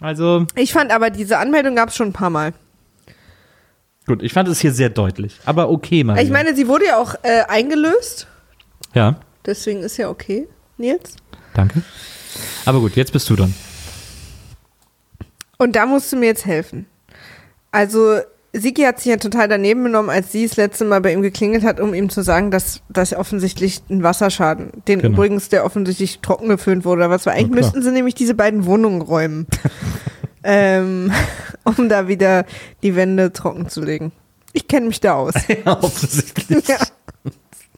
Also, 0.01 0.47
Ich 0.57 0.73
fand 0.73 0.91
aber, 0.91 1.11
diese 1.11 1.39
Anmeldung 1.39 1.77
gab 1.77 1.91
es 1.91 1.97
schon 1.97 2.09
ein 2.09 2.13
paar 2.13 2.31
Mal. 2.31 2.53
gut, 4.07 4.23
ich 4.23 4.33
fand 4.33 4.49
es 4.49 4.61
hier 4.61 4.73
sehr 4.73 4.89
deutlich. 4.91 5.39
Aber 5.45 5.69
okay, 5.71 6.03
Maria. 6.05 6.23
Ich 6.23 6.31
meine, 6.31 6.55
sie 6.57 6.67
wurde 6.67 6.87
ja 6.87 6.99
auch 6.99 7.15
äh, 7.23 7.43
eingelöst. 7.49 8.27
Ja, 8.95 9.17
Deswegen 9.47 9.83
ist 9.83 9.99
ja 9.99 10.09
okay, 10.09 10.49
Nils. 10.79 11.17
danke. 11.53 11.83
Aber 12.65 12.81
gut, 12.81 12.97
jetzt 12.97 13.13
bist 13.13 13.29
du 13.29 13.37
dran. 13.37 13.55
Und 15.59 15.77
da 15.77 15.85
musst 15.87 16.11
du 16.13 16.17
mir 16.17 16.27
jetzt 16.27 16.47
helfen. 16.47 16.87
Also, 17.71 18.21
Siki 18.57 18.83
hat 18.83 18.99
sich 19.01 19.07
ja 19.11 19.17
total 19.17 19.49
daneben 19.49 19.83
genommen, 19.83 20.11
als 20.11 20.31
sie 20.31 20.47
das 20.47 20.57
letzte 20.57 20.85
Mal 20.85 21.01
bei 21.01 21.13
ihm 21.13 21.23
geklingelt 21.23 21.65
hat, 21.65 21.81
um 21.81 21.93
ihm 21.93 22.09
zu 22.09 22.23
sagen, 22.23 22.53
dass 22.53 22.81
das 22.89 23.13
offensichtlich 23.13 23.83
ein 23.91 24.03
Wasserschaden, 24.05 24.71
den 24.87 25.01
Genau. 25.01 25.15
übrigens 25.15 25.49
der 25.49 25.65
offensichtlich 25.65 26.21
trocken 26.21 26.49
geföhnt 26.49 26.85
wurde, 26.85 27.11
was 27.11 27.27
war. 27.27 27.33
Eigentlich 27.33 27.51
müssten 27.51 27.83
sie 27.83 27.91
nämlich 27.91 28.15
diese 28.15 28.35
beiden 28.35 28.65
Wohnungen 28.65 29.03
räumen, 29.03 29.47
ähm, 30.45 31.13
um 31.65 31.89
da 31.89 32.07
wieder 32.07 32.45
die 32.83 32.95
Wände 32.95 33.33
trocken 33.33 33.69
zu 33.69 33.83
legen. 33.83 34.13
Ich 34.53 34.69
kenne 34.69 34.87
mich 34.87 35.01
da 35.01 35.15
aus. 35.15 35.35
Offensichtlich. 35.65 36.69
ja, 36.69 36.77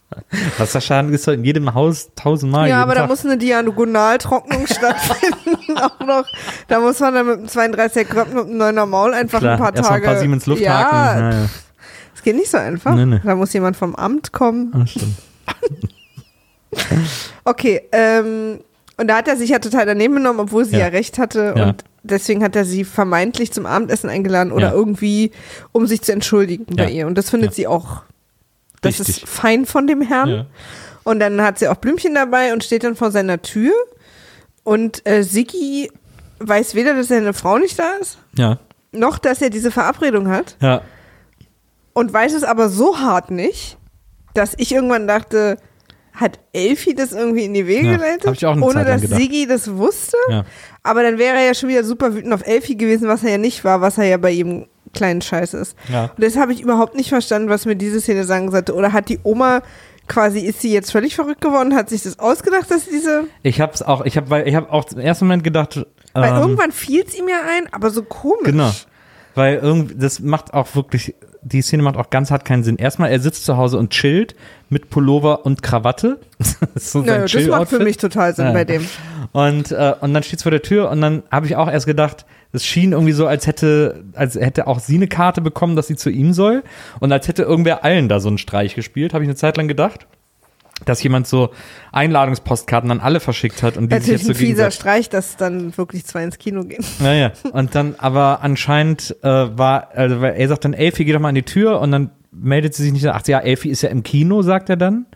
Wasserschaden 0.57 1.13
ist 1.13 1.27
doch 1.27 1.33
in 1.33 1.43
jedem 1.43 1.73
Haus 1.73 2.09
tausendmal. 2.15 2.69
ja 2.69 2.81
aber 2.81 2.95
da 2.95 3.01
Tag. 3.01 3.09
muss 3.09 3.25
eine 3.25 3.37
Diagonaltrocknung 3.37 4.65
stattfinden. 4.67 5.77
auch 5.77 5.99
noch. 6.05 6.25
Da 6.67 6.79
muss 6.79 6.99
man 6.99 7.13
dann 7.13 7.25
mit 7.27 7.37
einem 7.39 7.73
32er 7.73 8.05
Kröpfen 8.05 8.37
und 8.39 8.61
einem 8.61 8.77
9er 8.79 8.85
Maul 8.85 9.13
einfach 9.13 9.39
Klar, 9.39 9.53
ein 9.53 9.59
paar 9.59 9.73
Tage. 9.73 9.95
ein 9.95 10.03
paar 10.13 10.17
Siemens 10.19 10.45
Lufthaken. 10.45 10.97
Ja, 10.97 11.19
Ja, 11.19 11.31
ja. 11.41 11.49
Es 12.15 12.23
geht 12.23 12.35
nicht 12.35 12.49
so 12.49 12.57
einfach. 12.57 12.95
Nee, 12.95 13.05
nee. 13.05 13.21
Da 13.23 13.35
muss 13.35 13.53
jemand 13.53 13.75
vom 13.77 13.95
Amt 13.95 14.31
kommen. 14.31 14.71
Ah, 14.73 14.85
stimmt. 14.87 15.15
Okay, 17.43 17.81
ähm, 17.91 18.59
und 18.97 19.07
da 19.07 19.17
hat 19.17 19.27
er 19.27 19.37
sich 19.37 19.49
ja 19.51 19.59
total 19.59 19.85
daneben 19.85 20.15
genommen, 20.15 20.39
obwohl 20.39 20.65
sie 20.65 20.73
ja, 20.73 20.79
Ja. 20.79 20.87
recht 20.87 21.17
hatte. 21.19 21.53
Ja. 21.55 21.63
Und 21.69 21.83
deswegen 22.03 22.43
hat 22.43 22.55
er 22.55 22.65
sie 22.65 22.83
vermeintlich 22.83 23.51
zum 23.53 23.65
Abendessen 23.65 24.09
eingeladen 24.09 24.51
oder 24.51 24.67
Ja. 24.69 24.73
irgendwie, 24.73 25.31
um 25.71 25.85
sich 25.87 26.01
zu 26.01 26.11
entschuldigen 26.11 26.75
bei 26.75 26.89
ihr. 26.89 27.07
Und 27.07 27.17
das 27.17 27.29
findet 27.29 27.53
sie 27.53 27.67
auch, 27.67 28.01
das 28.87 28.99
Richtig. 29.07 29.23
ist 29.23 29.29
fein 29.29 29.65
von 29.65 29.87
dem 29.87 30.01
Herrn. 30.01 30.29
Ja. 30.29 30.45
Und 31.03 31.19
dann 31.19 31.41
hat 31.41 31.59
sie 31.59 31.67
auch 31.67 31.75
Blümchen 31.77 32.15
dabei 32.15 32.53
und 32.53 32.63
steht 32.63 32.83
dann 32.83 32.95
vor 32.95 33.11
seiner 33.11 33.41
Tür. 33.41 33.73
Und 34.63 35.07
äh, 35.07 35.23
Sigi 35.23 35.89
weiß 36.39 36.75
weder, 36.75 36.93
dass 36.93 37.07
seine 37.07 37.33
Frau 37.33 37.57
nicht 37.57 37.79
da 37.79 37.93
ist, 38.01 38.17
Ja. 38.37 38.59
noch, 38.91 39.17
dass 39.17 39.41
er 39.41 39.49
diese 39.49 39.71
Verabredung 39.71 40.27
hat. 40.27 40.57
Ja. 40.61 40.81
Und 41.93 42.13
weiß 42.13 42.33
es 42.33 42.43
aber 42.43 42.69
so 42.69 42.99
hart 42.99 43.31
nicht, 43.31 43.77
dass 44.33 44.53
ich 44.57 44.71
irgendwann 44.73 45.07
dachte, 45.07 45.57
hat 46.13 46.39
Elfi 46.53 46.93
das 46.93 47.11
irgendwie 47.11 47.45
in 47.45 47.53
die 47.53 47.65
Wege 47.67 47.87
Ja, 47.87 47.93
geleitet? 47.97 48.43
ohne 48.61 48.85
dass. 48.85 49.01
Sigi 49.01 49.47
das 49.47 49.71
wusste? 49.77 50.17
Ja. 50.29 50.45
Aber 50.83 51.03
dann 51.03 51.17
wäre 51.17 51.37
er 51.37 51.45
ja 51.45 51.53
schon 51.53 51.69
wieder 51.69 51.83
super 51.83 52.13
wütend 52.13 52.33
auf 52.33 52.45
Elfi 52.45 52.75
gewesen, 52.75 53.07
was 53.07 53.23
er 53.23 53.31
ja 53.31 53.37
nicht 53.37 53.63
war, 53.63 53.81
was 53.81 53.97
er 53.97 54.05
ja 54.05 54.17
bei 54.17 54.31
jedem 54.31 54.67
kleinen 54.97 55.21
Scheiß 55.21 55.53
ist. 55.53 55.75
Ja. 55.91 56.05
Und 56.15 56.23
das 56.23 56.35
habe 56.37 56.53
ich 56.53 56.61
überhaupt 56.61 56.95
nicht 56.95 57.09
verstanden, 57.09 57.49
was 57.49 57.65
mir 57.65 57.75
diese 57.75 58.01
Szene 58.01 58.23
sagen 58.23 58.51
sollte. 58.51 58.73
Oder 58.75 58.93
hat 58.93 59.09
die 59.09 59.19
Oma 59.23 59.61
quasi, 60.07 60.39
ist 60.39 60.61
sie 60.61 60.71
jetzt 60.73 60.91
völlig 60.91 61.15
verrückt 61.15 61.41
geworden, 61.41 61.75
hat 61.75 61.89
sich 61.89 62.03
das 62.03 62.19
ausgedacht, 62.19 62.71
dass 62.71 62.85
diese. 62.85 63.25
Ich 63.43 63.59
hab's 63.61 63.81
auch, 63.81 64.05
ich 64.05 64.17
hab, 64.17 64.29
weil 64.29 64.47
ich 64.47 64.55
hab 64.55 64.71
auch 64.71 64.89
im 64.91 64.99
ersten 64.99 65.25
Moment 65.25 65.43
gedacht, 65.43 65.85
Weil 66.13 66.29
ähm, 66.31 66.35
irgendwann 66.37 66.71
fiel 66.71 67.03
es 67.05 67.17
ihm 67.17 67.27
ja 67.27 67.39
ein, 67.57 67.71
aber 67.73 67.89
so 67.89 68.03
komisch. 68.03 68.45
Genau. 68.45 68.71
Weil 69.35 69.57
irgendwie, 69.57 69.95
das 69.95 70.19
macht 70.19 70.53
auch 70.53 70.75
wirklich, 70.75 71.13
die 71.43 71.61
Szene 71.61 71.83
macht 71.83 71.97
auch 71.97 72.09
ganz 72.09 72.31
hart 72.31 72.43
keinen 72.43 72.63
Sinn. 72.63 72.77
Erstmal, 72.77 73.11
er 73.11 73.19
sitzt 73.19 73.45
zu 73.45 73.55
Hause 73.57 73.77
und 73.77 73.91
chillt 73.91 74.35
mit 74.69 74.89
Pullover 74.89 75.45
und 75.45 75.61
Krawatte. 75.61 76.19
Das 76.39 76.57
ist 76.85 76.91
so 76.91 77.01
Naja, 77.01 77.25
das 77.25 77.47
macht 77.47 77.69
für 77.69 77.79
mich 77.79 77.97
total 77.97 78.33
Sinn 78.35 78.45
Ja. 78.47 78.53
bei 78.53 78.63
dem. 78.63 78.87
Und, 79.33 79.71
äh, 79.71 79.93
und 80.01 80.13
dann 80.13 80.23
steht's 80.23 80.43
vor 80.43 80.51
der 80.51 80.61
Tür 80.61 80.89
und 80.89 81.01
dann 81.01 81.23
habe 81.31 81.45
ich 81.45 81.55
auch 81.55 81.69
erst 81.69 81.85
gedacht, 81.85 82.25
es 82.51 82.65
schien 82.65 82.91
irgendwie 82.91 83.13
so, 83.13 83.27
als 83.27 83.47
hätte, 83.47 84.05
als 84.13 84.35
hätte 84.35 84.67
auch 84.67 84.79
sie 84.79 84.95
eine 84.95 85.07
Karte 85.07 85.41
bekommen, 85.41 85.75
dass 85.75 85.87
sie 85.87 85.95
zu 85.95 86.09
ihm 86.09 86.33
soll. 86.33 86.63
Und 86.99 87.11
als 87.11 87.27
hätte 87.27 87.43
irgendwer 87.43 87.83
allen 87.83 88.09
da 88.09 88.19
so 88.19 88.29
einen 88.29 88.37
Streich 88.37 88.75
gespielt, 88.75 89.13
habe 89.13 89.23
ich 89.23 89.29
eine 89.29 89.35
Zeit 89.35 89.57
lang 89.57 89.67
gedacht. 89.67 90.07
Dass 90.85 91.01
jemand 91.01 91.25
so 91.25 91.49
Einladungspostkarten 91.91 92.91
an 92.91 92.99
alle 92.99 93.19
verschickt 93.19 93.63
hat 93.63 93.77
und 93.77 93.91
die 93.91 93.95
sich 93.95 93.99
Natürlich 93.99 94.21
jetzt 94.21 94.25
so 94.27 94.31
ein 94.43 94.47
fieser 94.47 94.69
Streich, 94.69 95.09
dass 95.09 95.35
dann 95.35 95.75
wirklich 95.75 96.05
zwei 96.05 96.23
ins 96.23 96.37
Kino 96.37 96.63
gehen. 96.65 96.85
Naja, 96.99 97.31
und 97.51 97.73
dann 97.73 97.95
aber 97.97 98.43
anscheinend 98.43 99.15
äh, 99.23 99.27
war, 99.27 99.89
also 99.95 100.17
er 100.17 100.47
sagt 100.47 100.65
dann, 100.65 100.73
Elfie, 100.73 101.03
geh 101.03 101.13
doch 101.13 101.19
mal 101.19 101.29
an 101.29 101.35
die 101.35 101.41
Tür 101.41 101.81
und 101.81 101.91
dann 101.91 102.11
meldet 102.31 102.75
sie 102.75 102.83
sich 102.83 102.91
nicht. 102.91 103.07
Ach 103.07 103.25
ja, 103.25 103.39
Elfie 103.39 103.69
ist 103.69 103.81
ja 103.81 103.89
im 103.89 104.03
Kino, 104.03 104.43
sagt 104.43 104.69
er 104.69 104.77
dann. 104.77 105.07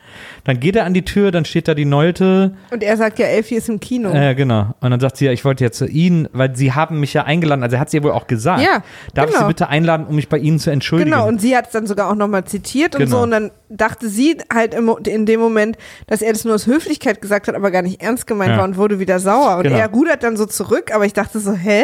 Dann 0.44 0.60
geht 0.60 0.76
er 0.76 0.86
an 0.86 0.94
die 0.94 1.04
Tür, 1.04 1.32
dann 1.32 1.46
steht 1.46 1.68
da 1.68 1.74
die 1.74 1.86
Neute. 1.86 2.56
Und 2.72 2.84
er 2.84 2.98
sagt 2.98 3.20
ja, 3.20 3.28
Elfie 3.28 3.56
ist 3.56 3.70
im 3.70 3.80
Kino. 3.80 4.12
Äh, 4.12 4.36
genau. 4.36 4.74
Und 4.80 4.92
dann 4.92 5.00
sagt 5.00 5.18
sie 5.18 5.26
ja, 5.26 5.32
ich 5.32 5.46
wollte 5.46 5.64
ja 5.64 5.72
zu 5.72 5.86
Ihnen, 5.88 6.28
weil 6.34 6.56
Sie 6.56 6.74
haben 6.74 7.00
mich 7.00 7.14
ja 7.14 7.24
eingeladen. 7.24 7.64
Also 7.64 7.76
er 7.76 7.80
hat 7.80 7.90
sie 7.90 7.98
ja 7.98 8.04
wohl 8.04 8.12
auch 8.12 8.28
gesagt. 8.28 8.62
Ja, 8.62 8.84
Darf 9.14 9.26
ich 9.28 9.34
genau. 9.34 9.46
Sie 9.46 9.48
bitte 9.48 9.70
einladen, 9.70 10.06
um 10.08 10.16
mich 10.16 10.30
bei 10.30 10.38
Ihnen 10.38 10.60
zu 10.60 10.70
entschuldigen? 10.72 11.12
Genau, 11.12 11.28
und 11.28 11.40
sie 11.42 11.56
hat 11.56 11.68
es 11.68 11.72
dann 11.74 11.88
sogar 11.88 12.10
auch 12.10 12.16
nochmal 12.16 12.46
zitiert 12.46 12.96
und 12.96 13.02
Genau. 13.06 13.18
so. 13.18 13.24
Und 13.24 13.32
dann 13.32 13.52
dachte 13.70 14.10
sie 14.10 14.38
halt 14.54 14.74
im, 14.74 14.90
in 15.06 15.26
dem 15.26 15.40
Moment, 15.40 15.78
dass 16.08 16.22
er 16.22 16.34
das 16.34 16.44
nur 16.46 16.56
aus 16.56 16.68
Höflichkeit 16.68 17.22
gesagt 17.22 17.48
hat, 17.48 17.56
aber 17.56 17.72
gar 17.72 17.82
nicht 17.82 18.02
ernst 18.02 18.28
gemeint 18.28 18.52
Ja. 18.52 18.58
war 18.58 18.66
und 18.66 18.78
wurde 18.78 19.00
wieder 19.00 19.20
sauer. 19.20 19.58
Und 19.58 19.64
Genau. 19.64 19.78
er 19.78 19.90
rudert 19.90 20.24
dann 20.24 20.36
so 20.38 20.46
zurück, 20.46 20.94
aber 20.94 21.06
ich 21.06 21.14
dachte 21.14 21.40
so, 21.40 21.54
hä? 21.54 21.84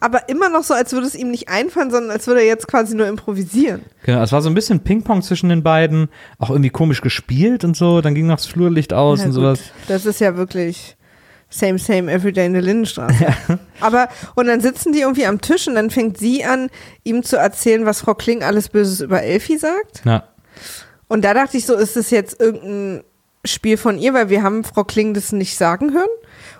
Aber 0.00 0.28
immer 0.28 0.48
noch 0.48 0.64
so, 0.64 0.74
als 0.74 0.92
würde 0.92 1.06
es 1.06 1.14
ihm 1.14 1.30
nicht 1.30 1.48
einfallen, 1.48 1.90
sondern 1.90 2.10
als 2.10 2.26
würde 2.26 2.40
er 2.40 2.46
jetzt 2.46 2.66
quasi 2.68 2.96
nur 2.96 3.06
improvisieren. 3.06 3.82
Genau, 4.04 4.22
es 4.22 4.32
war 4.32 4.40
so 4.42 4.48
ein 4.48 4.54
bisschen 4.54 4.80
Ping-Pong 4.80 5.22
zwischen 5.22 5.48
den 5.48 5.62
beiden, 5.62 6.08
auch 6.38 6.50
irgendwie 6.50 6.70
komisch 6.70 7.00
gespielt 7.02 7.64
und 7.68 7.76
so. 7.76 8.00
Dann 8.00 8.14
ging 8.14 8.26
noch 8.26 8.36
das 8.36 8.46
Flurlicht 8.46 8.92
aus 8.92 9.20
Ja, 9.20 9.26
und 9.26 9.30
gut. 9.32 9.40
sowas. 9.40 9.60
Das 9.86 10.04
ist 10.06 10.20
ja 10.20 10.36
wirklich 10.36 10.96
same, 11.50 11.78
same, 11.78 12.12
everyday 12.12 12.46
in 12.46 12.52
der 12.52 12.62
Lindenstraße. 12.62 13.26
Aber, 13.80 14.08
und 14.34 14.46
dann 14.46 14.60
sitzen 14.60 14.92
die 14.92 15.00
irgendwie 15.00 15.24
am 15.26 15.40
Tisch 15.40 15.66
und 15.68 15.74
dann 15.76 15.90
fängt 15.90 16.18
sie 16.18 16.44
an, 16.44 16.68
ihm 17.04 17.22
zu 17.22 17.36
erzählen, 17.36 17.86
was 17.86 18.00
Frau 18.00 18.14
Kling 18.14 18.42
alles 18.42 18.68
Böses 18.68 19.00
über 19.00 19.22
Elfie 19.22 19.56
sagt. 19.58 20.02
Ja, 20.04 20.24
Und 21.08 21.24
da 21.24 21.32
dachte 21.34 21.56
ich 21.56 21.64
so, 21.64 21.74
ist 21.74 21.96
das 21.96 22.10
jetzt 22.10 22.38
irgendein 22.40 23.02
Spiel 23.44 23.76
von 23.78 23.98
ihr, 23.98 24.12
weil 24.14 24.28
wir 24.28 24.42
haben 24.42 24.62
Frau 24.64 24.84
Kling 24.84 25.14
das 25.14 25.32
nicht 25.32 25.56
sagen 25.56 25.94
hören. 25.94 26.08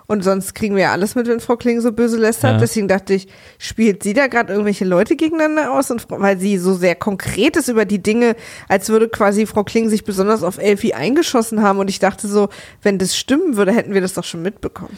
Und 0.09 0.23
sonst 0.23 0.55
kriegen 0.55 0.75
wir 0.75 0.81
ja 0.85 0.91
alles 0.91 1.13
mit, 1.13 1.27
wenn 1.27 1.39
Frau 1.39 1.55
Kling 1.55 1.81
so 1.81 1.91
böse 1.91 2.17
lästert. 2.17 2.53
Ja. 2.53 2.57
Deswegen 2.57 2.87
dachte 2.87 3.13
ich, 3.13 3.27
spielt 3.59 4.01
sie 4.01 4.13
da 4.13 4.25
gerade 4.25 4.51
irgendwelche 4.51 4.83
Leute 4.83 5.15
gegeneinander 5.15 5.71
aus? 5.71 5.91
Und 5.91 6.07
weil 6.09 6.39
sie 6.39 6.57
so 6.57 6.73
sehr 6.73 6.95
konkret 6.95 7.55
ist 7.55 7.67
über 7.67 7.85
die 7.85 8.01
Dinge, 8.01 8.35
als 8.67 8.89
würde 8.89 9.07
quasi 9.07 9.45
Frau 9.45 9.63
Kling 9.63 9.87
sich 9.87 10.03
besonders 10.05 10.41
auf 10.41 10.57
Elfie 10.57 10.95
eingeschossen 10.95 11.61
haben. 11.61 11.77
Und 11.77 11.91
ich 11.91 11.99
dachte 11.99 12.27
so, 12.27 12.49
wenn 12.81 12.97
das 12.97 13.15
stimmen 13.15 13.55
würde, 13.55 13.71
hätten 13.71 13.93
wir 13.93 14.01
das 14.01 14.15
doch 14.15 14.23
schon 14.23 14.41
mitbekommen. 14.41 14.97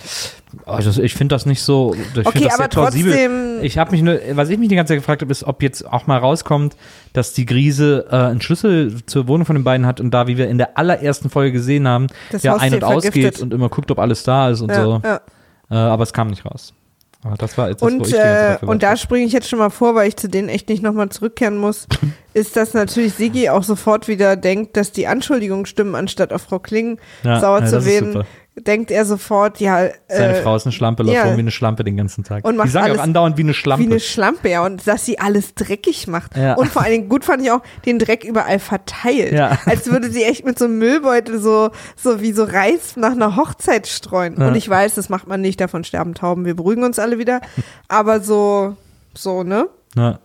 also 0.65 1.01
ich 1.03 1.13
finde 1.13 1.35
das 1.35 1.45
nicht 1.45 1.61
so. 1.61 1.93
Ich 2.15 2.25
Okay, 2.25 2.45
das 2.45 2.53
aber 2.53 2.63
sehr 2.63 2.67
plausibel. 2.69 3.11
trotzdem- 3.11 3.59
Ich 3.63 3.77
habe 3.77 3.91
mich 3.91 4.01
nur, 4.03 4.17
was 4.31 4.47
ich 4.47 4.57
mich 4.57 4.69
die 4.69 4.75
ganze 4.75 4.91
Zeit 4.93 4.99
gefragt 5.01 5.21
habe, 5.21 5.31
ist, 5.33 5.43
ob 5.43 5.61
jetzt 5.61 5.85
auch 5.85 6.07
mal 6.07 6.19
rauskommt, 6.19 6.77
dass 7.13 7.33
die 7.33 7.45
Grise 7.45 8.05
äh, 8.09 8.15
einen 8.15 8.41
Schlüssel 8.41 9.03
zur 9.05 9.27
Wohnung 9.27 9.45
von 9.45 9.55
den 9.55 9.63
beiden 9.63 9.85
hat 9.85 9.99
und 9.99 10.11
da, 10.11 10.27
wie 10.27 10.37
wir 10.37 10.47
in 10.49 10.57
der 10.57 10.77
allerersten 10.77 11.29
Folge 11.29 11.51
gesehen 11.53 11.87
haben, 11.87 12.07
Das 12.31 12.43
ja 12.43 12.53
Haustier 12.53 12.67
ein- 12.67 12.73
und 12.75 12.83
ausgeht 12.83 13.11
vergiftet. 13.13 13.41
und 13.43 13.53
immer 13.53 13.69
guckt, 13.69 13.91
ob 13.91 13.99
alles 13.99 14.23
da 14.23 14.49
ist 14.49 14.61
und 14.61 14.69
Ja, 14.69 14.83
so. 14.83 15.01
ja. 15.03 15.21
Äh, 15.69 15.75
aber 15.75 16.03
es 16.03 16.13
kam 16.13 16.27
nicht 16.29 16.45
raus. 16.45 16.73
Aber 17.23 17.35
das 17.37 17.55
war 17.55 17.69
jetzt 17.69 17.83
das, 17.83 17.91
Und, 17.93 18.11
äh, 18.13 18.57
und 18.65 18.81
da 18.81 18.97
springe 18.97 19.25
ich 19.27 19.31
jetzt 19.31 19.47
schon 19.47 19.59
mal 19.59 19.69
vor, 19.69 19.93
weil 19.93 20.07
ich 20.07 20.17
zu 20.17 20.27
denen 20.27 20.49
echt 20.49 20.69
nicht 20.69 20.81
nochmal 20.81 21.09
zurückkehren 21.09 21.55
muss, 21.57 21.87
ist, 22.33 22.55
dass 22.57 22.73
natürlich 22.73 23.13
Sigi 23.13 23.47
auch 23.49 23.61
sofort 23.61 24.07
wieder 24.07 24.35
denkt, 24.35 24.75
dass 24.75 24.91
die 24.91 25.05
Anschuldigungen 25.05 25.67
stimmen, 25.67 25.93
anstatt 25.93 26.33
auf 26.33 26.41
Frau 26.41 26.57
Kling 26.57 26.97
Ja, 27.23 27.39
sauer 27.39 27.59
ja, 27.59 27.65
zu 27.67 27.85
werden. 27.85 28.23
Denkt 28.67 28.91
er 28.91 29.05
sofort, 29.05 29.59
ja, 29.59 29.89
Seine 30.07 30.37
äh, 30.37 30.41
Frau 30.41 30.55
ist 30.55 30.65
eine 30.65 30.71
Schlampe, 30.71 31.03
läuft 31.03 31.15
ja. 31.15 31.23
rum 31.23 31.35
wie 31.35 31.39
eine 31.39 31.51
Schlampe 31.51 31.83
den 31.83 31.97
ganzen 31.97 32.23
Tag. 32.23 32.45
Und 32.45 32.53
die 32.53 32.57
macht 32.59 32.69
sagen 32.69 32.87
ja 32.87 32.99
auch 32.99 33.03
andauernd 33.03 33.37
wie 33.37 33.41
eine 33.41 33.51
wie 33.51 33.55
Schlampe. 33.55 33.85
eine 33.85 33.99
Schlampe, 33.99 34.49
ja, 34.49 34.65
und 34.65 34.85
dass 34.87 35.05
sie 35.05 35.19
alles 35.19 35.55
dreckig 35.55 36.07
macht. 36.07 36.37
Ja. 36.37 36.55
Und 36.55 36.67
vor 36.67 36.81
allen 36.81 36.91
Dingen 36.91 37.09
gut 37.09 37.25
fand 37.25 37.41
ich 37.43 37.51
auch, 37.51 37.61
den 37.85 37.97
Dreck 37.99 38.23
überall 38.23 38.59
verteilt. 38.59 39.33
Ja. 39.33 39.57
Als 39.65 39.89
würde 39.89 40.11
sie 40.11 40.23
echt 40.23 40.45
mit 40.45 40.59
so 40.59 40.65
einem 40.65 40.77
Müllbeutel 40.77 41.39
so, 41.39 41.71
so 41.95 42.21
wie 42.21 42.33
so 42.33 42.43
Reis 42.43 42.97
nach 42.97 43.11
einer 43.11 43.35
Hochzeit 43.35 43.87
streuen. 43.87 44.39
Ja. 44.39 44.47
Und 44.47 44.55
ich 44.55 44.69
weiß, 44.69 44.95
das 44.95 45.09
macht 45.09 45.27
man 45.27 45.41
nicht, 45.41 45.59
davon 45.59 45.83
sterben 45.83 46.13
Tauben, 46.13 46.45
wir 46.45 46.55
beruhigen 46.55 46.83
uns 46.83 46.99
alle 46.99 47.17
wieder. 47.17 47.41
Aber 47.87 48.19
so, 48.21 48.75
so, 49.13 49.43
ne? 49.43 49.67
Ja. 49.95 50.19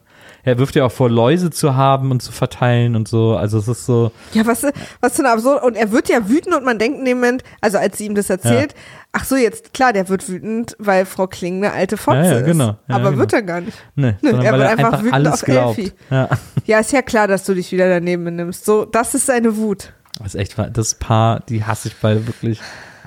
Er 0.46 0.58
wirft 0.58 0.76
ja 0.76 0.84
auch 0.86 0.92
vor, 0.92 1.10
Läuse 1.10 1.50
zu 1.50 1.74
haben 1.74 2.12
und 2.12 2.22
zu 2.22 2.30
verteilen 2.30 2.94
und 2.94 3.08
so. 3.08 3.36
Also 3.36 3.58
es 3.58 3.66
ist 3.66 3.84
so. 3.84 4.12
Ja, 4.32 4.46
was, 4.46 4.62
was 5.00 5.16
für 5.16 5.24
eine 5.24 5.30
absurd. 5.32 5.64
Und 5.64 5.74
er 5.74 5.90
wird 5.90 6.08
ja 6.08 6.28
wütend 6.28 6.54
und 6.54 6.64
man 6.64 6.78
denkt 6.78 7.00
in 7.00 7.04
dem 7.04 7.18
Moment, 7.18 7.42
also 7.60 7.78
als 7.78 7.98
sie 7.98 8.06
ihm 8.06 8.14
das 8.14 8.30
erzählt, 8.30 8.72
ach 9.10 9.24
so, 9.24 9.34
jetzt, 9.34 9.74
klar, 9.74 9.92
der 9.92 10.08
wird 10.08 10.28
wütend, 10.28 10.76
weil 10.78 11.04
Frau 11.04 11.26
Kling 11.26 11.56
eine 11.64 11.72
alte 11.72 11.96
Fotze 11.96 12.18
Ja, 12.18 12.32
ja, 12.34 12.40
genau. 12.42 12.70
ist. 12.70 12.76
Ja, 12.88 12.94
Aber 12.94 13.10
genau. 13.10 13.18
wird 13.22 13.32
er 13.32 13.42
gar 13.42 13.60
nicht. 13.60 13.76
Ne, 13.96 14.16
Nö, 14.22 14.30
sondern 14.30 14.46
er 14.46 14.52
wird 14.58 14.68
einfach 14.70 14.84
einfach 14.84 14.98
wütend 15.00 15.14
alles 15.14 15.32
auf 15.32 15.42
glaubt. 15.42 15.78
Elfie. 15.78 15.92
Ja. 16.10 16.28
Ja, 16.66 16.78
ist 16.80 16.92
ja 16.92 17.02
klar, 17.02 17.26
dass 17.28 17.42
du 17.44 17.54
dich 17.54 17.70
wieder 17.72 17.88
daneben 17.88 18.24
benimmst. 18.24 18.64
So, 18.64 18.84
das 18.84 19.14
ist 19.14 19.26
seine 19.26 19.56
Wut. 19.56 19.92
Das 20.18 20.28
ist 20.28 20.40
echt, 20.40 20.56
das 20.72 20.94
Paar, 20.94 21.40
die 21.40 21.64
hasse 21.64 21.88
ich 21.88 21.96
beide 22.00 22.24
wirklich. 22.26 22.60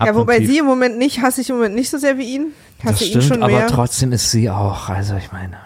Ja, 0.05 0.13
wobei 0.15 0.45
sie 0.45 0.57
im 0.59 0.65
Moment 0.65 0.97
nicht, 0.97 1.21
hasse 1.21 1.39
ich 1.41 1.49
im 1.49 1.55
Moment 1.55 1.75
nicht 1.75 1.89
so 1.89 1.97
sehr 1.97 2.17
wie 2.17 2.35
ihn. 2.35 2.47
Das 2.83 2.93
Hasse 2.93 3.03
ihn 3.05 3.09
stimmt, 3.21 3.23
schon 3.25 3.39
mehr. 3.39 3.63
aber 3.63 3.67
trotzdem 3.67 4.11
ist 4.11 4.29
sie 4.31 4.49
auch, 4.49 4.89
also 4.89 5.15
ich 5.15 5.31
meine. 5.31 5.57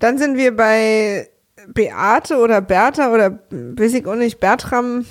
Dann 0.00 0.18
sind 0.18 0.36
wir 0.36 0.56
bei 0.56 1.28
Beate 1.68 2.38
oder 2.38 2.60
Bertha 2.60 3.12
oder 3.12 3.38
weiß 3.50 3.94
ich 3.94 4.06
auch 4.06 4.16
nicht, 4.16 4.40
Bertram 4.40 5.04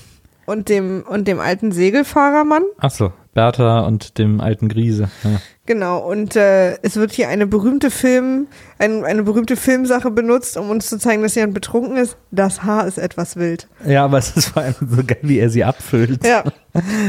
und 0.46 0.68
dem, 0.68 1.04
und 1.08 1.28
dem 1.28 1.40
alten 1.40 1.72
Segelfahrermann. 1.72 2.64
Ach 2.80 2.92
so, 2.92 3.14
Bertha 3.34 3.82
und 3.82 4.18
dem 4.18 4.42
alten 4.42 4.68
Grise. 4.70 5.10
Ja. 5.24 5.42
Genau, 5.66 6.00
und 6.00 6.36
äh, 6.36 6.80
es 6.82 6.96
wird 6.96 7.12
hier 7.12 7.30
eine 7.30 7.46
berühmte 7.46 7.92
Film, 7.92 8.48
ein, 8.80 9.06
eine 9.06 9.22
berühmte 9.22 9.56
Filmsache 9.56 10.10
benutzt, 10.10 10.58
um 10.58 10.72
uns 10.72 10.88
zu 10.88 10.98
zeigen, 10.98 11.22
dass 11.22 11.36
jemand 11.36 11.54
betrunken 11.54 11.96
ist. 11.96 12.18
Das 12.32 12.64
Haar 12.64 12.88
ist 12.88 12.98
etwas 12.98 13.36
wild. 13.36 13.68
ja, 13.86 14.04
aber 14.04 14.18
es 14.18 14.36
ist 14.36 14.48
vor 14.48 14.64
allem 14.64 14.74
so 14.80 15.04
geil, 15.06 15.20
wie 15.22 15.38
er 15.38 15.52
sie 15.52 15.64
abfüllt. 15.64 16.26
Ja. 16.26 16.44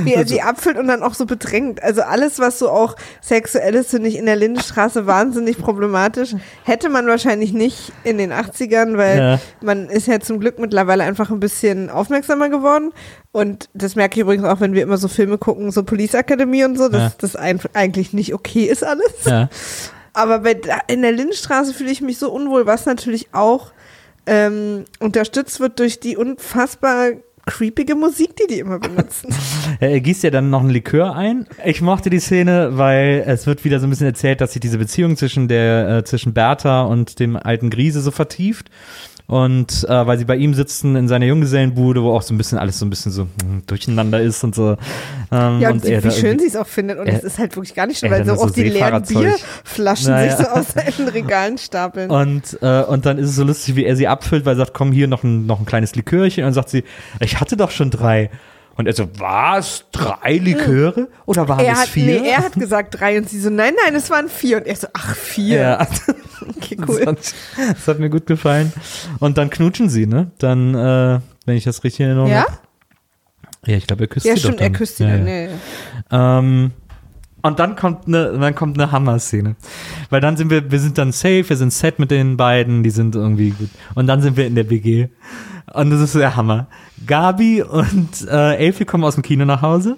Wie 0.04 0.12
er 0.12 0.26
sie 0.26 0.42
abfüllt 0.42 0.76
und 0.76 0.88
dann 0.88 1.02
auch 1.02 1.14
so 1.14 1.24
bedrängt. 1.24 1.82
Also 1.82 2.02
alles, 2.02 2.38
was 2.38 2.58
so 2.58 2.68
auch 2.70 2.96
sexuell 3.22 3.74
ist, 3.74 3.90
finde 3.90 4.08
ich 4.10 4.16
in 4.18 4.26
der 4.26 4.36
Lindenstraße 4.36 5.06
wahnsinnig 5.06 5.56
problematisch. 5.58 6.34
Hätte 6.64 6.90
man 6.90 7.06
wahrscheinlich 7.06 7.54
nicht 7.54 7.92
in 8.04 8.18
den 8.18 8.30
80ern, 8.32 8.98
weil 8.98 9.18
Ja. 9.18 9.38
man 9.62 9.88
ist 9.88 10.06
ja 10.06 10.20
zum 10.20 10.38
Glück 10.38 10.58
mittlerweile 10.58 11.04
einfach 11.04 11.30
ein 11.30 11.40
bisschen 11.40 11.88
aufmerksamer 11.88 12.50
geworden. 12.50 12.92
Und 13.32 13.68
das 13.74 13.94
merke 13.94 14.16
ich 14.16 14.22
übrigens 14.22 14.44
auch, 14.44 14.60
wenn 14.60 14.74
wir 14.74 14.82
immer 14.82 14.96
so 14.96 15.06
Filme 15.08 15.38
gucken, 15.38 15.70
so 15.70 15.84
Police 15.84 16.14
Academy 16.14 16.64
und 16.64 16.76
so, 16.76 16.88
dass 16.88 17.12
Ja. 17.12 17.12
das 17.18 17.36
ein, 17.36 17.60
eigentlich 17.74 18.12
nicht 18.12 18.34
okay 18.34 18.64
ist 18.64 18.82
alles. 18.84 19.24
Ja. 19.24 19.48
Aber 20.12 20.40
bei, 20.40 20.60
in 20.88 21.02
der 21.02 21.12
Lindenstraße 21.12 21.72
fühle 21.72 21.90
ich 21.92 22.00
mich 22.00 22.18
so 22.18 22.32
unwohl, 22.32 22.66
was 22.66 22.86
natürlich 22.86 23.28
auch 23.32 23.70
ähm, 24.26 24.84
unterstützt 24.98 25.60
wird 25.60 25.78
durch 25.78 26.00
die 26.00 26.16
unfassbar 26.16 27.10
creepige 27.46 27.94
Musik, 27.94 28.36
die 28.36 28.46
die 28.54 28.58
immer 28.60 28.78
benutzen. 28.78 29.32
Er 29.80 30.00
gießt 30.00 30.24
ja 30.24 30.30
dann 30.30 30.50
noch 30.50 30.62
ein 30.62 30.68
Likör 30.68 31.14
ein. 31.16 31.46
Ich 31.64 31.80
mochte 31.80 32.10
die 32.10 32.18
Szene, 32.20 32.70
weil 32.76 33.24
es 33.26 33.46
wird 33.46 33.64
wieder 33.64 33.78
so 33.80 33.86
ein 33.86 33.90
bisschen 33.90 34.06
erzählt, 34.06 34.40
dass 34.40 34.52
sich 34.52 34.60
diese 34.60 34.76
Beziehung 34.78 35.16
zwischen 35.16 35.48
der 35.48 35.88
äh, 35.98 36.04
zwischen 36.04 36.34
Bertha 36.34 36.82
und 36.82 37.18
dem 37.18 37.36
alten 37.36 37.70
Grise 37.70 38.00
so 38.02 38.10
vertieft. 38.10 38.68
Und 39.30 39.86
äh, 39.88 40.06
weil 40.08 40.18
sie 40.18 40.24
bei 40.24 40.34
ihm 40.34 40.54
sitzen 40.54 40.96
in 40.96 41.06
seiner 41.06 41.24
Junggesellenbude, 41.24 42.02
wo 42.02 42.16
auch 42.16 42.22
so 42.22 42.34
ein 42.34 42.36
bisschen 42.36 42.58
alles 42.58 42.80
so 42.80 42.84
ein 42.84 42.90
bisschen 42.90 43.12
so 43.12 43.28
hm, 43.40 43.62
durcheinander 43.64 44.20
ist 44.20 44.42
und 44.42 44.56
so. 44.56 44.76
Ähm, 45.30 45.60
Ja, 45.60 45.68
und, 45.68 45.74
und 45.74 45.84
sie, 45.84 46.02
wie 46.02 46.10
schön 46.10 46.40
sie 46.40 46.48
es 46.48 46.56
auch 46.56 46.66
findet. 46.66 46.98
Und 46.98 47.06
es 47.06 47.22
ist 47.22 47.38
halt 47.38 47.54
wirklich 47.54 47.76
gar 47.76 47.86
nicht 47.86 48.00
schön, 48.00 48.10
weil 48.10 48.24
so 48.26 48.34
so 48.34 48.42
auch 48.42 48.50
die 48.50 48.64
leeren. 48.64 49.04
Bierflaschen 49.04 50.10
Naja. 50.10 50.36
sich 50.36 50.44
so 50.44 50.50
aus 50.52 50.72
seinen 50.72 51.08
Regalen 51.10 51.58
stapeln. 51.58 52.10
Und, 52.10 52.58
äh, 52.60 52.82
und 52.82 53.06
dann 53.06 53.18
ist 53.18 53.28
es 53.28 53.36
so 53.36 53.44
lustig, 53.44 53.76
wie 53.76 53.84
er 53.84 53.94
sie 53.94 54.08
abfüllt, 54.08 54.44
weil 54.46 54.54
er 54.54 54.64
sagt, 54.64 54.74
komm 54.74 54.90
hier 54.90 55.06
noch 55.06 55.22
ein, 55.22 55.46
noch 55.46 55.60
ein 55.60 55.64
kleines 55.64 55.94
Likörchen. 55.94 56.42
Und 56.42 56.48
dann 56.48 56.54
sagt 56.54 56.70
sie, 56.70 56.82
ich 57.20 57.38
hatte 57.40 57.56
doch 57.56 57.70
schon 57.70 57.92
drei. 57.92 58.30
Und 58.76 58.86
er 58.86 58.92
so, 58.94 59.08
was? 59.18 59.84
Drei 59.92 60.38
Liköre? 60.38 61.08
Oder 61.26 61.48
waren 61.48 61.60
er 61.64 61.72
es 61.74 61.78
hat, 61.80 61.88
vier? 61.88 62.20
nee, 62.20 62.28
er 62.30 62.38
hat 62.38 62.52
gesagt 62.54 62.98
drei 62.98 63.18
und 63.18 63.28
sie 63.28 63.38
so, 63.40 63.50
nein, 63.50 63.74
nein, 63.84 63.94
es 63.94 64.08
waren 64.10 64.28
vier. 64.28 64.58
Und 64.58 64.66
er 64.66 64.76
so, 64.76 64.86
ach, 64.92 65.14
vier. 65.16 65.60
ja. 65.60 65.86
Okay, 66.56 66.76
Das 66.76 66.88
cool. 66.88 67.04
hat, 67.06 67.18
das 67.18 67.86
hat 67.86 67.98
mir 67.98 68.08
gut 68.08 68.24
gefallen. 68.24 68.72
Und 69.18 69.36
dann 69.36 69.50
knutschen 69.50 69.90
sie, 69.90 70.06
ne? 70.06 70.30
Dann, 70.38 70.74
äh, 70.74 71.20
wenn 71.44 71.56
ich 71.56 71.64
das 71.64 71.84
richtig 71.84 72.00
erinnere. 72.00 72.30
Ja? 72.30 72.46
Ja, 73.66 73.76
ich 73.76 73.86
glaube, 73.86 74.04
er 74.04 74.08
küsst 74.08 74.24
Ja, 74.24 74.32
sie 74.34 74.40
stimmt, 74.40 74.54
doch 74.54 74.58
dann. 74.64 74.72
er 74.72 74.78
küsst 74.78 74.96
sie 74.96 75.04
ja, 75.04 75.10
dann. 75.18 75.26
Ja. 75.26 75.48
Ja. 76.10 76.38
Ähm, 76.38 76.72
und 77.42 77.58
dann 77.58 77.76
kommt 77.76 78.06
eine, 78.06 78.38
dann 78.38 78.54
kommt 78.54 78.78
eine 78.78 78.92
Hammer-Szene. 78.92 79.56
Weil 80.10 80.20
dann 80.20 80.36
sind 80.36 80.50
wir, 80.50 80.70
wir 80.70 80.80
sind 80.80 80.98
dann 80.98 81.12
safe, 81.12 81.48
wir 81.48 81.56
sind 81.56 81.72
set 81.72 81.98
mit 81.98 82.10
den 82.10 82.36
beiden, 82.36 82.82
die 82.82 82.90
sind 82.90 83.14
irgendwie 83.14 83.50
gut. 83.50 83.70
Und 83.94 84.06
dann 84.06 84.22
sind 84.22 84.36
wir 84.36 84.46
in 84.46 84.54
der 84.54 84.68
WG. 84.70 85.08
Und 85.72 85.90
das 85.90 86.00
ist 86.00 86.14
der 86.14 86.36
Hammer. 86.36 86.66
Gabi 87.06 87.62
und 87.62 88.28
äh, 88.28 88.56
Elfie 88.56 88.84
kommen 88.84 89.04
aus 89.04 89.14
dem 89.14 89.22
Kino 89.22 89.44
nach 89.44 89.62
Hause 89.62 89.96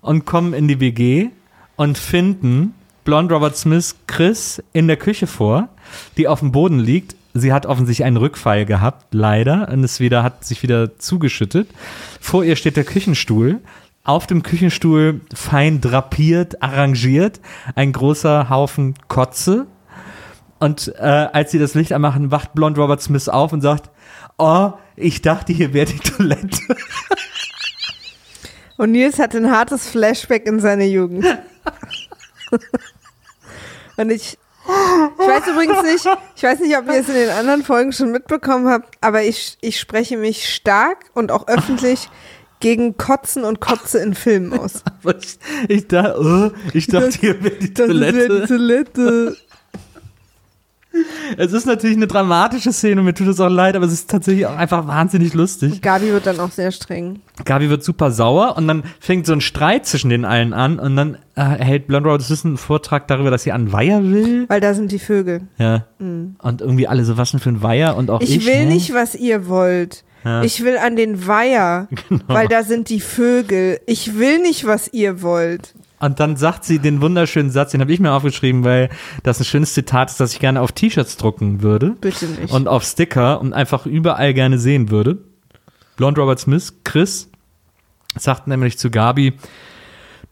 und 0.00 0.24
kommen 0.24 0.54
in 0.54 0.68
die 0.68 0.80
WG 0.80 1.30
und 1.76 1.98
finden 1.98 2.74
Blond 3.04 3.30
Robert 3.30 3.56
Smith 3.56 3.96
Chris 4.06 4.62
in 4.72 4.88
der 4.88 4.96
Küche 4.96 5.26
vor, 5.26 5.68
die 6.16 6.26
auf 6.26 6.40
dem 6.40 6.52
Boden 6.52 6.78
liegt. 6.78 7.16
Sie 7.34 7.52
hat 7.52 7.66
offensichtlich 7.66 8.06
einen 8.06 8.16
Rückfall 8.16 8.64
gehabt, 8.64 9.12
leider, 9.12 9.68
und 9.68 9.82
es 9.82 10.00
wieder, 10.00 10.22
hat 10.22 10.44
sich 10.44 10.62
wieder 10.62 10.98
zugeschüttet. 10.98 11.68
Vor 12.20 12.44
ihr 12.44 12.56
steht 12.56 12.76
der 12.76 12.84
Küchenstuhl. 12.84 13.60
Auf 14.04 14.26
dem 14.26 14.42
Küchenstuhl 14.42 15.22
fein 15.34 15.80
drapiert, 15.80 16.62
arrangiert, 16.62 17.40
ein 17.74 17.92
großer 17.92 18.50
Haufen 18.50 18.94
Kotze. 19.08 19.66
Und 20.58 20.94
äh, 20.98 21.28
als 21.32 21.50
sie 21.50 21.58
das 21.58 21.74
Licht 21.74 21.92
anmachen, 21.92 22.30
wacht 22.30 22.52
Blond 22.54 22.76
Robert 22.78 23.00
Smith 23.00 23.28
auf 23.30 23.52
und 23.54 23.62
sagt, 23.62 23.90
oh, 24.36 24.72
ich 24.96 25.22
dachte, 25.22 25.54
hier 25.54 25.72
wäre 25.72 25.86
die 25.86 25.98
Toilette. 25.98 26.58
Und 28.76 28.92
Nils 28.92 29.18
hat 29.18 29.34
ein 29.34 29.50
hartes 29.50 29.88
Flashback 29.88 30.46
in 30.46 30.60
seine 30.60 30.84
Jugend. 30.84 31.24
und 33.96 34.10
ich, 34.10 34.36
Ich 34.66 35.28
weiß 35.28 35.46
übrigens 35.48 35.82
nicht, 35.82 36.06
ich 36.36 36.42
weiß 36.42 36.60
nicht, 36.60 36.76
ob 36.76 36.86
ihr 36.86 37.00
es 37.00 37.08
in 37.08 37.14
den 37.14 37.30
anderen 37.30 37.62
Folgen 37.62 37.92
schon 37.92 38.10
mitbekommen 38.10 38.68
habt, 38.68 38.96
aber 39.00 39.22
ich, 39.22 39.58
ich 39.60 39.78
spreche 39.78 40.16
mich 40.16 40.54
stark 40.54 41.10
und 41.12 41.30
auch 41.30 41.46
öffentlich 41.48 42.08
gegen 42.64 42.96
Kotzen 42.96 43.44
und 43.44 43.60
Kotze 43.60 43.98
in 43.98 44.14
Filmen 44.14 44.52
aus. 44.58 44.82
Ich, 45.20 45.38
ich, 45.68 45.86
da, 45.86 46.16
oh, 46.16 46.50
ich 46.72 46.86
dachte, 46.86 47.18
hier 47.20 47.44
wäre 47.44 47.56
die 47.56 47.74
Das 47.74 47.88
ist 47.88 47.94
ja 47.94 48.10
Toilette. 48.10 48.40
die 48.40 48.46
Toilette. 48.46 49.36
Es 51.36 51.52
ist 51.52 51.66
natürlich 51.66 51.96
eine 51.96 52.06
dramatische 52.06 52.72
Szene 52.72 53.00
und 53.00 53.06
mir 53.06 53.14
tut 53.14 53.26
es 53.26 53.40
auch 53.40 53.48
leid, 53.48 53.74
aber 53.74 53.84
es 53.84 53.92
ist 53.92 54.08
tatsächlich 54.08 54.46
auch 54.46 54.56
einfach 54.56 54.86
wahnsinnig 54.86 55.34
lustig. 55.34 55.82
Gabi 55.82 56.12
wird 56.12 56.24
dann 56.24 56.38
auch 56.38 56.52
sehr 56.52 56.70
streng. 56.70 57.18
Gabi 57.44 57.68
wird 57.68 57.82
super 57.82 58.12
sauer 58.12 58.56
und 58.56 58.68
dann 58.68 58.84
fängt 59.00 59.26
so 59.26 59.32
ein 59.32 59.40
Streit 59.40 59.86
zwischen 59.86 60.08
den 60.08 60.24
allen 60.24 60.52
an 60.52 60.78
und 60.78 60.94
dann 60.94 61.18
äh, 61.34 61.42
hält 61.42 61.88
Blonde 61.88 62.08
Rose 62.08 62.24
Smith 62.24 62.44
einen 62.44 62.56
Vortrag 62.58 63.08
darüber, 63.08 63.32
dass 63.32 63.42
sie 63.42 63.50
an 63.50 63.72
Weiher 63.72 64.04
will. 64.04 64.48
Weil 64.48 64.60
da 64.60 64.72
sind 64.72 64.92
die 64.92 65.00
Vögel. 65.00 65.48
Ja. 65.58 65.86
Und 65.98 66.60
irgendwie 66.60 66.86
alle 66.86 67.04
so, 67.04 67.16
was 67.16 67.32
denn 67.32 67.40
für 67.40 67.50
ein 67.50 67.60
Weiher 67.60 67.96
und 67.96 68.08
auch 68.08 68.20
ich. 68.20 68.36
Ich 68.36 68.46
will 68.46 68.66
ne? 68.66 68.74
nicht, 68.74 68.94
was 68.94 69.16
ihr 69.16 69.48
wollt. 69.48 70.04
Ja. 70.24 70.42
Ich 70.42 70.64
will 70.64 70.78
an 70.78 70.96
den 70.96 71.26
Weiher, 71.26 71.88
weil 72.26 72.48
da 72.48 72.62
sind 72.62 72.88
die 72.88 73.00
Vögel. 73.00 73.80
Ich 73.86 74.18
will 74.18 74.40
nicht, 74.40 74.66
was 74.66 74.92
ihr 74.92 75.22
wollt. 75.22 75.74
Und 76.00 76.20
dann 76.20 76.36
sagt 76.36 76.64
sie 76.64 76.78
den 76.80 77.00
wunderschönen 77.00 77.50
Satz, 77.50 77.70
den 77.70 77.80
habe 77.80 77.92
ich 77.92 78.00
mir 78.00 78.12
aufgeschrieben, 78.12 78.64
weil 78.64 78.90
das 79.22 79.40
ein 79.40 79.44
schönes 79.44 79.72
Zitat 79.74 80.10
ist, 80.10 80.20
das 80.20 80.32
ich 80.32 80.40
gerne 80.40 80.60
auf 80.60 80.72
T-Shirts 80.72 81.16
drucken 81.16 81.62
würde. 81.62 81.96
Bitte 82.00 82.26
nicht. 82.26 82.52
Und 82.52 82.68
auf 82.68 82.84
Sticker 82.84 83.40
und 83.40 83.52
einfach 83.52 83.86
überall 83.86 84.34
gerne 84.34 84.58
sehen 84.58 84.90
würde. 84.90 85.18
Blond 85.96 86.18
Robert 86.18 86.40
Smith, 86.40 86.74
Chris, 86.84 87.30
sagt 88.16 88.48
nämlich 88.48 88.78
zu 88.78 88.90
Gabi, 88.90 89.34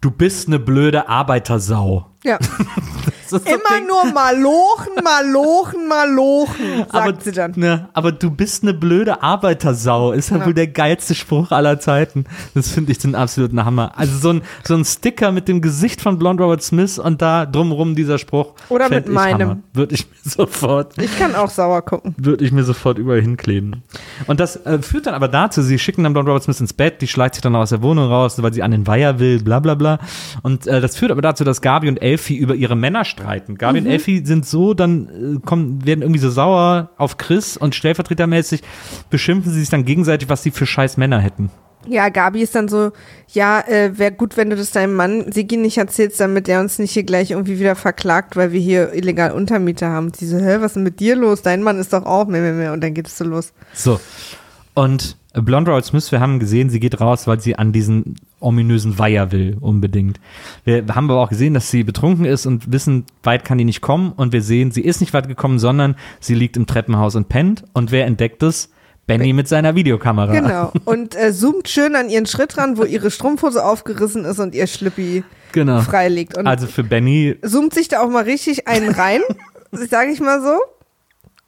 du 0.00 0.10
bist 0.10 0.48
eine 0.48 0.58
blöde 0.58 1.08
Arbeitersau. 1.08 2.10
ja. 2.24 2.38
Immer 3.32 3.86
nur 3.86 4.12
malochen, 4.12 4.92
malochen, 5.02 5.88
malochen, 5.88 6.78
sagt 6.78 6.94
aber, 6.94 7.14
sie 7.20 7.32
dann. 7.32 7.52
Ne, 7.56 7.88
aber 7.92 8.12
du 8.12 8.30
bist 8.30 8.62
eine 8.62 8.74
blöde 8.74 9.22
Arbeitersau. 9.22 10.12
Ist 10.12 10.30
ja, 10.30 10.44
wohl 10.44 10.54
der 10.54 10.66
geilste 10.66 11.14
Spruch 11.14 11.50
aller 11.50 11.80
Zeiten. 11.80 12.24
Das 12.54 12.68
finde 12.68 12.92
ich 12.92 12.98
den 12.98 13.14
absoluten 13.14 13.64
Hammer. 13.64 13.92
Also 13.96 14.18
so 14.18 14.30
ein, 14.30 14.42
so 14.64 14.74
ein 14.74 14.84
Sticker 14.84 15.32
mit 15.32 15.48
dem 15.48 15.60
Gesicht 15.60 16.00
von 16.00 16.18
Blond 16.18 16.40
Robert 16.40 16.62
Smith 16.62 16.98
und 16.98 17.22
da 17.22 17.46
drumrum 17.46 17.94
dieser 17.94 18.18
Spruch. 18.18 18.54
Oder 18.68 18.88
mit 18.88 19.08
meinem. 19.08 19.62
Würde 19.72 19.94
ich 19.94 20.06
mir 20.06 20.16
sofort, 20.30 20.98
Ich 20.98 21.18
kann 21.18 21.34
auch 21.34 21.50
sauer 21.50 21.82
gucken. 21.82 22.14
würde 22.16 22.44
ich 22.44 22.52
mir 22.52 22.64
sofort 22.64 22.98
überall 22.98 23.20
hinkleben. 23.20 23.82
Und 24.26 24.40
das 24.40 24.56
äh, 24.56 24.80
führt 24.80 25.06
dann 25.06 25.14
aber 25.14 25.28
dazu, 25.28 25.62
sie 25.62 25.78
schicken 25.78 26.04
dann 26.04 26.12
Blond 26.12 26.28
Robert 26.28 26.42
Smith 26.44 26.60
ins 26.60 26.72
Bett, 26.72 27.00
die 27.00 27.08
schleicht 27.08 27.34
sich 27.34 27.42
dann 27.42 27.56
aus 27.56 27.70
der 27.70 27.82
Wohnung 27.82 28.06
raus, 28.08 28.40
weil 28.42 28.52
sie 28.52 28.62
an 28.62 28.70
den 28.70 28.86
Weiher 28.86 29.18
will, 29.18 29.42
bla 29.42 29.60
bla 29.60 29.74
bla. 29.74 29.98
Und 30.42 30.66
äh, 30.66 30.80
das 30.80 30.96
führt 30.96 31.10
aber 31.10 31.22
dazu, 31.22 31.44
dass 31.44 31.60
Gabi 31.60 31.88
und 31.88 32.00
Elfie 32.02 32.36
über 32.36 32.54
ihre 32.54 32.76
Männer 32.76 33.04
streiten. 33.04 33.21
Gabi 33.58 33.80
Mhm. 33.80 33.86
und 33.86 33.92
Elfie 33.92 34.24
sind 34.24 34.46
so, 34.46 34.74
dann 34.74 35.36
äh, 35.38 35.40
kommen, 35.46 35.84
werden 35.86 36.02
irgendwie 36.02 36.20
so 36.20 36.30
sauer 36.30 36.90
auf 36.98 37.16
Chris 37.16 37.56
und 37.56 37.74
stellvertretermäßig 37.74 38.62
beschimpfen 39.10 39.52
sie 39.52 39.60
sich 39.60 39.70
dann 39.70 39.84
gegenseitig, 39.84 40.28
was 40.28 40.42
sie 40.42 40.50
für 40.50 40.66
scheiß 40.66 40.96
Männer 40.96 41.18
hätten. 41.20 41.50
Ja, 41.88 42.10
Gabi 42.10 42.42
ist 42.42 42.54
dann 42.54 42.68
so, 42.68 42.92
ja, 43.32 43.58
äh, 43.66 43.98
wäre 43.98 44.12
gut, 44.12 44.36
wenn 44.36 44.50
du 44.50 44.54
das 44.56 44.70
deinem 44.70 44.94
Mann 44.94 45.32
Sigi 45.32 45.56
nicht 45.56 45.78
erzählst, 45.78 46.20
damit 46.20 46.46
der 46.46 46.60
uns 46.60 46.78
nicht 46.78 46.92
hier 46.92 47.02
gleich 47.02 47.32
irgendwie 47.32 47.58
wieder 47.58 47.74
verklagt, 47.74 48.36
weil 48.36 48.52
wir 48.52 48.60
hier 48.60 48.92
illegal 48.94 49.32
Untermieter 49.32 49.88
haben. 49.88 50.06
Und 50.06 50.16
sie 50.16 50.28
so, 50.28 50.36
hä, 50.38 50.58
was 50.60 50.66
ist 50.66 50.76
denn 50.76 50.84
mit 50.84 51.00
dir 51.00 51.16
los? 51.16 51.42
Dein 51.42 51.60
Mann 51.64 51.80
ist 51.80 51.92
doch 51.92 52.06
auch 52.06 52.28
mehr, 52.28 52.40
mehr, 52.40 52.52
mehr. 52.52 52.72
Und 52.72 52.82
dann 52.84 52.94
geht 52.94 53.08
es 53.08 53.18
so 53.18 53.24
los. 53.24 53.52
So. 53.74 53.98
Und 54.74 55.16
Blonde 55.34 55.70
Robert 55.70 55.84
Smith, 55.84 56.12
wir 56.12 56.20
haben 56.20 56.38
gesehen, 56.38 56.68
sie 56.70 56.80
geht 56.80 57.00
raus, 57.00 57.26
weil 57.26 57.40
sie 57.40 57.56
an 57.56 57.72
diesen 57.72 58.16
ominösen 58.40 58.98
Weiher 58.98 59.32
will, 59.32 59.56
unbedingt. 59.60 60.20
Wir 60.64 60.84
haben 60.94 61.10
aber 61.10 61.20
auch 61.20 61.28
gesehen, 61.30 61.54
dass 61.54 61.70
sie 61.70 61.84
betrunken 61.84 62.24
ist 62.24 62.44
und 62.46 62.70
wissen, 62.72 63.06
weit 63.22 63.44
kann 63.44 63.58
die 63.58 63.64
nicht 63.64 63.80
kommen. 63.80 64.12
Und 64.12 64.32
wir 64.32 64.42
sehen, 64.42 64.70
sie 64.72 64.82
ist 64.82 65.00
nicht 65.00 65.12
weit 65.14 65.28
gekommen, 65.28 65.58
sondern 65.58 65.96
sie 66.20 66.34
liegt 66.34 66.56
im 66.56 66.66
Treppenhaus 66.66 67.14
und 67.14 67.28
pennt. 67.28 67.64
Und 67.72 67.90
wer 67.92 68.06
entdeckt 68.06 68.42
es? 68.42 68.70
Benny 69.06 69.32
mit 69.32 69.48
seiner 69.48 69.74
Videokamera. 69.74 70.32
Genau. 70.32 70.72
Und 70.84 71.16
äh, 71.16 71.32
zoomt 71.32 71.68
schön 71.68 71.96
an 71.96 72.08
ihren 72.08 72.24
Schritt 72.24 72.56
ran, 72.56 72.78
wo 72.78 72.84
ihre 72.84 73.10
Strumpfhose 73.10 73.64
aufgerissen 73.64 74.24
ist 74.24 74.38
und 74.38 74.54
ihr 74.54 74.68
Schlippi 74.68 75.24
Genau. 75.50 75.80
frei 75.80 76.08
liegt. 76.08 76.38
Und 76.38 76.46
Also 76.46 76.68
für 76.68 76.84
Benny, 76.84 77.36
zoomt 77.44 77.74
sich 77.74 77.88
da 77.88 78.00
auch 78.00 78.08
mal 78.08 78.22
richtig 78.22 78.68
einen 78.68 78.90
rein, 78.94 79.20
sage 79.72 80.12
ich 80.12 80.20
mal 80.20 80.40
so. 80.40 80.56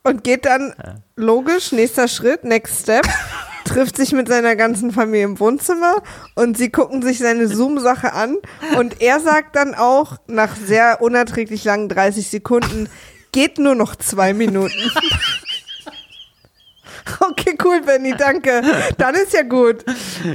Und 0.03 0.24
geht 0.24 0.45
dann 0.47 0.74
logisch, 1.14 1.70
nächster 1.70 2.09
Schritt, 2.09 2.43
next 2.43 2.82
step, 2.82 3.07
trifft 3.64 3.96
sich 3.96 4.12
mit 4.12 4.28
seiner 4.28 4.56
ganzen 4.56 4.92
Familie 4.92 5.24
im 5.24 5.40
Wohnzimmer 5.40 6.02
und 6.34 6.56
sie 6.56 6.70
gucken 6.70 7.02
sich 7.02 7.18
seine 7.18 7.48
Zoom-Sache 7.48 8.12
an 8.12 8.36
und 8.78 9.00
er 9.00 9.20
sagt 9.20 9.56
dann 9.56 9.74
auch 9.74 10.18
nach 10.26 10.54
sehr 10.56 11.00
unerträglich 11.00 11.64
langen 11.64 11.88
30 11.88 12.28
Sekunden, 12.28 12.88
geht 13.32 13.58
nur 13.58 13.74
noch 13.74 13.96
zwei 13.96 14.32
Minuten. 14.32 14.72
Okay, 17.20 17.56
cool, 17.62 17.82
Benny, 17.84 18.14
danke. 18.16 18.62
Dann 18.98 19.14
ist 19.14 19.32
ja 19.34 19.42
gut. 19.42 19.84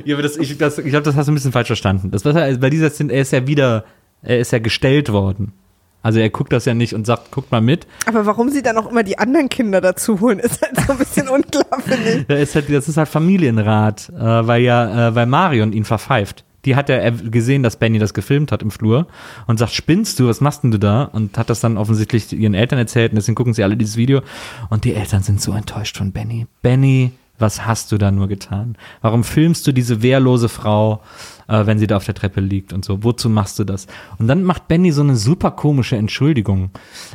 ja, 0.05 0.15
aber 0.15 0.23
das, 0.23 0.37
ich, 0.37 0.57
das, 0.57 0.77
ich 0.77 0.89
glaube, 0.89 1.03
das 1.03 1.15
hast 1.15 1.27
du 1.27 1.31
ein 1.31 1.35
bisschen 1.35 1.51
falsch 1.51 1.67
verstanden. 1.67 2.11
Das 2.11 2.23
war 2.25 2.33
bei 2.33 2.69
dieser 2.69 2.89
Szene, 2.91 3.13
er 3.13 3.21
ist 3.21 3.31
ja 3.31 3.47
wieder, 3.47 3.85
er 4.21 4.39
ist 4.39 4.51
ja 4.51 4.59
gestellt 4.59 5.11
worden. 5.11 5.53
Also 6.01 6.19
er 6.19 6.29
guckt 6.29 6.53
das 6.53 6.65
ja 6.65 6.73
nicht 6.73 6.93
und 6.93 7.05
sagt, 7.05 7.31
guckt 7.31 7.51
mal 7.51 7.61
mit. 7.61 7.85
Aber 8.05 8.25
warum 8.25 8.49
sie 8.49 8.61
dann 8.61 8.77
auch 8.77 8.89
immer 8.89 9.03
die 9.03 9.17
anderen 9.19 9.49
Kinder 9.49 9.81
dazu 9.81 10.19
holen, 10.21 10.39
ist 10.39 10.61
halt 10.61 10.79
so 10.85 10.93
ein 10.93 10.97
bisschen 10.97 11.27
unklar, 11.29 11.81
finde 11.81 12.09
ich. 12.09 12.27
Da 12.27 12.35
ist 12.35 12.55
halt, 12.55 12.71
das 12.73 12.87
ist 12.87 12.97
halt 12.97 13.09
Familienrat, 13.09 14.09
äh, 14.09 14.21
weil 14.21 14.61
ja, 14.61 15.09
äh, 15.09 15.15
weil 15.15 15.25
Marion 15.25 15.73
ihn 15.73 15.85
verpfeift. 15.85 16.45
Die 16.65 16.75
hat 16.75 16.89
ja 16.89 17.09
gesehen, 17.09 17.63
dass 17.63 17.77
Benny 17.77 17.99
das 17.99 18.13
gefilmt 18.13 18.51
hat 18.51 18.61
im 18.61 18.71
Flur 18.71 19.07
und 19.47 19.57
sagt, 19.57 19.71
spinnst 19.71 20.19
du, 20.19 20.27
was 20.27 20.41
machst 20.41 20.63
denn 20.63 20.71
du 20.71 20.77
da? 20.77 21.03
Und 21.03 21.37
hat 21.37 21.49
das 21.49 21.61
dann 21.61 21.77
offensichtlich 21.77 22.33
ihren 22.33 22.53
Eltern 22.53 22.79
erzählt 22.79 23.13
und 23.13 23.15
deswegen 23.15 23.35
gucken 23.35 23.53
sie 23.53 23.63
alle 23.63 23.77
dieses 23.77 23.95
Video 23.95 24.21
und 24.69 24.83
die 24.83 24.93
Eltern 24.93 25.23
sind 25.23 25.41
so 25.41 25.53
enttäuscht 25.53 25.97
von 25.97 26.11
Benny. 26.11 26.47
Benny, 26.61 27.11
was 27.39 27.65
hast 27.65 27.91
du 27.91 27.97
da 27.97 28.11
nur 28.11 28.27
getan? 28.27 28.77
Warum 29.01 29.23
filmst 29.23 29.65
du 29.65 29.71
diese 29.71 30.01
wehrlose 30.01 30.49
Frau, 30.49 31.01
äh, 31.47 31.65
wenn 31.65 31.79
sie 31.79 31.87
da 31.87 31.97
auf 31.97 32.05
der 32.05 32.15
Treppe 32.15 32.41
liegt 32.41 32.73
und 32.73 32.85
so? 32.85 33.03
Wozu 33.03 33.29
machst 33.29 33.59
du 33.59 33.63
das? 33.63 33.87
Und 34.17 34.27
dann 34.27 34.43
macht 34.43 34.67
Benny 34.67 34.91
so 34.91 35.01
eine 35.01 35.15
super 35.15 35.51
komische 35.51 35.95
Entschuldigung. 35.95 36.71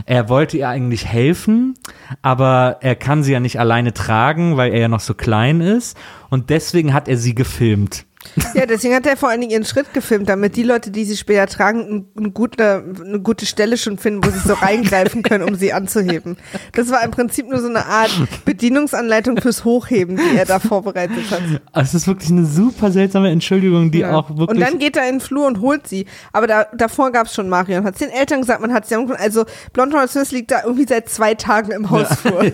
Er 0.07 0.29
wollte 0.29 0.59
ihr 0.59 0.69
eigentlich 0.69 1.07
helfen, 1.07 1.75
aber 2.23 2.79
er 2.81 2.97
kann 2.97 3.23
sie 3.23 3.33
ja 3.33 3.41
nicht 3.41 3.61
alleine 3.61 3.93
tragen, 3.93 4.57
weil 4.57 4.73
er 4.73 4.81
ja 4.81 4.89
noch 4.89 5.01
so 5.01 5.15
klein 5.15 5.61
ist 5.61 5.97
und 6.31 6.51
deswegen 6.51 6.95
hat 6.95 7.09
er 7.09 7.17
sie 7.17 7.35
gefilmt. 7.35 8.07
Ja, 8.55 8.67
deswegen 8.67 8.95
hat 8.95 9.07
er 9.07 9.17
vor 9.17 9.29
allen 9.29 9.41
Dingen 9.41 9.53
ihren 9.53 9.65
Schritt 9.65 9.93
gefilmt, 9.95 10.29
damit 10.29 10.57
die 10.57 10.63
Leute, 10.63 10.91
die 10.91 11.05
sie 11.05 11.17
später 11.17 11.47
tragen, 11.47 11.81
ein- 11.81 12.07
eine 12.17 12.31
gute, 12.31 12.85
eine 13.05 13.21
gute 13.21 13.47
Stelle 13.47 13.77
schon 13.77 13.99
finden, 13.99 14.25
wo 14.25 14.31
sie 14.31 14.39
so 14.39 14.55
reingreifen 14.55 15.23
können, 15.23 15.45
um 15.45 15.55
sie 15.55 15.73
anzuheben. 15.73 16.37
Das 16.73 16.91
war 16.91 17.05
im 17.05 17.11
Prinzip 17.11 17.49
nur 17.49 17.61
so 17.61 17.69
eine 17.69 17.87
Art 17.87 18.11
Bedienungsanleitung 18.45 19.41
fürs 19.41 19.65
Hochheben, 19.65 20.17
die 20.17 20.37
er 20.37 20.47
da 20.47 20.59
vorbereitet 20.59 21.31
hat. 21.31 21.41
Also 21.73 21.89
es 21.91 21.95
ist 22.03 22.07
wirklich 22.07 22.31
eine 22.31 22.47
super 22.47 22.91
seltsame 22.91 23.31
Entschuldigung, 23.31 23.91
die 23.91 23.99
Ja. 24.01 24.13
auch 24.17 24.31
wirklich. 24.31 24.49
und 24.49 24.61
dann 24.61 24.79
geht 24.79 24.97
er 24.97 25.05
in 25.09 25.17
den 25.17 25.21
Flur 25.21 25.47
und 25.47 25.61
holt 25.61 25.87
sie. 25.87 26.07
Aber 26.33 26.47
da, 26.47 26.67
davor 26.77 27.13
gab 27.13 27.27
es 27.27 27.35
schon 27.35 27.49
Marion. 27.49 27.85
Hat 27.85 28.01
den 28.01 28.11
Eltern 28.11 28.41
gesagt, 28.41 28.61
man 28.61 28.73
hat 28.73 28.87
sie 28.87 28.95
angerufen. 28.95 29.21
Also 29.23 29.45
Blondhorn 29.73 30.09
Smith 30.09 30.33
liegt 30.33 30.51
da 30.51 30.63
irgendwie 30.65 30.87
seit 30.89 31.09
zwei 31.09 31.35
Tagen 31.35 31.73
im 31.73 31.91
Hausflur. 31.91 32.45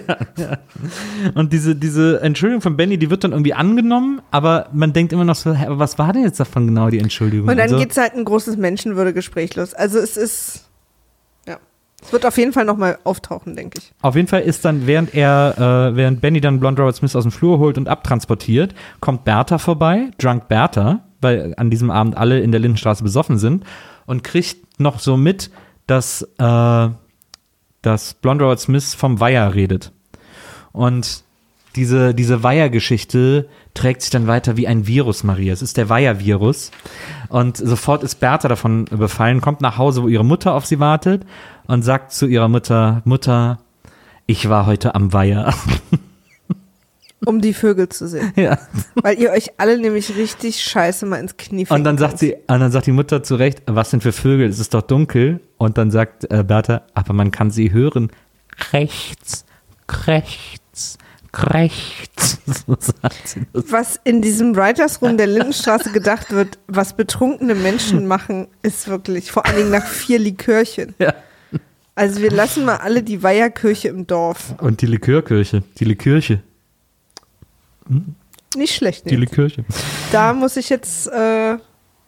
Und 1.34 1.52
diese, 1.52 1.74
diese 1.76 2.20
Entschuldigung 2.22 2.60
von 2.62 2.76
Benny, 2.76 2.98
die 2.98 3.10
wird 3.10 3.24
dann 3.24 3.32
irgendwie 3.32 3.54
angenommen, 3.54 4.20
aber 4.30 4.68
man 4.72 4.92
denkt 4.92 5.12
immer 5.12 5.24
noch 5.24 5.34
so, 5.34 5.54
aber 5.66 5.78
was 5.78 5.98
war 5.98 6.12
denn 6.12 6.22
jetzt 6.22 6.40
davon 6.40 6.66
genau 6.66 6.90
die 6.90 6.98
Entschuldigung? 6.98 7.48
Und 7.48 7.56
dann 7.56 7.64
also, 7.64 7.78
geht's 7.78 7.96
halt 7.96 8.14
ein 8.14 8.24
großes 8.24 8.56
Menschenwürdegespräch 8.56 9.56
los. 9.56 9.74
Also 9.74 9.98
es 9.98 10.16
ist, 10.16 10.68
ja. 11.46 11.58
Es 12.02 12.12
wird 12.12 12.26
auf 12.26 12.36
jeden 12.38 12.52
Fall 12.52 12.64
nochmal 12.64 12.98
auftauchen, 13.04 13.56
denke 13.56 13.78
ich. 13.78 13.92
Auf 14.02 14.16
jeden 14.16 14.28
Fall 14.28 14.42
ist 14.42 14.64
dann, 14.64 14.86
während 14.86 15.14
er, 15.14 15.90
äh, 15.90 15.96
während 15.96 16.20
Benny 16.20 16.40
dann 16.40 16.60
Blonde 16.60 16.82
Robert 16.82 16.96
Smith 16.96 17.14
aus 17.16 17.24
dem 17.24 17.32
Flur 17.32 17.58
holt 17.58 17.78
und 17.78 17.88
abtransportiert, 17.88 18.74
kommt 19.00 19.24
Bertha 19.24 19.58
vorbei, 19.58 20.10
Drunk 20.18 20.48
Bertha, 20.48 21.04
weil 21.20 21.54
an 21.56 21.70
diesem 21.70 21.90
Abend 21.90 22.16
alle 22.16 22.40
in 22.40 22.52
der 22.52 22.60
Lindenstraße 22.60 23.02
besoffen 23.02 23.38
sind 23.38 23.64
und 24.06 24.24
kriegt 24.24 24.80
noch 24.80 24.98
so 24.98 25.16
mit, 25.16 25.50
dass, 25.86 26.22
äh, 26.38 26.88
dass 27.82 28.14
Blonde 28.14 28.44
Robert 28.44 28.60
Smith 28.60 28.94
vom 28.94 29.20
Weiher 29.20 29.54
redet. 29.54 29.92
Und 30.72 31.24
diese, 31.76 32.14
diese 32.14 32.42
Weiher-Geschichte 32.42 33.48
trägt 33.74 34.02
sich 34.02 34.10
dann 34.10 34.26
weiter 34.26 34.56
wie 34.56 34.66
ein 34.66 34.86
Virus, 34.86 35.22
Maria. 35.24 35.52
Es 35.52 35.62
ist 35.62 35.76
der 35.76 35.88
Weiher-Virus. 35.88 36.70
Und 37.28 37.56
sofort 37.56 38.02
ist 38.02 38.16
Bertha 38.16 38.48
davon 38.48 38.86
befallen, 38.86 39.40
kommt 39.40 39.60
nach 39.60 39.78
Hause, 39.78 40.02
wo 40.02 40.08
ihre 40.08 40.24
Mutter 40.24 40.54
auf 40.54 40.66
sie 40.66 40.80
wartet 40.80 41.24
und 41.66 41.82
sagt 41.82 42.12
zu 42.12 42.26
ihrer 42.26 42.48
Mutter, 42.48 43.02
Mutter, 43.04 43.58
ich 44.26 44.48
war 44.48 44.66
heute 44.66 44.94
am 44.94 45.12
Weiher. 45.12 45.54
Um 47.26 47.42
die 47.42 47.52
Vögel 47.52 47.88
zu 47.90 48.08
sehen. 48.08 48.32
ja. 48.36 48.58
Weil 48.94 49.18
ihr 49.18 49.30
euch 49.30 49.50
alle 49.58 49.78
nämlich 49.78 50.16
richtig 50.16 50.62
scheiße 50.62 51.04
mal 51.04 51.18
ins 51.18 51.36
Knie 51.36 51.66
Und 51.68 51.84
dann 51.84 51.98
sagt 51.98 52.18
sie, 52.18 52.32
und 52.32 52.60
dann 52.60 52.72
sagt 52.72 52.86
die 52.86 52.92
Mutter 52.92 53.22
zu 53.22 53.34
Recht, 53.34 53.62
was 53.66 53.90
denn 53.90 54.00
für 54.00 54.12
Vögel? 54.12 54.48
Es 54.48 54.58
ist 54.58 54.72
doch 54.72 54.80
dunkel. 54.80 55.40
Und 55.58 55.76
dann 55.76 55.90
sagt 55.90 56.30
äh, 56.30 56.42
Bertha, 56.42 56.80
aber 56.94 57.12
man 57.12 57.30
kann 57.30 57.50
sie 57.50 57.72
hören. 57.72 58.10
Rechts, 58.72 59.44
rechts, 60.06 60.96
rechts. 61.34 62.38
So 62.46 62.76
sagt 62.78 63.28
sie 63.28 63.46
das. 63.52 63.64
Was 63.72 64.00
in 64.04 64.22
diesem 64.22 64.56
Writers 64.56 65.00
Room 65.02 65.16
der 65.16 65.26
Lindenstraße 65.26 65.90
gedacht 65.92 66.32
wird, 66.32 66.58
was 66.66 66.94
betrunkene 66.94 67.54
Menschen 67.54 68.06
machen, 68.06 68.48
ist 68.62 68.88
wirklich, 68.88 69.30
vor 69.30 69.46
allen 69.46 69.56
Dingen 69.56 69.70
nach 69.70 69.86
vier 69.86 70.18
Likörchen. 70.18 70.94
Ja. 70.98 71.14
Also 71.94 72.20
wir 72.22 72.30
lassen 72.30 72.64
mal 72.64 72.76
alle 72.78 73.02
die 73.02 73.22
Weiherkirche 73.22 73.88
im 73.88 74.06
Dorf. 74.06 74.54
Und 74.58 74.80
die 74.80 74.86
Likörkirche. 74.86 75.62
Die 75.78 75.84
Likirche. 75.84 76.40
Nicht 78.56 78.74
schlecht. 78.74 79.04
Die 79.06 79.14
Nee. 79.14 79.20
Likörche. 79.20 79.64
Da 80.12 80.32
muss 80.32 80.56
ich 80.56 80.68
jetzt 80.70 81.06
äh, 81.08 81.56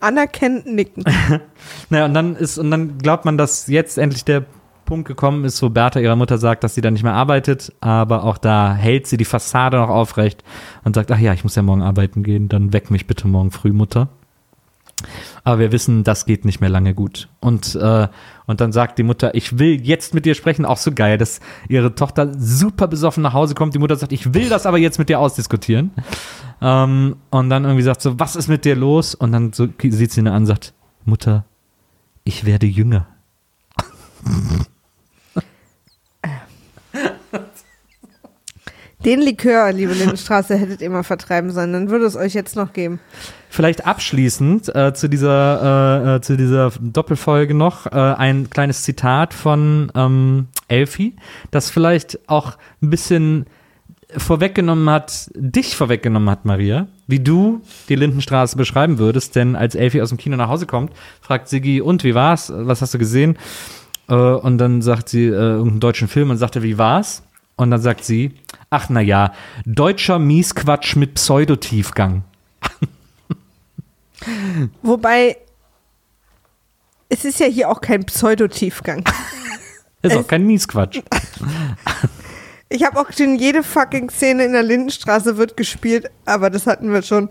anerkennend 0.00 0.66
nicken. 0.66 1.04
Naja, 1.90 2.06
und 2.06 2.14
dann 2.14 2.36
ist, 2.36 2.58
und 2.58 2.70
dann 2.70 2.98
glaubt 2.98 3.24
man, 3.24 3.36
dass 3.38 3.66
jetzt 3.66 3.98
endlich 3.98 4.24
der 4.24 4.44
Punkt 4.84 5.08
gekommen 5.08 5.44
ist, 5.44 5.62
wo 5.62 5.68
Bertha 5.68 6.00
ihrer 6.00 6.16
Mutter 6.16 6.38
sagt, 6.38 6.64
dass 6.64 6.74
sie 6.74 6.80
dann 6.80 6.92
nicht 6.92 7.02
mehr 7.02 7.14
arbeitet, 7.14 7.72
aber 7.80 8.24
auch 8.24 8.38
da 8.38 8.74
hält 8.74 9.06
sie 9.06 9.16
die 9.16 9.24
Fassade 9.24 9.76
noch 9.76 9.88
aufrecht 9.88 10.44
und 10.84 10.94
sagt, 10.94 11.10
ach 11.10 11.18
ja, 11.18 11.32
ich 11.32 11.44
muss 11.44 11.54
ja 11.54 11.62
morgen 11.62 11.82
arbeiten 11.82 12.22
gehen, 12.22 12.48
dann 12.48 12.72
weck 12.72 12.90
mich 12.90 13.06
bitte 13.06 13.28
morgen 13.28 13.50
früh, 13.50 13.72
Mutter. 13.72 14.08
Aber 15.44 15.58
wir 15.58 15.72
wissen, 15.72 16.04
das 16.04 16.26
geht 16.26 16.44
nicht 16.44 16.60
mehr 16.60 16.70
lange 16.70 16.94
gut. 16.94 17.28
Und, 17.40 17.74
äh, 17.74 18.08
und 18.46 18.60
dann 18.60 18.72
sagt 18.72 18.98
die 18.98 19.02
Mutter, 19.02 19.34
ich 19.34 19.58
will 19.58 19.80
jetzt 19.80 20.14
mit 20.14 20.24
dir 20.24 20.34
sprechen. 20.34 20.64
Auch 20.64 20.76
so 20.76 20.92
geil, 20.92 21.18
dass 21.18 21.40
ihre 21.68 21.94
Tochter 21.94 22.32
super 22.38 22.86
besoffen 22.86 23.22
nach 23.22 23.32
Hause 23.32 23.54
kommt. 23.54 23.74
Die 23.74 23.78
Mutter 23.78 23.96
sagt, 23.96 24.12
ich 24.12 24.34
will 24.34 24.48
das 24.48 24.66
aber 24.66 24.78
jetzt 24.78 24.98
mit 24.98 25.08
dir 25.08 25.18
ausdiskutieren. 25.18 25.90
Ähm, 26.60 27.16
und 27.30 27.50
dann 27.50 27.64
irgendwie 27.64 27.82
sagt 27.82 28.02
so, 28.02 28.18
was 28.20 28.36
ist 28.36 28.48
mit 28.48 28.64
dir 28.64 28.76
los? 28.76 29.14
Und 29.14 29.32
dann 29.32 29.52
so 29.52 29.66
sieht 29.80 30.12
sie 30.12 30.20
ihn 30.20 30.28
an 30.28 30.42
und 30.42 30.46
sagt, 30.46 30.74
Mutter, 31.04 31.44
ich 32.24 32.44
werde 32.44 32.66
jünger. 32.66 33.06
Den 39.04 39.20
Likör, 39.20 39.72
liebe 39.72 39.92
Lindenstraße, 39.92 40.56
hättet 40.56 40.80
ihr 40.80 40.88
mal 40.88 41.02
vertreiben 41.02 41.50
sollen. 41.50 41.72
Dann 41.72 41.90
würde 41.90 42.04
es 42.04 42.14
euch 42.14 42.34
jetzt 42.34 42.54
noch 42.54 42.72
geben. 42.72 43.00
Vielleicht 43.50 43.84
abschließend 43.84 44.74
äh, 44.74 44.94
zu 44.94 45.08
dieser 45.08 46.04
äh, 46.04 46.16
äh, 46.16 46.20
zu 46.20 46.36
dieser 46.36 46.70
Doppelfolge 46.80 47.52
noch 47.52 47.86
äh, 47.86 47.90
ein 47.90 48.48
kleines 48.48 48.84
Zitat 48.84 49.34
von 49.34 49.90
ähm, 49.96 50.46
Elfi, 50.68 51.16
das 51.50 51.68
vielleicht 51.68 52.28
auch 52.28 52.56
ein 52.80 52.90
bisschen 52.90 53.46
vorweggenommen 54.16 54.88
hat, 54.88 55.30
dich 55.34 55.74
vorweggenommen 55.74 56.30
hat, 56.30 56.44
Maria, 56.44 56.86
wie 57.06 57.18
du 57.18 57.62
die 57.88 57.96
Lindenstraße 57.96 58.56
beschreiben 58.56 58.98
würdest, 58.98 59.34
denn 59.36 59.56
als 59.56 59.74
Elfi 59.74 60.00
aus 60.00 60.10
dem 60.10 60.18
Kino 60.18 60.36
nach 60.36 60.48
Hause 60.48 60.66
kommt, 60.66 60.92
fragt 61.20 61.48
Siggi, 61.48 61.80
und 61.80 62.04
wie 62.04 62.14
war's? 62.14 62.52
Was 62.54 62.82
hast 62.82 62.94
du 62.94 62.98
gesehen? 62.98 63.36
Äh, 64.08 64.14
und 64.14 64.58
dann 64.58 64.80
sagt 64.80 65.08
sie 65.08 65.24
äh, 65.24 65.32
irgendeinen 65.32 65.80
deutschen 65.80 66.08
Film 66.08 66.30
und 66.30 66.36
sagt 66.36 66.56
er, 66.56 66.62
wie 66.62 66.78
war's? 66.78 67.24
Und 67.56 67.70
dann 67.70 67.80
sagt 67.80 68.04
sie, 68.04 68.34
ach 68.72 68.88
na 68.88 69.00
ja, 69.00 69.32
deutscher 69.66 70.18
Miesquatsch 70.18 70.96
mit 70.96 71.14
Pseudotiefgang. 71.14 72.24
Wobei, 74.82 75.36
es 77.08 77.24
ist 77.24 77.40
ja 77.40 77.46
hier 77.46 77.68
auch 77.70 77.80
kein 77.80 78.04
Pseudotiefgang. 78.04 79.04
Ist 80.04 80.16
auch 80.16 80.22
Es- 80.22 80.28
kein 80.28 80.46
Miesquatsch. 80.46 81.00
Ich 82.74 82.82
habe 82.86 82.98
auch 82.98 83.12
schon 83.12 83.36
jede 83.36 83.62
fucking 83.62 84.08
Szene 84.08 84.46
in 84.46 84.52
der 84.52 84.62
Lindenstraße 84.62 85.36
wird 85.36 85.58
gespielt, 85.58 86.10
aber 86.24 86.48
das 86.48 86.66
hatten 86.66 86.90
wir 86.90 87.02
schon 87.02 87.28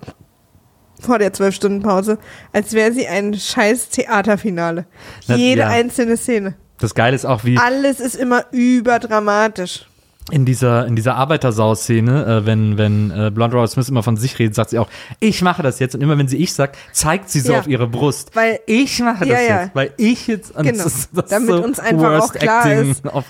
vor 1.00 1.18
der 1.18 1.34
12-Stunden-Pause, 1.34 2.20
als 2.54 2.74
wäre 2.74 2.92
sie 2.92 3.08
ein 3.08 3.34
scheiß 3.34 3.90
Theaterfinale. 3.90 4.86
Na, 5.26 5.36
Jede 5.36 5.62
ja. 5.62 5.70
einzelne 5.70 6.16
Szene. 6.16 6.54
Das 6.78 6.94
Geile 6.94 7.16
ist 7.16 7.26
auch, 7.26 7.44
wie 7.44 7.58
Alles 7.58 8.00
ist 8.00 8.18
immer 8.18 8.46
überdramatisch. 8.52 9.88
In 10.32 10.46
dieser, 10.46 10.86
in 10.88 10.96
dieser 10.96 11.16
Arbeitersau-Szene, 11.16 12.26
äh, 12.26 12.46
wenn, 12.46 12.78
wenn 12.78 13.12
äh, 13.12 13.32
Blonde 13.32 13.58
Rose 13.58 13.74
Smith 13.74 13.90
immer 13.90 14.04
von 14.04 14.18
sich 14.18 14.38
redet, 14.40 14.56
sagt 14.56 14.72
sie 14.72 14.80
auch, 14.80 14.90
ich 15.20 15.42
mache 15.42 15.62
das 15.64 15.80
jetzt. 15.80 15.94
Und 15.96 16.02
immer 16.02 16.18
wenn 16.18 16.28
sie 16.28 16.38
ich 16.38 16.54
sagt, 16.54 16.78
zeigt 16.92 17.30
sie 17.30 17.40
so 17.42 17.54
Ja. 17.54 17.60
auf 17.60 17.68
ihre 17.68 17.88
Brust. 17.88 18.36
Weil- 18.36 18.60
ich 18.66 19.00
mache 19.00 19.26
Ja, 19.26 19.34
das 19.36 19.48
ja. 19.48 19.62
jetzt. 19.64 19.76
Weil 19.76 19.94
ich 19.98 20.28
jetzt. 20.28 20.56
und 20.56 20.64
Genau. 20.66 20.84
das 20.84 21.10
das 21.12 21.30
Damit 21.30 21.50
so 21.50 21.64
uns 21.64 21.80
einfach 21.80 22.22
auch 22.24 22.34
klar 22.34 22.72
ist, 22.72 23.04
Ach, 23.06 23.24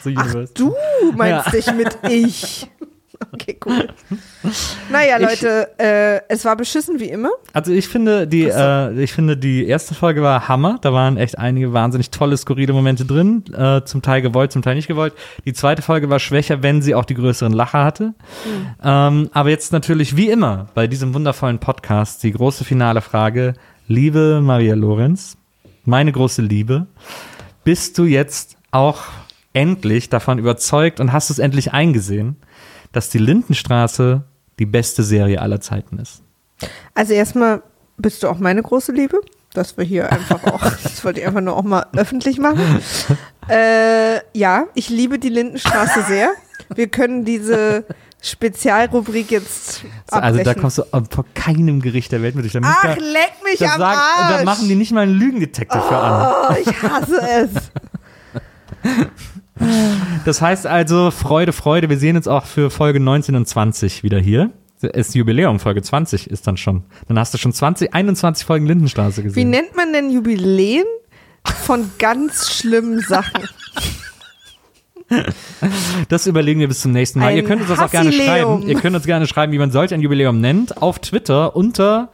du 0.53 0.73
meinst 1.15 1.53
dich 1.53 1.67
mit 1.73 1.97
ich. 2.09 2.69
Okay, 3.33 3.57
cool. 3.65 3.87
Naja, 4.91 5.17
Ich- 5.19 5.41
Leute, 5.41 5.69
äh, 5.79 6.21
es 6.27 6.43
war 6.45 6.55
beschissen 6.55 6.99
wie 6.99 7.09
immer. 7.09 7.29
Also 7.53 7.71
ich 7.71 7.87
finde, 7.87 8.27
die, 8.27 8.43
äh, 8.45 8.99
ich 9.01 9.13
finde, 9.13 9.37
die 9.37 9.65
erste 9.65 9.93
Folge 9.93 10.21
war 10.21 10.47
Hammer. 10.47 10.79
Da 10.81 10.91
waren 10.93 11.17
echt 11.17 11.37
einige 11.37 11.71
wahnsinnig 11.73 12.09
tolle, 12.11 12.35
skurrile 12.37 12.73
Momente 12.73 13.05
drin. 13.05 13.43
Äh, 13.55 13.83
zum 13.85 14.01
Teil 14.01 14.21
gewollt, 14.21 14.51
zum 14.51 14.61
Teil 14.61 14.75
nicht 14.75 14.87
gewollt. 14.87 15.13
Die 15.45 15.53
zweite 15.53 15.81
Folge 15.81 16.09
war 16.09 16.19
schwächer, 16.19 16.63
wenn 16.63 16.81
sie 16.81 16.95
auch 16.95 17.05
die 17.05 17.13
größeren 17.15 17.53
Lacher 17.53 17.83
hatte. 17.83 18.13
Ähm, 18.83 19.29
aber 19.33 19.49
jetzt 19.49 19.71
natürlich, 19.71 20.15
wie 20.17 20.29
immer, 20.29 20.67
bei 20.73 20.87
diesem 20.87 21.13
wundervollen 21.13 21.59
Podcast, 21.59 22.23
die 22.23 22.31
große 22.31 22.63
finale 22.65 23.01
Frage. 23.01 23.53
Liebe 23.87 24.39
Maria 24.41 24.75
Lorenz, 24.75 25.37
meine 25.85 26.11
große 26.11 26.41
Liebe, 26.41 26.87
bist 27.63 27.97
du 27.97 28.05
jetzt 28.05 28.57
auch 28.71 29.03
endlich 29.53 30.07
davon 30.09 30.39
überzeugt 30.39 30.99
und 31.01 31.11
hast 31.11 31.29
es 31.29 31.37
endlich 31.39 31.73
eingesehen, 31.73 32.37
dass 32.91 33.09
die 33.09 33.17
Lindenstraße 33.19 34.23
die 34.59 34.65
beste 34.65 35.03
Serie 35.03 35.41
aller 35.41 35.61
Zeiten 35.61 35.97
ist? 35.99 36.21
Also 36.93 37.13
erstmal 37.13 37.61
bist 37.97 38.23
du 38.23 38.27
auch 38.29 38.37
meine 38.39 38.61
große 38.61 38.91
Liebe. 38.91 39.19
dass 39.53 39.75
wir 39.77 39.83
hier 39.83 40.11
einfach 40.11 40.43
auch, 40.45 40.61
das 40.83 41.03
wollte 41.03 41.19
ich 41.19 41.27
einfach 41.27 41.41
nur 41.41 41.57
auch 41.57 41.63
mal 41.63 41.85
öffentlich 41.95 42.37
machen. 42.39 42.79
Äh, 43.49 44.19
ja, 44.37 44.65
ich 44.75 44.89
liebe 44.89 45.19
die 45.19 45.29
Lindenstraße 45.29 46.03
sehr. 46.07 46.29
Wir 46.73 46.87
können 46.87 47.25
diese 47.25 47.83
Spezialrubrik 48.21 49.31
jetzt 49.31 49.83
abbrechen. 50.09 50.23
Also 50.23 50.43
da 50.43 50.53
kommst 50.53 50.77
du 50.77 50.81
äh, 50.83 51.01
vor 51.09 51.25
keinem 51.33 51.81
Gericht 51.81 52.11
der 52.11 52.21
Welt 52.21 52.35
mit 52.35 52.45
durch. 52.45 52.53
Da 52.53 52.59
Ach, 52.63 52.81
da, 52.83 52.93
leck 52.93 53.33
mich 53.43 53.59
da, 53.59 53.73
am 53.73 53.79
sagen- 53.79 53.99
Arsch. 53.99 54.37
da 54.37 54.43
machen 54.45 54.67
die 54.69 54.75
nicht 54.75 54.91
mal 54.93 55.01
einen 55.01 55.15
Lügendetektor 55.19 55.81
für 55.81 55.97
an. 55.97 56.33
Oh, 56.49 56.55
ich 56.63 56.81
hasse 56.83 57.21
es. 57.21 57.49
Das 60.25 60.39
heißt 60.39 60.67
also, 60.67 61.09
Freude, 61.09 61.51
Freude, 61.51 61.89
wir 61.89 61.97
sehen 61.97 62.15
uns 62.15 62.27
auch 62.27 62.45
für 62.45 62.69
Folge 62.69 62.99
19 62.99 63.35
und 63.35 63.47
20 63.47 64.03
wieder 64.03 64.19
hier. 64.19 64.51
Das 64.79 65.13
Jubiläum, 65.13 65.59
Folge 65.59 65.81
20 65.81 66.29
ist 66.29 66.45
dann 66.45 66.57
schon. 66.57 66.83
Dann 67.07 67.17
hast 67.17 67.33
du 67.33 67.37
schon 67.39 67.53
20, 67.53 67.93
21 67.93 68.45
Folgen 68.45 68.65
Lindenstraße 68.65 69.21
Wie 69.21 69.27
gesehen. 69.27 69.49
nennt 69.49 69.75
man 69.75 69.93
denn 69.93 70.11
Jubiläen 70.11 70.85
von 71.43 71.89
ganz 71.97 72.51
schlimmen 72.51 72.99
Sachen? 72.99 73.47
Das 76.09 76.25
überlegen 76.25 76.59
wir 76.59 76.67
bis 76.67 76.81
zum 76.81 76.91
nächsten 76.91 77.19
Mal. 77.19 77.29
Ein 77.29 77.37
Ihr 77.37 77.43
könnt 77.43 77.61
uns 77.61 77.69
das 77.69 77.79
auch 77.79 77.91
gerne 77.91 78.11
schreiben. 78.11 78.63
Ihr 78.67 78.75
könnt 78.79 78.95
uns 78.95 79.05
gerne 79.05 79.27
schreiben, 79.27 79.51
wie 79.51 79.59
man 79.59 79.71
solch 79.71 79.93
ein 79.93 80.01
Jubiläum 80.01 80.39
nennt, 80.39 80.81
auf 80.81 80.99
Twitter 80.99 81.55
unter, 81.55 82.09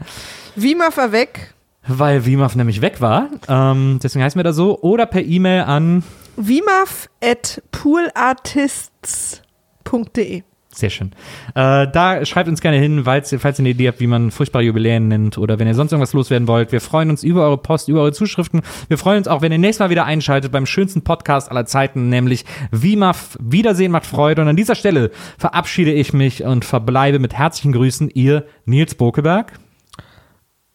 Wie 0.56 0.76
mal 0.76 0.91
vorweg, 0.91 1.53
weil 1.88 2.26
Wimaf 2.26 2.55
nämlich 2.55 2.81
weg 2.81 3.01
war. 3.01 3.30
Ähm, 3.47 3.99
deswegen 4.03 4.23
heißen 4.23 4.38
wir 4.39 4.43
da 4.43 4.53
so. 4.53 4.80
Oder 4.81 5.05
per 5.05 5.22
E-Mail 5.23 5.61
an 5.64 6.03
wimaf 6.35 7.09
at 7.23 7.61
poolartists.de. 7.72 10.43
Sehr 10.73 10.89
schön. 10.91 11.11
Äh, 11.55 11.88
da 11.91 12.23
schreibt 12.23 12.47
uns 12.49 12.61
gerne 12.61 12.77
hin, 12.77 13.05
falls, 13.05 13.31
ihr- 13.31 13.39
falls 13.39 13.57
ihr 13.57 13.64
eine 13.64 13.69
Idee 13.69 13.88
habt, 13.88 13.99
wie 13.99 14.05
man 14.05 14.30
furchtbare 14.30 14.64
Jubiläen 14.64 15.07
nennt 15.07 15.39
oder 15.39 15.57
wenn 15.57 15.65
ihr 15.65 15.73
sonst 15.73 15.91
irgendwas 15.91 16.14
loswerden 16.14 16.47
wollt. 16.47 16.72
Wir 16.72 16.81
freuen 16.81 17.09
uns 17.09 17.23
über 17.23 17.41
eure 17.45 17.57
Post, 17.57 17.88
über 17.88 18.01
eure 18.01 18.11
Zuschriften. 18.14 18.61
Wir 18.88 18.99
freuen 18.99 19.18
uns 19.19 19.27
auch, 19.27 19.41
wenn 19.41 19.51
ihr 19.51 19.57
nächstes 19.57 19.80
Mal 19.80 19.89
wieder 19.89 20.05
einschaltet 20.05 20.51
beim 20.51 20.68
schönsten 20.68 21.03
Podcast 21.03 21.49
aller 21.49 21.65
Zeiten, 21.65 22.09
nämlich 22.09 22.45
Wimaf. 22.69 23.38
Wiedersehen 23.41 23.91
macht 23.91 24.05
Freude. 24.05 24.43
Und 24.43 24.49
an 24.49 24.55
dieser 24.55 24.76
Stelle 24.76 25.09
verabschiede 25.39 25.93
ich 25.93 26.14
mich 26.14 26.43
und 26.43 26.64
verbleibe 26.64 27.18
mit 27.18 27.34
herzlichen 27.34 27.72
Grüßen, 27.72 28.11
ihr 28.14 28.45
Nils 28.65 28.93
Bokeberg. 28.93 29.53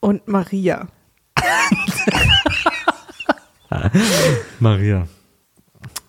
Und 0.01 0.26
Maria. 0.26 0.89
Maria. 4.60 5.06